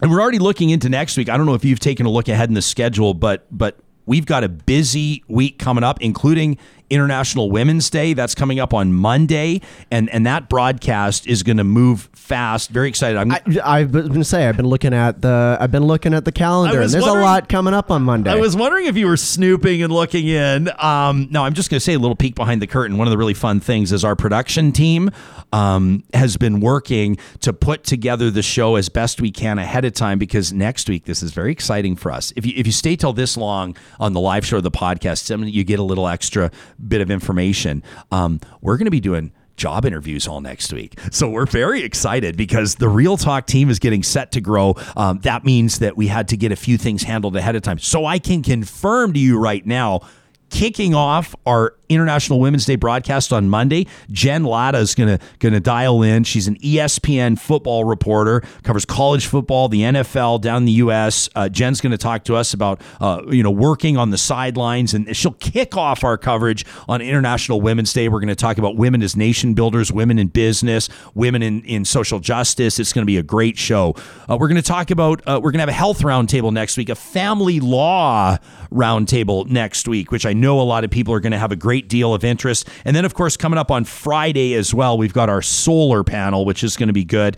And 0.00 0.10
we're 0.10 0.22
already 0.22 0.38
looking 0.38 0.70
into 0.70 0.88
next 0.88 1.18
week. 1.18 1.28
I 1.28 1.36
don't 1.36 1.44
know 1.44 1.52
if 1.52 1.62
you've 1.62 1.78
taken 1.78 2.06
a 2.06 2.10
look 2.10 2.28
ahead 2.28 2.48
in 2.48 2.54
the 2.54 2.62
schedule, 2.62 3.12
but 3.12 3.46
but 3.50 3.78
we've 4.06 4.24
got 4.24 4.44
a 4.44 4.48
busy 4.48 5.22
week 5.28 5.58
coming 5.58 5.84
up, 5.84 6.00
including 6.00 6.56
International 6.90 7.50
Women's 7.50 7.88
Day. 7.88 8.12
That's 8.12 8.34
coming 8.34 8.60
up 8.60 8.74
on 8.74 8.92
Monday, 8.92 9.60
and 9.90 10.10
and 10.10 10.26
that 10.26 10.48
broadcast 10.48 11.26
is 11.26 11.42
going 11.42 11.56
to 11.56 11.64
move 11.64 12.08
fast. 12.12 12.70
Very 12.70 12.88
excited. 12.88 13.16
I'm, 13.16 13.32
I, 13.32 13.40
I've 13.64 13.92
been 13.92 14.12
to 14.14 14.24
say 14.24 14.48
I've 14.48 14.56
been 14.56 14.66
looking 14.66 14.92
at 14.92 15.22
the 15.22 15.56
I've 15.60 15.70
been 15.70 15.84
looking 15.84 16.14
at 16.14 16.24
the 16.24 16.32
calendar, 16.32 16.80
and 16.80 16.90
there's 16.90 17.06
a 17.06 17.12
lot 17.12 17.48
coming 17.48 17.74
up 17.74 17.90
on 17.90 18.02
Monday. 18.02 18.30
I 18.30 18.36
was 18.36 18.56
wondering 18.56 18.86
if 18.86 18.96
you 18.96 19.06
were 19.06 19.16
snooping 19.16 19.82
and 19.82 19.92
looking 19.92 20.26
in. 20.26 20.70
Um, 20.78 21.28
no, 21.30 21.44
I'm 21.44 21.54
just 21.54 21.70
going 21.70 21.78
to 21.78 21.84
say 21.84 21.94
a 21.94 21.98
little 21.98 22.16
peek 22.16 22.34
behind 22.34 22.60
the 22.60 22.66
curtain. 22.66 22.98
One 22.98 23.06
of 23.06 23.10
the 23.10 23.18
really 23.18 23.34
fun 23.34 23.60
things 23.60 23.92
is 23.92 24.04
our 24.04 24.16
production 24.16 24.72
team 24.72 25.10
um, 25.52 26.04
has 26.14 26.36
been 26.36 26.60
working 26.60 27.18
to 27.40 27.52
put 27.52 27.84
together 27.84 28.30
the 28.30 28.42
show 28.42 28.76
as 28.76 28.88
best 28.88 29.20
we 29.20 29.30
can 29.30 29.58
ahead 29.58 29.84
of 29.84 29.92
time 29.92 30.18
because 30.18 30.52
next 30.52 30.88
week 30.88 31.04
this 31.04 31.22
is 31.22 31.32
very 31.32 31.52
exciting 31.52 31.96
for 31.96 32.12
us. 32.12 32.32
If 32.36 32.46
you 32.46 32.52
if 32.56 32.66
you 32.66 32.72
stay 32.72 32.96
till 32.96 33.12
this 33.12 33.36
long 33.36 33.76
on 33.98 34.12
the 34.12 34.20
live 34.20 34.46
show 34.46 34.58
or 34.58 34.60
the 34.60 34.70
podcast, 34.70 35.52
you 35.52 35.64
get 35.64 35.78
a 35.78 35.82
little 35.82 36.08
extra 36.08 36.50
bit 36.88 37.00
of 37.00 37.10
information. 37.10 37.82
Um, 38.10 38.40
we're 38.60 38.76
going 38.76 38.86
to 38.86 38.90
be 38.90 39.00
doing 39.00 39.32
job 39.56 39.84
interviews 39.84 40.26
all 40.26 40.40
next 40.40 40.72
week. 40.72 40.98
So 41.12 41.28
we're 41.28 41.44
very 41.46 41.82
excited 41.82 42.36
because 42.36 42.76
the 42.76 42.88
Real 42.88 43.18
Talk 43.18 43.46
team 43.46 43.68
is 43.68 43.78
getting 43.78 44.02
set 44.02 44.32
to 44.32 44.40
grow. 44.40 44.74
Um, 44.96 45.18
that 45.20 45.44
means 45.44 45.80
that 45.80 45.96
we 45.98 46.06
had 46.06 46.28
to 46.28 46.36
get 46.36 46.50
a 46.50 46.56
few 46.56 46.78
things 46.78 47.02
handled 47.02 47.36
ahead 47.36 47.56
of 47.56 47.62
time. 47.62 47.78
So 47.78 48.06
I 48.06 48.18
can 48.18 48.42
confirm 48.42 49.12
to 49.12 49.18
you 49.20 49.38
right 49.38 49.64
now, 49.64 50.00
kicking 50.48 50.94
off 50.94 51.36
our 51.44 51.74
International 51.90 52.40
Women's 52.40 52.64
Day 52.64 52.76
broadcast 52.76 53.32
on 53.32 53.50
Monday, 53.50 53.86
Jen 54.10 54.44
Latta 54.44 54.78
is 54.78 54.94
gonna 54.94 55.18
gonna 55.40 55.60
dial 55.60 56.02
in. 56.02 56.24
She's 56.24 56.48
an 56.48 56.56
ESPN 56.56 57.38
football 57.38 57.84
reporter, 57.84 58.42
covers 58.62 58.84
college 58.84 59.26
football, 59.26 59.68
the 59.68 59.82
NFL 59.82 60.40
down 60.40 60.58
in 60.58 60.64
the 60.64 60.72
U.S. 60.72 61.28
Uh, 61.34 61.48
Jen's 61.48 61.80
gonna 61.80 61.98
talk 61.98 62.24
to 62.24 62.36
us 62.36 62.54
about 62.54 62.80
uh, 63.00 63.22
you 63.28 63.42
know 63.42 63.50
working 63.50 63.96
on 63.96 64.10
the 64.10 64.18
sidelines, 64.18 64.94
and 64.94 65.14
she'll 65.16 65.32
kick 65.32 65.76
off 65.76 66.04
our 66.04 66.16
coverage 66.16 66.64
on 66.88 67.02
International 67.02 67.60
Women's 67.60 67.92
Day. 67.92 68.08
We're 68.08 68.20
gonna 68.20 68.34
talk 68.34 68.58
about 68.58 68.76
women 68.76 69.02
as 69.02 69.16
nation 69.16 69.54
builders, 69.54 69.92
women 69.92 70.18
in 70.18 70.28
business, 70.28 70.88
women 71.14 71.42
in 71.42 71.62
in 71.64 71.84
social 71.84 72.20
justice. 72.20 72.78
It's 72.78 72.92
gonna 72.92 73.04
be 73.04 73.18
a 73.18 73.22
great 73.22 73.58
show. 73.58 73.94
Uh, 74.28 74.36
we're 74.38 74.48
gonna 74.48 74.62
talk 74.62 74.90
about 74.90 75.22
uh, 75.26 75.40
we're 75.42 75.50
gonna 75.50 75.62
have 75.62 75.68
a 75.68 75.72
health 75.72 76.00
roundtable 76.00 76.52
next 76.52 76.76
week, 76.76 76.88
a 76.88 76.94
family 76.94 77.58
law 77.58 78.38
roundtable 78.72 79.48
next 79.48 79.88
week, 79.88 80.10
which 80.10 80.24
I 80.24 80.32
know 80.32 80.60
a 80.60 80.62
lot 80.62 80.84
of 80.84 80.90
people 80.90 81.12
are 81.14 81.20
going 81.20 81.32
to 81.32 81.38
have 81.38 81.52
a 81.52 81.56
great 81.56 81.79
deal 81.88 82.14
of 82.14 82.24
interest. 82.24 82.68
And 82.84 82.94
then, 82.94 83.04
of 83.04 83.14
course, 83.14 83.36
coming 83.36 83.58
up 83.58 83.70
on 83.70 83.84
Friday 83.84 84.54
as 84.54 84.72
well, 84.74 84.96
we've 84.98 85.12
got 85.12 85.28
our 85.28 85.42
solar 85.42 86.04
panel, 86.04 86.44
which 86.44 86.62
is 86.64 86.76
going 86.76 86.88
to 86.88 86.92
be 86.92 87.04
good. 87.04 87.36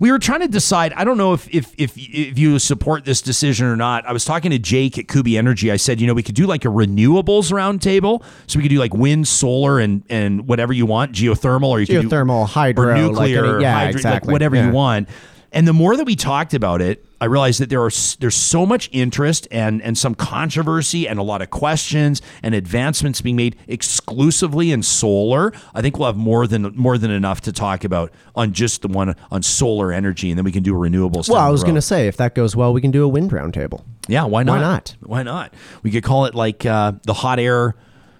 We 0.00 0.10
were 0.10 0.18
trying 0.18 0.40
to 0.40 0.48
decide. 0.48 0.92
I 0.94 1.04
don't 1.04 1.18
know 1.18 1.32
if 1.32 1.48
if 1.54 1.74
if 1.78 1.92
if 1.96 2.38
you 2.38 2.58
support 2.58 3.04
this 3.04 3.22
decision 3.22 3.66
or 3.66 3.76
not. 3.76 4.06
I 4.06 4.12
was 4.12 4.24
talking 4.24 4.50
to 4.50 4.58
Jake 4.58 4.98
at 4.98 5.08
Kuby 5.08 5.36
Energy. 5.38 5.70
I 5.70 5.76
said, 5.76 6.00
you 6.00 6.06
know, 6.06 6.14
we 6.14 6.22
could 6.22 6.34
do 6.34 6.46
like 6.46 6.64
a 6.64 6.68
renewables 6.68 7.50
roundtable, 7.52 8.22
so 8.46 8.58
we 8.58 8.62
could 8.62 8.70
do 8.70 8.78
like 8.78 8.94
wind, 8.94 9.28
solar, 9.28 9.78
and 9.78 10.02
and 10.08 10.46
whatever 10.48 10.72
you 10.72 10.86
want, 10.86 11.12
geothermal, 11.12 11.68
or 11.68 11.80
you 11.80 11.86
could 11.86 12.02
do 12.02 12.08
Geothermal, 12.08 12.46
hydro, 12.46 12.86
or 12.88 12.92
like 12.92 13.02
nuclear, 13.30 13.54
any- 13.56 13.62
yeah, 13.62 13.72
hydro- 13.74 13.86
like 13.86 13.94
exactly. 13.94 14.32
whatever 14.32 14.56
Yeah. 14.56 14.66
you 14.66 14.72
want. 14.72 15.08
And 15.52 15.66
the 15.66 15.72
more 15.72 15.96
that 15.96 16.04
we 16.04 16.16
talked 16.16 16.54
about 16.54 16.82
it, 16.82 17.04
I 17.20 17.24
realized 17.26 17.60
that 17.60 17.70
there 17.70 17.82
are 17.82 17.90
there's 18.18 18.34
so 18.36 18.66
much 18.66 18.90
interest 18.92 19.48
and 19.50 19.80
and 19.80 19.96
some 19.96 20.14
controversy 20.14 21.08
and 21.08 21.18
a 21.18 21.22
lot 21.22 21.40
of 21.40 21.50
questions 21.50 22.20
and 22.42 22.54
advancements 22.54 23.20
being 23.22 23.36
made 23.36 23.56
exclusively 23.66 24.70
in 24.70 24.82
solar. 24.82 25.52
I 25.74 25.80
think 25.80 25.98
we'll 25.98 26.08
have 26.08 26.16
more 26.16 26.46
than 26.46 26.74
more 26.76 26.98
than 26.98 27.10
enough 27.10 27.40
to 27.42 27.52
talk 27.52 27.84
about 27.84 28.12
on 28.34 28.52
just 28.52 28.82
the 28.82 28.88
one 28.88 29.14
on 29.30 29.42
solar 29.42 29.92
energy, 29.92 30.30
and 30.30 30.36
then 30.38 30.44
we 30.44 30.52
can 30.52 30.62
do 30.62 30.76
a 30.76 30.78
renewables. 30.78 31.28
well, 31.28 31.38
I 31.38 31.48
was 31.48 31.62
going 31.62 31.74
to 31.76 31.82
say 31.82 32.06
if 32.06 32.18
that 32.18 32.34
goes 32.34 32.54
well, 32.54 32.72
we 32.74 32.80
can 32.80 32.90
do 32.90 33.02
a 33.04 33.08
wind 33.08 33.30
roundtable. 33.30 33.82
Yeah, 34.08 34.24
why 34.24 34.42
not? 34.42 34.52
Why 34.56 34.60
not? 34.60 34.96
Why 35.00 35.22
not? 35.22 35.54
We 35.82 35.90
could 35.90 36.04
call 36.04 36.26
it 36.26 36.34
like 36.34 36.66
uh, 36.66 36.92
the 37.04 37.14
hot 37.14 37.38
air. 37.38 37.74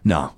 No. 0.04 0.32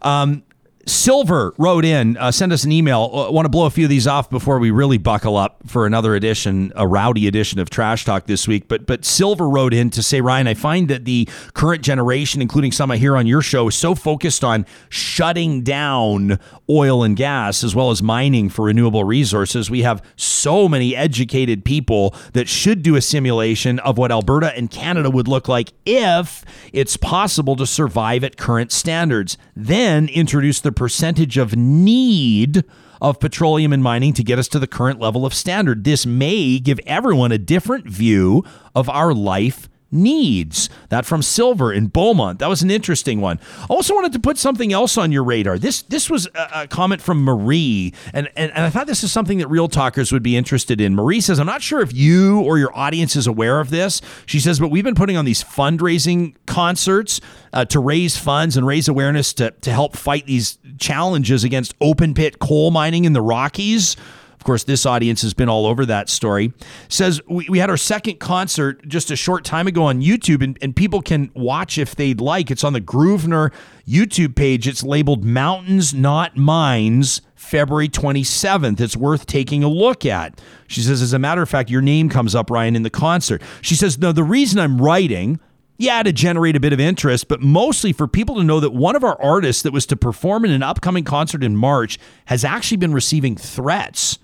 Um, 0.00 0.44
Silver 0.88 1.54
wrote 1.58 1.84
in, 1.84 2.16
uh, 2.16 2.30
send 2.30 2.52
us 2.52 2.64
an 2.64 2.72
email. 2.72 3.26
I 3.28 3.30
want 3.30 3.44
to 3.44 3.50
blow 3.50 3.66
a 3.66 3.70
few 3.70 3.84
of 3.84 3.90
these 3.90 4.06
off 4.06 4.30
before 4.30 4.58
we 4.58 4.70
really 4.70 4.98
buckle 4.98 5.36
up 5.36 5.58
for 5.66 5.86
another 5.86 6.14
edition, 6.14 6.72
a 6.76 6.86
rowdy 6.86 7.28
edition 7.28 7.60
of 7.60 7.68
Trash 7.68 8.04
Talk 8.04 8.26
this 8.26 8.48
week. 8.48 8.68
But 8.68 8.86
but 8.86 9.04
Silver 9.04 9.48
wrote 9.48 9.74
in 9.74 9.90
to 9.90 10.02
say, 10.02 10.20
Ryan, 10.20 10.48
I 10.48 10.54
find 10.54 10.88
that 10.88 11.04
the 11.04 11.28
current 11.52 11.82
generation, 11.82 12.40
including 12.40 12.72
some 12.72 12.90
I 12.90 12.96
hear 12.96 13.16
on 13.16 13.26
your 13.26 13.42
show, 13.42 13.68
is 13.68 13.74
so 13.74 13.94
focused 13.94 14.42
on 14.42 14.64
shutting 14.88 15.62
down 15.62 16.38
oil 16.70 17.02
and 17.02 17.16
gas 17.16 17.62
as 17.62 17.74
well 17.74 17.90
as 17.90 18.02
mining 18.02 18.48
for 18.48 18.66
renewable 18.66 19.04
resources. 19.04 19.70
We 19.70 19.82
have 19.82 20.02
so 20.16 20.68
many 20.68 20.96
educated 20.96 21.64
people 21.64 22.14
that 22.32 22.48
should 22.48 22.82
do 22.82 22.96
a 22.96 23.02
simulation 23.02 23.78
of 23.80 23.98
what 23.98 24.10
Alberta 24.10 24.56
and 24.56 24.70
Canada 24.70 25.10
would 25.10 25.28
look 25.28 25.48
like 25.48 25.72
if 25.84 26.44
it's 26.72 26.96
possible 26.96 27.56
to 27.56 27.66
survive 27.66 28.24
at 28.24 28.36
current 28.36 28.72
standards. 28.72 29.36
Then 29.54 30.08
introduce 30.08 30.60
the 30.60 30.72
percentage 30.78 31.36
of 31.36 31.56
need 31.56 32.64
of 33.02 33.18
petroleum 33.18 33.72
and 33.72 33.82
mining 33.82 34.12
to 34.12 34.22
get 34.22 34.38
us 34.38 34.48
to 34.48 34.58
the 34.58 34.66
current 34.66 35.00
level 35.00 35.26
of 35.26 35.34
standard. 35.34 35.82
This 35.84 36.06
may 36.06 36.58
give 36.60 36.80
everyone 36.86 37.32
a 37.32 37.38
different 37.38 37.86
view 37.86 38.44
of 38.74 38.88
our 38.88 39.12
life 39.12 39.68
needs. 39.90 40.68
That 40.90 41.06
from 41.06 41.22
Silver 41.22 41.72
in 41.72 41.86
Beaumont. 41.86 42.38
That 42.38 42.48
was 42.48 42.62
an 42.62 42.70
interesting 42.70 43.20
one. 43.20 43.40
I 43.62 43.66
also 43.68 43.94
wanted 43.94 44.12
to 44.12 44.18
put 44.18 44.38
something 44.38 44.72
else 44.72 44.98
on 44.98 45.12
your 45.12 45.24
radar. 45.24 45.58
This 45.58 45.82
this 45.82 46.10
was 46.10 46.26
a, 46.34 46.62
a 46.62 46.68
comment 46.68 47.00
from 47.00 47.22
Marie, 47.24 47.94
and, 48.12 48.28
and 48.36 48.52
and 48.52 48.64
I 48.64 48.70
thought 48.70 48.86
this 48.86 49.02
is 49.02 49.12
something 49.12 49.38
that 49.38 49.48
real 49.48 49.68
talkers 49.68 50.12
would 50.12 50.22
be 50.22 50.36
interested 50.36 50.80
in. 50.80 50.94
Marie 50.94 51.20
says, 51.20 51.38
"I'm 51.38 51.46
not 51.46 51.62
sure 51.62 51.80
if 51.80 51.92
you 51.94 52.40
or 52.40 52.58
your 52.58 52.76
audience 52.76 53.16
is 53.16 53.26
aware 53.26 53.60
of 53.60 53.70
this." 53.70 54.00
She 54.26 54.40
says, 54.40 54.60
"But 54.60 54.70
we've 54.70 54.84
been 54.84 54.94
putting 54.94 55.16
on 55.16 55.24
these 55.24 55.42
fundraising 55.42 56.34
concerts 56.46 57.20
uh, 57.52 57.64
to 57.66 57.80
raise 57.80 58.16
funds 58.16 58.56
and 58.56 58.66
raise 58.66 58.88
awareness 58.88 59.32
to 59.34 59.50
to 59.50 59.70
help 59.70 59.96
fight 59.96 60.26
these 60.26 60.58
challenges 60.78 61.44
against 61.44 61.74
open 61.80 62.14
pit 62.14 62.38
coal 62.38 62.70
mining 62.70 63.04
in 63.04 63.12
the 63.12 63.22
Rockies." 63.22 63.96
Of 64.38 64.44
course, 64.44 64.62
this 64.62 64.86
audience 64.86 65.22
has 65.22 65.34
been 65.34 65.48
all 65.48 65.66
over 65.66 65.84
that 65.86 66.08
story. 66.08 66.52
Says 66.88 67.20
we, 67.26 67.48
we 67.48 67.58
had 67.58 67.70
our 67.70 67.76
second 67.76 68.20
concert 68.20 68.86
just 68.86 69.10
a 69.10 69.16
short 69.16 69.44
time 69.44 69.66
ago 69.66 69.82
on 69.82 70.00
YouTube, 70.00 70.44
and, 70.44 70.56
and 70.62 70.76
people 70.76 71.02
can 71.02 71.32
watch 71.34 71.76
if 71.76 71.96
they'd 71.96 72.20
like. 72.20 72.48
It's 72.48 72.62
on 72.62 72.72
the 72.72 72.80
Grosvenor 72.80 73.50
YouTube 73.86 74.36
page. 74.36 74.68
It's 74.68 74.84
labeled 74.84 75.24
Mountains 75.24 75.92
Not 75.92 76.36
Mines, 76.36 77.20
February 77.34 77.88
27th. 77.88 78.80
It's 78.80 78.96
worth 78.96 79.26
taking 79.26 79.64
a 79.64 79.68
look 79.68 80.06
at. 80.06 80.40
She 80.68 80.82
says, 80.82 81.02
as 81.02 81.12
a 81.12 81.18
matter 81.18 81.42
of 81.42 81.48
fact, 81.48 81.68
your 81.68 81.82
name 81.82 82.08
comes 82.08 82.36
up, 82.36 82.48
Ryan, 82.48 82.76
in 82.76 82.84
the 82.84 82.90
concert. 82.90 83.42
She 83.60 83.74
says, 83.74 83.98
no, 83.98 84.12
the 84.12 84.22
reason 84.22 84.60
I'm 84.60 84.80
writing 84.80 85.40
yeah, 85.78 86.02
to 86.02 86.12
generate 86.12 86.56
a 86.56 86.60
bit 86.60 86.72
of 86.72 86.80
interest, 86.80 87.28
but 87.28 87.40
mostly 87.40 87.92
for 87.92 88.08
people 88.08 88.34
to 88.34 88.44
know 88.44 88.58
that 88.58 88.74
one 88.74 88.96
of 88.96 89.04
our 89.04 89.20
artists 89.22 89.62
that 89.62 89.72
was 89.72 89.86
to 89.86 89.96
perform 89.96 90.44
in 90.44 90.50
an 90.50 90.62
upcoming 90.62 91.04
concert 91.04 91.44
in 91.44 91.56
March 91.56 91.98
has 92.26 92.44
actually 92.44 92.76
been 92.76 92.92
receiving 92.92 93.36
threats 93.36 94.18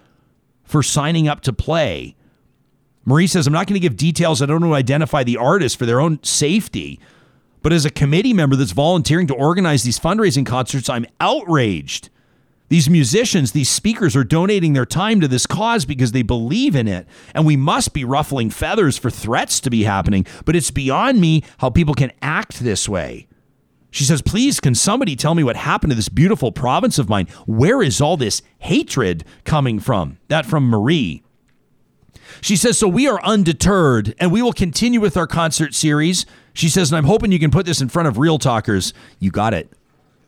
for 0.65 0.83
signing 0.83 1.29
up 1.29 1.41
to 1.43 1.53
play. 1.53 2.17
Marie 3.05 3.29
says, 3.29 3.47
I'm 3.47 3.53
not 3.53 3.69
going 3.69 3.75
to 3.75 3.81
give 3.81 3.97
details. 3.97 4.43
I 4.43 4.47
don't 4.47 4.63
want 4.63 4.73
to 4.73 4.77
identify 4.77 5.23
the 5.23 5.37
artist 5.37 5.79
for 5.79 5.87
their 5.87 6.01
own 6.01 6.23
safety. 6.25 6.99
But 7.63 7.73
as 7.73 7.85
a 7.85 7.91
committee 7.91 8.33
member 8.33 8.57
that's 8.57 8.73
volunteering 8.73 9.27
to 9.29 9.35
organize 9.35 9.85
these 9.85 9.99
fundraising 9.99 10.45
concerts, 10.45 10.89
I'm 10.89 11.07
outraged. 11.21 12.11
These 12.69 12.89
musicians, 12.89 13.53
these 13.53 13.69
speakers 13.69 14.17
are 14.17 14.25
donating 14.25 14.73
their 14.73 14.87
time 14.87 15.21
to 15.21 15.29
this 15.29 15.47
cause 15.47 15.85
because 15.85 16.13
they 16.13 16.23
believe 16.23 16.75
in 16.75 16.89
it. 16.89 17.07
And 17.35 17.45
we 17.45 17.57
must 17.57 17.93
be 17.93 18.05
ruffling 18.05 18.51
feathers 18.51 18.97
for 18.97 19.11
threats 19.11 19.61
to 19.61 19.71
be 19.71 19.85
happening. 19.85 20.27
But 20.45 20.57
it's 20.57 20.71
beyond 20.71 21.21
me 21.21 21.43
how 21.59 21.71
people 21.71 21.95
can 21.95 22.13
act 22.23 22.61
this 22.61 22.89
way. 22.89 23.29
She 23.91 24.05
says, 24.05 24.23
Please, 24.23 24.61
can 24.61 24.75
somebody 24.75 25.15
tell 25.15 25.35
me 25.35 25.45
what 25.45 25.57
happened 25.57 25.91
to 25.91 25.97
this 25.97 26.09
beautiful 26.09 26.53
province 26.53 26.99
of 26.99 27.09
mine? 27.09 27.29
Where 27.47 27.83
is 27.83 28.01
all 28.01 28.17
this 28.17 28.43
hatred 28.59 29.25
coming 29.45 29.79
from? 29.79 30.19
That 30.29 30.47
from 30.47 30.69
Marie. 30.69 31.23
She 32.41 32.57
says, 32.57 32.79
So 32.79 32.89
we 32.89 33.07
are 33.07 33.23
undeterred 33.23 34.15
and 34.19 34.33
we 34.33 34.43
will 34.43 34.53
continue 34.53 35.01
with 35.01 35.17
our 35.17 35.27
concert 35.27 35.75
series. 35.75 36.25
She 36.55 36.69
says, 36.69 36.91
And 36.91 36.97
I'm 36.97 37.05
hoping 37.05 37.31
you 37.31 37.39
can 37.39 37.53
put 37.53 37.67
this 37.67 37.83
in 37.83 37.89
front 37.89 38.09
of 38.09 38.19
real 38.19 38.39
talkers. 38.39 38.95
You 39.21 39.31
got 39.31 39.55
it 39.55 39.71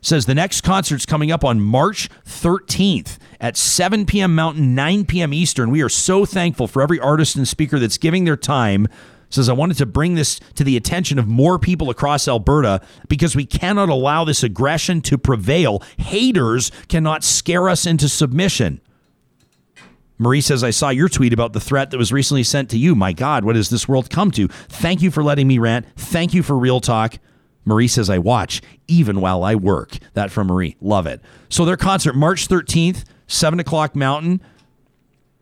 says 0.07 0.25
the 0.25 0.33
next 0.33 0.61
concert's 0.61 1.05
coming 1.05 1.31
up 1.31 1.43
on 1.43 1.59
March 1.59 2.09
13th 2.25 3.17
at 3.39 3.57
7 3.57 4.05
p.m. 4.05 4.33
Mountain, 4.33 4.73
9 4.73 5.05
p.m. 5.05 5.33
Eastern. 5.33 5.69
We 5.69 5.81
are 5.81 5.89
so 5.89 6.25
thankful 6.25 6.67
for 6.67 6.81
every 6.81 6.99
artist 6.99 7.35
and 7.35 7.47
speaker 7.47 7.77
that's 7.77 7.97
giving 7.97 8.23
their 8.23 8.37
time. 8.37 8.87
Says, 9.29 9.49
I 9.49 9.53
wanted 9.53 9.77
to 9.77 9.85
bring 9.85 10.15
this 10.15 10.39
to 10.55 10.63
the 10.63 10.77
attention 10.77 11.19
of 11.19 11.27
more 11.27 11.59
people 11.59 11.89
across 11.89 12.29
Alberta 12.29 12.81
because 13.09 13.35
we 13.35 13.45
cannot 13.45 13.89
allow 13.89 14.23
this 14.23 14.41
aggression 14.41 15.01
to 15.01 15.17
prevail. 15.17 15.83
Haters 15.97 16.71
cannot 16.87 17.25
scare 17.25 17.67
us 17.67 17.85
into 17.85 18.07
submission. 18.07 18.79
Marie 20.17 20.41
says, 20.41 20.63
I 20.63 20.69
saw 20.69 20.89
your 20.89 21.09
tweet 21.09 21.33
about 21.33 21.51
the 21.51 21.59
threat 21.59 21.91
that 21.91 21.97
was 21.97 22.13
recently 22.13 22.43
sent 22.43 22.69
to 22.69 22.77
you. 22.77 22.95
My 22.95 23.11
God, 23.11 23.43
what 23.43 23.57
has 23.57 23.69
this 23.69 23.87
world 23.87 24.09
come 24.09 24.31
to? 24.31 24.47
Thank 24.47 25.01
you 25.01 25.11
for 25.11 25.21
letting 25.21 25.47
me 25.47 25.59
rant. 25.59 25.85
Thank 25.97 26.33
you 26.33 26.41
for 26.41 26.57
real 26.57 26.79
talk. 26.79 27.19
Marie 27.67 27.87
says, 27.89 28.09
I 28.09 28.17
watch 28.17 28.61
even 28.87 29.19
while 29.19 29.43
I 29.43 29.55
work. 29.55 29.97
That 30.13 30.31
from 30.31 30.47
Marie. 30.47 30.77
Love 30.79 31.05
it. 31.05 31.21
So 31.49 31.65
their 31.65 31.77
concert, 31.77 32.15
March 32.15 32.47
13th, 32.47 33.03
7 33.27 33.59
o'clock 33.59 33.93
Mountain, 33.93 34.41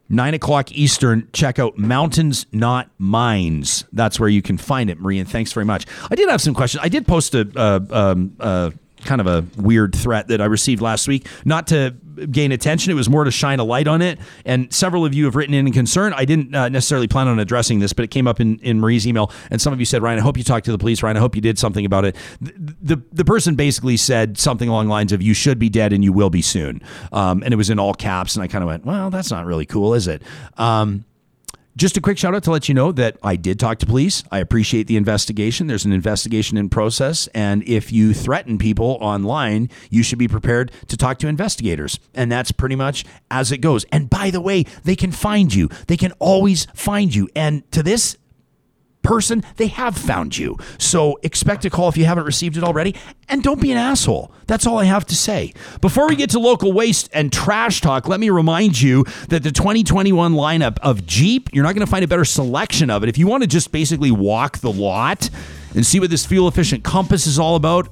9 0.09 0.33
o'clock 0.33 0.71
Eastern. 0.71 1.29
Check 1.33 1.59
out 1.59 1.77
Mountains 1.77 2.47
Not 2.51 2.89
Mines. 2.97 3.85
That's 3.93 4.19
where 4.19 4.27
you 4.27 4.41
can 4.41 4.57
find 4.57 4.89
it, 4.89 4.99
Marie. 4.99 5.19
And 5.19 5.29
thanks 5.29 5.53
very 5.53 5.65
much. 5.65 5.85
I 6.09 6.15
did 6.15 6.27
have 6.29 6.41
some 6.41 6.55
questions. 6.55 6.83
I 6.83 6.89
did 6.89 7.07
post 7.07 7.35
a, 7.35 7.47
uh, 7.55 7.79
um, 7.91 8.35
uh, 8.39 8.71
kind 9.05 9.21
of 9.21 9.27
a 9.27 9.45
weird 9.57 9.95
threat 9.95 10.27
that 10.27 10.41
I 10.41 10.45
received 10.45 10.81
last 10.81 11.07
week. 11.07 11.27
Not 11.45 11.67
to 11.67 11.95
gain 12.31 12.51
attention, 12.51 12.91
it 12.91 12.95
was 12.95 13.09
more 13.09 13.23
to 13.23 13.31
shine 13.31 13.59
a 13.59 13.63
light 13.63 13.87
on 13.87 14.01
it. 14.01 14.19
And 14.45 14.73
several 14.73 15.05
of 15.05 15.13
you 15.13 15.25
have 15.25 15.35
written 15.35 15.53
in 15.53 15.71
concern. 15.71 16.13
I 16.13 16.25
didn't 16.25 16.53
uh, 16.53 16.69
necessarily 16.69 17.07
plan 17.07 17.27
on 17.27 17.39
addressing 17.39 17.79
this, 17.79 17.93
but 17.93 18.05
it 18.05 18.11
came 18.11 18.27
up 18.27 18.39
in, 18.39 18.59
in 18.59 18.79
Marie's 18.79 19.07
email. 19.07 19.31
And 19.51 19.61
some 19.61 19.73
of 19.73 19.79
you 19.79 19.85
said, 19.85 20.01
Ryan, 20.01 20.19
I 20.19 20.21
hope 20.21 20.37
you 20.37 20.43
talked 20.43 20.65
to 20.65 20.71
the 20.71 20.77
police. 20.77 21.03
Ryan, 21.03 21.17
I 21.17 21.19
hope 21.19 21.35
you 21.35 21.41
did 21.41 21.59
something 21.59 21.85
about 21.85 22.05
it. 22.05 22.15
The, 22.41 22.75
the, 22.81 23.01
the 23.11 23.25
person 23.25 23.55
basically 23.55 23.97
said 23.97 24.37
something 24.37 24.69
along 24.69 24.87
the 24.87 24.91
lines 24.91 25.11
of, 25.11 25.21
You 25.21 25.33
should 25.33 25.59
be 25.59 25.69
dead 25.69 25.93
and 25.93 26.03
you 26.03 26.13
will 26.13 26.29
be 26.29 26.41
soon. 26.41 26.81
Um, 27.11 27.43
and 27.43 27.53
it 27.53 27.57
was 27.57 27.69
in 27.69 27.79
all 27.79 27.93
caps. 27.93 28.35
And 28.35 28.43
I 28.43 28.47
kind 28.47 28.63
of 28.63 28.67
went, 28.67 28.85
Well, 28.85 29.09
that's 29.09 29.31
not 29.31 29.45
really 29.45 29.65
cool, 29.65 29.93
is 29.93 30.07
it? 30.07 30.21
Um, 30.57 31.05
just 31.77 31.97
a 31.97 32.01
quick 32.01 32.17
shout 32.17 32.33
out 32.33 32.43
to 32.43 32.51
let 32.51 32.69
you 32.69 32.75
know 32.75 32.91
that 32.93 33.17
I 33.21 33.35
did 33.35 33.59
talk 33.59 33.79
to 33.79 33.85
police. 33.85 34.23
I 34.31 34.39
appreciate 34.39 34.87
the 34.87 34.95
investigation. 34.95 35.67
There's 35.67 35.85
an 35.85 35.91
investigation 35.91 36.57
in 36.57 36.69
process. 36.69 37.27
And 37.33 37.67
if 37.67 37.91
you 37.91 38.13
threaten 38.13 38.57
people 38.57 38.97
online, 39.01 39.69
you 39.89 40.01
should 40.01 40.19
be 40.19 40.27
prepared 40.27 40.71
to 40.87 40.95
talk 40.95 41.19
to 41.19 41.27
investigators. 41.27 41.99
And 42.13 42.31
that's 42.31 42.51
pretty 42.51 42.75
much 42.75 43.03
as 43.29 43.51
it 43.51 43.57
goes. 43.57 43.85
And 43.91 44.09
by 44.09 44.29
the 44.29 44.41
way, 44.41 44.63
they 44.83 44.95
can 44.95 45.11
find 45.11 45.53
you, 45.53 45.69
they 45.87 45.97
can 45.97 46.13
always 46.13 46.65
find 46.73 47.13
you. 47.13 47.27
And 47.35 47.69
to 47.71 47.83
this 47.83 48.17
person, 49.05 49.43
they 49.57 49.67
have 49.67 49.97
found 49.97 50.37
you. 50.37 50.57
So 50.77 51.17
expect 51.23 51.63
a 51.63 51.69
call 51.69 51.87
if 51.87 51.95
you 51.95 52.05
haven't 52.05 52.25
received 52.25 52.57
it 52.57 52.63
already. 52.63 52.95
And 53.29 53.41
don't 53.41 53.61
be 53.61 53.71
an 53.71 53.77
asshole. 53.77 54.31
That's 54.47 54.67
all 54.67 54.77
I 54.77 54.85
have 54.85 55.05
to 55.05 55.15
say. 55.15 55.53
Before 55.81 56.07
we 56.07 56.15
get 56.15 56.31
to 56.31 56.39
local 56.39 56.73
waste 56.73 57.09
and 57.13 57.31
trash 57.31 57.81
talk, 57.81 58.07
let 58.07 58.19
me 58.19 58.29
remind 58.29 58.81
you 58.81 59.03
that 59.29 59.43
the 59.43 59.51
2021 59.51 60.33
lineup 60.33 60.77
of 60.79 61.05
Jeep, 61.05 61.49
you're 61.53 61.63
not 61.63 61.73
going 61.75 61.85
to 61.85 61.91
find 61.91 62.03
a 62.03 62.07
better 62.07 62.25
selection 62.25 62.89
of 62.89 63.03
it. 63.03 63.09
If 63.09 63.17
you 63.17 63.27
want 63.27 63.43
to 63.43 63.47
just 63.47 63.71
basically 63.71 64.11
walk 64.11 64.59
the 64.59 64.71
lot 64.71 65.29
and 65.73 65.85
see 65.85 65.99
what 65.99 66.09
this 66.09 66.25
fuel 66.25 66.47
efficient 66.47 66.83
Compass 66.83 67.27
is 67.27 67.39
all 67.39 67.55
about, 67.55 67.87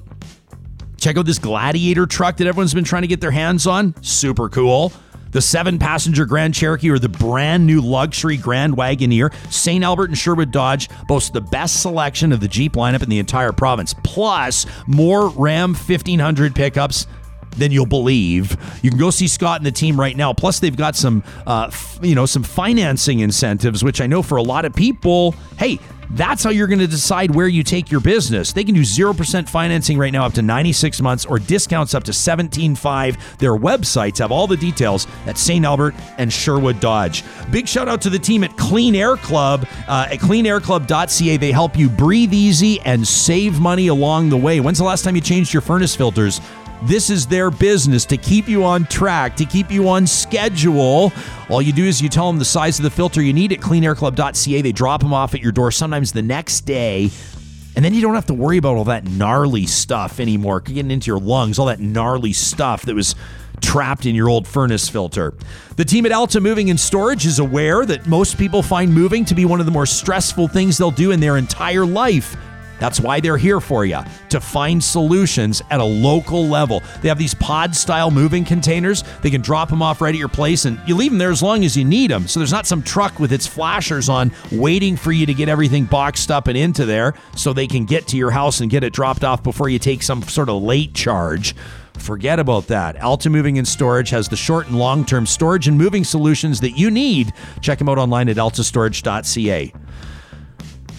check 0.98 1.16
out 1.16 1.26
this 1.26 1.38
Gladiator 1.38 2.06
truck 2.06 2.36
that 2.38 2.46
everyone's 2.46 2.74
been 2.74 2.84
trying 2.84 3.02
to 3.02 3.08
get 3.08 3.20
their 3.20 3.30
hands 3.30 3.66
on. 3.66 3.94
Super 4.02 4.48
cool 4.48 4.92
the 5.34 5.42
seven 5.42 5.80
passenger 5.80 6.24
Grand 6.24 6.54
Cherokee 6.54 6.88
or 6.88 6.98
the 7.00 7.08
brand 7.08 7.66
new 7.66 7.80
luxury 7.80 8.36
Grand 8.36 8.76
Wagoneer. 8.76 9.34
St. 9.52 9.82
Albert 9.82 10.10
and 10.10 10.16
Sherwood 10.16 10.52
Dodge 10.52 10.88
boast 11.08 11.32
the 11.32 11.40
best 11.40 11.82
selection 11.82 12.32
of 12.32 12.38
the 12.38 12.46
Jeep 12.46 12.74
lineup 12.74 13.02
in 13.02 13.08
the 13.08 13.18
entire 13.18 13.52
province, 13.52 13.94
plus 14.04 14.64
more 14.86 15.28
Ram 15.30 15.74
1500 15.74 16.54
pickups 16.54 17.08
than 17.56 17.72
you'll 17.72 17.86
believe. 17.86 18.56
You 18.82 18.90
can 18.90 18.98
go 18.98 19.10
see 19.10 19.28
Scott 19.28 19.58
and 19.58 19.66
the 19.66 19.72
team 19.72 19.98
right 19.98 20.16
now. 20.16 20.32
Plus, 20.32 20.60
they've 20.60 20.76
got 20.76 20.96
some, 20.96 21.22
uh, 21.46 21.66
f- 21.68 21.98
you 22.02 22.14
know, 22.14 22.26
some 22.26 22.42
financing 22.42 23.20
incentives, 23.20 23.82
which 23.82 24.00
I 24.00 24.06
know 24.06 24.22
for 24.22 24.36
a 24.36 24.42
lot 24.42 24.64
of 24.64 24.74
people, 24.74 25.34
hey, 25.58 25.78
that's 26.10 26.44
how 26.44 26.50
you're 26.50 26.66
going 26.66 26.78
to 26.78 26.86
decide 26.86 27.34
where 27.34 27.48
you 27.48 27.62
take 27.62 27.90
your 27.90 28.00
business. 28.00 28.52
They 28.52 28.64
can 28.64 28.74
do 28.74 28.82
0% 28.82 29.48
financing 29.48 29.98
right 29.98 30.12
now 30.12 30.26
up 30.26 30.32
to 30.34 30.42
96 30.42 31.00
months 31.00 31.24
or 31.24 31.38
discounts 31.38 31.94
up 31.94 32.04
to 32.04 32.12
17.5. 32.12 33.38
Their 33.38 33.54
websites 33.54 34.18
have 34.18 34.30
all 34.32 34.46
the 34.46 34.56
details 34.56 35.06
at 35.26 35.38
St. 35.38 35.64
Albert 35.64 35.94
and 36.18 36.32
Sherwood 36.32 36.80
Dodge. 36.80 37.24
Big 37.50 37.68
shout 37.68 37.88
out 37.88 38.00
to 38.02 38.10
the 38.10 38.18
team 38.18 38.44
at 38.44 38.56
Clean 38.56 38.94
Air 38.94 39.16
Club 39.16 39.66
uh, 39.88 40.08
at 40.10 40.18
cleanairclub.ca. 40.18 41.36
They 41.36 41.52
help 41.52 41.76
you 41.76 41.88
breathe 41.88 42.32
easy 42.32 42.80
and 42.80 43.06
save 43.06 43.60
money 43.60 43.88
along 43.88 44.28
the 44.30 44.36
way. 44.36 44.60
When's 44.60 44.78
the 44.78 44.84
last 44.84 45.04
time 45.04 45.14
you 45.14 45.22
changed 45.22 45.52
your 45.52 45.62
furnace 45.62 45.94
filters? 45.94 46.40
This 46.84 47.08
is 47.08 47.26
their 47.26 47.50
business 47.50 48.04
to 48.06 48.18
keep 48.18 48.46
you 48.46 48.62
on 48.62 48.84
track, 48.84 49.36
to 49.36 49.46
keep 49.46 49.70
you 49.70 49.88
on 49.88 50.06
schedule. 50.06 51.12
All 51.48 51.62
you 51.62 51.72
do 51.72 51.84
is 51.84 52.02
you 52.02 52.10
tell 52.10 52.26
them 52.26 52.38
the 52.38 52.44
size 52.44 52.78
of 52.78 52.82
the 52.82 52.90
filter 52.90 53.22
you 53.22 53.32
need 53.32 53.52
at 53.52 53.60
cleanairclub.ca. 53.60 54.60
They 54.60 54.72
drop 54.72 55.00
them 55.00 55.14
off 55.14 55.34
at 55.34 55.40
your 55.40 55.50
door 55.50 55.72
sometimes 55.72 56.12
the 56.12 56.20
next 56.20 56.62
day. 56.62 57.10
And 57.74 57.82
then 57.82 57.94
you 57.94 58.02
don't 58.02 58.14
have 58.14 58.26
to 58.26 58.34
worry 58.34 58.58
about 58.58 58.76
all 58.76 58.84
that 58.84 59.04
gnarly 59.04 59.64
stuff 59.64 60.20
anymore, 60.20 60.60
getting 60.60 60.90
into 60.90 61.06
your 61.06 61.18
lungs, 61.18 61.58
all 61.58 61.66
that 61.66 61.80
gnarly 61.80 62.34
stuff 62.34 62.82
that 62.82 62.94
was 62.94 63.14
trapped 63.62 64.04
in 64.04 64.14
your 64.14 64.28
old 64.28 64.46
furnace 64.46 64.86
filter. 64.86 65.32
The 65.76 65.86
team 65.86 66.04
at 66.04 66.12
Alta 66.12 66.38
Moving 66.38 66.68
and 66.68 66.78
Storage 66.78 67.24
is 67.24 67.38
aware 67.38 67.86
that 67.86 68.06
most 68.06 68.36
people 68.36 68.62
find 68.62 68.92
moving 68.92 69.24
to 69.24 69.34
be 69.34 69.46
one 69.46 69.58
of 69.58 69.64
the 69.64 69.72
more 69.72 69.86
stressful 69.86 70.48
things 70.48 70.76
they'll 70.76 70.90
do 70.90 71.12
in 71.12 71.20
their 71.20 71.38
entire 71.38 71.86
life. 71.86 72.36
That's 72.84 73.00
why 73.00 73.18
they're 73.18 73.38
here 73.38 73.62
for 73.62 73.86
you 73.86 74.00
to 74.28 74.38
find 74.42 74.84
solutions 74.84 75.62
at 75.70 75.80
a 75.80 75.84
local 75.84 76.46
level. 76.46 76.82
They 77.00 77.08
have 77.08 77.16
these 77.16 77.32
pod 77.32 77.74
style 77.74 78.10
moving 78.10 78.44
containers. 78.44 79.04
They 79.22 79.30
can 79.30 79.40
drop 79.40 79.70
them 79.70 79.80
off 79.80 80.02
right 80.02 80.14
at 80.14 80.18
your 80.18 80.28
place 80.28 80.66
and 80.66 80.78
you 80.86 80.94
leave 80.94 81.10
them 81.10 81.16
there 81.16 81.30
as 81.30 81.42
long 81.42 81.64
as 81.64 81.78
you 81.78 81.84
need 81.86 82.10
them. 82.10 82.28
So 82.28 82.40
there's 82.40 82.52
not 82.52 82.66
some 82.66 82.82
truck 82.82 83.18
with 83.18 83.32
its 83.32 83.46
flashers 83.46 84.10
on 84.10 84.32
waiting 84.52 84.98
for 84.98 85.12
you 85.12 85.24
to 85.24 85.32
get 85.32 85.48
everything 85.48 85.86
boxed 85.86 86.30
up 86.30 86.46
and 86.46 86.58
into 86.58 86.84
there 86.84 87.14
so 87.34 87.54
they 87.54 87.66
can 87.66 87.86
get 87.86 88.06
to 88.08 88.18
your 88.18 88.30
house 88.30 88.60
and 88.60 88.70
get 88.70 88.84
it 88.84 88.92
dropped 88.92 89.24
off 89.24 89.42
before 89.42 89.70
you 89.70 89.78
take 89.78 90.02
some 90.02 90.22
sort 90.22 90.50
of 90.50 90.62
late 90.62 90.92
charge. 90.92 91.56
Forget 91.94 92.38
about 92.38 92.66
that. 92.66 93.00
Alta 93.02 93.30
Moving 93.30 93.56
and 93.56 93.66
Storage 93.66 94.10
has 94.10 94.28
the 94.28 94.36
short 94.36 94.66
and 94.66 94.78
long 94.78 95.06
term 95.06 95.24
storage 95.24 95.68
and 95.68 95.78
moving 95.78 96.04
solutions 96.04 96.60
that 96.60 96.72
you 96.72 96.90
need. 96.90 97.32
Check 97.62 97.78
them 97.78 97.88
out 97.88 97.96
online 97.96 98.28
at 98.28 98.36
altastorage.ca. 98.36 99.72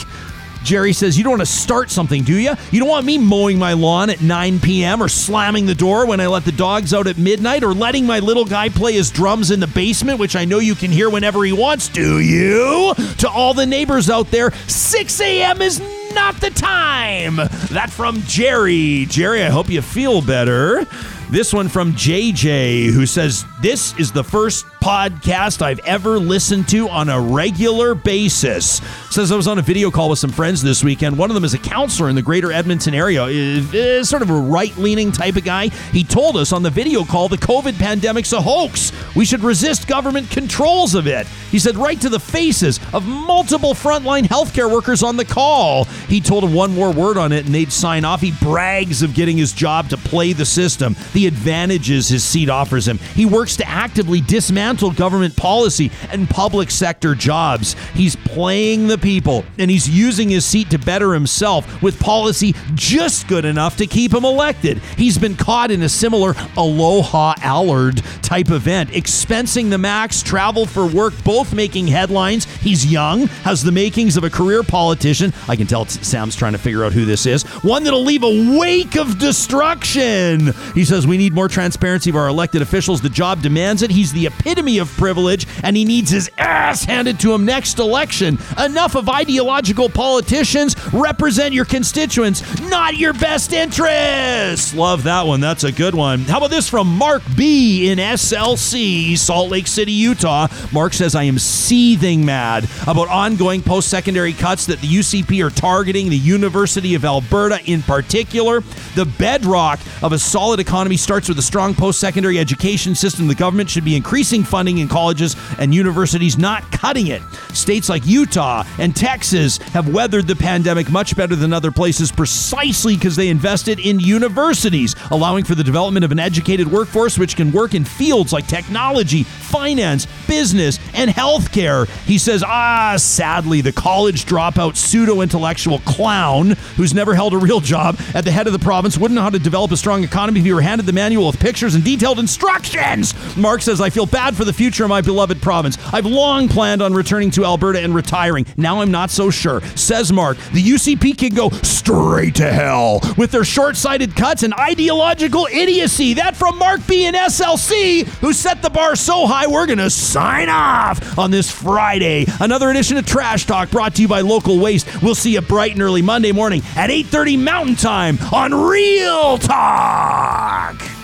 Jerry 0.66 0.92
says, 0.92 1.16
You 1.16 1.22
don't 1.22 1.38
want 1.38 1.42
to 1.42 1.46
start 1.46 1.90
something, 1.90 2.24
do 2.24 2.36
you? 2.36 2.52
You 2.72 2.80
don't 2.80 2.88
want 2.88 3.06
me 3.06 3.18
mowing 3.18 3.56
my 3.56 3.72
lawn 3.72 4.10
at 4.10 4.20
9 4.20 4.58
p.m. 4.58 5.00
or 5.00 5.08
slamming 5.08 5.64
the 5.64 5.74
door 5.74 6.06
when 6.06 6.20
I 6.20 6.26
let 6.26 6.44
the 6.44 6.52
dogs 6.52 6.92
out 6.92 7.06
at 7.06 7.16
midnight 7.16 7.62
or 7.62 7.72
letting 7.72 8.04
my 8.04 8.18
little 8.18 8.44
guy 8.44 8.68
play 8.68 8.94
his 8.94 9.10
drums 9.10 9.52
in 9.52 9.60
the 9.60 9.68
basement, 9.68 10.18
which 10.18 10.34
I 10.34 10.44
know 10.44 10.58
you 10.58 10.74
can 10.74 10.90
hear 10.90 11.08
whenever 11.08 11.44
he 11.44 11.52
wants, 11.52 11.88
do 11.88 12.18
you? 12.18 12.94
To 13.18 13.28
all 13.30 13.54
the 13.54 13.64
neighbors 13.64 14.10
out 14.10 14.32
there, 14.32 14.50
6 14.66 15.20
a.m. 15.20 15.62
is 15.62 15.80
not 16.14 16.34
the 16.40 16.50
time. 16.50 17.36
That 17.36 17.90
from 17.90 18.20
Jerry. 18.22 19.06
Jerry, 19.08 19.44
I 19.44 19.50
hope 19.50 19.68
you 19.68 19.82
feel 19.82 20.20
better. 20.20 20.84
This 21.30 21.52
one 21.52 21.68
from 21.68 21.92
JJ, 21.92 22.90
who 22.90 23.06
says, 23.06 23.44
This 23.60 23.96
is 23.98 24.10
the 24.10 24.24
first 24.24 24.66
podcast 24.86 25.62
I've 25.62 25.80
ever 25.80 26.16
listened 26.16 26.68
to 26.68 26.88
on 26.88 27.08
a 27.08 27.20
regular 27.20 27.96
basis. 27.96 28.80
Says 29.10 29.32
I 29.32 29.36
was 29.36 29.48
on 29.48 29.58
a 29.58 29.62
video 29.62 29.90
call 29.90 30.10
with 30.10 30.20
some 30.20 30.30
friends 30.30 30.62
this 30.62 30.84
weekend. 30.84 31.18
One 31.18 31.28
of 31.28 31.34
them 31.34 31.42
is 31.42 31.54
a 31.54 31.58
counselor 31.58 32.08
in 32.08 32.14
the 32.14 32.22
greater 32.22 32.52
Edmonton 32.52 32.94
area, 32.94 33.24
is, 33.24 33.74
is 33.74 34.02
uh, 34.02 34.04
sort 34.04 34.22
of 34.22 34.30
a 34.30 34.38
right 34.38 34.76
leaning 34.76 35.10
type 35.10 35.34
of 35.34 35.42
guy. 35.42 35.70
He 35.90 36.04
told 36.04 36.36
us 36.36 36.52
on 36.52 36.62
the 36.62 36.70
video 36.70 37.02
call 37.02 37.28
the 37.28 37.36
COVID 37.36 37.76
pandemic's 37.80 38.32
a 38.32 38.40
hoax. 38.40 38.92
We 39.16 39.24
should 39.24 39.40
resist 39.40 39.88
government 39.88 40.30
controls 40.30 40.94
of 40.94 41.08
it. 41.08 41.26
He 41.50 41.58
said 41.58 41.74
right 41.76 42.00
to 42.02 42.08
the 42.08 42.20
faces 42.20 42.78
of 42.92 43.04
multiple 43.08 43.74
frontline 43.74 44.22
healthcare 44.22 44.72
workers 44.72 45.02
on 45.02 45.16
the 45.16 45.24
call. 45.24 45.86
He 46.06 46.20
told 46.20 46.44
them 46.44 46.54
one 46.54 46.72
more 46.72 46.92
word 46.92 47.16
on 47.16 47.32
it 47.32 47.44
and 47.44 47.52
they'd 47.52 47.72
sign 47.72 48.04
off. 48.04 48.20
He 48.20 48.30
brags 48.40 49.02
of 49.02 49.14
getting 49.14 49.36
his 49.36 49.52
job 49.52 49.88
to 49.88 49.96
play 49.96 50.32
the 50.32 50.46
system, 50.46 50.94
the 51.12 51.26
advantages 51.26 52.08
his 52.08 52.22
seat 52.22 52.48
offers 52.48 52.86
him. 52.86 52.98
He 52.98 53.26
works 53.26 53.56
to 53.56 53.68
actively 53.68 54.20
dismantle 54.20 54.75
government 54.76 55.36
policy 55.36 55.90
and 56.10 56.28
public 56.28 56.70
sector 56.70 57.14
jobs. 57.14 57.74
He's 57.94 58.16
playing 58.16 58.86
the 58.86 58.98
people 58.98 59.44
and 59.58 59.70
he's 59.70 59.88
using 59.88 60.28
his 60.28 60.44
seat 60.44 60.70
to 60.70 60.78
better 60.78 61.14
himself 61.14 61.82
with 61.82 61.98
policy 61.98 62.54
just 62.74 63.26
good 63.28 63.44
enough 63.44 63.76
to 63.78 63.86
keep 63.86 64.12
him 64.12 64.24
elected. 64.24 64.78
He's 64.96 65.18
been 65.18 65.36
caught 65.36 65.70
in 65.70 65.82
a 65.82 65.88
similar 65.88 66.34
Aloha 66.56 67.34
Allard 67.42 68.02
type 68.22 68.50
event, 68.50 68.90
expensing 68.90 69.70
the 69.70 69.78
max, 69.78 70.22
travel 70.22 70.66
for 70.66 70.86
work, 70.86 71.14
both 71.24 71.54
making 71.54 71.86
headlines. 71.86 72.44
He's 72.44 72.84
young, 72.84 73.28
has 73.44 73.62
the 73.62 73.72
makings 73.72 74.16
of 74.16 74.24
a 74.24 74.30
career 74.30 74.62
politician. 74.62 75.32
I 75.48 75.56
can 75.56 75.66
tell 75.66 75.86
Sam's 75.86 76.36
trying 76.36 76.52
to 76.52 76.58
figure 76.58 76.84
out 76.84 76.92
who 76.92 77.04
this 77.04 77.26
is. 77.26 77.44
One 77.62 77.84
that'll 77.84 78.02
leave 78.02 78.24
a 78.24 78.58
wake 78.58 78.96
of 78.96 79.18
destruction. 79.18 80.52
He 80.74 80.84
says 80.84 81.06
we 81.06 81.16
need 81.16 81.32
more 81.32 81.48
transparency 81.48 82.10
of 82.10 82.16
our 82.16 82.28
elected 82.28 82.62
officials. 82.62 83.00
The 83.00 83.08
job 83.08 83.42
demands 83.42 83.82
it. 83.82 83.90
He's 83.90 84.12
the 84.12 84.26
epitome 84.26 84.65
of 84.78 84.88
privilege, 84.96 85.46
and 85.62 85.76
he 85.76 85.84
needs 85.84 86.10
his 86.10 86.30
ass 86.38 86.84
handed 86.84 87.20
to 87.20 87.32
him 87.32 87.44
next 87.44 87.78
election. 87.78 88.38
Enough 88.58 88.96
of 88.96 89.08
ideological 89.08 89.88
politicians. 89.88 90.76
Represent 90.92 91.54
your 91.54 91.64
constituents, 91.64 92.60
not 92.62 92.96
your 92.96 93.12
best 93.12 93.52
interests. 93.52 94.74
Love 94.74 95.04
that 95.04 95.26
one. 95.26 95.40
That's 95.40 95.64
a 95.64 95.72
good 95.72 95.94
one. 95.94 96.20
How 96.20 96.38
about 96.38 96.50
this 96.50 96.68
from 96.68 96.88
Mark 96.96 97.22
B 97.36 97.90
in 97.90 97.98
SLC, 97.98 99.16
Salt 99.16 99.50
Lake 99.50 99.66
City, 99.66 99.92
Utah? 99.92 100.48
Mark 100.72 100.92
says, 100.92 101.14
I 101.14 101.24
am 101.24 101.38
seething 101.38 102.24
mad 102.24 102.68
about 102.86 103.08
ongoing 103.08 103.62
post 103.62 103.88
secondary 103.88 104.32
cuts 104.32 104.66
that 104.66 104.80
the 104.80 104.88
UCP 104.88 105.44
are 105.44 105.50
targeting 105.50 106.08
the 106.08 106.16
University 106.16 106.94
of 106.94 107.04
Alberta 107.04 107.60
in 107.64 107.82
particular. 107.82 108.60
The 108.94 109.06
bedrock 109.18 109.80
of 110.02 110.12
a 110.12 110.18
solid 110.18 110.60
economy 110.60 110.96
starts 110.96 111.28
with 111.28 111.38
a 111.38 111.42
strong 111.42 111.74
post 111.74 112.00
secondary 112.00 112.38
education 112.38 112.94
system. 112.94 113.28
The 113.28 113.34
government 113.34 113.70
should 113.70 113.84
be 113.84 113.96
increasing 113.96 114.44
funding 114.56 114.78
in 114.78 114.88
colleges 114.88 115.36
and 115.58 115.74
universities, 115.74 116.38
not 116.38 116.62
cutting 116.72 117.08
it. 117.08 117.20
States 117.52 117.90
like 117.90 118.06
Utah 118.06 118.64
and 118.78 118.96
Texas 118.96 119.58
have 119.58 119.92
weathered 119.92 120.26
the 120.26 120.34
pandemic 120.34 120.90
much 120.90 121.14
better 121.14 121.36
than 121.36 121.52
other 121.52 121.70
places 121.70 122.10
precisely 122.10 122.94
because 122.94 123.16
they 123.16 123.28
invested 123.28 123.78
in 123.78 124.00
universities, 124.00 124.96
allowing 125.10 125.44
for 125.44 125.54
the 125.54 125.62
development 125.62 126.06
of 126.06 126.10
an 126.12 126.18
educated 126.18 126.66
workforce 126.66 127.18
which 127.18 127.36
can 127.36 127.52
work 127.52 127.74
in 127.74 127.84
fields 127.84 128.32
like 128.32 128.46
technology, 128.46 129.24
finance, 129.24 130.06
business, 130.26 130.78
and 130.94 131.10
healthcare. 131.10 131.86
He 132.06 132.16
says, 132.16 132.42
ah, 132.42 132.94
sadly, 132.96 133.60
the 133.60 133.72
college 133.72 134.24
dropout 134.24 134.76
pseudo 134.76 135.20
intellectual 135.20 135.80
clown 135.80 136.52
who's 136.76 136.94
never 136.94 137.14
held 137.14 137.34
a 137.34 137.38
real 137.38 137.60
job 137.60 138.00
at 138.14 138.24
the 138.24 138.30
head 138.30 138.46
of 138.46 138.54
the 138.54 138.58
province 138.58 138.96
wouldn't 138.96 139.16
know 139.16 139.22
how 139.22 139.28
to 139.28 139.38
develop 139.38 139.70
a 139.70 139.76
strong 139.76 140.02
economy 140.02 140.40
if 140.40 140.46
he 140.46 140.52
were 140.54 140.62
handed 140.62 140.86
the 140.86 140.94
manual 140.94 141.26
with 141.26 141.38
pictures 141.38 141.74
and 141.74 141.84
detailed 141.84 142.18
instructions. 142.18 143.12
Mark 143.36 143.60
says, 143.60 143.82
I 143.82 143.90
feel 143.90 144.06
bad 144.06 144.35
for 144.36 144.44
the 144.44 144.52
future 144.52 144.84
of 144.84 144.90
my 144.90 145.00
beloved 145.00 145.40
province. 145.42 145.78
I've 145.92 146.06
long 146.06 146.48
planned 146.48 146.82
on 146.82 146.92
returning 146.94 147.30
to 147.32 147.44
Alberta 147.44 147.80
and 147.80 147.94
retiring. 147.94 148.46
Now 148.56 148.80
I'm 148.80 148.90
not 148.90 149.10
so 149.10 149.30
sure. 149.30 149.60
Says 149.74 150.12
Mark, 150.12 150.36
the 150.52 150.62
UCP 150.62 151.18
can 151.18 151.34
go 151.34 151.50
straight 151.50 152.34
to 152.36 152.50
hell 152.52 153.00
with 153.16 153.30
their 153.30 153.44
short 153.44 153.76
sighted 153.76 154.14
cuts 154.14 154.42
and 154.42 154.54
ideological 154.54 155.48
idiocy. 155.52 156.14
That 156.14 156.36
from 156.36 156.58
Mark 156.58 156.86
B 156.86 157.06
and 157.06 157.16
SLC, 157.16 158.04
who 158.20 158.32
set 158.32 158.62
the 158.62 158.70
bar 158.70 158.96
so 158.96 159.26
high 159.26 159.46
we're 159.46 159.66
going 159.66 159.78
to 159.78 159.90
sign 159.90 160.48
off 160.48 161.18
on 161.18 161.30
this 161.30 161.50
Friday. 161.50 162.26
Another 162.40 162.70
edition 162.70 162.96
of 162.96 163.06
Trash 163.06 163.46
Talk 163.46 163.70
brought 163.70 163.94
to 163.96 164.02
you 164.02 164.08
by 164.08 164.20
Local 164.20 164.58
Waste. 164.58 165.02
We'll 165.02 165.14
see 165.14 165.32
you 165.32 165.40
bright 165.40 165.72
and 165.72 165.82
early 165.82 166.02
Monday 166.02 166.32
morning 166.32 166.62
at 166.76 166.90
8:30 166.90 167.38
Mountain 167.38 167.76
Time 167.76 168.18
on 168.32 168.54
Real 168.54 169.38
Talk. 169.38 170.95